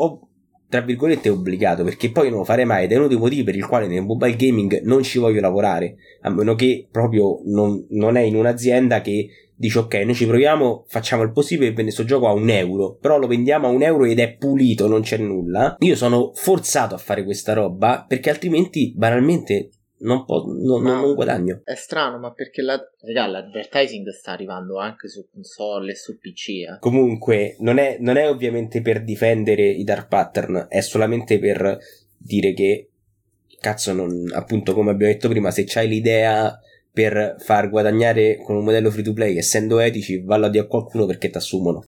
tra 0.68 0.80
virgolette 0.80 1.28
obbligato 1.30 1.84
perché 1.84 2.10
poi 2.10 2.28
non 2.28 2.40
lo 2.40 2.44
farei 2.44 2.64
mai 2.64 2.84
ed 2.84 2.92
è 2.92 2.96
uno 2.96 3.06
dei 3.06 3.16
motivi 3.16 3.44
per 3.44 3.56
il 3.56 3.66
quale 3.66 3.86
nel 3.86 4.02
mobile 4.02 4.36
gaming 4.36 4.82
non 4.82 5.02
ci 5.02 5.18
voglio 5.18 5.40
lavorare, 5.40 5.96
a 6.22 6.30
meno 6.30 6.54
che 6.54 6.88
proprio 6.90 7.40
non, 7.44 7.86
non 7.90 8.16
è 8.16 8.20
in 8.20 8.36
un'azienda 8.36 9.00
che 9.00 9.28
dice 9.58 9.78
ok 9.78 9.94
noi 9.94 10.14
ci 10.14 10.26
proviamo 10.26 10.84
facciamo 10.86 11.22
il 11.22 11.32
possibile 11.32 11.72
per 11.72 11.84
questo 11.84 12.04
gioco 12.04 12.28
a 12.28 12.32
un 12.32 12.50
euro 12.50 12.98
però 13.00 13.16
lo 13.16 13.26
vendiamo 13.26 13.66
a 13.66 13.70
un 13.70 13.82
euro 13.82 14.04
ed 14.04 14.18
è 14.18 14.36
pulito 14.36 14.86
non 14.86 15.00
c'è 15.00 15.16
nulla. 15.16 15.76
Io 15.78 15.96
sono 15.96 16.32
forzato 16.34 16.94
a 16.94 16.98
fare 16.98 17.24
questa 17.24 17.54
roba 17.54 18.04
perché 18.06 18.28
altrimenti 18.28 18.92
banalmente 18.94 19.70
non, 19.98 20.24
po- 20.24 20.44
no, 20.46 20.78
no, 20.78 21.00
non 21.00 21.14
guadagno. 21.14 21.62
È 21.64 21.74
strano, 21.74 22.18
ma 22.18 22.32
perché 22.32 22.62
la, 22.62 22.80
raga, 23.00 23.26
l'advertising 23.26 24.08
sta 24.10 24.32
arrivando 24.32 24.78
anche 24.78 25.08
su 25.08 25.26
console 25.32 25.92
e 25.92 25.96
su 25.96 26.18
PC. 26.18 26.48
Eh. 26.48 26.76
Comunque, 26.80 27.56
non 27.60 27.78
è, 27.78 27.96
non 28.00 28.16
è 28.16 28.28
ovviamente 28.28 28.82
per 28.82 29.02
difendere 29.02 29.66
i 29.68 29.84
dark 29.84 30.08
pattern, 30.08 30.66
è 30.68 30.80
solamente 30.80 31.38
per 31.38 31.78
dire 32.16 32.52
che, 32.52 32.88
cazzo, 33.60 33.92
non, 33.92 34.30
appunto, 34.34 34.74
come 34.74 34.90
abbiamo 34.90 35.12
detto 35.12 35.28
prima, 35.28 35.50
se 35.50 35.64
c'hai 35.64 35.88
l'idea 35.88 36.60
per 36.92 37.36
far 37.38 37.68
guadagnare 37.68 38.38
con 38.42 38.56
un 38.56 38.64
modello 38.64 38.90
free 38.90 39.04
to 39.04 39.12
play, 39.12 39.36
essendo 39.36 39.78
etici, 39.78 40.22
vallo 40.22 40.46
a 40.46 40.50
dire 40.50 40.64
a 40.64 40.68
qualcuno 40.68 41.06
perché 41.06 41.30
ti 41.30 41.36
assumono. 41.36 41.84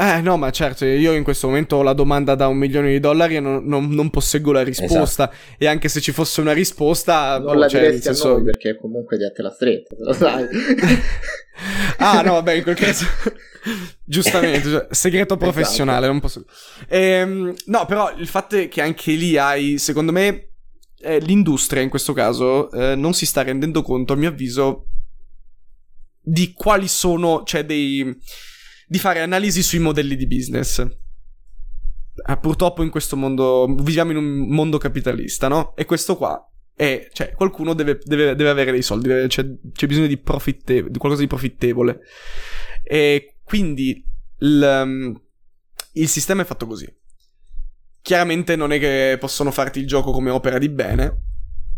Eh 0.00 0.20
no, 0.20 0.36
ma 0.36 0.52
certo, 0.52 0.84
io 0.84 1.12
in 1.12 1.24
questo 1.24 1.48
momento 1.48 1.74
ho 1.74 1.82
la 1.82 1.92
domanda 1.92 2.36
da 2.36 2.46
un 2.46 2.56
milione 2.56 2.92
di 2.92 3.00
dollari 3.00 3.34
e 3.34 3.40
non, 3.40 3.64
non, 3.64 3.88
non 3.88 4.10
posseggo 4.10 4.52
la 4.52 4.62
risposta. 4.62 5.28
Esatto. 5.28 5.36
E 5.58 5.66
anche 5.66 5.88
se 5.88 6.00
ci 6.00 6.12
fosse 6.12 6.40
una 6.40 6.52
risposta... 6.52 7.38
Non 7.38 7.54
boh, 7.54 7.54
la 7.54 7.68
cioè, 7.68 7.80
diresti 7.80 8.02
senso... 8.02 8.28
a 8.28 8.30
noi 8.34 8.44
perché 8.44 8.76
comunque 8.76 9.16
diate 9.16 9.42
la 9.42 9.50
stretta, 9.50 9.96
lo 9.98 10.12
sai. 10.12 10.46
ah 11.98 12.22
no, 12.22 12.34
vabbè, 12.34 12.52
in 12.52 12.62
quel 12.62 12.76
caso... 12.76 13.06
Giustamente, 14.04 14.70
cioè, 14.70 14.86
segreto 14.90 15.34
esatto. 15.34 15.50
professionale, 15.50 16.06
esatto. 16.06 16.12
non 16.12 16.20
posso... 16.20 16.44
Ehm, 16.86 17.54
no, 17.64 17.84
però 17.86 18.14
il 18.16 18.28
fatto 18.28 18.54
è 18.54 18.68
che 18.68 18.80
anche 18.80 19.10
lì 19.14 19.36
hai, 19.36 19.78
secondo 19.78 20.12
me, 20.12 20.50
eh, 21.00 21.18
l'industria 21.18 21.82
in 21.82 21.88
questo 21.88 22.12
caso 22.12 22.70
eh, 22.70 22.94
non 22.94 23.14
si 23.14 23.26
sta 23.26 23.42
rendendo 23.42 23.82
conto, 23.82 24.12
a 24.12 24.16
mio 24.16 24.28
avviso, 24.28 24.86
di 26.20 26.52
quali 26.52 26.86
sono, 26.86 27.42
cioè 27.44 27.64
dei 27.64 28.16
di 28.88 28.98
fare 28.98 29.20
analisi 29.20 29.62
sui 29.62 29.78
modelli 29.78 30.16
di 30.16 30.26
business. 30.26 30.84
Ah, 32.24 32.38
purtroppo 32.38 32.82
in 32.82 32.90
questo 32.90 33.16
mondo 33.16 33.72
viviamo 33.80 34.10
in 34.10 34.16
un 34.16 34.48
mondo 34.48 34.78
capitalista, 34.78 35.46
no? 35.46 35.76
E 35.76 35.84
questo 35.84 36.16
qua 36.16 36.42
è, 36.74 37.08
cioè, 37.12 37.32
qualcuno 37.32 37.74
deve, 37.74 38.00
deve, 38.02 38.34
deve 38.34 38.48
avere 38.48 38.72
dei 38.72 38.82
soldi, 38.82 39.08
deve, 39.08 39.26
c'è, 39.28 39.44
c'è, 39.72 39.86
bisogno 39.86 40.06
di, 40.06 40.16
profitte, 40.16 40.90
di 40.90 40.98
qualcosa 40.98 41.22
di 41.22 41.28
profittevole. 41.28 42.00
E 42.82 43.36
quindi 43.44 44.02
il, 44.38 44.82
um, 44.84 45.20
il 45.92 46.08
sistema 46.08 46.42
è 46.42 46.44
fatto 46.44 46.66
così. 46.66 46.92
Chiaramente 48.00 48.56
non 48.56 48.72
è 48.72 48.78
che 48.78 49.16
possono 49.20 49.50
farti 49.50 49.80
il 49.80 49.86
gioco 49.86 50.12
come 50.12 50.30
opera 50.30 50.56
di 50.56 50.70
bene, 50.70 51.22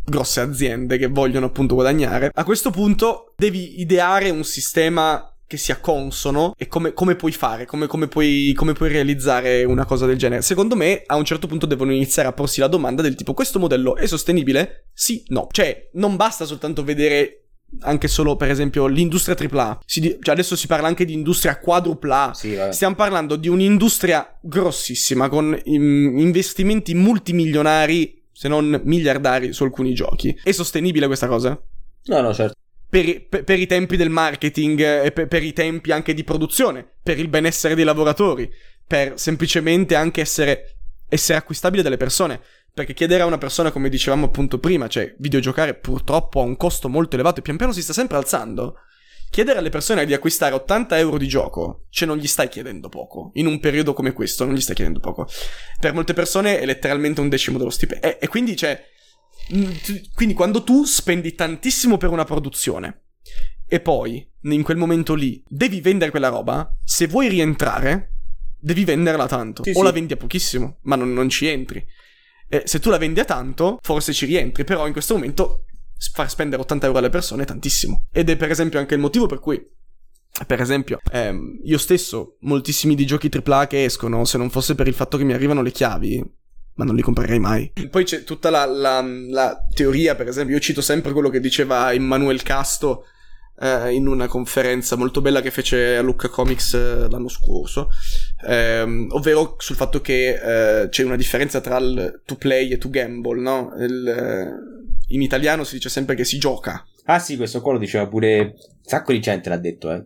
grosse 0.05 0.41
aziende 0.41 0.97
che 0.97 1.09
vogliono 1.09 1.47
appunto 1.47 1.75
guadagnare. 1.75 2.31
A 2.33 2.45
questo 2.45 2.71
punto 2.71 3.35
devi 3.37 3.81
ideare 3.81 4.31
un 4.31 4.45
sistema 4.45 5.31
che 5.51 5.57
sia 5.57 5.81
consono 5.81 6.55
e 6.57 6.69
come, 6.69 6.93
come 6.93 7.17
puoi 7.17 7.33
fare, 7.33 7.67
come, 7.67 7.89
come, 7.89 8.07
puoi, 8.07 8.53
come 8.55 8.73
puoi 8.73 8.89
realizzare 8.89 9.65
una 9.65 9.85
cosa 9.85 10.07
del 10.07 10.17
genere. 10.17 10.43
Secondo 10.43 10.77
me, 10.77 11.03
a 11.05 11.17
un 11.17 11.25
certo 11.25 11.49
punto 11.49 11.67
devono 11.67 11.93
iniziare 11.93 12.29
a 12.29 12.33
porsi 12.33 12.61
la 12.61 12.69
domanda 12.69 13.03
del 13.03 13.17
tipo, 13.17 13.35
questo 13.35 13.59
modello 13.59 13.97
è 13.97 14.07
sostenibile? 14.07 14.91
Sì, 14.93 15.25
no. 15.31 15.49
Cioè, 15.51 15.89
non 15.95 16.15
basta 16.15 16.45
soltanto 16.45 16.85
vedere 16.85 17.47
anche 17.81 18.07
solo 18.07 18.37
per 18.37 18.49
esempio 18.49 18.87
l'industria 18.87 19.37
AAA. 19.37 19.81
Si, 19.85 20.19
cioè 20.21 20.35
adesso 20.35 20.55
si 20.55 20.69
parla 20.69 20.87
anche 20.87 21.05
di 21.05 21.15
industria 21.15 21.59
quadrupla. 21.59 22.31
Sì, 22.33 22.57
Stiamo 22.71 22.95
parlando 22.95 23.35
di 23.35 23.49
un'industria 23.49 24.39
grossissima 24.41 25.29
con 25.29 25.47
um, 25.65 26.19
investimenti 26.19 26.95
multimilionari, 26.95 28.23
se 28.31 28.47
non 28.47 28.81
miliardari, 28.85 29.53
su 29.53 29.65
alcuni 29.65 29.95
giochi. 29.95 30.33
È 30.45 30.53
sostenibile 30.53 31.07
questa 31.07 31.27
cosa? 31.27 31.61
No, 32.05 32.21
no, 32.21 32.33
certo 32.33 32.55
per, 32.91 33.27
per, 33.27 33.45
per, 33.45 33.59
i 33.59 33.67
tempi 33.67 33.97
del 33.97 34.11
marketing 34.11 34.81
e 35.05 35.13
per, 35.13 35.29
per, 35.29 35.45
i 35.45 35.53
tempi 35.53 35.93
anche 35.93 36.13
di 36.13 36.25
produzione, 36.25 36.87
per 37.03 37.19
il 37.19 37.29
benessere 37.29 37.77
dei 37.77 37.85
lavoratori, 37.85 38.53
per 38.85 39.13
semplicemente 39.19 39.95
anche 39.95 40.21
essere, 40.21 40.77
essere 41.09 41.39
acquistabile 41.39 41.83
dalle 41.83 41.97
persone. 41.97 42.41
Perché 42.73 42.93
chiedere 42.93 43.23
a 43.23 43.27
una 43.27 43.39
persona, 43.39 43.71
come 43.71 43.89
dicevamo 43.89 44.27
appunto 44.27 44.59
prima, 44.59 44.89
cioè 44.89 45.15
videogiocare 45.19 45.75
purtroppo 45.75 46.41
ha 46.41 46.45
un 46.45 46.57
costo 46.57 46.89
molto 46.89 47.15
elevato 47.15 47.41
e 47.41 47.43
pian 47.43 47.57
piano 47.57 47.73
si 47.73 47.83
sta 47.83 47.93
sempre 47.93 48.17
alzando. 48.17 48.77
Chiedere 49.31 49.61
alle 49.61 49.71
persone 49.71 50.05
di 50.05 50.13
acquistare 50.13 50.55
80 50.55 50.99
euro 50.99 51.17
di 51.17 51.29
gioco, 51.29 51.87
cioè 51.91 52.09
non 52.09 52.17
gli 52.17 52.27
stai 52.27 52.49
chiedendo 52.49 52.89
poco. 52.89 53.31
In 53.35 53.47
un 53.47 53.61
periodo 53.61 53.93
come 53.93 54.13
questo 54.13 54.45
non 54.45 54.55
gli 54.55 54.61
stai 54.61 54.75
chiedendo 54.75 54.99
poco. 54.99 55.29
Per 55.79 55.95
molte 55.95 56.15
persone 56.15 56.59
è 56.59 56.67
letteralmente 56.67 57.21
un 57.21 57.29
decimo 57.29 57.57
dello 57.57 57.71
stipendio. 57.71 58.09
E, 58.09 58.19
e 58.21 58.27
quindi, 58.27 58.57
cioè, 58.57 58.85
quindi 60.15 60.35
quando 60.35 60.63
tu 60.63 60.85
spendi 60.85 61.35
tantissimo 61.35 61.97
per 61.97 62.11
una 62.11 62.25
produzione 62.25 63.03
e 63.67 63.81
poi 63.81 64.29
in 64.43 64.63
quel 64.63 64.77
momento 64.77 65.15
lì 65.15 65.43
devi 65.47 65.81
vendere 65.81 66.11
quella 66.11 66.29
roba, 66.29 66.77
se 66.85 67.07
vuoi 67.07 67.29
rientrare 67.29 68.15
devi 68.61 68.85
venderla 68.85 69.27
tanto. 69.27 69.63
Sì, 69.63 69.71
o 69.71 69.75
sì. 69.75 69.83
la 69.83 69.93
vendi 69.93 70.13
a 70.13 70.17
pochissimo, 70.17 70.79
ma 70.83 70.97
non, 70.97 71.13
non 71.13 71.29
ci 71.29 71.47
entri. 71.47 71.85
E 72.49 72.63
se 72.67 72.79
tu 72.79 72.91
la 72.91 72.99
vendi 72.99 73.21
a 73.21 73.25
tanto, 73.25 73.79
forse 73.81 74.13
ci 74.13 74.27
rientri, 74.27 74.65
però 74.65 74.87
in 74.87 74.93
questo 74.93 75.15
momento 75.15 75.65
far 76.13 76.29
spendere 76.29 76.63
80 76.63 76.87
euro 76.87 76.99
alle 76.99 77.11
persone 77.11 77.45
è 77.45 77.47
tantissimo. 77.47 78.07
Ed 78.13 78.29
è 78.29 78.37
per 78.37 78.51
esempio 78.51 78.79
anche 78.79 78.95
il 78.95 79.01
motivo 79.01 79.27
per 79.27 79.39
cui 79.39 79.65
per 80.47 80.61
esempio, 80.61 81.01
ehm, 81.13 81.61
io 81.65 81.77
stesso, 81.77 82.37
moltissimi 82.41 82.95
di 82.95 83.05
giochi 83.05 83.29
AAA 83.29 83.67
che 83.67 83.85
escono, 83.85 84.25
se 84.25 84.39
non 84.39 84.49
fosse 84.49 84.75
per 84.75 84.87
il 84.87 84.95
fatto 84.95 85.19
che 85.19 85.25
mi 85.25 85.33
arrivano 85.33 85.61
le 85.61 85.73
chiavi, 85.73 86.25
ma 86.81 86.87
non 86.87 86.95
li 86.97 87.03
comprerei 87.03 87.39
mai. 87.39 87.73
Poi 87.91 88.05
c'è 88.05 88.25
tutta 88.25 88.49
la, 88.49 88.65
la, 88.65 89.03
la, 89.03 89.67
teoria, 89.75 90.15
per 90.15 90.29
esempio, 90.29 90.55
io 90.55 90.61
cito 90.63 90.81
sempre 90.81 91.13
quello 91.13 91.29
che 91.29 91.39
diceva 91.39 91.93
Immanuel 91.93 92.43
Casto 92.43 93.05
eh, 93.61 93.93
in 93.93 94.07
una 94.07 94.27
conferenza 94.29 94.97
molto 94.97 95.21
bella 95.21 95.43
che 95.43 95.51
fece 95.51 95.99
a 95.99 96.01
Lucca 96.01 96.29
Comics 96.29 96.73
eh, 96.73 97.09
l'anno 97.11 97.29
scorso, 97.29 97.91
ehm, 98.47 99.09
ovvero 99.11 99.57
sul 99.59 99.77
fatto 99.77 100.01
che 100.01 100.83
eh, 100.83 100.89
c'è 100.89 101.05
una 101.05 101.17
differenza 101.17 101.61
tra 101.61 101.77
il 101.77 102.23
to 102.25 102.37
play 102.37 102.71
e 102.71 102.79
to 102.79 102.89
gamble, 102.89 103.41
no? 103.43 103.75
Il, 103.79 104.09
eh, 104.09 105.15
in 105.15 105.21
italiano 105.21 105.65
si 105.65 105.75
dice 105.75 105.91
sempre 105.91 106.15
che 106.15 106.25
si 106.25 106.39
gioca. 106.39 106.83
Ah 107.05 107.19
sì, 107.19 107.37
questo 107.37 107.61
qua 107.61 107.73
lo 107.73 107.79
diceva 107.79 108.07
pure 108.07 108.39
un 108.41 108.55
sacco 108.81 109.13
di 109.13 109.21
gente 109.21 109.51
l'ha 109.51 109.59
detto, 109.59 109.93
eh. 109.93 110.03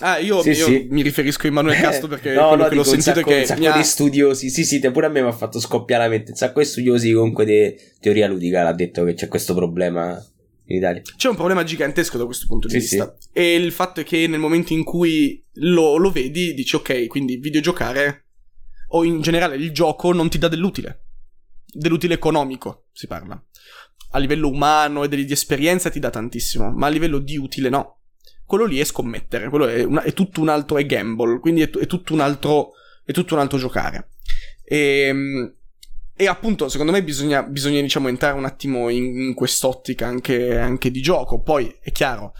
Ah, 0.00 0.18
io, 0.18 0.42
sì, 0.42 0.50
io 0.50 0.66
sì. 0.66 0.86
mi 0.90 1.00
riferisco 1.00 1.46
a 1.46 1.48
Emanuele 1.48 1.80
Castro 1.80 2.08
perché 2.08 2.34
no, 2.34 2.48
quello 2.48 2.64
no, 2.64 2.68
che 2.68 2.74
l'ho 2.74 2.84
sentito 2.84 3.14
sacco, 3.14 3.30
che 3.30 3.38
un 3.38 3.44
sacco 3.46 3.68
ha... 3.68 3.76
di 3.76 3.84
studiosi, 3.84 4.50
sì, 4.50 4.64
sì, 4.64 4.78
pure 4.90 5.06
a 5.06 5.08
me 5.08 5.22
mi 5.22 5.28
ha 5.28 5.32
fatto 5.32 5.58
scoppiare 5.58 6.04
la 6.04 6.10
mente. 6.10 6.32
Un 6.32 6.36
sacco 6.36 6.60
di 6.60 6.66
studiosi 6.66 7.12
comunque 7.12 7.44
di 7.46 7.74
teoria 7.98 8.28
ludica 8.28 8.62
l'ha 8.62 8.74
detto 8.74 9.04
che 9.04 9.14
c'è 9.14 9.28
questo 9.28 9.54
problema 9.54 10.22
in 10.66 10.76
Italia. 10.76 11.00
C'è 11.16 11.28
un 11.28 11.36
problema 11.36 11.64
gigantesco 11.64 12.18
da 12.18 12.26
questo 12.26 12.46
punto 12.46 12.68
di 12.68 12.74
sì, 12.74 12.80
vista. 12.80 13.16
Sì. 13.18 13.28
E 13.32 13.54
il 13.54 13.72
fatto 13.72 14.00
è 14.00 14.04
che 14.04 14.26
nel 14.26 14.38
momento 14.38 14.74
in 14.74 14.84
cui 14.84 15.42
lo, 15.54 15.96
lo 15.96 16.10
vedi, 16.10 16.52
dici 16.52 16.76
ok, 16.76 17.06
quindi 17.06 17.38
videogiocare 17.38 18.26
o 18.88 19.02
in 19.02 19.22
generale 19.22 19.56
il 19.56 19.72
gioco 19.72 20.12
non 20.12 20.28
ti 20.28 20.36
dà 20.36 20.48
dell'utile. 20.48 21.04
Dell'utile 21.72 22.14
economico, 22.14 22.88
si 22.92 23.06
parla. 23.06 23.42
A 24.10 24.18
livello 24.18 24.48
umano 24.48 25.04
e 25.04 25.08
di 25.08 25.32
esperienza 25.32 25.88
ti 25.88 26.00
dà 26.00 26.10
tantissimo, 26.10 26.70
ma 26.70 26.86
a 26.86 26.90
livello 26.90 27.18
di 27.18 27.38
utile 27.38 27.70
no 27.70 27.96
quello 28.46 28.64
lì 28.64 28.78
è 28.78 28.84
scommettere, 28.84 29.48
quello 29.48 29.66
è, 29.66 29.82
una, 29.82 30.02
è 30.02 30.12
tutto 30.12 30.40
un 30.40 30.48
altro, 30.48 30.78
è 30.78 30.86
gamble, 30.86 31.40
quindi 31.40 31.62
è, 31.62 31.70
è, 31.70 31.86
tutto 31.86 32.12
un 32.12 32.20
altro, 32.20 32.72
è 33.04 33.12
tutto 33.12 33.34
un 33.34 33.40
altro 33.40 33.58
giocare. 33.58 34.10
E, 34.64 34.78
ehm, 34.78 35.54
e 36.18 36.26
appunto, 36.28 36.68
secondo 36.70 36.92
me 36.92 37.02
bisogna, 37.04 37.42
bisogna 37.42 37.80
diciamo, 37.82 38.08
entrare 38.08 38.38
un 38.38 38.46
attimo 38.46 38.88
in, 38.88 39.20
in 39.20 39.34
quest'ottica 39.34 40.06
anche, 40.06 40.56
anche, 40.56 40.90
di 40.90 41.02
gioco. 41.02 41.42
Poi 41.42 41.76
è 41.80 41.92
chiaro 41.92 42.32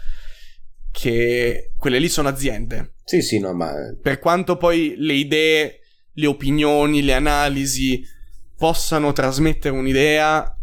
che 0.91 1.73
quelle 1.77 1.99
lì 1.99 2.09
sono 2.09 2.27
aziende. 2.27 2.93
Sì, 3.03 3.21
sì, 3.21 3.37
no, 3.37 3.53
ma... 3.53 3.71
Per 4.01 4.17
quanto 4.17 4.57
poi 4.57 4.95
le 4.97 5.13
idee, 5.13 5.79
le 6.13 6.25
opinioni, 6.25 7.03
le 7.03 7.13
analisi 7.13 8.01
possano 8.57 9.13
trasmettere 9.13 9.75
un'idea, 9.75 10.56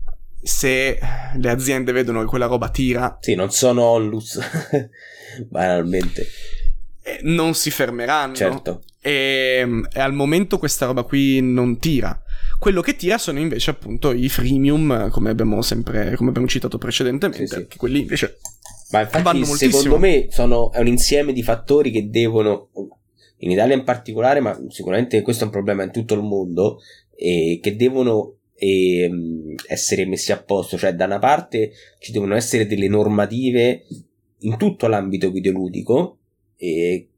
se 0.45 0.99
le 1.37 1.51
aziende 1.51 1.93
vedono 1.93 2.21
che 2.21 2.27
quella 2.27 2.45
roba 2.45 2.69
tira... 2.69 3.17
Sì, 3.19 3.35
non 3.35 3.51
sono 3.51 3.83
Onlus. 3.83 4.39
banalmente. 5.49 6.27
Non 7.23 7.55
si 7.55 7.71
fermeranno. 7.71 8.35
Certo. 8.35 8.83
E, 9.01 9.67
e, 9.91 10.01
al 10.01 10.13
momento 10.13 10.59
questa 10.59 10.85
roba 10.85 11.03
qui 11.05 11.41
non 11.41 11.79
tira. 11.79 12.23
Quello 12.59 12.83
che 12.83 12.95
tira 12.95 13.17
sono 13.17 13.39
invece 13.39 13.71
appunto 13.71 14.13
i 14.13 14.29
freemium, 14.29 15.09
come 15.09 15.31
abbiamo 15.31 15.63
sempre, 15.63 16.15
come 16.15 16.29
abbiamo 16.29 16.47
citato 16.47 16.77
precedentemente, 16.77 17.47
sì, 17.47 17.67
sì. 17.71 17.77
quelli 17.79 18.01
invece 18.01 18.39
Ma 18.91 19.01
infatti 19.01 19.45
secondo 19.45 19.99
me 19.99 20.29
sono, 20.31 20.73
è 20.73 20.79
un 20.79 20.87
insieme 20.87 21.33
di 21.33 21.43
fattori 21.43 21.91
che 21.91 22.11
devono, 22.11 22.69
in 23.39 23.51
Italia 23.51 23.75
in 23.75 23.85
particolare, 23.85 24.41
ma 24.41 24.59
sicuramente 24.69 25.23
questo 25.23 25.45
è 25.45 25.47
un 25.47 25.53
problema 25.53 25.83
in 25.85 25.91
tutto 25.91 26.15
il 26.15 26.23
mondo, 26.23 26.81
e 27.17 27.61
che 27.63 27.77
devono 27.77 28.37
e, 28.65 29.11
essere 29.67 30.07
messi 30.07 30.33
a 30.33 30.43
posto. 30.43 30.79
Cioè, 30.79 30.95
da 30.95 31.05
una 31.05 31.19
parte 31.19 31.73
ci 31.99 32.13
devono 32.13 32.35
essere 32.35 32.67
delle 32.67 32.89
normative 32.89 33.85
in 34.39 34.57
tutto 34.57 34.87
l'ambito 34.87 35.31
videoludico 35.31 36.19
e 36.57 37.09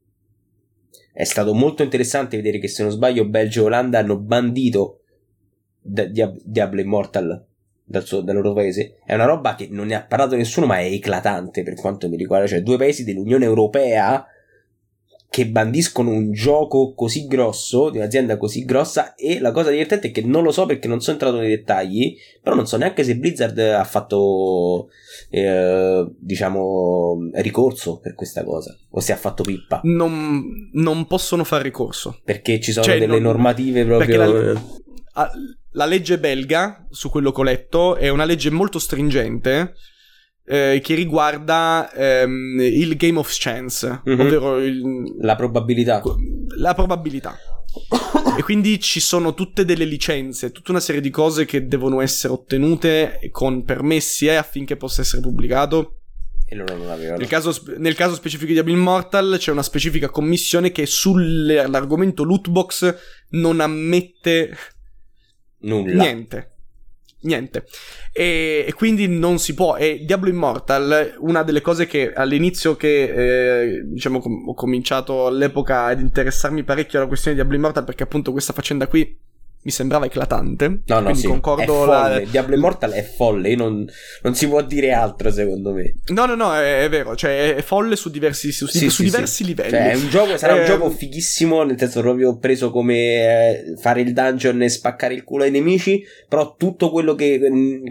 è 1.13 1.23
stato 1.23 1.53
molto 1.53 1.83
interessante 1.83 2.37
vedere 2.37 2.59
che 2.59 2.67
se 2.67 2.83
non 2.83 2.91
sbaglio 2.91 3.27
Belgio 3.27 3.63
e 3.63 3.65
Olanda 3.65 3.99
hanno 3.99 4.19
bandito 4.19 5.01
Diablo 5.81 6.81
Immortal 6.81 7.45
dal, 7.83 8.03
suo, 8.03 8.21
dal 8.21 8.35
loro 8.35 8.53
paese 8.53 8.99
è 9.05 9.13
una 9.13 9.25
roba 9.25 9.55
che 9.55 9.67
non 9.71 9.87
ne 9.87 9.95
ha 9.95 10.03
parlato 10.03 10.35
nessuno 10.35 10.65
ma 10.65 10.79
è 10.79 10.91
eclatante 10.91 11.63
per 11.63 11.75
quanto 11.75 12.09
mi 12.09 12.17
riguarda 12.17 12.45
cioè 12.45 12.61
due 12.61 12.77
paesi 12.77 13.05
dell'Unione 13.05 13.45
Europea 13.45 14.25
che 15.29 15.45
bandiscono 15.47 16.09
un 16.09 16.31
gioco 16.31 16.93
così 16.93 17.27
grosso, 17.27 17.89
di 17.89 17.97
un'azienda 17.97 18.37
così 18.37 18.63
grossa, 18.65 19.13
e 19.15 19.39
la 19.39 19.51
cosa 19.51 19.69
divertente 19.69 20.07
è 20.07 20.11
che 20.11 20.21
non 20.21 20.43
lo 20.43 20.51
so 20.51 20.65
perché 20.65 20.87
non 20.87 21.01
sono 21.01 21.17
entrato 21.17 21.37
nei 21.37 21.49
dettagli, 21.49 22.17
però 22.41 22.55
non 22.55 22.65
so 22.65 22.77
neanche 22.77 23.03
se 23.03 23.17
Blizzard 23.17 23.57
ha 23.59 23.83
fatto, 23.83 24.89
eh, 25.29 26.07
diciamo, 26.17 27.29
ricorso 27.33 27.99
per 27.99 28.15
questa 28.15 28.43
cosa, 28.43 28.75
o 28.89 28.99
se 28.99 29.11
ha 29.11 29.17
fatto 29.17 29.43
pippa. 29.43 29.81
Non, 29.83 30.69
non 30.73 31.05
possono 31.07 31.43
fare 31.43 31.63
ricorso. 31.63 32.19
Perché 32.23 32.59
ci 32.59 32.71
sono 32.71 32.85
cioè, 32.85 32.97
delle 32.97 33.13
non, 33.13 33.23
normative 33.23 33.85
proprio... 33.85 34.53
La, 35.13 35.31
la 35.71 35.85
legge 35.85 36.19
belga, 36.19 36.87
su 36.89 37.09
quello 37.09 37.31
che 37.31 37.41
ho 37.41 37.43
letto, 37.43 37.95
è 37.95 38.09
una 38.09 38.25
legge 38.25 38.49
molto 38.49 38.79
stringente 38.79 39.73
eh, 40.49 40.79
che 40.81 40.95
riguarda 40.95 41.91
ehm, 41.91 42.59
il 42.61 42.95
game 42.95 43.19
of 43.19 43.29
chance, 43.37 44.01
mm-hmm. 44.07 44.19
ovvero 44.19 44.59
il, 44.63 45.15
la 45.19 45.35
probabilità. 45.35 46.01
La 46.57 46.73
probabilità. 46.73 47.37
e 48.37 48.41
quindi 48.43 48.79
ci 48.79 49.01
sono 49.01 49.33
tutte 49.33 49.65
delle 49.65 49.83
licenze, 49.83 50.51
tutta 50.51 50.71
una 50.71 50.79
serie 50.79 51.01
di 51.01 51.09
cose 51.09 51.43
che 51.43 51.67
devono 51.67 51.99
essere 51.99 52.31
ottenute 52.31 53.19
con 53.29 53.65
permessi 53.65 54.27
eh, 54.27 54.35
affinché 54.35 54.77
possa 54.77 55.01
essere 55.01 55.21
pubblicato. 55.21 55.99
E 56.47 56.55
loro 56.55 56.77
non 56.77 56.89
avevano. 56.89 57.17
Nel 57.17 57.27
caso, 57.27 57.53
nel 57.77 57.95
caso 57.95 58.15
specifico 58.15 58.47
di 58.47 58.53
Diablo 58.53 58.71
Immortal 58.71 59.35
c'è 59.37 59.51
una 59.51 59.63
specifica 59.63 60.09
commissione 60.09 60.71
che 60.71 60.85
sull'argomento 60.85 62.23
lootbox 62.23 62.95
non 63.31 63.59
ammette 63.59 64.55
nulla. 65.59 66.03
Niente 66.03 66.51
niente. 67.21 67.65
E, 68.11 68.65
e, 68.67 68.73
quindi 68.73 69.07
non 69.07 69.39
si 69.39 69.53
può. 69.53 69.75
E 69.75 70.03
Diablo 70.05 70.29
Immortal, 70.29 71.15
una 71.19 71.43
delle 71.43 71.61
cose 71.61 71.85
che 71.85 72.13
all'inizio 72.13 72.75
che 72.75 73.69
eh, 73.69 73.81
diciamo 73.85 74.19
ho 74.19 74.53
cominciato 74.53 75.27
all'epoca 75.27 75.85
ad 75.85 75.99
interessarmi 75.99 76.63
parecchio 76.63 76.99
alla 76.99 77.07
questione 77.07 77.35
di 77.35 77.41
Diablo 77.41 77.59
Immortal, 77.59 77.83
perché 77.83 78.03
appunto 78.03 78.31
questa 78.31 78.53
faccenda 78.53 78.87
qui 78.87 79.25
mi 79.67 79.73
sembrava 79.73 80.05
eclatante. 80.05 80.81
No, 80.85 80.99
no, 81.01 81.13
sì, 81.13 81.27
concordo. 81.27 81.85
La... 81.85 82.21
Diablo 82.21 82.55
Immortal 82.55 82.91
è 82.91 83.03
folle, 83.03 83.53
non, 83.55 83.85
non, 84.21 84.33
si 84.33 84.47
può 84.47 84.61
dire 84.61 84.93
altro 84.93 85.29
secondo 85.29 85.73
me. 85.73 85.95
No, 86.07 86.25
no, 86.25 86.35
no, 86.35 86.55
è, 86.55 86.85
è 86.85 86.89
vero, 86.89 87.17
cioè 87.17 87.55
è 87.55 87.61
folle 87.61 87.97
su 87.97 88.09
diversi, 88.09 88.53
su, 88.53 88.65
sì, 88.65 88.89
su 88.89 88.89
sì, 88.89 89.03
diversi 89.03 89.43
livelli. 89.43 89.71
Cioè, 89.71 89.93
un 89.95 90.09
gioco, 90.09 90.37
sarà 90.37 90.55
eh... 90.55 90.59
un 90.59 90.65
gioco 90.65 90.89
fighissimo, 90.89 91.63
nel 91.63 91.77
senso 91.77 91.99
proprio 91.99 92.37
preso 92.37 92.71
come 92.71 92.95
eh, 92.95 93.73
fare 93.77 93.99
il 94.01 94.13
dungeon 94.13 94.61
e 94.61 94.69
spaccare 94.69 95.13
il 95.13 95.25
culo 95.25 95.43
ai 95.43 95.51
nemici, 95.51 96.01
però 96.29 96.55
tutto 96.55 96.89
quello 96.89 97.13
che, 97.13 97.37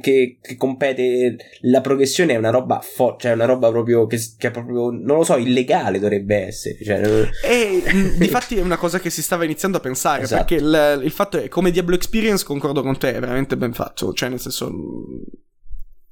che, 0.00 0.38
che 0.40 0.56
compete 0.56 1.36
la 1.62 1.82
progressione 1.82 2.32
è 2.32 2.36
una 2.36 2.50
roba 2.50 2.80
folle, 2.80 3.16
cioè 3.18 3.32
una 3.32 3.44
roba 3.44 3.68
proprio 3.68 4.06
che, 4.06 4.18
che, 4.38 4.48
è 4.48 4.50
proprio, 4.50 4.90
non 4.90 5.18
lo 5.18 5.24
so, 5.24 5.36
illegale 5.36 5.98
dovrebbe 5.98 6.46
essere. 6.46 6.78
Cioè... 6.82 7.28
E 7.44 7.82
difatti 8.16 8.56
è 8.56 8.62
una 8.62 8.78
cosa 8.78 8.98
che 8.98 9.10
si 9.10 9.20
stava 9.20 9.44
iniziando 9.44 9.76
a 9.76 9.80
pensare, 9.80 10.22
esatto. 10.22 10.44
perché 10.44 10.64
il, 10.64 11.02
il 11.04 11.10
fatto 11.10 11.38
è 11.38 11.48
come 11.48 11.64
come 11.66 11.70
Diablo 11.70 11.96
Experience 11.96 12.44
concordo 12.44 12.82
con 12.82 12.96
te, 12.96 13.14
è 13.14 13.20
veramente 13.20 13.56
ben 13.56 13.72
fatto, 13.72 14.12
cioè 14.12 14.28
nel 14.28 14.40
senso... 14.40 14.72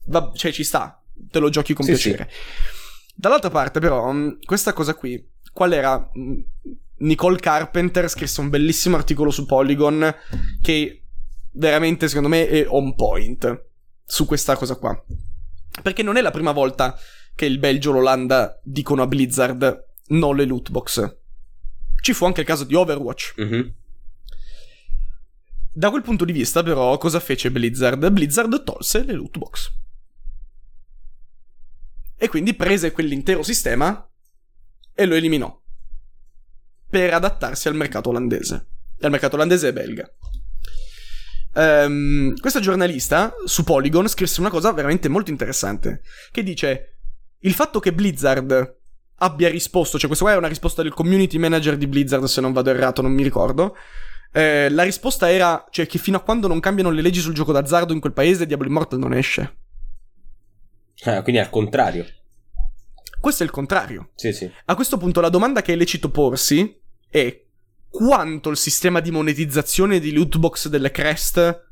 Va, 0.07 0.33
cioè 0.35 0.53
ci 0.53 0.65
sta, 0.65 1.01
te 1.31 1.39
lo 1.39 1.49
giochi 1.49 1.75
con 1.75 1.85
sì, 1.85 1.93
piacere. 1.93 2.29
Sì. 2.29 3.13
Dall'altra 3.15 3.51
parte 3.51 3.79
però, 3.79 4.13
mm, 4.13 4.31
questa 4.45 4.73
cosa 4.73 4.95
qui, 4.95 5.25
qual 5.53 5.73
era? 5.73 6.11
Mm, 6.19 6.41
Nicole 6.97 7.39
Carpenter 7.39 8.09
scrisse 8.09 8.41
un 8.41 8.51
bellissimo 8.51 8.97
articolo 8.97 9.31
su 9.31 9.47
Polygon 9.47 10.15
che 10.61 11.03
veramente 11.53 12.09
secondo 12.09 12.29
me 12.29 12.49
è 12.49 12.65
on 12.69 12.95
point 12.95 13.65
su 14.05 14.27
questa 14.27 14.57
cosa 14.57 14.77
qua. 14.77 15.05
Perché 15.83 16.03
non 16.03 16.17
è 16.17 16.21
la 16.21 16.31
prima 16.31 16.53
volta 16.53 16.97
che 17.35 17.47
il 17.47 17.59
Belgio 17.59 17.91
e 17.91 17.95
l'Olanda 17.95 18.61
dicono 18.63 19.03
a 19.03 19.07
Blizzard 19.07 19.87
non 20.09 20.37
le 20.37 20.45
loot 20.45 20.71
box. 20.71 21.17
Ci 22.01 22.13
fu 22.13 22.25
anche 22.25 22.41
il 22.41 22.47
caso 22.47 22.65
di 22.65 22.75
Overwatch. 22.75 23.35
Mm-hmm 23.41 23.69
da 25.77 25.91
quel 25.91 26.03
punto 26.03 26.25
di 26.25 26.31
vista, 26.31 26.63
però, 26.63 26.97
cosa 26.99 27.19
fece 27.19 27.51
Blizzard? 27.51 28.09
Blizzard 28.11 28.63
tolse 28.63 29.03
le 29.03 29.13
loot 29.13 29.39
box. 29.39 29.73
E 32.17 32.29
quindi 32.29 32.55
prese 32.55 32.93
quell'intero 32.93 33.43
sistema 33.43 34.09
e 34.95 35.05
lo 35.05 35.17
eliminò. 35.17 35.61
Per 36.89 37.13
adattarsi 37.13 37.67
al 37.67 37.75
mercato 37.75 38.11
olandese. 38.11 38.67
E 38.97 39.05
al 39.05 39.11
mercato 39.11 39.35
olandese 39.35 39.69
e 39.69 39.73
belga. 39.73 40.09
Um, 41.55 42.39
questa 42.39 42.61
giornalista 42.61 43.35
su 43.45 43.65
Polygon 43.65 44.07
scrisse 44.07 44.39
una 44.39 44.51
cosa 44.51 44.71
veramente 44.73 45.09
molto 45.09 45.33
interessante. 45.33 46.03
Che 46.31 46.43
dice: 46.45 46.99
Il 47.41 47.53
fatto 47.53 47.81
che 47.81 47.93
Blizzard 47.93 48.77
abbia 49.17 49.49
risposto, 49.49 49.99
cioè 49.99 50.07
questa 50.07 50.25
qua 50.25 50.35
è 50.35 50.39
una 50.39 50.47
risposta 50.47 50.83
del 50.83 50.95
community 50.95 51.37
manager 51.39 51.77
di 51.77 51.89
Blizzard, 51.89 52.25
se 52.25 52.41
non 52.41 52.53
vado 52.53 52.71
errato, 52.71 53.03
non 53.03 53.13
mi 53.13 53.25
ricordo 53.25 53.75
eh, 54.37 54.69
la 54.69 54.83
risposta 54.83 55.31
era 55.31 55.65
cioè, 55.71 55.87
che 55.87 55.99
fino 55.99 56.17
a 56.17 56.21
quando 56.21 56.49
non 56.49 56.59
cambiano 56.59 56.91
le 56.91 57.03
leggi 57.03 57.21
sul 57.21 57.35
gioco 57.35 57.53
d'azzardo 57.53 57.93
in 57.93 58.01
quel 58.01 58.13
paese, 58.13 58.47
Diablo 58.47 58.67
Immortal 58.67 58.99
non 58.99 59.15
esce. 59.15 59.59
Ah, 61.05 61.23
quindi 61.23 61.41
è 61.41 61.45
al 61.45 61.51
contrario. 61.51 62.05
Questo 63.21 63.45
è 63.45 63.47
il 63.47 63.53
contrario. 63.53 64.11
Sì, 64.17 64.33
sì. 64.33 64.51
A 64.65 64.75
questo 64.75 64.97
punto 64.97 65.21
la 65.21 65.29
domanda 65.29 65.63
che 65.63 65.73
è 65.73 65.77
lecito 65.77 66.11
porsi 66.11 66.81
è 67.09 67.45
quanto 67.89 68.51
il 68.51 68.57
sistema 68.57 68.99
di 68.99 69.13
monetizzazione 69.13 70.01
di 70.01 70.13
lootbox 70.13 70.67
delle 70.67 70.91
crest 70.91 71.67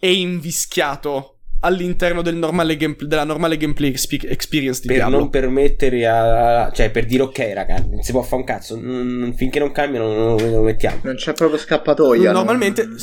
è 0.00 0.06
invischiato 0.06 1.35
all'interno 1.60 2.22
del 2.22 2.36
normale 2.36 2.76
game, 2.76 2.96
della 2.98 3.24
normale 3.24 3.56
gameplay 3.56 3.90
experience 3.90 4.80
di 4.80 4.88
per 4.88 4.96
Diablo. 4.96 5.18
non 5.18 5.30
permettere 5.30 6.06
a 6.06 6.70
cioè 6.72 6.90
per 6.90 7.06
dire 7.06 7.22
ok 7.22 7.50
raga 7.54 7.78
non 7.78 8.02
si 8.02 8.12
può 8.12 8.22
fare 8.22 8.36
un 8.36 8.44
cazzo 8.44 8.78
mm, 8.78 9.32
finché 9.32 9.58
non 9.58 9.72
cambiano 9.72 10.12
non, 10.12 10.36
non, 10.36 10.50
lo 10.50 10.62
mettiamo 10.62 11.00
non 11.04 11.16
c'è 11.16 11.32
proprio 11.32 11.58
scappatoia 11.58 12.30
normalmente 12.32 12.84
non... 12.84 12.96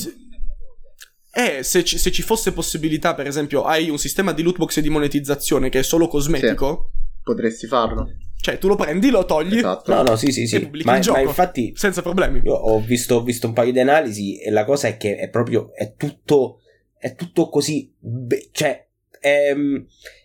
eh, 1.34 1.64
se 1.64 1.84
ci, 1.84 1.98
se 1.98 2.12
ci, 2.12 2.22
fosse 2.22 2.54
possibilità 2.54 3.16
per 3.16 3.26
esempio 3.26 3.64
hai 3.64 3.90
un 3.90 3.98
sistema 3.98 4.32
di 4.34 4.44
lootbox 4.44 4.78
e 4.78 4.82
di 4.82 4.90
monetizzazione 4.90 5.70
che 5.70 5.80
è 5.80 5.84
solo 5.84 6.08
cosmetico 6.08 6.92
sì, 6.92 7.22
potresti 7.24 7.68
farlo 7.68 8.08
cioè, 8.44 8.58
tu 8.58 8.68
lo 8.68 8.76
prendi, 8.76 9.10
lo 9.10 9.24
togli. 9.24 9.60
Esatto. 9.60 9.94
No, 9.94 10.02
no, 10.02 10.16
sì, 10.18 10.34
sì, 10.34 10.48
sì. 10.48 10.70
Ma, 10.84 11.00
ma, 11.02 11.22
infatti. 11.22 11.72
Senza 11.78 12.02
problemi. 12.02 12.42
Io 12.44 12.54
ho 12.54 12.78
visto, 12.82 13.16
ho 13.16 13.24
visto 13.24 13.48
un 13.48 13.54
paio 13.54 13.72
di 13.72 13.80
analisi 13.80 14.38
e 14.38 14.52
la 14.52 14.66
cosa 14.66 14.90
è 14.90 14.98
che 14.98 15.16
è 15.16 15.30
proprio. 15.30 15.74
È 15.74 15.94
tutto 15.96 16.58
è 17.04 17.16
tutto 17.16 17.50
così, 17.50 17.92
be- 18.00 18.48
cioè, 18.52 18.88
è, 19.20 19.54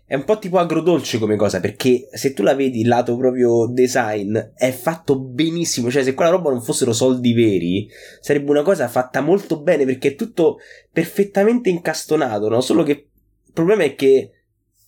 è, 0.07 0.14
un 0.14 0.24
po' 0.24 0.39
tipo 0.39 0.59
agrodolce 0.59 1.18
come 1.18 1.35
cosa, 1.35 1.59
perché 1.59 2.09
se 2.12 2.33
tu 2.33 2.45
la 2.45 2.55
vedi 2.55 2.83
il 2.83 2.87
lato 2.87 3.16
proprio 3.16 3.66
design, 3.66 4.39
è 4.55 4.70
fatto 4.70 5.18
benissimo, 5.18 5.91
cioè 5.91 6.05
se 6.05 6.14
quella 6.14 6.31
roba 6.31 6.51
non 6.51 6.62
fossero 6.62 6.93
soldi 6.93 7.33
veri, 7.33 7.89
sarebbe 8.20 8.51
una 8.51 8.62
cosa 8.62 8.87
fatta 8.87 9.20
molto 9.20 9.61
bene, 9.61 9.85
perché 9.85 10.11
è 10.11 10.14
tutto 10.14 10.59
perfettamente 10.93 11.68
incastonato, 11.68 12.49
no? 12.49 12.61
Solo 12.61 12.85
che 12.85 12.93
il 12.93 13.53
problema 13.53 13.83
è 13.83 13.97
che 13.97 14.31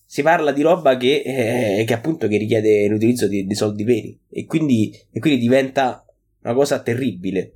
si 0.07 0.23
parla 0.23 0.53
di 0.53 0.63
roba 0.63 0.97
che, 0.97 1.23
eh, 1.27 1.85
che 1.85 1.93
appunto 1.93 2.29
che 2.29 2.37
richiede 2.37 2.87
l'utilizzo 2.87 3.27
di, 3.27 3.47
di 3.47 3.55
soldi 3.57 3.83
veri, 3.83 4.17
e 4.31 4.47
quindi, 4.47 4.97
e 5.11 5.19
quindi 5.19 5.41
diventa 5.41 6.07
una 6.43 6.55
cosa 6.55 6.81
terribile. 6.83 7.55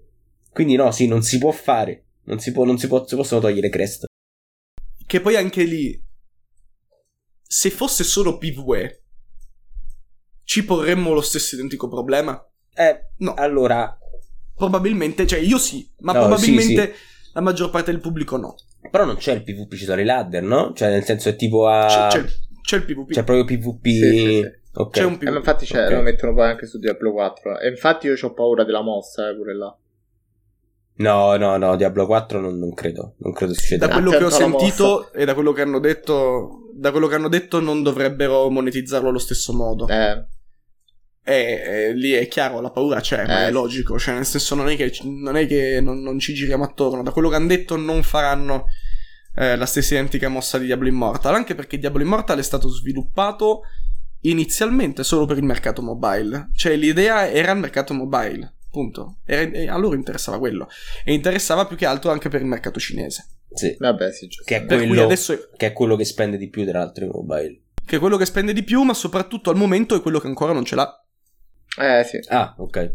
Quindi 0.51 0.75
no, 0.75 0.91
sì, 0.91 1.07
non 1.07 1.23
si 1.23 1.39
può 1.39 1.53
fare. 1.53 2.03
Non 2.25 2.41
si, 2.41 2.51
può, 2.51 2.65
non 2.65 2.79
si, 2.79 2.89
può, 2.89 3.07
si 3.07 3.15
possono 3.15 3.41
togliere 3.41 3.69
crest. 3.69 4.07
Che 5.07 5.21
poi 5.21 5.37
anche 5.37 5.65
lì, 5.65 6.03
se 7.43 7.71
fosse 7.71 8.05
solo 8.05 8.39
PvE, 8.39 9.03
ci 10.45 10.65
porremmo 10.65 11.13
lo 11.13 11.21
stesso 11.21 11.55
identico 11.55 11.89
problema? 11.89 12.43
Eh, 12.75 13.11
no. 13.19 13.35
Allora... 13.35 13.99
Probabilmente, 14.57 15.27
cioè 15.27 15.41
io 15.41 15.59
sì, 15.59 15.91
ma 15.99 16.13
no, 16.13 16.21
probabilmente 16.21 16.93
sì, 16.93 16.93
sì. 16.93 17.31
la 17.33 17.41
maggior 17.41 17.71
parte 17.71 17.91
del 17.91 18.01
pubblico 18.01 18.37
no. 18.37 18.55
Però 18.89 19.05
non 19.05 19.17
c'è 19.17 19.33
il 19.33 19.43
PvP 19.43 19.75
ci 19.75 19.85
sono 19.85 20.01
i 20.01 20.05
ladder, 20.05 20.45
no? 20.45 20.73
Cioè 20.73 20.91
nel 20.91 21.03
senso 21.03 21.29
è 21.29 21.35
tipo 21.35 21.67
a... 21.67 22.09
C'è, 22.13 22.21
c'è, 22.21 22.29
c'è 22.63 22.77
il 22.77 22.85
PvP. 22.85 23.11
C'è 23.11 23.25
proprio 23.25 23.45
PvP... 23.45 23.87
Sì, 23.89 24.53
okay. 24.75 25.03
C'è 25.03 25.09
un 25.09 25.19
PvP. 25.19 25.33
Eh, 25.33 25.37
infatti 25.37 25.67
c'è, 25.67 25.85
okay. 25.85 25.97
lo 25.97 26.03
mettono 26.03 26.35
poi 26.35 26.49
anche 26.51 26.67
su 26.67 26.79
Diablo 26.79 27.13
4. 27.13 27.59
E 27.59 27.69
infatti 27.69 28.07
io 28.07 28.15
ho 28.21 28.33
paura 28.33 28.63
della 28.63 28.83
mossa, 28.83 29.29
eh, 29.29 29.35
pure 29.35 29.57
là. 29.57 29.77
No, 30.97 31.37
no, 31.37 31.57
no, 31.57 31.75
Diablo 31.75 32.07
4 32.07 32.41
non, 32.41 32.59
non 32.59 32.73
credo, 32.73 33.15
non 33.19 33.33
credo 33.33 33.53
succeda. 33.53 33.87
Da 33.87 33.93
quello 33.95 34.11
che 34.11 34.25
ho 34.25 34.31
sentito 34.31 35.13
e 35.13 35.25
da 35.25 35.35
quello 35.35 35.53
che 35.53 35.63
hanno 35.63 35.81
detto, 35.81 36.71
da 36.73 36.93
quello 36.93 37.09
che 37.09 37.17
hanno 37.17 37.29
detto 37.29 37.61
non 37.61 37.83
dovrebbero 37.83 38.49
monetizzarlo 38.49 39.09
allo 39.09 39.19
stesso 39.19 39.53
modo. 39.53 39.89
Eh. 39.89 40.25
E, 41.27 41.63
e 41.67 41.93
lì 41.95 42.13
è 42.13 42.29
chiaro, 42.29 42.61
la 42.61 42.71
paura 42.71 43.01
c'è, 43.01 43.23
eh. 43.23 43.27
ma 43.27 43.47
è 43.47 43.51
logico, 43.51 43.99
cioè 43.99 44.15
nel 44.15 44.27
senso 44.27 44.55
non 44.55 44.69
è 44.69 44.77
che, 44.77 44.93
non, 45.03 45.37
è 45.37 45.47
che 45.49 45.81
non, 45.81 46.01
non 46.01 46.19
ci 46.21 46.33
giriamo 46.33 46.63
attorno, 46.63 47.03
da 47.03 47.11
quello 47.11 47.29
che 47.29 47.37
hanno 47.37 47.49
detto 47.49 47.77
non 47.77 48.05
faranno 48.05 48.67
eh, 49.35 49.57
la 49.57 49.67
stessa 49.67 49.95
identica 49.95 50.29
mossa 50.29 50.59
di 50.59 50.67
Diablo 50.67 50.87
Immortal, 50.87 51.35
anche 51.35 51.57
perché 51.57 51.79
Diablo 51.79 52.03
Immortal 52.03 52.39
è 52.39 52.43
stato 52.43 52.69
sviluppato 52.69 53.63
inizialmente 54.21 55.03
solo 55.03 55.27
per 55.27 55.39
il 55.39 55.45
mercato 55.45 55.83
mobile, 55.83 56.51
cioè 56.55 56.77
l'idea 56.77 57.29
era 57.29 57.51
il 57.51 57.59
mercato 57.59 57.95
mobile 57.95 58.54
Punto. 58.75 59.19
E, 59.25 59.53
e 59.55 59.69
a 59.69 59.77
loro 59.77 59.95
interessava 59.95 60.41
quello. 60.41 60.69
E 61.05 61.13
interessava 61.15 61.65
più 61.65 61.77
che 61.77 61.87
altro 61.87 62.11
anche 62.11 62.29
per 62.29 62.41
il 62.41 62.49
mercato 62.49 62.81
cinese. 62.81 63.43
Sì. 63.53 63.77
Vabbè, 63.79 64.13
sì, 64.13 64.27
che 64.45 64.57
è, 64.57 64.67
quello, 64.67 65.05
adesso... 65.05 65.49
che 65.57 65.67
è 65.67 65.73
quello 65.73 65.95
che 65.95 66.05
spende 66.05 66.37
di 66.37 66.49
più 66.49 66.67
tra 66.67 66.81
l'altro 66.81 67.07
mobile. 67.07 67.61
Che 67.87 67.95
è 67.95 67.99
quello 68.01 68.17
che 68.17 68.27
spende 68.27 68.53
di 68.53 68.65
più, 68.65 68.83
ma 68.83 68.93
soprattutto 68.93 69.51
al 69.51 69.57
momento 69.57 69.95
è 69.95 70.03
quello 70.03 70.19
che 70.19 70.27
ancora 70.27 70.53
non 70.53 70.65
ce 70.65 70.75
l'ha. 70.75 71.05
Eh 71.79 72.03
sì. 72.03 72.19
Ah, 72.27 72.53
ok. 72.59 72.95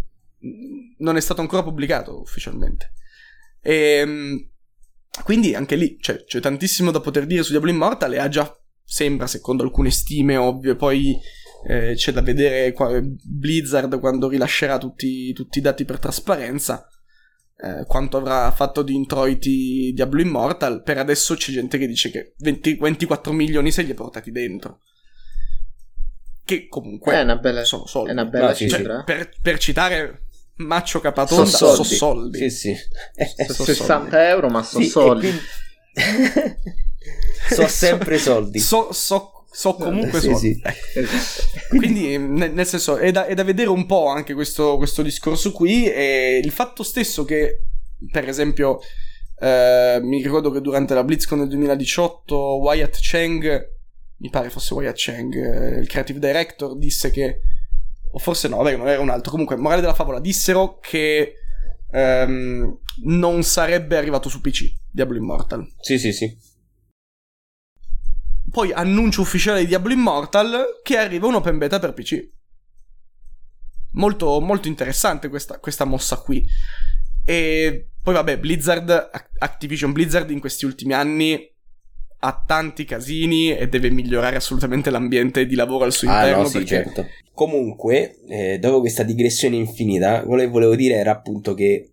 Non 0.97 1.15
è 1.15 1.22
stato 1.22 1.39
ancora 1.39 1.64
pubblicato 1.64 2.19
ufficialmente. 2.19 2.91
E, 3.61 3.73
ehm, 3.73 4.49
quindi 5.23 5.56
anche 5.56 5.77
lì 5.77 5.97
cioè, 6.01 6.26
c'è 6.26 6.41
tantissimo 6.41 6.91
da 6.91 6.99
poter 6.99 7.26
dire 7.26 7.43
su 7.43 7.51
Diablo 7.51 7.69
Immortal 7.69 8.15
e 8.15 8.19
ha 8.19 8.27
già, 8.27 8.53
sembra, 8.84 9.27
secondo 9.27 9.64
alcune 9.64 9.91
stime 9.91 10.35
ovvie, 10.35 10.76
poi 10.76 11.18
eh, 11.68 11.94
c'è 11.95 12.11
da 12.11 12.22
vedere 12.22 12.72
qua, 12.72 12.99
Blizzard 13.02 13.99
quando 13.99 14.30
rilascerà 14.30 14.77
tutti, 14.77 15.34
tutti 15.34 15.60
i 15.60 15.61
dati 15.61 15.86
per 15.86 15.99
trasparenza. 15.99 16.88
Eh, 17.61 17.84
quanto 17.86 18.15
avrà 18.15 18.49
fatto 18.52 18.81
di 18.84 18.95
introiti 18.95 19.91
Diablo 19.94 20.22
Immortal. 20.22 20.81
Per 20.81 20.98
adesso 20.98 21.36
c'è 21.36 21.52
gente 21.52 21.77
che 21.77 21.88
dice 21.88 22.10
che 22.10 22.34
20, 22.38 22.76
24 22.76 23.34
milioni 23.34 23.72
se 23.72 23.81
li 23.81 23.91
ha 23.91 23.95
portati 23.95 24.31
dentro. 24.31 24.80
Che 26.45 26.68
comunque 26.68 27.14
è 27.14 27.22
una 27.22 27.36
bella, 27.36 27.64
sono 27.65 27.86
soldi. 27.86 28.10
È 28.10 28.14
una 28.14 28.26
bella 28.26 28.53
cioè, 28.53 28.69
cifra. 28.69 29.03
Per, 29.03 29.30
per, 29.41 29.60
citare 29.60 30.23
Maccio 30.56 30.99
Capatonda, 31.02 31.45
sono 31.45 31.72
soldi. 31.73 31.90
So 31.90 31.95
soldi. 31.95 32.38
Sì, 32.38 32.49
sì. 32.49 32.76
So 33.53 33.65
60 33.65 34.30
euro, 34.30 34.48
ma 34.48 34.64
sono 34.64 34.84
sì, 34.84 34.90
soldi. 34.90 35.27
Quindi... 35.27 36.56
so 37.53 37.68
sempre 37.68 38.18
soldi. 38.18 38.60
So, 38.60 38.91
so 38.94 39.39
so 39.51 39.76
comunque 39.76 40.19
sì, 40.19 40.27
soldi. 40.27 40.53
Sì. 40.53 40.61
Ecco. 40.63 41.77
Quindi, 41.77 42.17
nel, 42.17 42.53
nel 42.53 42.65
senso, 42.65 42.97
è 42.97 43.11
da, 43.11 43.26
è 43.26 43.34
da, 43.34 43.43
vedere 43.43 43.69
un 43.69 43.85
po' 43.85 44.07
anche 44.07 44.34
questo, 44.34 44.77
questo, 44.77 45.01
discorso 45.01 45.51
qui. 45.51 45.89
E 45.89 46.39
il 46.43 46.51
fatto 46.51 46.84
stesso 46.84 47.26
che, 47.26 47.63
per 48.11 48.27
esempio, 48.27 48.80
eh, 49.39 49.99
mi 50.01 50.21
ricordo 50.21 50.51
che 50.51 50.61
durante 50.61 50.93
la 50.93 51.03
BlizzCon 51.03 51.39
del 51.39 51.47
2018 51.49 52.35
Wyatt 52.35 52.99
Cheng, 52.99 53.77
mi 54.17 54.30
pare 54.30 54.49
fosse 54.49 54.73
Wyatt 54.73 54.97
Cheng, 54.97 55.34
eh, 55.35 55.80
il 55.80 55.88
creative 55.88 56.19
director, 56.19 56.77
disse 56.77 57.09
che, 57.09 57.39
o 58.11 58.19
forse 58.19 58.47
no, 58.47 58.57
vabbè, 58.57 58.77
non 58.77 58.88
era 58.88 59.01
un 59.01 59.09
altro. 59.09 59.31
Comunque, 59.31 59.55
morale 59.55 59.81
della 59.81 59.93
favola, 59.93 60.19
dissero 60.19 60.80
che 60.80 61.34
ehm, 61.91 62.80
non 63.03 63.43
sarebbe 63.43 63.97
arrivato 63.97 64.30
su 64.30 64.41
PC 64.41 64.71
Diablo 64.91 65.17
Immortal. 65.17 65.67
Sì, 65.80 65.97
sì, 65.97 66.11
sì 66.13 66.47
poi 68.51 68.71
annuncio 68.71 69.21
ufficiale 69.21 69.61
di 69.61 69.67
Diablo 69.67 69.93
Immortal 69.93 70.80
che 70.84 70.97
arriva 70.97 71.27
un 71.27 71.35
open 71.35 71.57
beta 71.57 71.80
per 71.80 71.93
PC. 71.93 72.30
Molto, 73.93 74.39
molto 74.39 74.67
interessante 74.67 75.30
questa, 75.30 75.59
questa 75.59 75.85
mossa 75.85 76.17
qui. 76.17 76.45
E 77.26 77.89
poi 78.01 78.13
vabbè, 78.13 78.39
Blizzard, 78.39 79.09
Activision 79.39 79.91
Blizzard 79.91 80.30
in 80.30 80.39
questi 80.39 80.65
ultimi 80.65 80.93
anni 80.93 81.57
ha 82.21 82.43
tanti 82.45 82.84
casini 82.84 83.55
e 83.55 83.67
deve 83.69 83.89
migliorare 83.89 84.35
assolutamente 84.35 84.89
l'ambiente 84.89 85.45
di 85.45 85.55
lavoro 85.55 85.85
al 85.85 85.93
suo 85.93 86.09
ah, 86.09 86.15
interno. 86.15 86.41
No, 86.41 86.47
sì, 86.47 86.57
perché... 86.59 86.67
certo. 86.67 87.05
Comunque, 87.34 88.19
eh, 88.27 88.59
dopo 88.59 88.81
questa 88.81 89.03
digressione 89.03 89.55
infinita, 89.55 90.23
quello 90.23 90.41
che 90.43 90.49
volevo 90.49 90.76
dire 90.76 90.95
era 90.95 91.11
appunto 91.11 91.53
che 91.53 91.91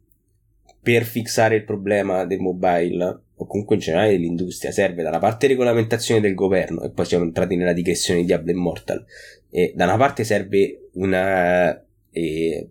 per 0.83 1.05
fissare 1.05 1.57
il 1.57 1.65
problema 1.65 2.25
del 2.25 2.41
mobile 2.41 3.23
o 3.39 3.47
comunque 3.47 3.77
in 3.77 3.83
generale 3.83 4.13
dell'industria 4.13 4.73
serve 4.73 5.03
da 5.03 5.11
una 5.11 5.19
parte 5.19 5.47
regolamentazione 5.47 6.21
del 6.21 6.35
governo 6.35 6.83
e 6.83 6.91
poi 6.91 7.05
siamo 7.05 7.25
entrati 7.25 7.57
nella 7.57 7.75
digressione 7.75 8.21
di 8.21 8.27
Diablo 8.27 8.51
Immortal 8.51 9.05
e 9.51 9.73
da 9.75 9.85
una 9.85 9.97
parte 9.97 10.25
serve 10.25 10.89
una 10.93 11.79
eh, 12.11 12.69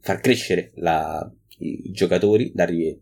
far 0.00 0.20
crescere 0.20 0.72
la, 0.74 1.30
i, 1.58 1.92
giocatori 1.92 2.50
dargli, 2.52 2.98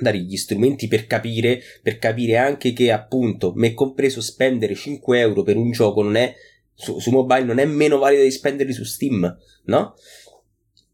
dargli 0.00 0.22
gli 0.22 0.36
strumenti 0.36 0.88
per 0.88 1.06
capire 1.06 1.60
per 1.82 1.98
capire 1.98 2.38
anche 2.38 2.72
che 2.72 2.90
appunto 2.90 3.52
me 3.54 3.74
compreso 3.74 4.22
spendere 4.22 4.74
5 4.74 5.18
euro 5.18 5.42
per 5.42 5.56
un 5.56 5.70
gioco 5.70 6.02
non 6.02 6.16
è 6.16 6.34
su, 6.72 6.98
su 6.98 7.10
mobile 7.10 7.44
non 7.44 7.58
è 7.58 7.66
meno 7.66 7.98
valido 7.98 8.22
di 8.22 8.30
spenderli 8.30 8.72
su 8.72 8.84
Steam 8.84 9.38
no? 9.64 9.94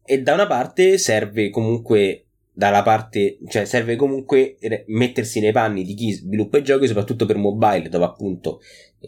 e 0.03 0.21
da 0.21 0.33
una 0.33 0.47
parte 0.47 0.97
serve 0.97 1.49
comunque 1.49 2.25
dalla 2.53 2.83
parte, 2.83 3.39
cioè 3.47 3.65
serve 3.65 3.95
comunque 3.95 4.57
mettersi 4.87 5.39
nei 5.39 5.51
panni 5.51 5.83
di 5.83 5.95
chi 5.95 6.11
sviluppa 6.11 6.59
i 6.59 6.63
giochi, 6.63 6.87
soprattutto 6.87 7.25
per 7.25 7.37
mobile, 7.37 7.89
dove 7.89 8.05
appunto 8.05 8.61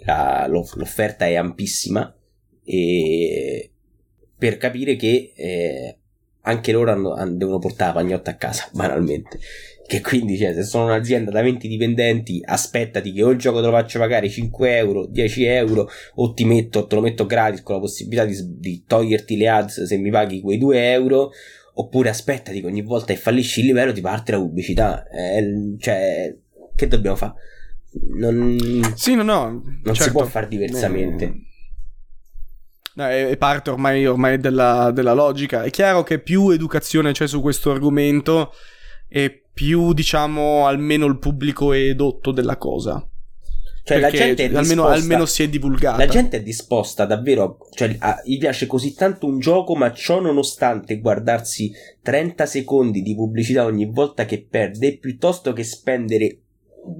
la, 0.03 0.47
l'offerta 0.47 1.25
è 1.27 1.35
ampissima, 1.35 2.13
e 2.63 3.71
per 4.37 4.57
capire 4.57 4.95
che 4.95 5.33
eh, 5.35 5.97
anche 6.41 6.71
loro 6.71 6.91
hanno, 6.91 7.37
devono 7.37 7.59
portare 7.59 7.93
la 7.93 8.01
pagnotta 8.01 8.31
a 8.31 8.35
casa, 8.35 8.67
banalmente. 8.73 9.39
Che 9.87 10.01
quindi, 10.01 10.35
cioè, 10.35 10.55
se 10.55 10.63
sono 10.63 10.85
un'azienda 10.85 11.29
da 11.29 11.43
20 11.43 11.67
dipendenti, 11.67 12.41
aspettati 12.43 13.11
che 13.11 13.21
o 13.21 13.29
il 13.29 13.37
gioco 13.37 13.59
te 13.59 13.67
lo 13.67 13.71
faccio 13.71 13.99
pagare 13.99 14.27
5 14.27 14.77
euro, 14.77 15.05
10 15.05 15.43
euro, 15.45 15.87
o 16.15 16.33
ti 16.33 16.43
metto, 16.43 16.87
te 16.87 16.95
lo 16.95 17.01
metto 17.01 17.27
gratis 17.27 17.61
con 17.61 17.75
la 17.75 17.81
possibilità 17.81 18.25
di, 18.25 18.35
di 18.57 18.83
toglierti 18.87 19.37
le 19.37 19.47
ads 19.47 19.83
se 19.83 19.97
mi 19.97 20.09
paghi 20.09 20.41
quei 20.41 20.57
2 20.57 20.91
euro, 20.91 21.31
Oppure 21.77 22.09
aspettati 22.09 22.61
che 22.61 22.67
ogni 22.67 22.81
volta 22.81 23.13
che 23.13 23.19
fallisci 23.19 23.59
il 23.59 23.67
livello 23.67 23.91
ti 23.91 24.01
parte 24.01 24.31
la 24.31 24.39
pubblicità. 24.39 25.07
Eh, 25.09 25.75
cioè, 25.79 26.35
che 26.75 26.87
dobbiamo 26.87 27.17
fare? 27.17 27.33
Non, 28.13 28.57
sì, 28.95 29.15
no, 29.15 29.23
no, 29.23 29.49
non 29.49 29.81
certo. 29.83 30.03
si 30.03 30.11
può 30.11 30.25
fare 30.25 30.47
diversamente. 30.47 31.23
Eh, 31.23 31.31
no, 32.95 33.07
è 33.07 33.37
parte 33.37 33.69
ormai, 33.69 34.05
ormai 34.05 34.37
della, 34.37 34.91
della, 34.91 35.13
logica. 35.13 35.63
È 35.63 35.69
chiaro 35.69 36.03
che 36.03 36.19
più 36.19 36.49
educazione 36.49 37.11
c'è 37.11 37.27
su 37.27 37.41
questo 37.41 37.71
argomento 37.71 38.53
e 39.07 39.43
più, 39.53 39.93
diciamo, 39.93 40.67
almeno 40.67 41.05
il 41.05 41.19
pubblico 41.19 41.73
è 41.73 41.79
edotto 41.79 42.31
della 42.31 42.57
cosa. 42.57 43.05
Cioè, 43.85 43.99
la 43.99 44.09
gente 44.09 44.49
è 44.49 44.55
almeno, 44.55 44.87
almeno, 44.87 45.27
si 45.27 45.43
è 45.43 45.47
divulgata. 45.47 45.97
La 45.97 46.07
gente 46.07 46.37
è 46.37 46.41
disposta 46.41 47.05
davvero. 47.05 47.59
Cioè, 47.69 47.95
a, 47.99 48.19
gli 48.25 48.39
piace 48.39 48.65
così 48.65 48.95
tanto 48.95 49.27
un 49.27 49.37
gioco, 49.37 49.75
ma 49.75 49.93
ciò 49.93 50.19
nonostante 50.19 50.99
guardarsi 50.99 51.71
30 52.01 52.47
secondi 52.47 53.03
di 53.03 53.13
pubblicità 53.13 53.63
ogni 53.63 53.85
volta 53.85 54.25
che 54.25 54.43
perde, 54.49 54.97
piuttosto 54.97 55.53
che 55.53 55.63
spendere 55.63 56.39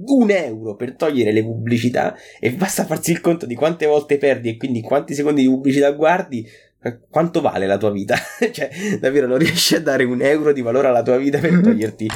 un 0.06 0.30
euro 0.30 0.76
per 0.76 0.94
togliere 0.94 1.32
le 1.32 1.42
pubblicità 1.42 2.14
e 2.38 2.52
basta 2.52 2.84
farsi 2.84 3.10
il 3.10 3.20
conto 3.20 3.46
di 3.46 3.56
quante 3.56 3.86
volte 3.86 4.16
perdi 4.16 4.50
e 4.50 4.56
quindi 4.56 4.80
quanti 4.80 5.14
secondi 5.14 5.42
di 5.42 5.48
pubblicità 5.48 5.90
guardi. 5.90 6.48
Eh, 6.80 7.00
quanto 7.10 7.40
vale 7.40 7.66
la 7.66 7.78
tua 7.78 7.90
vita? 7.90 8.14
cioè, 8.52 8.70
davvero 9.00 9.26
non 9.26 9.38
riesci 9.38 9.74
a 9.74 9.80
dare 9.80 10.04
un 10.04 10.22
euro 10.22 10.52
di 10.52 10.62
valore 10.62 10.86
alla 10.86 11.02
tua 11.02 11.16
vita 11.16 11.40
per 11.40 11.60
toglierti 11.60 12.08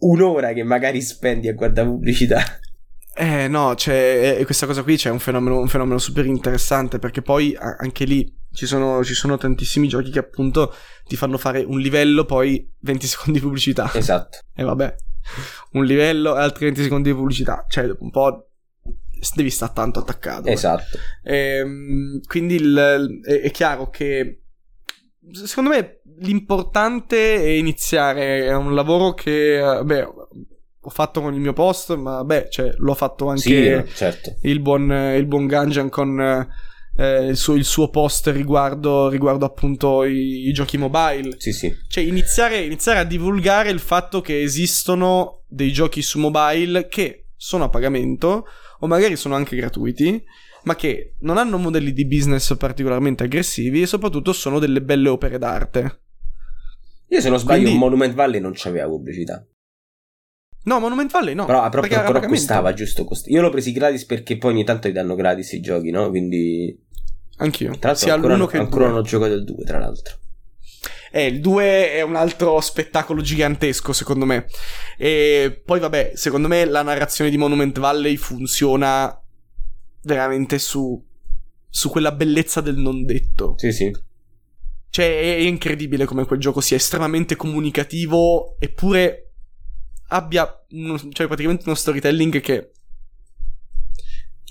un'ora 0.00 0.52
che 0.52 0.64
magari 0.64 1.00
spendi 1.00 1.48
a 1.48 1.54
guardare 1.54 1.88
pubblicità. 1.88 2.42
Eh 3.14 3.46
no, 3.46 3.74
c'è, 3.74 4.38
eh, 4.38 4.44
questa 4.44 4.66
cosa 4.66 4.82
qui 4.82 4.96
c'è 4.96 5.10
un 5.10 5.18
fenomeno, 5.18 5.58
un 5.58 5.68
fenomeno 5.68 5.98
super 5.98 6.24
interessante 6.24 6.98
perché 6.98 7.20
poi 7.20 7.54
anche 7.58 8.04
lì 8.04 8.40
ci 8.52 8.66
sono, 8.66 9.04
ci 9.04 9.14
sono, 9.14 9.36
tantissimi 9.36 9.88
giochi 9.88 10.10
che 10.10 10.18
appunto 10.18 10.74
ti 11.06 11.16
fanno 11.16 11.36
fare 11.36 11.62
un 11.62 11.78
livello, 11.78 12.24
poi 12.24 12.70
20 12.80 13.06
secondi 13.08 13.38
di 13.38 13.44
pubblicità. 13.44 13.90
Esatto. 13.94 14.38
E 14.54 14.62
vabbè, 14.62 14.94
un 15.72 15.84
livello 15.84 16.36
e 16.36 16.40
altri 16.40 16.66
20 16.66 16.82
secondi 16.82 17.10
di 17.10 17.14
pubblicità. 17.14 17.66
Cioè, 17.68 17.86
dopo 17.86 18.02
un 18.02 18.10
po' 18.10 18.48
devi 19.34 19.50
stare 19.50 19.72
tanto 19.74 20.00
attaccato. 20.00 20.48
Esatto. 20.48 20.98
E, 21.22 21.36
ehm, 21.36 22.20
quindi 22.26 22.54
il, 22.56 23.20
è, 23.24 23.40
è 23.40 23.50
chiaro 23.50 23.90
che 23.90 24.42
secondo 25.44 25.70
me 25.70 26.00
l'importante 26.18 27.36
è 27.36 27.48
iniziare, 27.48 28.46
è 28.46 28.54
un 28.54 28.74
lavoro 28.74 29.14
che, 29.14 29.80
beh, 29.84 30.08
ho 30.84 30.90
fatto 30.90 31.20
con 31.20 31.32
il 31.32 31.40
mio 31.40 31.52
post, 31.52 31.94
ma 31.94 32.24
beh, 32.24 32.48
cioè, 32.50 32.74
l'ho 32.76 32.94
fatto 32.94 33.28
anche 33.28 33.86
sì, 33.86 33.94
certo. 33.94 34.36
il, 34.42 34.58
buon, 34.58 34.90
il 34.90 35.26
buon 35.26 35.46
Ganjan 35.46 35.88
con 35.88 36.48
eh, 36.96 37.26
il, 37.26 37.36
suo, 37.36 37.54
il, 37.54 37.64
suo, 37.64 37.88
post 37.88 38.26
riguardo, 38.28 39.08
riguardo 39.08 39.44
appunto 39.44 40.02
i, 40.04 40.48
i, 40.48 40.52
giochi 40.52 40.78
mobile. 40.78 41.36
Sì, 41.38 41.52
sì. 41.52 41.72
Cioè, 41.86 42.02
iniziare, 42.02 42.58
iniziare 42.58 42.98
a 42.98 43.04
divulgare 43.04 43.70
il 43.70 43.78
fatto 43.78 44.20
che 44.20 44.42
esistono 44.42 45.42
dei 45.46 45.72
giochi 45.72 46.02
su 46.02 46.18
mobile 46.18 46.88
che 46.88 47.26
sono 47.36 47.64
a 47.64 47.68
pagamento 47.68 48.46
o 48.80 48.86
magari 48.88 49.16
sono 49.16 49.36
anche 49.36 49.54
gratuiti, 49.54 50.20
ma 50.64 50.74
che 50.74 51.14
non 51.20 51.38
hanno 51.38 51.58
modelli 51.58 51.92
di 51.92 52.06
business 52.06 52.56
particolarmente 52.56 53.24
aggressivi 53.24 53.82
e 53.82 53.86
soprattutto 53.86 54.32
sono 54.32 54.58
delle 54.58 54.82
belle 54.82 55.08
opere 55.08 55.38
d'arte. 55.38 56.00
Io 57.08 57.20
se 57.20 57.28
non 57.28 57.38
sbaglio, 57.38 57.62
Quindi... 57.62 57.78
Monument 57.78 58.14
Valley 58.14 58.40
non 58.40 58.52
c'aveva 58.54 58.88
pubblicità. 58.88 59.44
No, 60.64 60.78
Monument 60.78 61.10
Valley 61.10 61.34
no. 61.34 61.44
Però, 61.44 61.68
però, 61.68 61.82
però 61.82 62.20
costava, 62.20 62.72
giusto? 62.72 63.04
Cost- 63.04 63.28
Io 63.28 63.40
l'ho 63.40 63.50
presi 63.50 63.72
gratis 63.72 64.04
perché 64.04 64.36
poi 64.38 64.52
ogni 64.52 64.64
tanto 64.64 64.86
ti 64.86 64.92
danno 64.92 65.14
gratis 65.14 65.52
i 65.52 65.60
giochi, 65.60 65.90
no? 65.90 66.08
Quindi... 66.08 66.78
Anch'io. 67.38 67.70
Tra 67.78 67.90
l'altro 67.90 68.06
Sia 68.06 68.14
ancora, 68.14 68.46
che 68.46 68.58
ancora 68.58 68.86
non 68.86 68.98
ho 68.98 69.02
giocato 69.02 69.32
il 69.32 69.44
2, 69.44 69.64
tra 69.64 69.78
l'altro. 69.78 70.16
Eh, 71.10 71.26
il 71.26 71.40
2 71.40 71.92
è 71.92 72.02
un 72.02 72.14
altro 72.14 72.60
spettacolo 72.60 73.20
gigantesco, 73.20 73.92
secondo 73.92 74.24
me. 74.24 74.46
E 74.96 75.60
poi, 75.64 75.80
vabbè, 75.80 76.12
secondo 76.14 76.46
me 76.48 76.64
la 76.64 76.82
narrazione 76.82 77.30
di 77.30 77.36
Monument 77.36 77.78
Valley 77.78 78.16
funziona 78.16 79.20
veramente 80.02 80.58
su, 80.58 81.04
su 81.68 81.90
quella 81.90 82.12
bellezza 82.12 82.60
del 82.60 82.76
non 82.76 83.04
detto. 83.04 83.54
Sì, 83.56 83.72
sì. 83.72 83.90
Cioè, 84.88 85.04
è, 85.04 85.36
è 85.36 85.40
incredibile 85.40 86.04
come 86.04 86.24
quel 86.24 86.38
gioco 86.38 86.60
sia 86.60 86.76
estremamente 86.76 87.34
comunicativo, 87.34 88.56
eppure 88.60 89.21
abbia 90.12 90.64
uno, 90.70 90.98
cioè 91.10 91.26
praticamente 91.26 91.64
uno 91.66 91.74
storytelling 91.74 92.40
che 92.40 92.70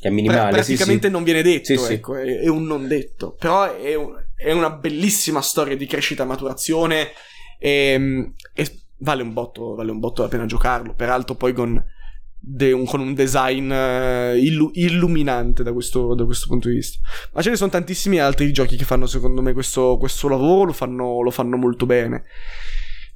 che 0.02 0.08
è 0.08 0.12
minimale, 0.12 0.50
pra- 0.50 0.50
praticamente 0.50 1.08
sì, 1.08 1.14
non 1.14 1.24
viene 1.24 1.44
detto, 1.44 1.78
sì, 1.78 1.94
ecco, 1.94 2.16
è, 2.16 2.40
è, 2.40 2.48
un 2.48 2.66
non 2.66 2.88
detto, 2.88 3.36
però 3.38 3.78
è, 3.78 3.94
un, 3.94 4.16
è 4.36 4.52
una 4.52 4.72
bellissima 4.72 5.42
storia 5.42 5.78
di 5.78 5.86
crescita 5.86 6.24
e 6.24 6.26
maturazione 6.26 7.10
e, 7.60 8.34
e 8.52 8.80
vale, 8.98 9.22
un 9.22 9.32
botto, 9.32 9.76
vale 9.76 9.92
un 9.92 10.00
botto 10.00 10.24
la 10.24 10.28
pena 10.28 10.48
giocarlo. 10.48 10.96
Peraltro 10.96 11.36
poi 11.36 11.54
con, 11.54 11.80
de, 12.40 12.72
un, 12.72 12.86
con 12.88 13.00
un 13.00 13.14
design 13.14 13.70
uh, 13.70 14.36
illu- 14.36 14.72
illuminante 14.74 15.62
da 15.62 15.72
questo, 15.72 16.16
da 16.16 16.26
questo, 16.26 16.48
punto 16.48 16.68
di 16.68 16.76
vista. 16.76 17.00
Ma 17.34 17.44
ce 17.44 17.52
ne 17.52 17.56
sono 17.56 17.70
tantissimi 17.70 18.20
altri 18.20 18.52
giochi 18.52 18.78
che 18.78 18.86
fanno 18.86 19.06
secondo 19.06 19.44
me 19.44 19.54
questo, 19.54 19.98
questo 20.00 20.28
lavoro, 20.28 20.66
lo 20.66 20.74
fanno, 20.74 21.22
lo 21.22 21.30
fanno 21.30 21.58
molto 21.58 21.86
bene. 21.86 22.24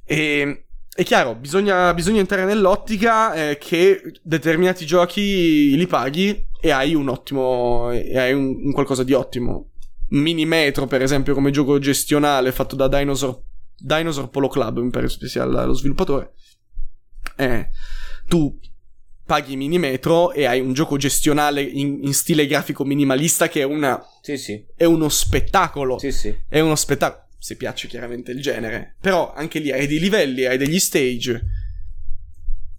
E 0.04 0.65
è 0.96 1.04
chiaro, 1.04 1.34
bisogna, 1.34 1.92
bisogna 1.92 2.20
entrare 2.20 2.46
nell'ottica 2.46 3.34
eh, 3.34 3.58
che 3.58 4.00
determinati 4.22 4.86
giochi 4.86 5.76
li 5.76 5.86
paghi 5.86 6.48
e 6.58 6.70
hai 6.70 6.94
un 6.94 7.08
ottimo. 7.08 7.90
e 7.90 8.18
hai 8.18 8.32
un, 8.32 8.46
un 8.64 8.72
qualcosa 8.72 9.04
di 9.04 9.12
ottimo. 9.12 9.72
Minimetro, 10.08 10.86
per 10.86 11.02
esempio, 11.02 11.34
come 11.34 11.50
gioco 11.50 11.78
gestionale 11.78 12.50
fatto 12.50 12.76
da 12.76 12.88
Dinosaur, 12.88 13.42
Dinosaur 13.76 14.30
Polo 14.30 14.48
Club, 14.48 14.78
mi 14.78 14.88
pare 14.88 15.08
sia 15.10 15.44
lo 15.44 15.74
sviluppatore. 15.74 16.32
Eh, 17.36 17.68
tu 18.26 18.58
paghi 19.26 19.56
Minimetro 19.56 20.32
e 20.32 20.46
hai 20.46 20.60
un 20.60 20.72
gioco 20.72 20.96
gestionale 20.96 21.60
in, 21.60 21.98
in 22.04 22.14
stile 22.14 22.46
grafico 22.46 22.84
minimalista 22.84 23.48
che 23.48 23.60
è 23.60 23.64
una. 23.64 24.02
Sì, 24.22 24.38
sì. 24.38 24.64
È 24.74 24.84
uno 24.84 25.10
spettacolo. 25.10 25.98
Sì, 25.98 26.10
sì. 26.10 26.34
È 26.48 26.60
uno 26.60 26.74
spettacolo. 26.74 27.25
Se 27.46 27.54
piace 27.54 27.86
chiaramente 27.86 28.32
il 28.32 28.42
genere. 28.42 28.96
Però 29.00 29.32
anche 29.32 29.60
lì 29.60 29.70
hai 29.70 29.86
dei 29.86 30.00
livelli, 30.00 30.46
hai 30.46 30.58
degli 30.58 30.80
stage. 30.80 31.44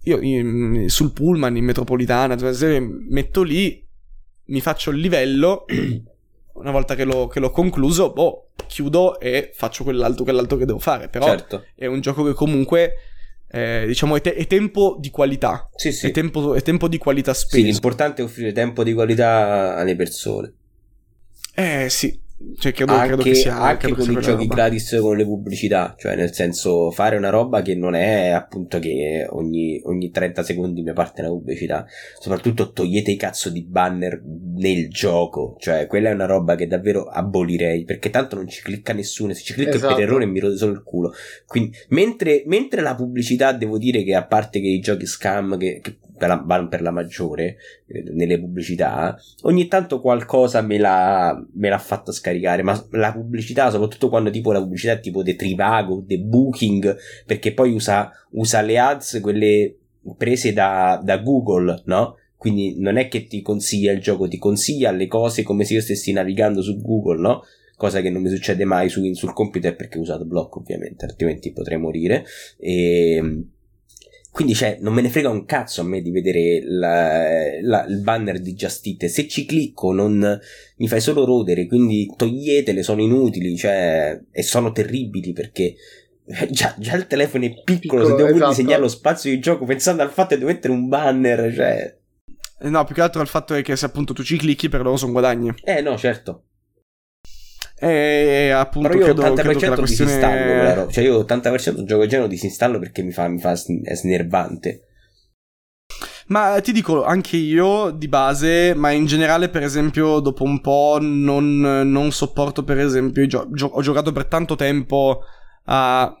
Io 0.02 0.20
in, 0.20 0.90
sul 0.90 1.12
pullman 1.12 1.56
in 1.56 1.64
metropolitana, 1.64 2.36
metto 3.08 3.42
lì, 3.42 3.82
mi 4.44 4.60
faccio 4.60 4.90
il 4.90 4.98
livello. 4.98 5.64
una 6.52 6.70
volta 6.70 6.94
che 6.94 7.04
l'ho, 7.04 7.28
che 7.28 7.40
l'ho, 7.40 7.50
concluso, 7.50 8.12
boh, 8.12 8.50
chiudo 8.66 9.18
e 9.18 9.52
faccio 9.54 9.84
quell'altro, 9.84 10.24
quell'altro 10.24 10.58
che 10.58 10.66
devo 10.66 10.78
fare. 10.78 11.08
Però 11.08 11.24
certo. 11.24 11.64
è 11.74 11.86
un 11.86 12.02
gioco 12.02 12.22
che 12.24 12.34
comunque. 12.34 12.92
Eh, 13.50 13.84
diciamo 13.86 14.16
è, 14.16 14.20
te- 14.20 14.34
è, 14.34 14.46
tempo 14.46 14.98
di 15.00 15.08
qualità 15.08 15.70
sì, 15.74 15.90
sì. 15.90 16.08
È, 16.08 16.10
tempo, 16.10 16.54
è 16.54 16.60
tempo 16.60 16.86
di 16.86 16.98
qualità 16.98 17.32
speso 17.32 17.64
sì, 17.64 17.70
l'importante 17.70 18.20
è 18.20 18.24
offrire 18.26 18.52
tempo 18.52 18.84
di 18.84 18.92
qualità 18.92 19.74
alle 19.74 19.96
persone 19.96 20.52
eh 21.54 21.88
sì 21.88 22.20
cioè, 22.56 22.72
credo, 22.72 22.92
anche, 22.92 23.06
credo 23.06 23.22
che 23.22 23.34
sia 23.34 23.60
anche 23.60 23.92
con 23.92 24.10
i 24.10 24.20
giochi 24.20 24.46
roba. 24.46 24.54
gratis 24.54 24.96
con 25.00 25.16
le 25.16 25.24
pubblicità, 25.24 25.96
cioè 25.98 26.14
nel 26.14 26.32
senso 26.32 26.92
fare 26.92 27.16
una 27.16 27.30
roba 27.30 27.62
che 27.62 27.74
non 27.74 27.94
è 27.94 28.28
appunto 28.28 28.78
che 28.78 29.26
ogni, 29.28 29.80
ogni 29.84 30.10
30 30.10 30.44
secondi 30.44 30.82
mi 30.82 30.92
parte 30.92 31.22
una 31.22 31.30
pubblicità, 31.30 31.84
soprattutto 32.20 32.70
togliete 32.70 33.10
i 33.10 33.16
cazzo 33.16 33.50
di 33.50 33.64
banner 33.64 34.22
nel 34.54 34.88
gioco, 34.88 35.56
cioè 35.58 35.88
quella 35.88 36.10
è 36.10 36.14
una 36.14 36.26
roba 36.26 36.54
che 36.54 36.68
davvero 36.68 37.06
abolirei 37.06 37.84
perché 37.84 38.10
tanto 38.10 38.36
non 38.36 38.46
ci 38.46 38.62
clicca 38.62 38.92
nessuno, 38.92 39.32
se 39.32 39.42
ci 39.42 39.54
clicca 39.54 39.74
esatto. 39.74 39.94
per 39.94 40.04
errore 40.04 40.26
mi 40.26 40.38
rode 40.38 40.56
solo 40.56 40.72
il 40.72 40.84
culo. 40.84 41.12
Quindi 41.44 41.76
mentre, 41.88 42.44
mentre 42.46 42.82
la 42.82 42.94
pubblicità 42.94 43.50
devo 43.50 43.78
dire 43.78 44.04
che 44.04 44.14
a 44.14 44.24
parte 44.24 44.60
che 44.60 44.68
i 44.68 44.78
giochi 44.78 45.06
scam 45.06 45.58
che, 45.58 45.80
che 45.82 45.98
per 46.18 46.28
la, 46.28 46.66
per 46.68 46.82
la 46.82 46.90
maggiore 46.90 47.56
eh, 47.86 48.02
nelle 48.12 48.38
pubblicità, 48.38 49.16
ogni 49.42 49.68
tanto 49.68 50.00
qualcosa 50.00 50.60
me 50.60 50.76
l'ha, 50.76 51.42
me 51.54 51.68
l'ha 51.70 51.78
fatta 51.78 52.12
scaricare, 52.12 52.62
ma 52.62 52.86
la 52.90 53.12
pubblicità, 53.12 53.70
soprattutto 53.70 54.10
quando 54.10 54.28
tipo 54.28 54.52
la 54.52 54.60
pubblicità 54.60 54.92
è 54.92 55.00
tipo 55.00 55.22
The 55.22 55.36
Trivago, 55.36 56.04
The 56.06 56.18
Booking, 56.18 56.96
perché 57.24 57.54
poi 57.54 57.72
usa, 57.72 58.10
usa 58.32 58.60
le 58.60 58.78
ads, 58.78 59.20
quelle 59.22 59.74
prese 60.16 60.52
da, 60.52 61.00
da 61.02 61.18
Google, 61.18 61.82
no? 61.86 62.16
Quindi 62.36 62.78
non 62.78 62.96
è 62.98 63.08
che 63.08 63.26
ti 63.26 63.42
consiglia 63.42 63.92
il 63.92 64.00
gioco, 64.00 64.28
ti 64.28 64.38
consiglia 64.38 64.90
le 64.90 65.06
cose 65.06 65.42
come 65.42 65.64
se 65.64 65.74
io 65.74 65.80
stessi 65.80 66.12
navigando 66.12 66.62
su 66.62 66.80
Google, 66.80 67.20
no? 67.20 67.42
Cosa 67.76 68.00
che 68.00 68.10
non 68.10 68.22
mi 68.22 68.28
succede 68.28 68.64
mai 68.64 68.88
su, 68.88 69.12
sul 69.14 69.32
computer 69.32 69.74
perché 69.74 69.98
ho 69.98 70.00
usato 70.00 70.24
block 70.24 70.56
ovviamente, 70.56 71.04
altrimenti 71.04 71.52
potrei 71.52 71.78
morire. 71.78 72.24
E 72.58 73.44
quindi, 74.38 74.54
cioè, 74.54 74.78
non 74.80 74.94
me 74.94 75.02
ne 75.02 75.08
frega 75.08 75.28
un 75.28 75.44
cazzo 75.46 75.80
a 75.80 75.84
me 75.84 76.00
di 76.00 76.12
vedere 76.12 76.62
la, 76.62 77.60
la, 77.60 77.84
il 77.86 78.00
banner 78.02 78.38
di 78.38 78.54
Just 78.54 78.86
Eat. 78.86 79.06
Se 79.06 79.26
ci 79.26 79.44
clicco, 79.44 79.92
non 79.92 80.40
mi 80.76 80.86
fai 80.86 81.00
solo 81.00 81.24
rodere. 81.24 81.66
Quindi 81.66 82.08
toglietele, 82.16 82.84
sono 82.84 83.02
inutili, 83.02 83.56
cioè, 83.56 84.16
e 84.30 84.42
sono 84.44 84.70
terribili 84.70 85.32
perché. 85.32 85.74
Già, 86.50 86.72
già 86.78 86.94
il 86.94 87.08
telefono 87.08 87.46
è 87.46 87.48
piccolo, 87.48 87.78
piccolo 87.80 88.06
se 88.06 88.14
devo 88.14 88.28
esatto. 88.28 88.48
disegnare 88.50 88.80
lo 88.80 88.88
spazio 88.88 89.28
di 89.28 89.40
gioco 89.40 89.64
pensando 89.64 90.02
al 90.02 90.12
fatto 90.12 90.36
di 90.36 90.44
mettere 90.44 90.72
un 90.72 90.86
banner, 90.86 91.52
cioè. 91.52 91.98
Eh, 92.60 92.68
no, 92.68 92.84
più 92.84 92.94
che 92.94 93.00
altro 93.00 93.20
al 93.20 93.26
fatto 93.26 93.54
è 93.54 93.62
che 93.62 93.74
se 93.74 93.86
appunto 93.86 94.12
tu 94.12 94.22
ci 94.22 94.36
clicchi 94.36 94.68
per 94.68 94.82
loro 94.82 94.96
sono 94.96 95.10
guadagni. 95.10 95.52
Eh 95.64 95.80
no, 95.80 95.98
certo. 95.98 96.44
E 97.80 98.50
appunto 98.50 98.88
Però 98.88 99.00
io 99.00 99.14
credo, 99.14 99.22
80% 99.22 99.56
credo 99.56 99.74
questione... 99.76 100.10
disinstallo 100.10 100.90
Cioè 100.90 101.04
io 101.04 101.20
80% 101.20 101.84
gioco 101.84 102.02
il 102.02 102.08
genere 102.08 102.28
disinstallo 102.28 102.78
perché 102.78 103.02
mi 103.02 103.12
fa, 103.12 103.28
mi 103.28 103.38
fa 103.38 103.52
è 103.52 103.94
snervante. 103.94 104.82
Ma 106.28 106.60
ti 106.60 106.72
dico, 106.72 107.04
anche 107.04 107.36
io 107.36 107.90
di 107.90 108.06
base, 108.06 108.74
ma 108.74 108.90
in 108.90 109.06
generale, 109.06 109.48
per 109.48 109.62
esempio, 109.62 110.20
dopo 110.20 110.44
un 110.44 110.60
po' 110.60 110.98
non, 111.00 111.58
non 111.58 112.12
sopporto, 112.12 112.64
per 112.64 112.78
esempio, 112.78 113.26
gio- 113.26 113.48
gio- 113.50 113.70
ho 113.72 113.80
giocato 113.80 114.12
per 114.12 114.26
tanto 114.26 114.54
tempo 114.54 115.20
a 115.64 116.14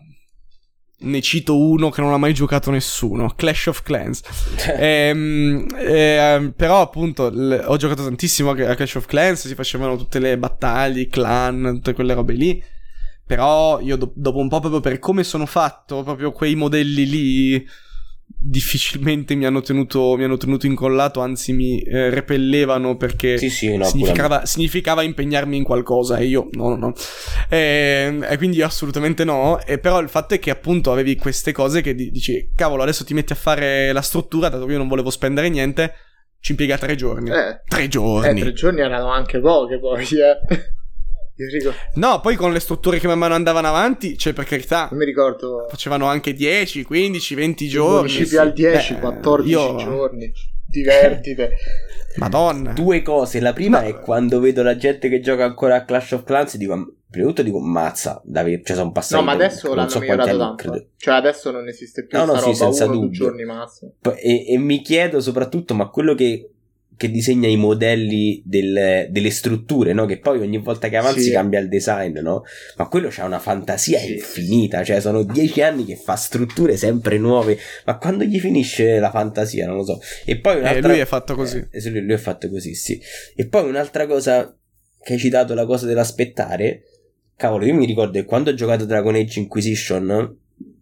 ne 1.00 1.20
cito 1.20 1.56
uno 1.56 1.90
che 1.90 2.00
non 2.00 2.12
ha 2.12 2.16
mai 2.16 2.34
giocato 2.34 2.70
nessuno, 2.70 3.32
Clash 3.36 3.66
of 3.66 3.82
Clans. 3.82 4.22
ehm, 4.76 5.66
eh, 5.76 6.52
però 6.56 6.80
appunto 6.80 7.28
l- 7.28 7.64
ho 7.66 7.76
giocato 7.76 8.04
tantissimo 8.04 8.50
a 8.50 8.74
Clash 8.74 8.96
of 8.96 9.06
Clans, 9.06 9.46
si 9.46 9.54
facevano 9.54 9.96
tutte 9.96 10.18
le 10.18 10.38
battaglie, 10.38 11.02
i 11.02 11.08
clan, 11.08 11.74
tutte 11.74 11.94
quelle 11.94 12.14
robe 12.14 12.32
lì. 12.34 12.62
Però 13.26 13.80
io 13.80 13.96
do- 13.96 14.12
dopo 14.14 14.38
un 14.38 14.48
po' 14.48 14.60
proprio 14.60 14.80
per 14.80 14.98
come 14.98 15.22
sono 15.22 15.44
fatto, 15.44 16.02
proprio 16.02 16.32
quei 16.32 16.54
modelli 16.54 17.06
lì 17.06 17.68
difficilmente 18.30 19.34
mi 19.34 19.46
hanno 19.46 19.60
tenuto, 19.60 20.14
mi 20.16 20.24
hanno 20.24 20.36
tenuto 20.36 20.66
incollato, 20.66 21.20
anzi 21.20 21.52
mi 21.52 21.80
eh, 21.80 22.10
repellevano 22.10 22.96
perché 22.96 23.38
sì, 23.38 23.48
sì, 23.50 23.76
no, 23.76 23.84
significava, 23.84 24.44
significava, 24.46 25.02
impegnarmi 25.02 25.56
in 25.56 25.64
qualcosa 25.64 26.18
e 26.18 26.26
io 26.26 26.48
no, 26.52 26.68
no, 26.70 26.76
no. 26.76 26.94
E, 27.48 28.18
e 28.20 28.36
quindi 28.36 28.62
assolutamente 28.62 29.24
no. 29.24 29.60
E 29.64 29.78
però 29.78 30.00
il 30.00 30.08
fatto 30.08 30.34
è 30.34 30.38
che 30.38 30.50
appunto 30.50 30.92
avevi 30.92 31.16
queste 31.16 31.52
cose 31.52 31.80
che 31.80 31.94
dici, 31.94 32.50
cavolo, 32.54 32.82
adesso 32.82 33.04
ti 33.04 33.14
metti 33.14 33.32
a 33.32 33.36
fare 33.36 33.92
la 33.92 34.02
struttura, 34.02 34.48
dato 34.48 34.66
che 34.66 34.72
io 34.72 34.78
non 34.78 34.88
volevo 34.88 35.10
spendere 35.10 35.48
niente, 35.48 35.94
ci 36.40 36.52
impiega 36.52 36.78
tre 36.78 36.94
giorni. 36.94 37.30
Eh, 37.30 37.62
tre 37.66 37.88
giorni. 37.88 38.40
Eh, 38.40 38.42
tre 38.42 38.52
giorni 38.52 38.80
erano 38.80 39.10
anche 39.10 39.40
poche 39.40 39.78
poi, 39.78 40.04
eh. 40.04 40.76
No, 41.94 42.20
poi 42.20 42.34
con 42.34 42.52
le 42.52 42.60
strutture 42.60 42.98
che 42.98 43.06
man 43.06 43.18
mano 43.18 43.34
andavano 43.34 43.68
avanti, 43.68 44.18
cioè 44.18 44.32
per 44.32 44.44
carità. 44.44 44.88
Non 44.90 44.98
mi 44.98 45.04
ricordo. 45.04 45.66
Facevano 45.68 46.06
anche 46.06 46.32
10, 46.32 46.82
15, 46.82 47.34
20 47.34 47.68
giorni. 47.68 48.24
Sì. 48.24 48.36
al 48.36 48.52
10, 48.52 48.94
Beh, 48.94 49.00
14 49.00 49.50
io... 49.50 49.76
giorni. 49.76 50.32
Divertite. 50.66 51.52
Madonna. 52.16 52.72
Due 52.72 53.02
cose. 53.02 53.40
La 53.40 53.52
prima 53.52 53.80
no. 53.80 53.86
è 53.86 54.00
quando 54.00 54.40
vedo 54.40 54.62
la 54.62 54.76
gente 54.76 55.08
che 55.08 55.20
gioca 55.20 55.44
ancora 55.44 55.76
a 55.76 55.84
Clash 55.84 56.12
of 56.12 56.24
Clans 56.24 56.56
dico 56.56 56.92
prima 57.10 57.26
di 57.26 57.32
tutto 57.32 57.42
dico 57.42 57.58
mazza, 57.58 58.20
Davide, 58.24 58.62
cioè 58.64 58.76
sono 58.76 58.92
passati 58.92 59.14
No, 59.14 59.22
ma 59.22 59.32
adesso 59.32 59.74
l'hanno 59.74 59.88
so 59.88 60.00
migliorato 60.00 60.36
tanto. 60.36 60.54
Credo. 60.56 60.86
Cioè 60.96 61.14
adesso 61.14 61.50
non 61.50 61.68
esiste 61.68 62.04
più 62.04 62.18
no, 62.18 62.24
no, 62.26 62.36
sì, 62.36 62.44
roba, 62.44 62.54
senza 62.54 62.84
uno, 62.84 62.94
dubbio. 62.94 63.18
giorni 63.18 63.44
massimo. 63.44 63.94
E, 64.16 64.52
e 64.52 64.58
mi 64.58 64.82
chiedo 64.82 65.20
soprattutto, 65.20 65.74
ma 65.74 65.88
quello 65.88 66.14
che 66.14 66.50
che 66.98 67.10
disegna 67.12 67.46
i 67.46 67.56
modelli 67.56 68.42
del, 68.44 69.06
delle 69.08 69.30
strutture, 69.30 69.92
no? 69.92 70.04
Che 70.04 70.18
poi 70.18 70.40
ogni 70.40 70.58
volta 70.58 70.88
che 70.88 70.96
avanzi 70.96 71.22
sì. 71.22 71.30
cambia 71.30 71.60
il 71.60 71.68
design, 71.68 72.18
no? 72.18 72.42
Ma 72.76 72.88
quello 72.88 73.08
c'ha 73.08 73.24
una 73.24 73.38
fantasia 73.38 74.00
sì. 74.00 74.14
infinita, 74.14 74.82
cioè 74.82 75.00
sono 75.00 75.22
dieci 75.22 75.62
anni 75.62 75.84
che 75.84 75.94
fa 75.94 76.16
strutture 76.16 76.76
sempre 76.76 77.16
nuove, 77.16 77.56
ma 77.84 77.98
quando 77.98 78.24
gli 78.24 78.40
finisce 78.40 78.98
la 78.98 79.10
fantasia, 79.10 79.66
non 79.66 79.76
lo 79.76 79.84
so. 79.84 80.00
E 80.24 80.40
poi 80.40 80.58
un'altra... 80.58 80.88
Eh, 80.88 80.92
lui 80.92 80.98
è 80.98 81.06
fatto 81.06 81.36
così. 81.36 81.64
Eh, 81.70 81.88
lui, 81.88 82.00
lui 82.00 82.14
è 82.14 82.18
fatto 82.18 82.50
così, 82.50 82.74
sì. 82.74 83.00
E 83.36 83.46
poi 83.46 83.68
un'altra 83.68 84.08
cosa 84.08 84.52
che 85.00 85.12
hai 85.12 85.18
citato, 85.20 85.54
la 85.54 85.66
cosa 85.66 85.86
dell'aspettare, 85.86 86.82
cavolo, 87.36 87.64
io 87.64 87.74
mi 87.74 87.86
ricordo 87.86 88.18
che 88.18 88.24
quando 88.24 88.50
ho 88.50 88.54
giocato 88.54 88.84
Dragon 88.84 89.14
Age 89.14 89.38
Inquisition 89.38 90.36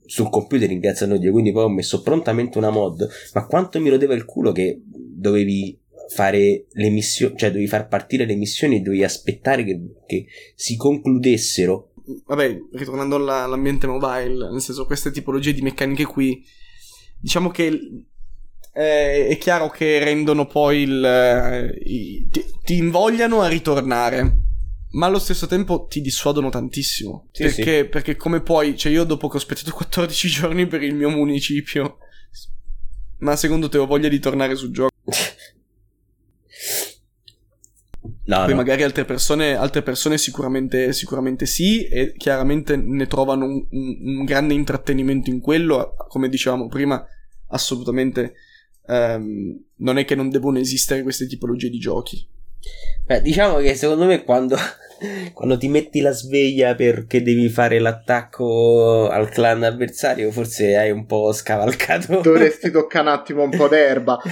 sul 0.06 0.30
computer 0.30 0.66
ringraziando 0.66 1.18
Dio, 1.18 1.32
quindi 1.32 1.52
poi 1.52 1.64
ho 1.64 1.68
messo 1.68 2.00
prontamente 2.00 2.56
una 2.56 2.70
mod, 2.70 3.06
ma 3.34 3.44
quanto 3.44 3.78
mi 3.80 3.90
rodeva 3.90 4.14
il 4.14 4.24
culo 4.24 4.52
che 4.52 4.80
dovevi 4.82 5.78
fare 6.08 6.66
le 6.70 6.90
missioni, 6.90 7.36
cioè 7.36 7.50
dovevi 7.50 7.68
far 7.68 7.88
partire 7.88 8.24
le 8.24 8.36
missioni 8.36 8.76
e 8.76 8.80
dovevi 8.80 9.04
aspettare 9.04 9.64
che, 9.64 9.80
che 10.06 10.26
si 10.54 10.76
concludessero. 10.76 11.92
Vabbè, 12.26 12.58
ritornando 12.72 13.16
alla, 13.16 13.42
all'ambiente 13.42 13.86
mobile, 13.86 14.50
nel 14.50 14.60
senso 14.60 14.86
queste 14.86 15.10
tipologie 15.10 15.52
di 15.52 15.62
meccaniche 15.62 16.04
qui, 16.04 16.44
diciamo 17.18 17.50
che 17.50 18.04
eh, 18.72 19.28
è 19.28 19.38
chiaro 19.38 19.70
che 19.70 19.98
rendono 19.98 20.46
poi 20.46 20.82
il... 20.82 21.04
Eh, 21.04 21.78
i, 21.82 22.28
ti, 22.30 22.44
ti, 22.62 22.76
invogliano 22.76 23.40
a 23.40 23.48
ritornare. 23.48 24.42
Ma 24.92 25.06
allo 25.06 25.18
stesso 25.18 25.46
tempo 25.46 25.86
ti 25.86 26.00
dissuadono 26.00 26.50
tantissimo. 26.50 27.28
Sì, 27.32 27.42
perché, 27.42 27.82
sì. 27.82 27.88
perché 27.88 28.16
come 28.16 28.40
poi, 28.40 28.76
cioè 28.76 28.92
io 28.92 29.04
dopo 29.04 29.28
che 29.28 29.36
ho 29.36 29.38
aspettato 29.38 29.72
14 29.74 30.28
giorni 30.28 30.66
per 30.66 30.82
il 30.82 30.94
mio 30.94 31.08
municipio, 31.08 31.98
ma 33.18 33.34
secondo 33.34 33.68
te 33.68 33.78
ho 33.78 33.86
voglia 33.86 34.08
di 34.08 34.20
tornare 34.20 34.54
sul 34.54 34.70
gioco? 34.70 34.92
No, 38.26 38.38
Poi 38.40 38.50
no. 38.50 38.56
magari 38.56 38.82
altre 38.82 39.04
persone, 39.04 39.54
altre 39.54 39.82
persone 39.82 40.18
sicuramente, 40.18 40.92
sicuramente, 40.92 41.46
sì, 41.46 41.84
e 41.84 42.12
chiaramente 42.16 42.76
ne 42.76 43.06
trovano 43.06 43.44
un, 43.44 43.66
un, 43.70 44.18
un, 44.18 44.24
grande 44.24 44.52
intrattenimento 44.52 45.30
in 45.30 45.40
quello, 45.40 45.94
come 46.08 46.28
dicevamo 46.28 46.66
prima, 46.66 47.04
assolutamente 47.48 48.34
um, 48.86 49.56
non 49.76 49.98
è 49.98 50.04
che 50.04 50.16
non 50.16 50.28
devono 50.28 50.58
esistere 50.58 51.02
queste 51.02 51.28
tipologie 51.28 51.70
di 51.70 51.78
giochi. 51.78 52.26
Beh, 53.04 53.22
diciamo 53.22 53.58
che 53.58 53.74
secondo 53.74 54.04
me 54.04 54.24
quando 54.24 54.56
quando 55.32 55.58
ti 55.58 55.68
metti 55.68 56.00
la 56.00 56.12
sveglia 56.12 56.74
perché 56.74 57.22
devi 57.22 57.48
fare 57.48 57.78
l'attacco 57.78 59.08
al 59.08 59.28
clan 59.28 59.62
avversario, 59.62 60.30
forse 60.30 60.76
hai 60.76 60.90
un 60.90 61.06
po' 61.06 61.32
scavalcato. 61.32 62.20
Dovresti 62.20 62.70
toccare 62.70 63.08
un 63.08 63.14
attimo 63.14 63.42
un 63.42 63.50
po' 63.50 63.68
d'erba. 63.68 64.18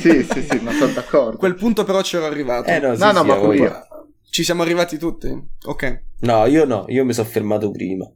sì, 0.00 0.26
sì, 0.30 0.42
sì, 0.42 0.58
ma 0.60 0.72
sono 0.72 0.92
d'accordo. 0.92 1.38
Quel 1.38 1.54
punto 1.54 1.84
però 1.84 2.00
c'ero 2.02 2.26
arrivato. 2.26 2.68
Eh 2.70 2.78
no, 2.78 2.94
sì, 2.94 3.00
no, 3.00 3.12
no 3.12 3.20
sì, 3.20 3.26
ma 3.26 3.36
poi 3.36 3.58
io. 3.58 3.86
Ci 4.28 4.44
siamo 4.44 4.62
arrivati 4.62 4.98
tutti? 4.98 5.28
Ok. 5.64 6.02
No, 6.20 6.46
io 6.46 6.64
no, 6.64 6.84
io 6.88 7.04
mi 7.04 7.14
sono 7.14 7.26
fermato 7.26 7.70
prima. 7.70 8.10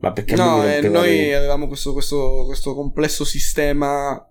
Ma 0.00 0.12
perché 0.12 0.36
no, 0.36 0.64
eh, 0.64 0.80
noi 0.88 1.34
avevamo 1.34 1.66
questo, 1.66 1.92
questo, 1.92 2.44
questo 2.46 2.72
complesso 2.74 3.24
sistema 3.24 4.24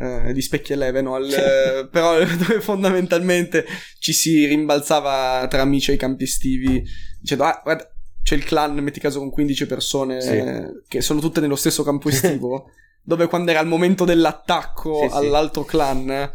eh, 0.00 0.32
di 0.32 0.40
Specchi 0.40 0.72
Eleven, 0.72 1.04
no? 1.04 1.14
Al, 1.14 1.88
però 1.90 2.14
dove 2.24 2.60
fondamentalmente 2.60 3.66
ci 3.98 4.12
si 4.12 4.46
rimbalzava 4.46 5.46
tra 5.48 5.60
amici 5.60 5.90
ai 5.90 5.98
campi 5.98 6.24
estivi 6.24 6.82
dicendo 7.20 7.44
ah 7.44 7.60
guarda 7.62 7.88
c'è 8.22 8.34
il 8.34 8.44
clan, 8.44 8.74
metti 8.78 9.00
caso 9.00 9.18
con 9.18 9.30
15 9.30 9.66
persone 9.66 10.20
sì. 10.20 10.82
che 10.88 11.00
sono 11.00 11.20
tutte 11.20 11.40
nello 11.40 11.56
stesso 11.56 11.82
campo 11.82 12.08
estivo, 12.10 12.70
dove 13.02 13.26
quando 13.26 13.50
era 13.50 13.60
il 13.60 13.66
momento 13.66 14.04
dell'attacco 14.04 15.06
sì, 15.08 15.16
all'altro 15.16 15.62
sì. 15.62 15.68
clan 15.68 16.30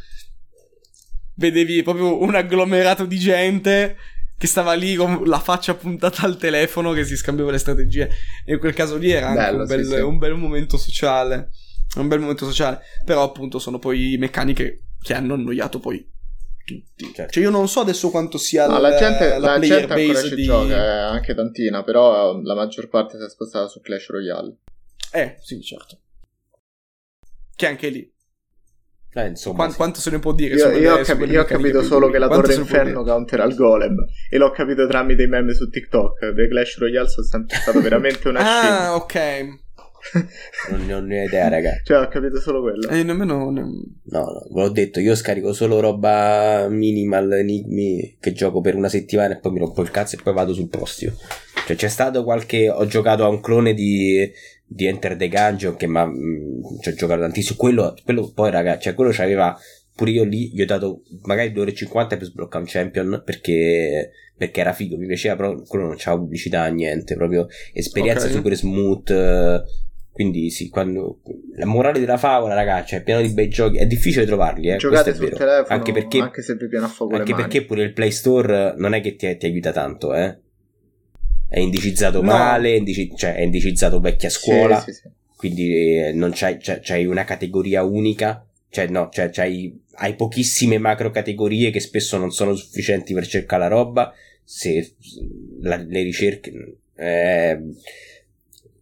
vedevi 1.37 1.83
proprio 1.83 2.21
un 2.21 2.33
agglomerato 2.35 3.05
di 3.05 3.17
gente 3.17 3.97
che 4.37 4.47
stava 4.47 4.73
lì 4.73 4.95
con 4.95 5.23
la 5.25 5.39
faccia 5.39 5.73
puntata 5.75 6.25
al 6.25 6.37
telefono 6.37 6.91
che 6.91 7.05
si 7.05 7.15
scambiava 7.15 7.51
le 7.51 7.57
strategie 7.57 8.09
e 8.45 8.53
in 8.53 8.59
quel 8.59 8.73
caso 8.73 8.97
lì 8.97 9.11
era 9.11 9.31
Bello, 9.31 9.61
un, 9.61 9.67
bel, 9.67 10.03
un 10.03 10.17
bel 10.17 10.35
momento 10.35 10.77
sociale. 10.77 11.49
È 11.95 11.99
un 11.99 12.07
bel 12.07 12.19
momento 12.19 12.45
sociale. 12.45 12.81
Però, 13.03 13.23
appunto, 13.23 13.59
sono 13.59 13.79
poi 13.79 14.17
meccaniche 14.19 14.83
che 15.01 15.13
hanno 15.13 15.33
annoiato 15.35 15.79
poi 15.79 16.13
tutti. 16.65 17.13
Certo. 17.13 17.31
Cioè, 17.31 17.43
io 17.43 17.51
non 17.51 17.67
so 17.67 17.79
adesso 17.79 18.09
quanto 18.09 18.37
sia 18.37 18.65
no, 18.67 18.79
la, 18.79 18.89
la 18.89 18.97
gente, 18.97 19.29
la, 19.37 19.37
la 19.37 19.59
gente 19.59 19.93
ancora 19.93 20.21
ci 20.21 20.35
di... 20.35 20.43
gioca, 20.43 20.75
eh, 20.75 21.13
anche 21.13 21.35
tantina, 21.35 21.83
però 21.83 22.41
la 22.41 22.55
maggior 22.55 22.89
parte 22.89 23.17
si 23.17 23.23
è 23.23 23.29
spostata 23.29 23.67
su 23.67 23.79
Clash 23.81 24.09
Royale. 24.09 24.57
Eh, 25.11 25.37
sì, 25.41 25.61
certo. 25.61 25.99
Che 27.55 27.67
anche 27.67 27.89
lì. 27.89 28.11
Eh, 29.13 29.27
insomma, 29.27 29.55
Quanto, 29.55 29.71
sì. 29.71 29.77
quanto 29.77 29.99
se 30.01 30.09
ne 30.09 30.19
può 30.19 30.33
dire? 30.33 30.55
Io, 30.55 30.71
io 30.71 30.95
ho, 30.95 31.01
capi- 31.01 31.23
io 31.23 31.41
ho 31.41 31.45
capito 31.45 31.81
solo 31.83 32.09
che 32.09 32.17
la 32.17 32.27
Torre 32.27 32.55
Inferno 32.55 33.03
counterà 33.03 33.45
il 33.45 33.55
golem. 33.55 33.95
E 34.29 34.37
l'ho 34.37 34.51
capito 34.51 34.85
tramite 34.87 35.23
i 35.23 35.27
meme 35.27 35.53
su 35.53 35.69
TikTok. 35.69 36.33
The 36.33 36.47
Clash 36.49 36.77
Royale 36.79 37.07
sono 37.07 37.25
sempre 37.25 37.55
stato 37.55 37.79
veramente 37.79 38.27
una 38.27 38.39
scena. 38.39 38.79
ah, 38.87 38.95
ok 38.95 39.63
non, 40.69 40.85
non 40.85 41.05
ne 41.05 41.21
ho 41.21 41.25
idea, 41.25 41.47
raga. 41.47 41.79
Cioè, 41.83 41.99
ho 41.99 42.07
capito 42.07 42.39
solo 42.39 42.61
quello. 42.61 42.87
E 42.89 42.99
eh, 42.99 43.03
nemmeno. 43.03 43.49
Ne... 43.49 43.61
No, 43.61 44.19
no, 44.19 44.47
ve 44.51 44.61
l'ho 44.61 44.69
detto, 44.69 44.99
io 44.99 45.15
scarico 45.15 45.53
solo 45.53 45.79
roba 45.79 46.67
minimal, 46.69 47.33
enigmi 47.33 48.17
che 48.19 48.33
gioco 48.33 48.61
per 48.61 48.75
una 48.75 48.89
settimana 48.89 49.33
e 49.33 49.39
poi 49.39 49.53
mi 49.53 49.59
rompo 49.59 49.81
il 49.81 49.91
cazzo 49.91 50.15
e 50.15 50.19
poi 50.21 50.33
vado 50.33 50.53
sul 50.53 50.69
prossimo. 50.69 51.13
Cioè, 51.65 51.75
c'è 51.75 51.87
stato 51.87 52.23
qualche. 52.23 52.69
Ho 52.69 52.85
giocato 52.85 53.23
a 53.23 53.27
un 53.27 53.41
clone 53.41 53.73
di, 53.73 54.31
di 54.65 54.85
Enter 54.85 55.15
the 55.15 55.27
Gungeon 55.27 55.75
che 55.75 55.87
ma 55.87 56.05
mm, 56.05 56.79
ci 56.81 56.89
ho 56.89 56.93
giocato 56.93 57.21
tantissimo. 57.21 57.57
Quello, 57.57 57.95
quello 58.03 58.31
poi, 58.33 58.51
raga, 58.51 58.77
cioè, 58.77 58.93
quello 58.93 59.11
c'aveva. 59.11 59.57
Pure 59.95 60.11
io 60.11 60.25
lì 60.25 60.51
gli 60.51 60.61
ho 60.61 60.65
dato 60.65 61.03
magari 61.21 61.53
2,50 61.53 61.95
ore 61.95 62.17
per 62.17 62.23
sbloccare 62.25 62.63
un 62.65 62.69
champion 62.69 63.21
perché 63.23 64.11
perché 64.37 64.59
era 64.59 64.73
figo, 64.73 64.97
mi 64.97 65.07
piaceva, 65.07 65.35
però 65.35 65.61
quello 65.61 65.85
non 65.85 65.95
c'era 65.95 66.17
pubblicità, 66.17 66.67
niente, 66.67 67.15
proprio 67.15 67.47
esperienza 67.73 68.25
okay. 68.25 68.35
super 68.35 68.55
smooth, 68.55 69.63
quindi 70.15 70.49
sì, 70.49 70.69
quando... 70.69 71.19
la 71.57 71.65
morale 71.65 71.99
della 71.99 72.15
favola, 72.15 72.53
ragazzi, 72.53 72.95
è 72.95 73.03
pieno 73.03 73.19
di 73.19 73.27
bei 73.33 73.49
giochi. 73.49 73.79
È 73.79 73.85
difficile 73.85 74.25
trovarli, 74.25 74.69
eh. 74.69 74.77
Giocate 74.77 75.13
sul 75.13 75.29
telefono, 75.29 75.75
anche, 75.75 75.91
perché, 75.91 76.19
anche 76.19 76.41
se 76.41 76.55
vi 76.55 76.69
piano 76.69 76.85
a 76.85 76.87
fuoco 76.87 77.17
Anche 77.17 77.35
perché 77.35 77.65
pure 77.65 77.83
il 77.83 77.91
Play 77.91 78.11
Store 78.11 78.75
non 78.77 78.93
è 78.93 79.01
che 79.01 79.17
ti, 79.17 79.35
ti 79.35 79.45
aiuta 79.45 79.73
tanto, 79.73 80.15
eh. 80.15 80.37
È 81.49 81.59
indicizzato 81.59 82.21
no. 82.21 82.31
male, 82.31 82.77
indici... 82.77 83.11
cioè 83.13 83.35
è 83.35 83.41
indicizzato 83.41 83.99
vecchia 83.99 84.29
scuola. 84.29 84.79
Sì, 84.79 84.93
sì, 84.93 85.01
sì. 85.01 85.09
Quindi 85.35 85.97
eh, 85.97 86.13
non 86.13 86.31
c'hai, 86.33 86.59
c'hai, 86.61 86.79
c'hai, 86.81 87.05
una 87.05 87.25
categoria 87.25 87.83
unica. 87.83 88.47
Cioè, 88.69 88.87
no, 88.87 89.09
cioè, 89.11 89.29
c'hai, 89.31 89.77
hai 89.95 90.15
pochissime 90.15 90.77
macro 90.77 91.11
categorie 91.11 91.71
che 91.71 91.81
spesso 91.81 92.15
non 92.15 92.31
sono 92.31 92.55
sufficienti 92.55 93.13
per 93.13 93.27
cercare 93.27 93.63
la 93.63 93.67
roba. 93.67 94.13
Se 94.45 94.93
la, 95.59 95.75
le 95.75 96.03
ricerche. 96.03 96.77
Eh, 96.95 97.59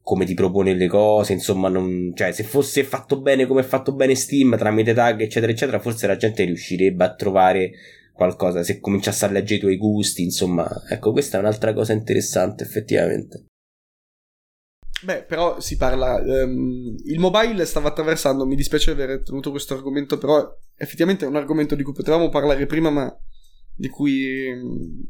come 0.03 0.25
ti 0.25 0.33
propone 0.33 0.75
le 0.75 0.87
cose, 0.87 1.31
insomma, 1.31 1.69
non, 1.69 2.11
cioè, 2.13 2.33
se 2.33 2.43
fosse 2.43 2.83
fatto 2.83 3.21
bene 3.21 3.47
come 3.47 3.61
è 3.61 3.63
fatto 3.63 3.93
bene 3.93 4.15
Steam, 4.15 4.57
tramite 4.57 4.93
tag, 4.93 5.21
eccetera, 5.21 5.51
eccetera, 5.51 5.79
forse 5.79 6.07
la 6.07 6.17
gente 6.17 6.43
riuscirebbe 6.43 7.05
a 7.05 7.15
trovare 7.15 7.71
qualcosa, 8.13 8.63
se 8.63 8.81
cominciasse 8.81 9.23
a 9.23 9.29
leggere 9.29 9.55
i 9.55 9.59
tuoi 9.59 9.77
gusti, 9.77 10.21
insomma, 10.21 10.69
ecco, 10.89 11.13
questa 11.13 11.37
è 11.37 11.39
un'altra 11.39 11.73
cosa 11.73 11.93
interessante, 11.93 12.63
effettivamente. 12.63 13.45
Beh, 15.03 15.23
però 15.23 15.59
si 15.59 15.75
parla. 15.75 16.15
Um, 16.15 16.95
il 17.05 17.19
mobile 17.19 17.65
stava 17.65 17.89
attraversando. 17.89 18.45
Mi 18.45 18.55
dispiace 18.55 18.91
aver 18.91 19.21
tenuto 19.21 19.51
questo 19.51 19.73
argomento, 19.73 20.17
però 20.17 20.49
effettivamente 20.77 21.25
è 21.25 21.27
un 21.27 21.35
argomento 21.35 21.75
di 21.75 21.83
cui 21.83 21.91
potevamo 21.91 22.29
parlare 22.29 22.65
prima, 22.65 22.89
ma 22.89 23.13
di 23.75 23.89
cui. 23.89 24.47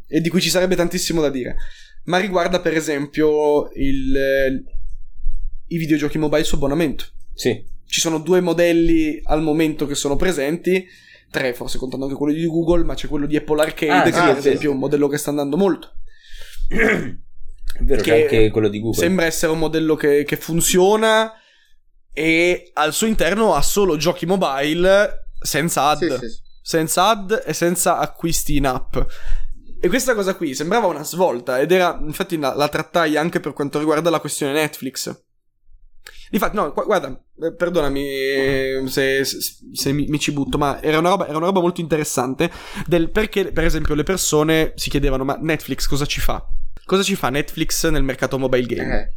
e 0.08 0.20
di 0.20 0.30
cui 0.30 0.42
ci 0.42 0.50
sarebbe 0.50 0.76
tantissimo 0.76 1.22
da 1.22 1.30
dire. 1.30 1.58
Ma 2.06 2.18
riguarda, 2.18 2.60
per 2.60 2.74
esempio, 2.74 3.70
il, 3.74 4.66
i 5.74 5.78
videogiochi 5.78 6.18
mobile 6.18 6.44
su 6.44 6.56
abbonamento. 6.56 7.06
Sì. 7.34 7.64
Ci 7.86 8.00
sono 8.00 8.20
due 8.20 8.42
modelli 8.42 9.20
al 9.26 9.42
momento 9.42 9.86
che 9.86 9.96
sono 9.96 10.16
presenti, 10.16 10.86
tre 11.30 11.54
forse 11.54 11.78
contando 11.78 12.06
anche 12.06 12.18
quello 12.18 12.34
di 12.34 12.46
Google, 12.46 12.84
ma 12.84 12.96
c'è 12.96 13.08
quello 13.08 13.26
di 13.26 13.36
Apple 13.36 13.62
Arcade 13.62 13.92
ah, 13.92 14.04
che 14.04 14.12
sì, 14.14 14.20
per 14.20 14.38
esempio 14.38 14.70
è 14.70 14.74
un 14.74 14.80
modello 14.80 15.08
che 15.08 15.18
sta 15.18 15.30
andando 15.30 15.58
molto. 15.58 15.94
È 16.70 17.82
vero, 17.82 18.02
c'è 18.02 18.24
anche 18.24 18.50
quello 18.52 18.70
di 18.70 18.80
Google. 18.80 19.00
Sembra 19.00 19.26
essere 19.26 19.52
un 19.52 19.60
modello 19.60 19.96
che, 19.96 20.24
che 20.24 20.38
funziona 20.38 21.34
e 22.12 22.70
al 22.74 22.94
suo 22.94 23.08
interno 23.08 23.56
ha 23.56 23.62
solo 23.62 23.98
giochi 23.98 24.26
mobile 24.26 25.30
senza 25.40 25.90
ad. 25.90 26.20
Sì, 26.20 26.28
sì, 26.28 26.42
senza 26.62 27.10
ad 27.10 27.44
e 27.46 27.54
senza 27.54 27.98
acquisti 27.98 28.56
in 28.56 28.68
app. 28.68 28.96
E 29.82 29.88
questa 29.90 30.16
cosa 30.16 30.36
qui 30.36 30.56
sembrava 30.56 30.88
una 30.88 31.04
svolta 31.04 31.60
ed 31.60 31.72
era, 31.72 32.00
infatti 32.02 32.38
la, 32.38 32.56
la 32.56 32.70
trattai 32.70 33.18
anche 33.18 33.42
per 33.42 33.52
quanto 33.52 33.80
riguarda 33.80 34.10
la 34.10 34.22
questione 34.22 34.54
Netflix. 34.54 35.24
Difatti, 36.34 36.56
no, 36.56 36.74
guarda, 36.74 37.16
eh, 37.44 37.54
perdonami 37.54 38.88
se, 38.88 39.24
se, 39.24 39.38
se 39.72 39.92
mi, 39.92 40.08
mi, 40.08 40.18
ci 40.18 40.32
butto, 40.32 40.58
ma 40.58 40.82
era 40.82 40.98
una, 40.98 41.10
roba, 41.10 41.28
era 41.28 41.38
una 41.38 41.46
roba 41.46 41.60
molto 41.60 41.80
interessante 41.80 42.50
del 42.88 43.12
perché, 43.12 43.52
per 43.52 43.66
esempio, 43.66 43.94
le 43.94 44.02
persone 44.02 44.74
si 44.74 44.90
chiedevano, 44.90 45.24
ma 45.24 45.38
Netflix 45.40 45.86
cosa 45.86 46.08
ci 46.08 46.20
fa? 46.20 46.44
Cosa 46.86 47.04
ci 47.04 47.14
fa 47.14 47.30
Netflix 47.30 47.88
nel 47.88 48.02
mercato 48.02 48.40
mobile 48.40 48.66
game? 48.66 49.00
Eh. 49.00 49.10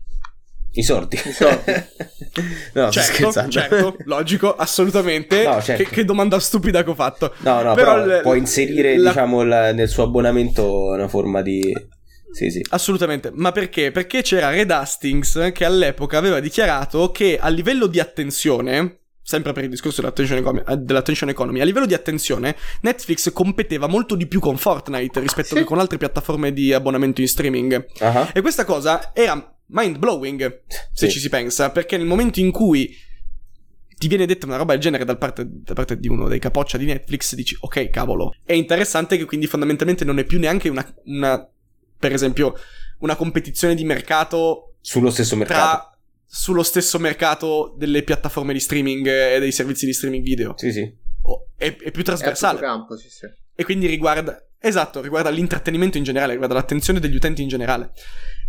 I 0.72 0.82
sordi. 0.82 1.16
I 1.16 1.32
sordi. 1.32 1.72
no, 2.74 2.90
certo, 2.90 3.48
certo, 3.48 3.96
logico, 4.04 4.54
assolutamente. 4.54 5.42
No, 5.42 5.62
certo. 5.62 5.84
che, 5.84 5.88
che, 5.88 6.04
domanda 6.04 6.38
stupida 6.38 6.84
che 6.84 6.90
ho 6.90 6.94
fatto. 6.94 7.32
No, 7.38 7.62
no, 7.62 7.72
però, 7.72 7.94
però 7.94 8.18
l- 8.18 8.20
può 8.20 8.34
inserire, 8.34 8.98
la... 8.98 9.08
diciamo, 9.08 9.42
la, 9.42 9.72
nel 9.72 9.88
suo 9.88 10.02
abbonamento 10.02 10.90
una 10.90 11.08
forma 11.08 11.40
di 11.40 11.74
sì, 12.32 12.50
sì. 12.50 12.64
Assolutamente. 12.70 13.30
Ma 13.32 13.52
perché? 13.52 13.90
Perché 13.90 14.22
c'era 14.22 14.50
Red 14.50 14.70
Hastings 14.70 15.50
che 15.52 15.64
all'epoca 15.64 16.18
aveva 16.18 16.40
dichiarato 16.40 17.10
che 17.10 17.38
a 17.38 17.48
livello 17.48 17.86
di 17.86 18.00
attenzione, 18.00 19.00
sempre 19.22 19.52
per 19.52 19.64
il 19.64 19.70
discorso 19.70 20.00
dell'attention 20.00 20.38
economy, 20.38 20.64
eh, 20.68 20.76
dell'attention 20.76 21.28
economy, 21.28 21.60
a 21.60 21.64
livello 21.64 21.86
di 21.86 21.94
attenzione, 21.94 22.56
Netflix 22.82 23.32
competeva 23.32 23.86
molto 23.86 24.14
di 24.14 24.26
più 24.26 24.40
con 24.40 24.56
Fortnite 24.56 25.20
rispetto 25.20 25.48
sì. 25.48 25.54
che 25.54 25.64
con 25.64 25.78
altre 25.78 25.98
piattaforme 25.98 26.52
di 26.52 26.72
abbonamento 26.72 27.20
in 27.20 27.28
streaming. 27.28 27.86
Uh-huh. 28.00 28.28
E 28.32 28.40
questa 28.40 28.64
cosa 28.64 29.12
era 29.14 29.56
mind 29.68 29.98
blowing, 29.98 30.62
se 30.92 31.06
sì. 31.06 31.10
ci 31.10 31.18
si 31.18 31.28
pensa, 31.28 31.70
perché 31.70 31.96
nel 31.96 32.06
momento 32.06 32.40
in 32.40 32.50
cui 32.50 33.04
ti 33.98 34.08
viene 34.08 34.26
detta 34.26 34.46
una 34.46 34.56
roba 34.56 34.72
del 34.72 34.82
genere 34.82 35.04
da 35.04 35.16
parte, 35.16 35.46
da 35.48 35.72
parte, 35.72 35.98
di 35.98 36.08
uno 36.08 36.28
dei 36.28 36.38
capoccia 36.38 36.76
di 36.76 36.84
Netflix, 36.84 37.34
dici 37.34 37.56
ok, 37.58 37.88
cavolo. 37.88 38.34
È 38.44 38.52
interessante 38.52 39.16
che 39.16 39.24
quindi 39.24 39.46
fondamentalmente 39.46 40.04
non 40.04 40.18
è 40.18 40.24
più 40.24 40.38
neanche 40.38 40.68
una, 40.68 40.86
una 41.04 41.48
per 41.98 42.12
esempio, 42.12 42.54
una 42.98 43.16
competizione 43.16 43.74
di 43.74 43.84
mercato 43.84 44.76
sullo 44.80 45.10
stesso 45.10 45.36
mercato. 45.36 45.60
Tra, 45.60 45.98
sullo 46.24 46.62
stesso 46.62 46.98
mercato 46.98 47.74
delle 47.76 48.02
piattaforme 48.02 48.52
di 48.52 48.60
streaming 48.60 49.06
e 49.06 49.38
dei 49.38 49.52
servizi 49.52 49.86
di 49.86 49.92
streaming 49.92 50.22
video. 50.22 50.54
Sì, 50.56 50.72
sì. 50.72 50.94
È, 51.56 51.76
è 51.76 51.90
più 51.90 52.04
trasversale. 52.04 52.58
È 52.58 52.62
campo, 52.62 52.96
sì, 52.96 53.08
sì. 53.08 53.26
E 53.54 53.64
quindi 53.64 53.86
riguarda. 53.86 54.40
Esatto, 54.58 55.00
riguarda 55.00 55.30
l'intrattenimento 55.30 55.98
in 55.98 56.04
generale, 56.04 56.32
riguarda 56.32 56.54
l'attenzione 56.54 57.00
degli 57.00 57.14
utenti 57.14 57.42
in 57.42 57.48
generale. 57.48 57.92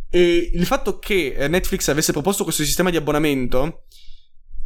E 0.10 0.52
il 0.54 0.66
fatto 0.66 1.00
che 1.00 1.34
eh, 1.38 1.48
Netflix 1.48 1.88
avesse 1.90 2.12
proposto 2.12 2.44
questo 2.44 2.64
sistema 2.64 2.90
di 2.90 2.98
abbonamento 2.98 3.84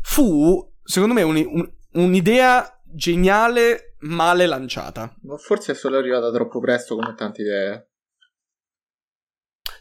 fu, 0.01 0.71
secondo 0.83 1.13
me, 1.13 1.23
un, 1.23 1.35
un, 1.35 1.71
un'idea 1.93 2.81
geniale 2.83 3.95
male 3.99 4.45
lanciata. 4.45 5.15
Forse 5.37 5.73
è 5.73 5.75
solo 5.75 5.97
arrivata 5.97 6.31
troppo 6.31 6.59
presto 6.59 6.95
come 6.95 7.13
tante 7.15 7.41
idee. 7.41 7.89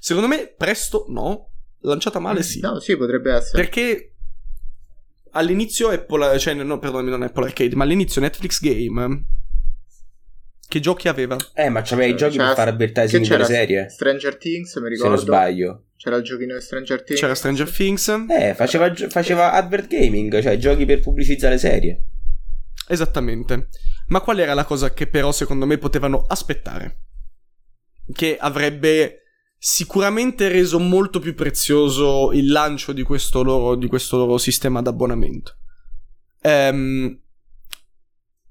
Secondo 0.01 0.29
me 0.29 0.53
presto 0.57 1.05
no, 1.09 1.51
lanciata 1.83 2.19
male 2.19 2.43
sì. 2.43 2.59
No, 2.61 2.81
sì, 2.81 2.97
potrebbe 2.97 3.35
essere. 3.35 3.63
Perché 3.63 4.15
all'inizio 5.33 5.91
Apple, 5.91 6.39
cioè 6.39 6.55
no, 6.55 6.79
perdonami, 6.79 7.11
non 7.11 7.23
Apple 7.23 7.45
Arcade, 7.45 7.77
ma 7.77 7.85
all'inizio 7.85 8.23
Netflix 8.23 8.61
Game 8.61 9.25
che 10.71 10.79
giochi 10.79 11.09
aveva? 11.09 11.37
Eh, 11.53 11.69
ma 11.69 11.83
c'aveva 11.83 12.13
i 12.13 12.17
giochi 12.17 12.37
c'era, 12.37 12.47
per 12.47 12.55
fare 12.55 12.71
advertising 12.71 13.27
delle 13.27 13.45
serie. 13.45 13.89
Stranger 13.89 14.37
Things, 14.37 14.77
mi 14.77 14.89
ricordo. 14.89 15.03
Se 15.03 15.09
non 15.09 15.19
sbaglio. 15.19 15.85
C'era 15.97 16.15
il 16.15 16.23
giochino 16.23 16.55
di 16.55 16.61
Stranger 16.61 17.03
Things. 17.03 17.21
C'era 17.21 17.35
Stranger 17.35 17.69
Things. 17.69 18.09
Eh, 18.29 18.55
faceva, 18.55 18.95
faceva 19.09 19.53
advert 19.53 19.89
gaming, 19.89 20.41
cioè 20.41 20.57
giochi 20.59 20.85
per 20.85 21.01
pubblicizzare 21.01 21.59
serie. 21.59 22.05
Esattamente. 22.87 23.69
Ma 24.07 24.21
qual 24.21 24.39
era 24.39 24.55
la 24.55 24.65
cosa 24.65 24.93
che 24.95 25.09
però 25.09 25.33
secondo 25.33 25.67
me 25.67 25.77
potevano 25.77 26.25
aspettare? 26.29 27.01
Che 28.13 28.37
avrebbe 28.39 29.23
sicuramente 29.63 30.49
reso 30.49 30.79
molto 30.79 31.19
più 31.19 31.35
prezioso 31.35 32.33
il 32.33 32.51
lancio 32.51 32.93
di 32.93 33.03
questo 33.03 33.43
loro, 33.43 33.75
di 33.75 33.89
questo 33.89 34.17
loro 34.17 34.39
sistema 34.39 34.81
d'abbonamento. 34.81 35.57
Um, 36.43 37.21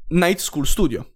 Night 0.09 0.37
School 0.37 0.67
Studio 0.67 1.13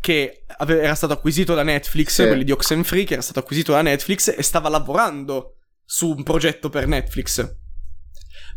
che 0.00 0.44
era 0.58 0.94
stato 0.94 1.12
acquisito 1.12 1.54
da 1.54 1.62
Netflix, 1.62 2.22
sì. 2.22 2.26
quelli 2.26 2.44
di 2.44 2.52
Oxenfree, 2.52 3.04
che 3.04 3.14
era 3.14 3.22
stato 3.22 3.40
acquisito 3.40 3.72
da 3.72 3.82
Netflix 3.82 4.34
e 4.36 4.42
stava 4.42 4.68
lavorando 4.68 5.56
su 5.84 6.10
un 6.10 6.22
progetto 6.22 6.68
per 6.68 6.86
Netflix. 6.86 7.56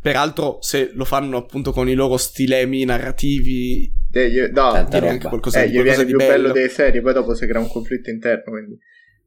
Peraltro, 0.02 0.60
se 0.62 0.92
lo 0.94 1.06
fanno 1.06 1.38
appunto 1.38 1.72
con 1.72 1.90
i 1.90 1.94
loro 1.94 2.18
stilemi 2.18 2.84
narrativi, 2.86 3.92
eh, 4.12 4.28
io, 4.28 4.52
no, 4.52 4.86
direi 4.90 5.10
anche 5.10 5.28
qualcosa, 5.28 5.62
eh, 5.62 5.72
qualcosa 5.72 6.04
di 6.04 6.10
più 6.10 6.18
bello. 6.18 6.32
bello 6.34 6.54
delle 6.54 6.70
serie, 6.70 7.02
poi 7.02 7.14
dopo 7.14 7.34
si 7.34 7.46
crea 7.46 7.62
un 7.62 7.70
conflitto 7.70 8.10
interno, 8.10 8.52
quindi... 8.52 8.78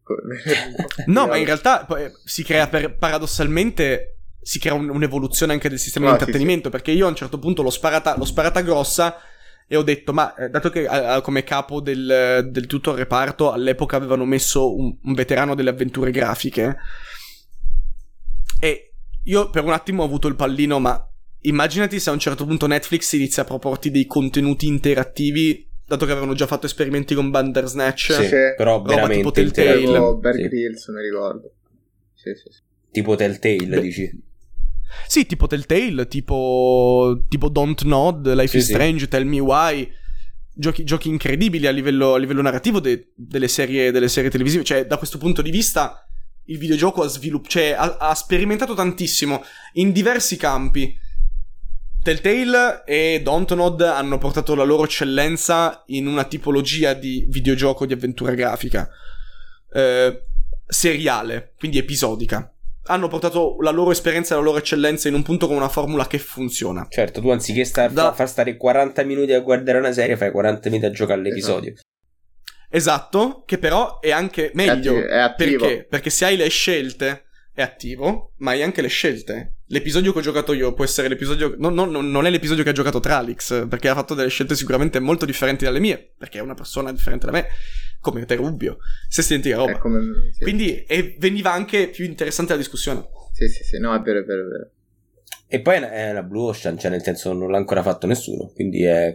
no, 1.06 1.26
ma 1.26 1.36
in 1.36 1.44
realtà 1.44 1.86
si 2.24 2.42
crea 2.42 2.68
per, 2.68 2.96
paradossalmente 2.96 4.16
si 4.42 4.58
crea 4.58 4.74
un, 4.74 4.88
un'evoluzione 4.88 5.52
anche 5.52 5.68
del 5.68 5.78
sistema 5.78 6.06
no, 6.06 6.12
di 6.12 6.18
intrattenimento, 6.18 6.68
sì, 6.68 6.76
sì. 6.76 6.82
perché 6.82 6.90
io 6.90 7.06
a 7.06 7.10
un 7.10 7.14
certo 7.14 7.38
punto 7.38 7.62
l'ho 7.62 7.70
sparata, 7.70 8.16
l'ho 8.16 8.24
sparata 8.24 8.60
grossa 8.60 9.16
e 9.68 9.76
ho 9.76 9.82
detto, 9.82 10.12
ma 10.12 10.34
eh, 10.34 10.50
dato 10.50 10.68
che 10.68 10.82
eh, 10.82 11.20
come 11.22 11.44
capo 11.44 11.80
del, 11.80 12.48
del, 12.50 12.66
tutto 12.66 12.90
il 12.90 12.98
reparto 12.98 13.52
all'epoca 13.52 13.96
avevano 13.96 14.24
messo 14.24 14.76
un, 14.76 14.96
un, 15.00 15.14
veterano 15.14 15.54
delle 15.54 15.70
avventure 15.70 16.10
grafiche, 16.10 16.76
e 18.60 18.94
io 19.24 19.48
per 19.50 19.64
un 19.64 19.72
attimo 19.72 20.02
ho 20.02 20.06
avuto 20.06 20.26
il 20.26 20.34
pallino, 20.34 20.78
ma 20.80 21.08
immaginati 21.42 22.00
se 22.00 22.10
a 22.10 22.12
un 22.12 22.18
certo 22.18 22.44
punto 22.44 22.66
Netflix 22.66 23.12
inizia 23.12 23.44
a 23.44 23.46
proporti 23.46 23.90
dei 23.90 24.06
contenuti 24.06 24.66
interattivi 24.66 25.70
dato 25.92 26.06
che 26.06 26.12
avevano 26.12 26.34
già 26.34 26.46
fatto 26.46 26.66
esperimenti 26.66 27.14
con 27.14 27.30
Bandersnatch, 27.30 28.12
sì, 28.12 28.24
sì. 28.24 28.54
però 28.56 28.80
veramente 28.80 29.16
tipo 29.16 29.30
Telltale, 29.30 30.16
Bear 30.16 30.36
Grylls, 30.36 30.88
mi 30.88 31.02
ricordo. 31.02 31.52
Sì, 32.14 32.34
sì, 32.34 32.48
sì. 32.48 32.60
Tipo 32.90 33.14
Telltale, 33.14 33.66
Beh, 33.66 33.80
dici? 33.80 34.10
Sì, 35.06 35.26
tipo 35.26 35.46
Telltale, 35.46 36.08
tipo, 36.08 37.24
tipo 37.28 37.48
Don't 37.48 37.82
Nod, 37.82 38.26
Life 38.32 38.48
sì, 38.48 38.56
is 38.58 38.64
Strange, 38.64 39.04
sì. 39.04 39.08
Tell 39.08 39.26
Me 39.26 39.38
Why. 39.38 39.90
Giochi, 40.54 40.84
giochi 40.84 41.08
incredibili 41.08 41.66
a 41.66 41.70
livello, 41.70 42.14
a 42.14 42.18
livello 42.18 42.42
narrativo 42.42 42.78
de, 42.78 43.12
delle, 43.14 43.48
serie, 43.48 43.90
delle, 43.90 44.08
serie, 44.08 44.30
televisive. 44.30 44.64
Cioè, 44.64 44.86
da 44.86 44.96
questo 44.96 45.18
punto 45.18 45.42
di 45.42 45.50
vista, 45.50 46.06
il 46.44 46.58
videogioco 46.58 47.02
ha, 47.02 47.08
svilupp- 47.08 47.48
cioè, 47.48 47.72
ha, 47.72 47.96
ha 47.98 48.14
sperimentato 48.14 48.74
tantissimo 48.74 49.42
in 49.74 49.92
diversi 49.92 50.36
campi. 50.36 50.96
Telltale 52.02 52.82
e 52.84 53.20
Dontnod 53.22 53.80
hanno 53.82 54.18
portato 54.18 54.54
la 54.54 54.64
loro 54.64 54.84
eccellenza 54.84 55.84
in 55.86 56.06
una 56.06 56.24
tipologia 56.24 56.94
di 56.94 57.24
videogioco 57.28 57.86
di 57.86 57.92
avventura 57.92 58.34
grafica. 58.34 58.88
Eh, 59.72 60.22
seriale, 60.66 61.52
quindi 61.56 61.78
episodica 61.78 62.52
hanno 62.86 63.06
portato 63.06 63.58
la 63.60 63.70
loro 63.70 63.92
esperienza 63.92 64.34
e 64.34 64.38
la 64.38 64.42
loro 64.42 64.58
eccellenza 64.58 65.08
in 65.08 65.14
un 65.14 65.22
punto 65.22 65.46
con 65.46 65.56
una 65.56 65.68
formula 65.68 66.06
che 66.06 66.18
funziona. 66.18 66.86
Certo, 66.88 67.20
tu 67.20 67.30
anziché 67.30 67.64
star, 67.64 67.90
da... 67.90 68.12
far 68.12 68.28
stare 68.28 68.56
40 68.56 69.04
minuti 69.04 69.32
a 69.32 69.40
guardare 69.40 69.78
una 69.78 69.92
serie, 69.92 70.16
fai 70.16 70.30
40 70.30 70.68
minuti 70.68 70.86
a 70.86 70.90
giocare 70.90 71.20
all'episodio. 71.20 71.74
Esatto. 72.68 72.68
esatto 72.70 73.42
che 73.46 73.58
però 73.58 74.00
è 74.00 74.10
anche 74.10 74.50
meglio. 74.54 74.96
È, 74.96 75.18
attivo. 75.18 75.64
Perché? 75.66 75.86
Perché 75.88 76.10
se 76.10 76.24
hai 76.24 76.36
le 76.36 76.48
scelte 76.48 77.26
è 77.52 77.62
attivo, 77.62 78.32
ma 78.38 78.52
hai 78.52 78.62
anche 78.62 78.82
le 78.82 78.88
scelte. 78.88 79.56
L'episodio 79.66 80.12
che 80.12 80.18
ho 80.18 80.22
giocato 80.22 80.52
io 80.52 80.72
può 80.74 80.84
essere 80.84 81.08
l'episodio. 81.08 81.54
No, 81.58 81.68
no, 81.70 81.84
non 81.84 82.26
è 82.26 82.30
l'episodio 82.30 82.64
che 82.64 82.70
ha 82.70 82.74
giocato 82.74 83.00
Tralix, 83.00 83.68
perché 83.68 83.88
ha 83.88 83.94
fatto 83.94 84.14
delle 84.14 84.28
scelte 84.28 84.54
sicuramente 84.54 85.00
molto 85.00 85.24
differenti 85.24 85.64
dalle 85.64 85.80
mie, 85.80 86.12
perché 86.16 86.38
è 86.38 86.42
una 86.42 86.54
persona 86.54 86.92
differente 86.92 87.26
da 87.26 87.32
me 87.32 87.46
come 88.02 88.24
te 88.24 88.34
Rubio, 88.34 88.78
stessa 89.08 89.32
identica 89.32 89.56
roba. 89.56 89.78
Come, 89.78 90.32
sì. 90.32 90.42
Quindi 90.42 90.82
e 90.82 91.14
veniva 91.18 91.52
anche 91.52 91.88
più 91.88 92.04
interessante 92.04 92.52
la 92.52 92.58
discussione. 92.58 93.08
Sì, 93.32 93.48
sì, 93.48 93.62
sì, 93.62 93.78
no, 93.78 93.94
è 93.94 94.00
vero, 94.00 94.18
è 94.18 94.24
vero, 94.24 94.42
è 94.42 94.48
vero. 94.48 94.70
E 95.46 95.60
poi 95.60 95.76
è 95.76 96.10
una 96.10 96.22
Blue 96.22 96.48
Ocean, 96.48 96.78
cioè 96.78 96.90
nel 96.90 97.02
senso 97.02 97.32
non 97.32 97.50
l'ha 97.50 97.58
ancora 97.58 97.82
fatto 97.82 98.06
nessuno, 98.06 98.50
quindi 98.54 98.82
è 98.84 99.14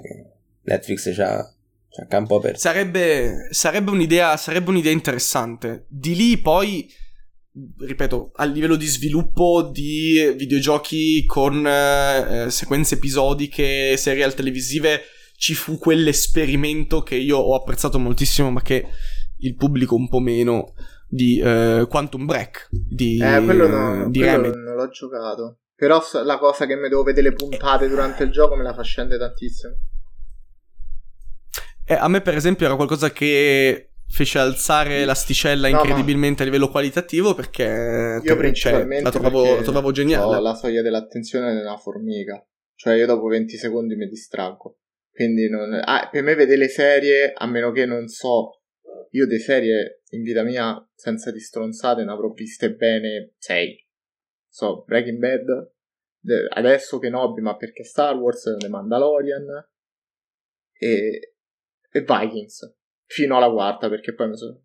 Netflix 0.62 1.14
c'ha, 1.16 1.54
c'ha 1.90 2.06
campo 2.08 2.38
aperto. 2.38 2.60
Sarebbe, 2.60 3.50
sarebbe, 3.52 3.92
un'idea, 3.92 4.38
sarebbe 4.38 4.70
un'idea 4.70 4.92
interessante. 4.92 5.86
Di 5.90 6.16
lì 6.16 6.38
poi, 6.38 6.90
ripeto, 7.78 8.32
a 8.36 8.46
livello 8.46 8.76
di 8.76 8.86
sviluppo 8.86 9.70
di 9.72 10.34
videogiochi 10.36 11.26
con 11.26 11.66
eh, 11.66 12.48
sequenze 12.50 12.96
episodiche, 12.96 13.98
serial 13.98 14.34
televisive 14.34 15.02
ci 15.36 15.54
fu 15.54 15.78
quell'esperimento 15.78 17.04
che 17.04 17.16
io 17.16 17.38
ho 17.38 17.56
apprezzato 17.56 18.00
moltissimo, 18.00 18.50
ma 18.50 18.62
che 18.62 18.88
il 19.38 19.56
pubblico 19.56 19.96
un 19.96 20.10
po' 20.10 20.20
meno 20.20 20.74
di 21.08 21.40
uh, 21.40 21.88
Quantum 21.88 22.26
Break 22.26 22.68
di, 22.72 23.22
eh, 23.22 23.42
quello, 23.44 23.68
no, 23.68 24.10
di 24.10 24.20
quello 24.20 24.54
non 24.56 24.76
l'ho 24.76 24.90
giocato. 24.90 25.60
Però 25.76 26.02
la 26.24 26.40
cosa 26.40 26.66
che 26.66 26.76
mi 26.76 26.90
devo 26.90 27.04
vedere 27.04 27.30
le 27.30 27.36
puntate 27.36 27.88
durante 27.88 28.24
il 28.24 28.32
gioco 28.32 28.56
me 28.56 28.64
la 28.64 28.74
fa 28.74 28.82
scendere 28.82 29.20
tantissimo. 29.20 29.76
Eh, 31.86 31.94
a 31.94 32.08
me, 32.08 32.22
per 32.22 32.36
esempio, 32.36 32.66
era 32.66 32.76
qualcosa 32.76 33.12
che 33.12 33.92
fece 34.10 34.40
alzare 34.40 35.06
l'asticella 35.06 35.70
no, 35.70 35.78
incredibilmente 35.78 36.42
a 36.42 36.46
livello 36.46 36.70
qualitativo 36.70 37.34
perché 37.34 38.20
io 38.24 38.38
principalmente 38.38 38.96
cioè, 38.96 39.04
la, 39.04 39.12
trovavo, 39.12 39.56
la 39.56 39.62
trovavo 39.62 39.92
geniale. 39.92 40.36
Ho 40.36 40.40
la 40.40 40.56
soglia 40.56 40.82
dell'attenzione 40.82 41.54
nella 41.54 41.78
formica. 41.78 42.44
Cioè, 42.76 42.96
io 42.96 43.06
dopo 43.06 43.28
20 43.28 43.58
secondi 43.58 43.96
mi 43.96 44.08
distraggo. 44.08 44.80
Quindi 45.12 45.50
non... 45.50 45.82
ah, 45.84 46.08
per 46.12 46.24
me 46.24 46.36
vedere 46.36 46.60
le 46.60 46.70
serie, 46.70 47.34
a 47.34 47.48
meno 47.48 47.72
che 47.72 47.86
non 47.86 48.08
so, 48.08 48.62
io 49.12 49.26
le 49.26 49.40
serie 49.40 50.02
in 50.12 50.22
vita 50.22 50.44
mia 50.44 50.88
senza 50.94 51.32
di 51.32 51.40
stronzate 51.40 52.04
ne 52.04 52.12
avrò 52.12 52.30
viste 52.30 52.76
bene 52.76 53.34
6. 53.38 53.86
So, 54.48 54.84
Breaking 54.86 55.18
Bad, 55.18 55.72
adesso 56.54 57.00
che 57.00 57.10
Nobby, 57.10 57.42
ma 57.42 57.56
perché 57.56 57.84
Star 57.84 58.16
Wars, 58.16 58.44
The 58.60 58.70
Mandalorian 58.70 59.46
e, 60.74 61.34
e 61.90 62.00
Vikings. 62.02 62.77
Fino 63.08 63.38
alla 63.38 63.50
quarta, 63.50 63.90
perché 63.90 64.14
poi 64.14 64.30
mi 64.30 64.38
sono 64.38 64.62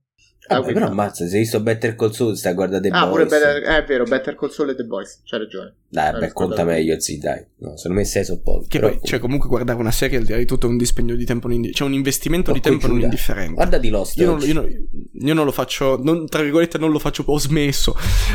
Ah, 0.48 0.59
Vabbè, 0.59 0.73
però 0.73 0.86
ammazza, 0.86 1.24
se 1.28 1.35
hai 1.35 1.43
visto 1.43 1.60
Better 1.60 1.94
Call 1.94 2.10
Saul 2.10 2.36
stai 2.36 2.51
a 2.51 2.55
guardare 2.56 2.82
The 2.82 2.89
ah, 2.89 3.06
Boys. 3.06 3.28
Better, 3.28 3.62
è 3.62 3.85
vero, 3.85 4.02
Better 4.02 4.35
Call 4.35 4.48
Saul 4.48 4.70
e 4.70 4.74
The 4.74 4.85
Boys, 4.85 5.23
c'hai 5.24 5.39
ragione. 5.39 5.74
Dai, 5.89 6.19
beh, 6.19 6.32
conta 6.32 6.64
meglio, 6.64 6.98
sì, 6.98 7.19
dai. 7.19 7.47
No, 7.59 7.77
secondo 7.77 7.98
me 7.98 8.05
sei 8.05 8.24
sopposto. 8.24 8.66
Che 8.69 8.81
poi, 8.81 8.98
cioè, 9.05 9.20
comunque 9.20 9.48
guardare 9.48 9.78
una 9.78 9.93
serie 9.93 10.19
al 10.19 10.24
di 10.24 10.32
là 10.32 10.39
di 10.39 10.44
tutto 10.44 10.66
è 10.66 10.69
un 10.69 10.78
dispendio 10.78 11.14
di 11.14 11.24
tempo 11.24 11.47
indifferente. 11.47 11.78
Cioè, 11.78 11.86
un 11.86 11.94
investimento 11.94 12.51
Porco 12.51 12.69
di 12.69 12.77
tempo 12.77 12.93
non 12.93 13.02
indifferente. 13.02 13.55
Guarda 13.55 13.78
di 13.78 13.89
Lost. 13.89 14.16
Io 14.16 14.27
non, 14.27 14.40
io, 14.40 14.55
non, 14.55 14.89
io 15.12 15.35
non, 15.35 15.44
lo 15.44 15.52
faccio, 15.52 16.01
non, 16.02 16.27
tra 16.27 16.43
virgolette, 16.43 16.77
non 16.77 16.90
lo 16.90 16.98
faccio, 16.98 17.23
ho 17.24 17.39
smesso. 17.39 17.94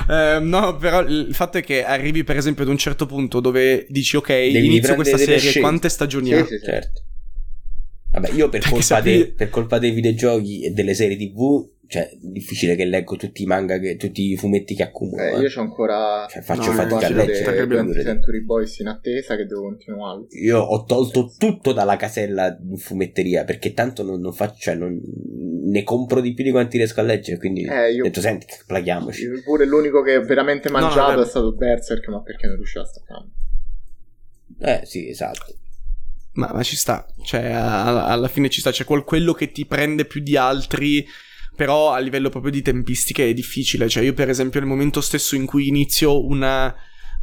Eh, 0.09 0.39
no, 0.39 0.77
però 0.77 1.01
il 1.01 1.35
fatto 1.35 1.57
è 1.57 1.61
che 1.61 1.83
arrivi, 1.83 2.23
per 2.23 2.37
esempio, 2.37 2.63
ad 2.63 2.69
un 2.69 2.77
certo 2.77 3.05
punto 3.05 3.41
dove 3.41 3.85
dici, 3.89 4.15
ok, 4.15 4.29
Devi 4.29 4.65
inizio 4.65 4.95
questa 4.95 5.17
serie, 5.17 5.39
scelte. 5.39 5.59
quante 5.59 5.89
stagioni 5.89 6.33
ha? 6.33 6.45
Sì, 6.45 6.57
sì, 6.57 6.63
certo. 6.63 7.01
Vabbè, 8.19 8.33
io 8.33 8.49
per 8.49 8.61
colpa, 8.61 8.81
sapere... 8.81 9.17
de, 9.17 9.33
per 9.33 9.49
colpa 9.49 9.79
dei 9.79 9.91
videogiochi 9.91 10.63
e 10.63 10.71
delle 10.71 10.93
serie 10.93 11.17
tv 11.17 11.75
cioè, 11.87 12.09
difficile 12.19 12.75
che 12.75 12.83
leggo 12.83 13.15
tutti 13.15 13.43
i 13.43 13.45
manga, 13.45 13.79
che, 13.79 13.95
tutti 13.95 14.31
i 14.31 14.35
fumetti 14.35 14.75
che 14.75 14.83
accumulo. 14.83 15.21
Eh, 15.21 15.39
io 15.39 15.47
c'ho 15.47 15.61
ancora. 15.61 16.27
Cioè, 16.29 16.41
faccio 16.41 16.71
no, 16.71 16.75
fatica 16.75 17.07
a 17.07 17.09
leggere. 17.09 17.65
De 17.65 18.03
Century 18.03 18.41
Boys 18.41 18.77
in 18.79 18.87
attesa 18.87 19.37
che 19.37 19.45
devo 19.45 19.61
continuare. 19.61 20.25
Io 20.31 20.59
ho 20.59 20.83
tolto 20.83 21.31
tutto 21.37 21.71
dalla 21.71 21.95
casella 21.95 22.49
di 22.49 22.77
fumetteria 22.77 23.45
perché 23.45 23.73
tanto 23.73 24.03
non, 24.03 24.19
non 24.19 24.33
faccio, 24.33 24.57
cioè, 24.59 24.75
non, 24.75 24.99
ne 24.99 25.83
compro 25.83 26.19
di 26.19 26.33
più 26.33 26.43
di 26.43 26.51
quanti 26.51 26.75
riesco 26.75 26.99
a 26.99 27.03
leggere. 27.03 27.37
Quindi 27.37 27.63
eh, 27.63 27.93
io, 27.93 28.01
ho 28.01 28.07
detto, 28.07 28.19
senti, 28.19 28.47
plaghiamoci. 28.65 29.41
Pure 29.45 29.65
l'unico 29.65 30.01
che 30.01 30.17
ho 30.17 30.25
veramente 30.25 30.69
mangiato 30.69 31.11
no, 31.11 31.17
no, 31.17 31.23
è 31.23 31.25
stato 31.25 31.53
Berserk, 31.53 32.05
ma 32.09 32.21
perché 32.21 32.47
non 32.47 32.57
riuscivo 32.57 32.83
a 32.83 32.87
staccare. 32.87 33.25
Eh, 34.59 34.85
sì, 34.85 35.07
esatto. 35.07 35.55
Ma, 36.37 36.51
ma 36.53 36.63
ci 36.63 36.75
sta, 36.75 37.05
cioè, 37.23 37.45
a, 37.51 38.07
alla 38.07 38.27
fine 38.27 38.49
ci 38.49 38.59
sta. 38.59 38.71
C'è 38.71 38.85
quel, 38.85 39.03
quello 39.03 39.33
che 39.33 39.51
ti 39.51 39.65
prende 39.65 40.05
più 40.05 40.21
di 40.21 40.37
altri 40.37 41.05
però 41.57 41.91
a 41.91 41.97
livello 41.97 42.29
proprio 42.29 42.51
di 42.51 42.61
tempistiche 42.61 43.27
è 43.27 43.33
difficile. 43.33 43.89
Cioè, 43.89 44.03
io, 44.03 44.13
per 44.13 44.29
esempio, 44.29 44.59
nel 44.59 44.69
momento 44.69 45.01
stesso 45.01 45.35
in 45.35 45.47
cui 45.47 45.67
inizio 45.67 46.23
una, 46.23 46.73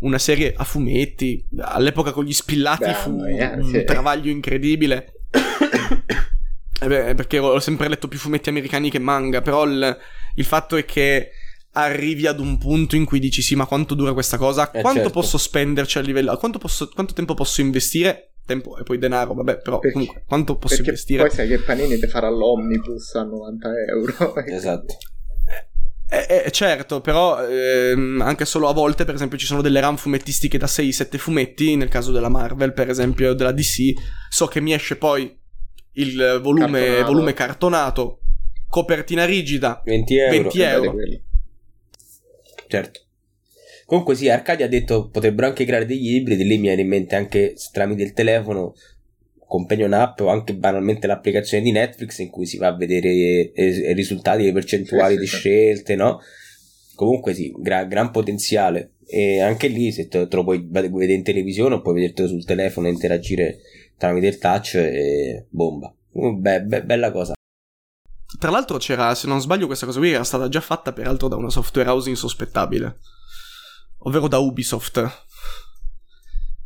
una 0.00 0.18
serie 0.18 0.52
a 0.56 0.64
fumetti, 0.64 1.46
all'epoca 1.60 2.10
con 2.10 2.24
gli 2.24 2.32
spillati 2.32 2.84
Beh, 2.84 2.94
fu 2.94 3.24
yeah, 3.26 3.54
un 3.54 3.70
sì. 3.70 3.84
travaglio 3.84 4.32
incredibile. 4.32 5.20
eh 5.30 6.86
beh, 6.86 7.14
perché 7.14 7.38
ho 7.38 7.60
sempre 7.60 7.86
letto 7.86 8.08
più 8.08 8.18
fumetti 8.18 8.48
americani 8.48 8.90
che 8.90 8.98
manga, 8.98 9.40
però 9.40 9.64
il, 9.66 9.96
il 10.34 10.44
fatto 10.44 10.74
è 10.74 10.84
che 10.84 11.30
arrivi 11.76 12.26
ad 12.26 12.40
un 12.40 12.58
punto 12.58 12.96
in 12.96 13.04
cui 13.04 13.18
dici 13.18 13.42
sì 13.42 13.56
ma 13.56 13.66
quanto 13.66 13.94
dura 13.94 14.12
questa 14.12 14.36
cosa 14.36 14.70
eh 14.70 14.80
quanto 14.80 15.00
certo. 15.00 15.12
posso 15.12 15.38
spenderci 15.38 15.98
a 15.98 16.02
livello 16.02 16.36
quanto, 16.36 16.58
posso, 16.58 16.88
quanto 16.88 17.14
tempo 17.14 17.34
posso 17.34 17.62
investire 17.62 18.33
tempo 18.44 18.76
e 18.76 18.82
poi 18.82 18.98
denaro 18.98 19.34
vabbè 19.34 19.58
però 19.58 19.78
perché, 19.78 19.92
comunque 19.94 20.22
quanto 20.26 20.56
posso 20.56 20.80
investire 20.80 21.22
poi 21.22 21.30
sai 21.30 21.48
che 21.48 21.58
Panini 21.58 21.98
ti 21.98 22.06
farà 22.06 22.28
l'omnibus 22.28 23.14
a 23.14 23.24
90 23.24 23.68
euro 23.88 24.36
esatto 24.46 24.96
eh, 26.06 26.44
eh, 26.44 26.50
certo, 26.52 27.00
però 27.00 27.44
ehm, 27.44 28.20
anche 28.20 28.44
solo 28.44 28.68
a 28.68 28.72
volte, 28.72 29.04
per 29.04 29.14
esempio, 29.14 29.36
ci 29.36 29.46
sono 29.46 29.62
delle 29.62 29.80
RAM 29.80 29.96
fumettistiche 29.96 30.58
da 30.58 30.66
6-7 30.66 31.16
fumetti, 31.16 31.74
nel 31.74 31.88
caso 31.88 32.12
della 32.12 32.28
Marvel, 32.28 32.72
per 32.72 32.88
esempio, 32.88 33.32
della 33.32 33.50
DC, 33.50 33.94
so 34.28 34.46
che 34.46 34.60
mi 34.60 34.74
esce 34.74 34.96
poi 34.96 35.36
il 35.94 36.40
volume 36.40 36.80
cartonato, 36.80 37.12
volume 37.12 37.32
cartonato 37.32 38.18
copertina 38.68 39.24
rigida, 39.24 39.82
20 39.84 40.16
euro. 40.16 40.30
20 40.30 40.60
euro. 40.60 40.94
Certo. 42.66 43.00
Comunque 43.86 44.14
sì, 44.14 44.28
Arcadia 44.28 44.66
ha 44.66 44.68
detto 44.68 45.08
potrebbero 45.10 45.46
anche 45.46 45.64
creare 45.64 45.86
degli 45.86 46.14
ibridi, 46.14 46.44
lì 46.44 46.56
mi 46.56 46.62
viene 46.62 46.82
in 46.82 46.88
mente 46.88 47.16
anche 47.16 47.54
tramite 47.72 48.02
il 48.02 48.12
telefono 48.12 48.74
Companion 49.46 49.92
App 49.92 50.20
o 50.20 50.28
anche 50.28 50.54
banalmente 50.54 51.06
l'applicazione 51.06 51.62
di 51.62 51.70
Netflix 51.70 52.18
in 52.18 52.30
cui 52.30 52.46
si 52.46 52.56
va 52.56 52.68
a 52.68 52.76
vedere 52.76 53.08
i 53.10 53.92
risultati, 53.92 54.42
le 54.42 54.52
percentuali 54.52 55.14
sì, 55.14 55.20
di 55.20 55.26
sì, 55.26 55.36
scelte, 55.36 55.94
no? 55.96 56.20
Comunque 56.94 57.34
sì, 57.34 57.52
gra- 57.56 57.84
gran 57.84 58.10
potenziale. 58.10 58.94
E 59.06 59.40
anche 59.40 59.68
lì, 59.68 59.92
se 59.92 60.08
te, 60.08 60.26
te 60.26 60.36
lo 60.36 60.44
puoi 60.44 60.66
vedere 60.68 61.12
in 61.12 61.22
televisione 61.22 61.74
o 61.74 61.82
puoi 61.82 61.94
vedertelo 61.94 62.26
sul 62.26 62.44
telefono 62.44 62.86
e 62.86 62.90
interagire 62.90 63.60
tramite 63.98 64.26
il 64.26 64.38
touch, 64.38 64.74
e 64.76 65.46
bomba. 65.50 65.94
Be- 66.10 66.62
be- 66.62 66.84
bella 66.84 67.12
cosa. 67.12 67.34
Tra 68.38 68.50
l'altro 68.50 68.78
c'era, 68.78 69.14
se 69.14 69.28
non 69.28 69.40
sbaglio, 69.40 69.66
questa 69.66 69.86
cosa 69.86 69.98
qui 69.98 70.12
era 70.12 70.24
stata 70.24 70.48
già 70.48 70.60
fatta 70.60 70.92
peraltro 70.92 71.28
da 71.28 71.36
una 71.36 71.50
software 71.50 71.88
house 71.88 72.08
insospettabile, 72.08 72.96
ovvero 74.04 74.28
da 74.28 74.38
Ubisoft 74.38 75.24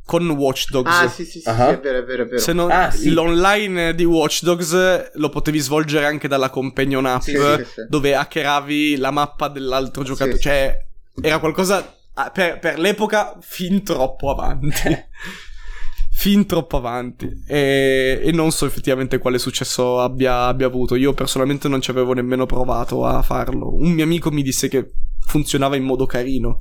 con 0.08 0.26
Watch 0.30 0.70
Dogs. 0.70 0.90
Ah, 0.90 1.06
sì, 1.06 1.26
sì, 1.26 1.40
sì, 1.40 1.48
uh-huh. 1.48 1.54
sì 1.54 1.60
è 1.60 1.80
vero, 1.80 1.98
è 1.98 2.04
vero, 2.04 2.22
è 2.22 2.26
vero. 2.26 2.38
Se 2.40 2.54
non, 2.54 2.70
ah, 2.70 2.90
sì. 2.90 3.10
L'online 3.10 3.94
di 3.94 4.04
Watch 4.04 4.42
Dogs 4.42 5.10
lo 5.12 5.28
potevi 5.28 5.58
svolgere 5.58 6.06
anche 6.06 6.28
dalla 6.28 6.48
companion 6.48 7.04
app, 7.04 7.20
sì, 7.20 7.32
sì, 7.32 7.86
dove 7.86 8.14
hackeravi 8.14 8.96
la 8.96 9.10
mappa 9.10 9.48
dell'altro 9.48 10.04
giocatore. 10.04 10.38
Cioè, 10.38 10.86
era 11.20 11.38
qualcosa 11.38 11.94
ah, 12.14 12.30
per, 12.30 12.58
per 12.58 12.78
l'epoca 12.78 13.36
fin 13.42 13.82
troppo 13.82 14.30
avanti. 14.30 14.88
fin 16.10 16.46
troppo 16.46 16.78
avanti. 16.78 17.44
E, 17.46 18.18
e, 18.24 18.32
non 18.32 18.50
so 18.50 18.64
effettivamente 18.64 19.18
quale 19.18 19.38
successo 19.38 20.00
abbia, 20.00 20.46
abbia 20.46 20.68
avuto. 20.68 20.94
Io 20.94 21.12
personalmente 21.12 21.68
non 21.68 21.82
ci 21.82 21.90
avevo 21.90 22.14
nemmeno 22.14 22.46
provato 22.46 23.04
a 23.04 23.20
farlo. 23.20 23.74
Un 23.74 23.90
mio 23.90 24.04
amico 24.04 24.30
mi 24.30 24.42
disse 24.42 24.68
che 24.68 24.90
funzionava 25.20 25.76
in 25.76 25.84
modo 25.84 26.06
carino 26.06 26.60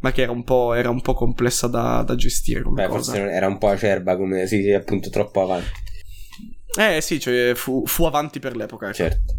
ma 0.00 0.12
che 0.12 0.22
era 0.22 0.32
un 0.32 0.44
po', 0.44 0.74
era 0.74 0.90
un 0.90 1.00
po 1.00 1.14
complessa 1.14 1.66
da, 1.66 2.02
da, 2.02 2.14
gestire 2.14 2.62
come 2.62 2.82
Beh, 2.82 2.88
cosa. 2.88 3.12
Forse 3.12 3.30
era 3.30 3.46
un 3.46 3.58
po' 3.58 3.68
acerba, 3.68 4.16
come 4.16 4.46
sì, 4.46 4.62
sì, 4.62 4.72
appunto 4.72 5.10
troppo 5.10 5.42
avanti. 5.42 5.70
Eh 6.78 7.00
sì, 7.00 7.18
cioè 7.18 7.52
fu, 7.54 7.84
fu 7.86 8.04
avanti 8.04 8.38
per 8.38 8.56
l'epoca. 8.56 8.86
Ecco. 8.86 8.94
Certo. 8.94 9.34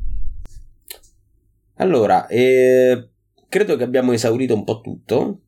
Allora, 1.75 2.27
eh, 2.27 3.09
credo 3.47 3.77
che 3.77 3.83
abbiamo 3.83 4.11
esaurito 4.11 4.53
un 4.53 4.63
po' 4.65 4.81
tutto. 4.81 5.41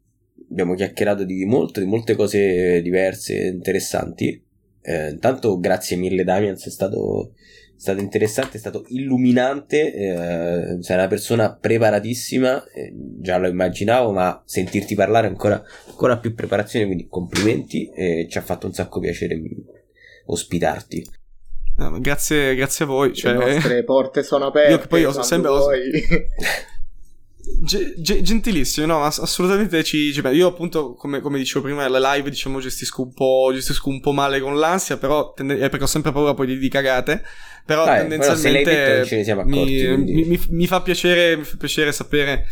Abbiamo 0.50 0.76
chiacchierato 0.76 1.24
di 1.24 1.46
molto, 1.46 1.80
di 1.80 1.86
molte 1.86 2.16
cose 2.16 2.82
diverse, 2.82 3.48
interessanti. 3.48 4.42
Eh, 4.82 5.10
intanto 5.10 5.60
grazie 5.60 5.98
mille 5.98 6.24
Damian, 6.24 6.58
sei 6.58 6.72
stato 6.72 7.34
stato 7.82 8.00
interessante, 8.00 8.58
è 8.58 8.60
stato 8.60 8.86
illuminante, 8.90 9.92
eh, 9.92 10.78
sei 10.82 10.96
una 10.96 11.08
persona 11.08 11.56
preparatissima, 11.56 12.64
eh, 12.72 12.94
già 12.94 13.38
lo 13.38 13.48
immaginavo, 13.48 14.12
ma 14.12 14.40
sentirti 14.46 14.94
parlare 14.94 15.26
ancora, 15.26 15.64
ancora 15.88 16.20
più 16.20 16.36
preparazione, 16.36 16.86
quindi 16.86 17.08
complimenti, 17.10 17.90
e 17.90 18.28
ci 18.30 18.38
ha 18.38 18.42
fatto 18.42 18.68
un 18.68 18.74
sacco 18.74 19.00
piacere 19.00 19.42
ospitarti. 20.26 21.10
No, 21.78 22.00
grazie, 22.00 22.54
grazie 22.54 22.86
a 22.86 22.88
voi. 22.88 23.16
Cioè... 23.16 23.34
Le 23.34 23.54
nostre 23.54 23.84
porte 23.84 24.22
sono 24.22 24.46
aperte. 24.46 24.72
Io 24.74 24.78
che 24.78 24.88
poi 24.88 25.04
ho 25.04 25.24
sempre... 25.24 25.50
G- 27.44 27.94
g- 27.98 28.22
gentilissimo, 28.22 28.86
no, 28.86 29.04
ass- 29.04 29.20
assolutamente 29.20 29.84
ci, 29.84 30.14
ci 30.14 30.22
Io 30.34 30.48
appunto, 30.48 30.94
come, 30.94 31.20
come, 31.20 31.38
dicevo 31.38 31.64
prima, 31.64 31.88
la 31.88 32.14
live 32.14 32.30
diciamo 32.30 32.60
gestisco 32.60 33.02
un 33.02 33.14
po', 33.14 33.50
gestisco 33.54 33.90
un 33.90 34.00
po' 34.00 34.12
male 34.12 34.40
con 34.40 34.58
l'ansia, 34.58 34.98
però 34.98 35.34
tende- 35.34 35.56
eh, 35.56 35.70
perché 35.70 35.84
ho 35.84 35.88
sempre 35.88 36.12
paura 36.12 36.34
poi 36.34 36.48
di, 36.48 36.58
di 36.58 36.70
cagate. 36.70 37.24
Però 37.66 37.86
Dai, 37.86 38.00
tendenzialmente 38.00 38.76
però 38.76 39.06
ce 39.06 39.18
ne 39.18 39.24
siamo 39.24 39.42
accorti, 39.42 39.88
mi, 39.88 39.98
mi, 39.98 40.24
mi, 40.26 40.40
mi, 40.50 40.68
fa 40.68 40.82
piacere, 40.82 41.38
mi 41.38 41.44
fa 41.44 41.58
piacere 41.58 41.92
sapere 41.92 42.46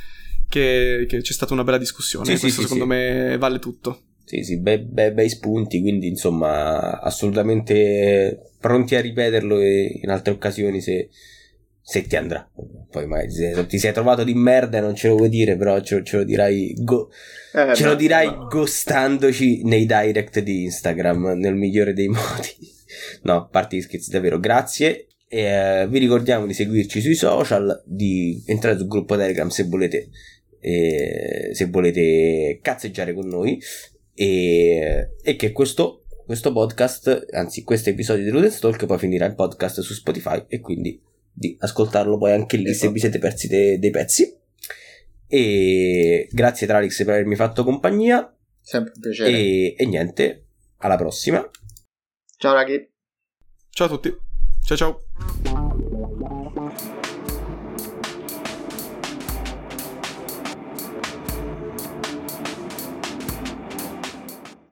che, 0.48 1.06
che 1.08 1.22
c'è 1.22 1.34
stata 1.34 1.54
una 1.54 1.64
bella 1.64 1.78
discussione. 1.78 2.26
Sì, 2.26 2.40
Questo 2.40 2.62
sì, 2.62 2.68
secondo 2.68 2.84
sì. 2.84 2.90
me 2.90 3.38
vale 3.38 3.60
tutto. 3.60 4.02
Sì, 4.26 4.44
sì, 4.44 4.60
bei, 4.60 4.78
bei, 4.78 5.12
bei 5.12 5.28
spunti, 5.28 5.82
quindi 5.82 6.08
insomma 6.08 7.00
assolutamente 7.00 8.54
pronti 8.60 8.96
a 8.96 9.02
ripeterlo 9.02 9.60
in 9.60 10.10
altre 10.10 10.34
occasioni 10.34 10.82
se, 10.82 11.10
se 11.90 12.04
ti 12.04 12.16
andrà. 12.16 12.48
Poi 12.92 13.08
se 13.32 13.66
ti 13.66 13.80
sei 13.80 13.92
trovato 13.92 14.24
di 14.24 14.36
merda 14.36 14.78
e 14.78 14.82
non 14.82 14.94
ce 14.94 15.08
lo 15.08 15.16
vuoi 15.16 15.30
dire, 15.30 15.58
però 15.58 15.80
ce, 15.82 16.04
ce 16.04 16.18
lo 16.18 16.24
dirai, 16.24 16.76
go- 16.78 17.10
eh, 17.52 17.74
ce 17.74 17.84
lo 17.84 17.96
dirai 17.96 18.28
no. 18.28 18.46
ghostandoci 18.48 19.64
nei 19.64 19.88
direct 19.88 20.40
di 20.40 20.66
Instagram 20.66 21.40
nel 21.40 21.56
migliore 21.56 21.94
dei 21.94 22.06
modi. 22.14 22.56
no, 23.24 23.38
a 23.38 23.48
parte 23.48 23.78
gli 23.78 23.82
scherzi, 23.82 24.12
davvero 24.12 24.40
grazie. 24.40 25.08
E, 25.28 25.42
eh, 25.42 25.88
vi 25.90 25.98
ricordiamo 25.98 26.46
di 26.46 26.54
seguirci 26.54 27.02
sui 27.02 27.16
social, 27.16 27.82
di 27.88 28.44
entrare 28.46 28.78
sul 28.78 28.88
gruppo 28.88 29.18
Telegram 29.18 29.48
se 29.48 29.64
volete, 29.64 30.10
eh, 30.60 31.50
se 31.54 31.66
volete 31.66 32.60
cazzeggiare 32.62 33.16
con 33.16 33.28
noi. 33.28 33.60
E, 34.14 35.16
e 35.24 35.36
che 35.36 35.52
questo, 35.52 36.04
questo 36.24 36.52
podcast, 36.52 37.30
anzi 37.32 37.64
questo 37.64 37.90
episodio 37.90 38.26
di 38.26 38.30
Ludens 38.30 38.60
Talk 38.60 38.86
poi 38.86 39.00
finirà 39.00 39.26
in 39.26 39.34
podcast 39.34 39.82
su 39.82 39.94
Spotify 39.94 40.44
e 40.48 40.60
quindi 40.60 41.08
di 41.40 41.56
ascoltarlo 41.58 42.18
poi 42.18 42.34
anche 42.34 42.58
lì 42.58 42.70
esatto. 42.70 42.88
se 42.88 42.92
vi 42.92 43.00
siete 43.00 43.18
persi 43.18 43.48
de- 43.48 43.80
dei 43.80 43.92
pezzi. 43.92 44.38
E 45.26 46.28
grazie 46.32 46.68
Tralix 46.68 46.98
per 46.98 47.14
avermi 47.14 47.36
fatto 47.36 47.64
compagnia. 47.64 48.36
Sempre 48.62 48.92
un 48.96 49.02
piacere. 49.02 49.32
E, 49.32 49.76
e 49.78 49.86
niente, 49.86 50.48
alla 50.78 50.98
prossima. 50.98 51.48
Ciao 52.38 52.54
ragazzi. 52.54 52.90
Ciao 53.70 53.88
a 53.88 53.90
tutti. 53.90 54.16
Ciao 54.66 54.78
ciao. 54.78 55.69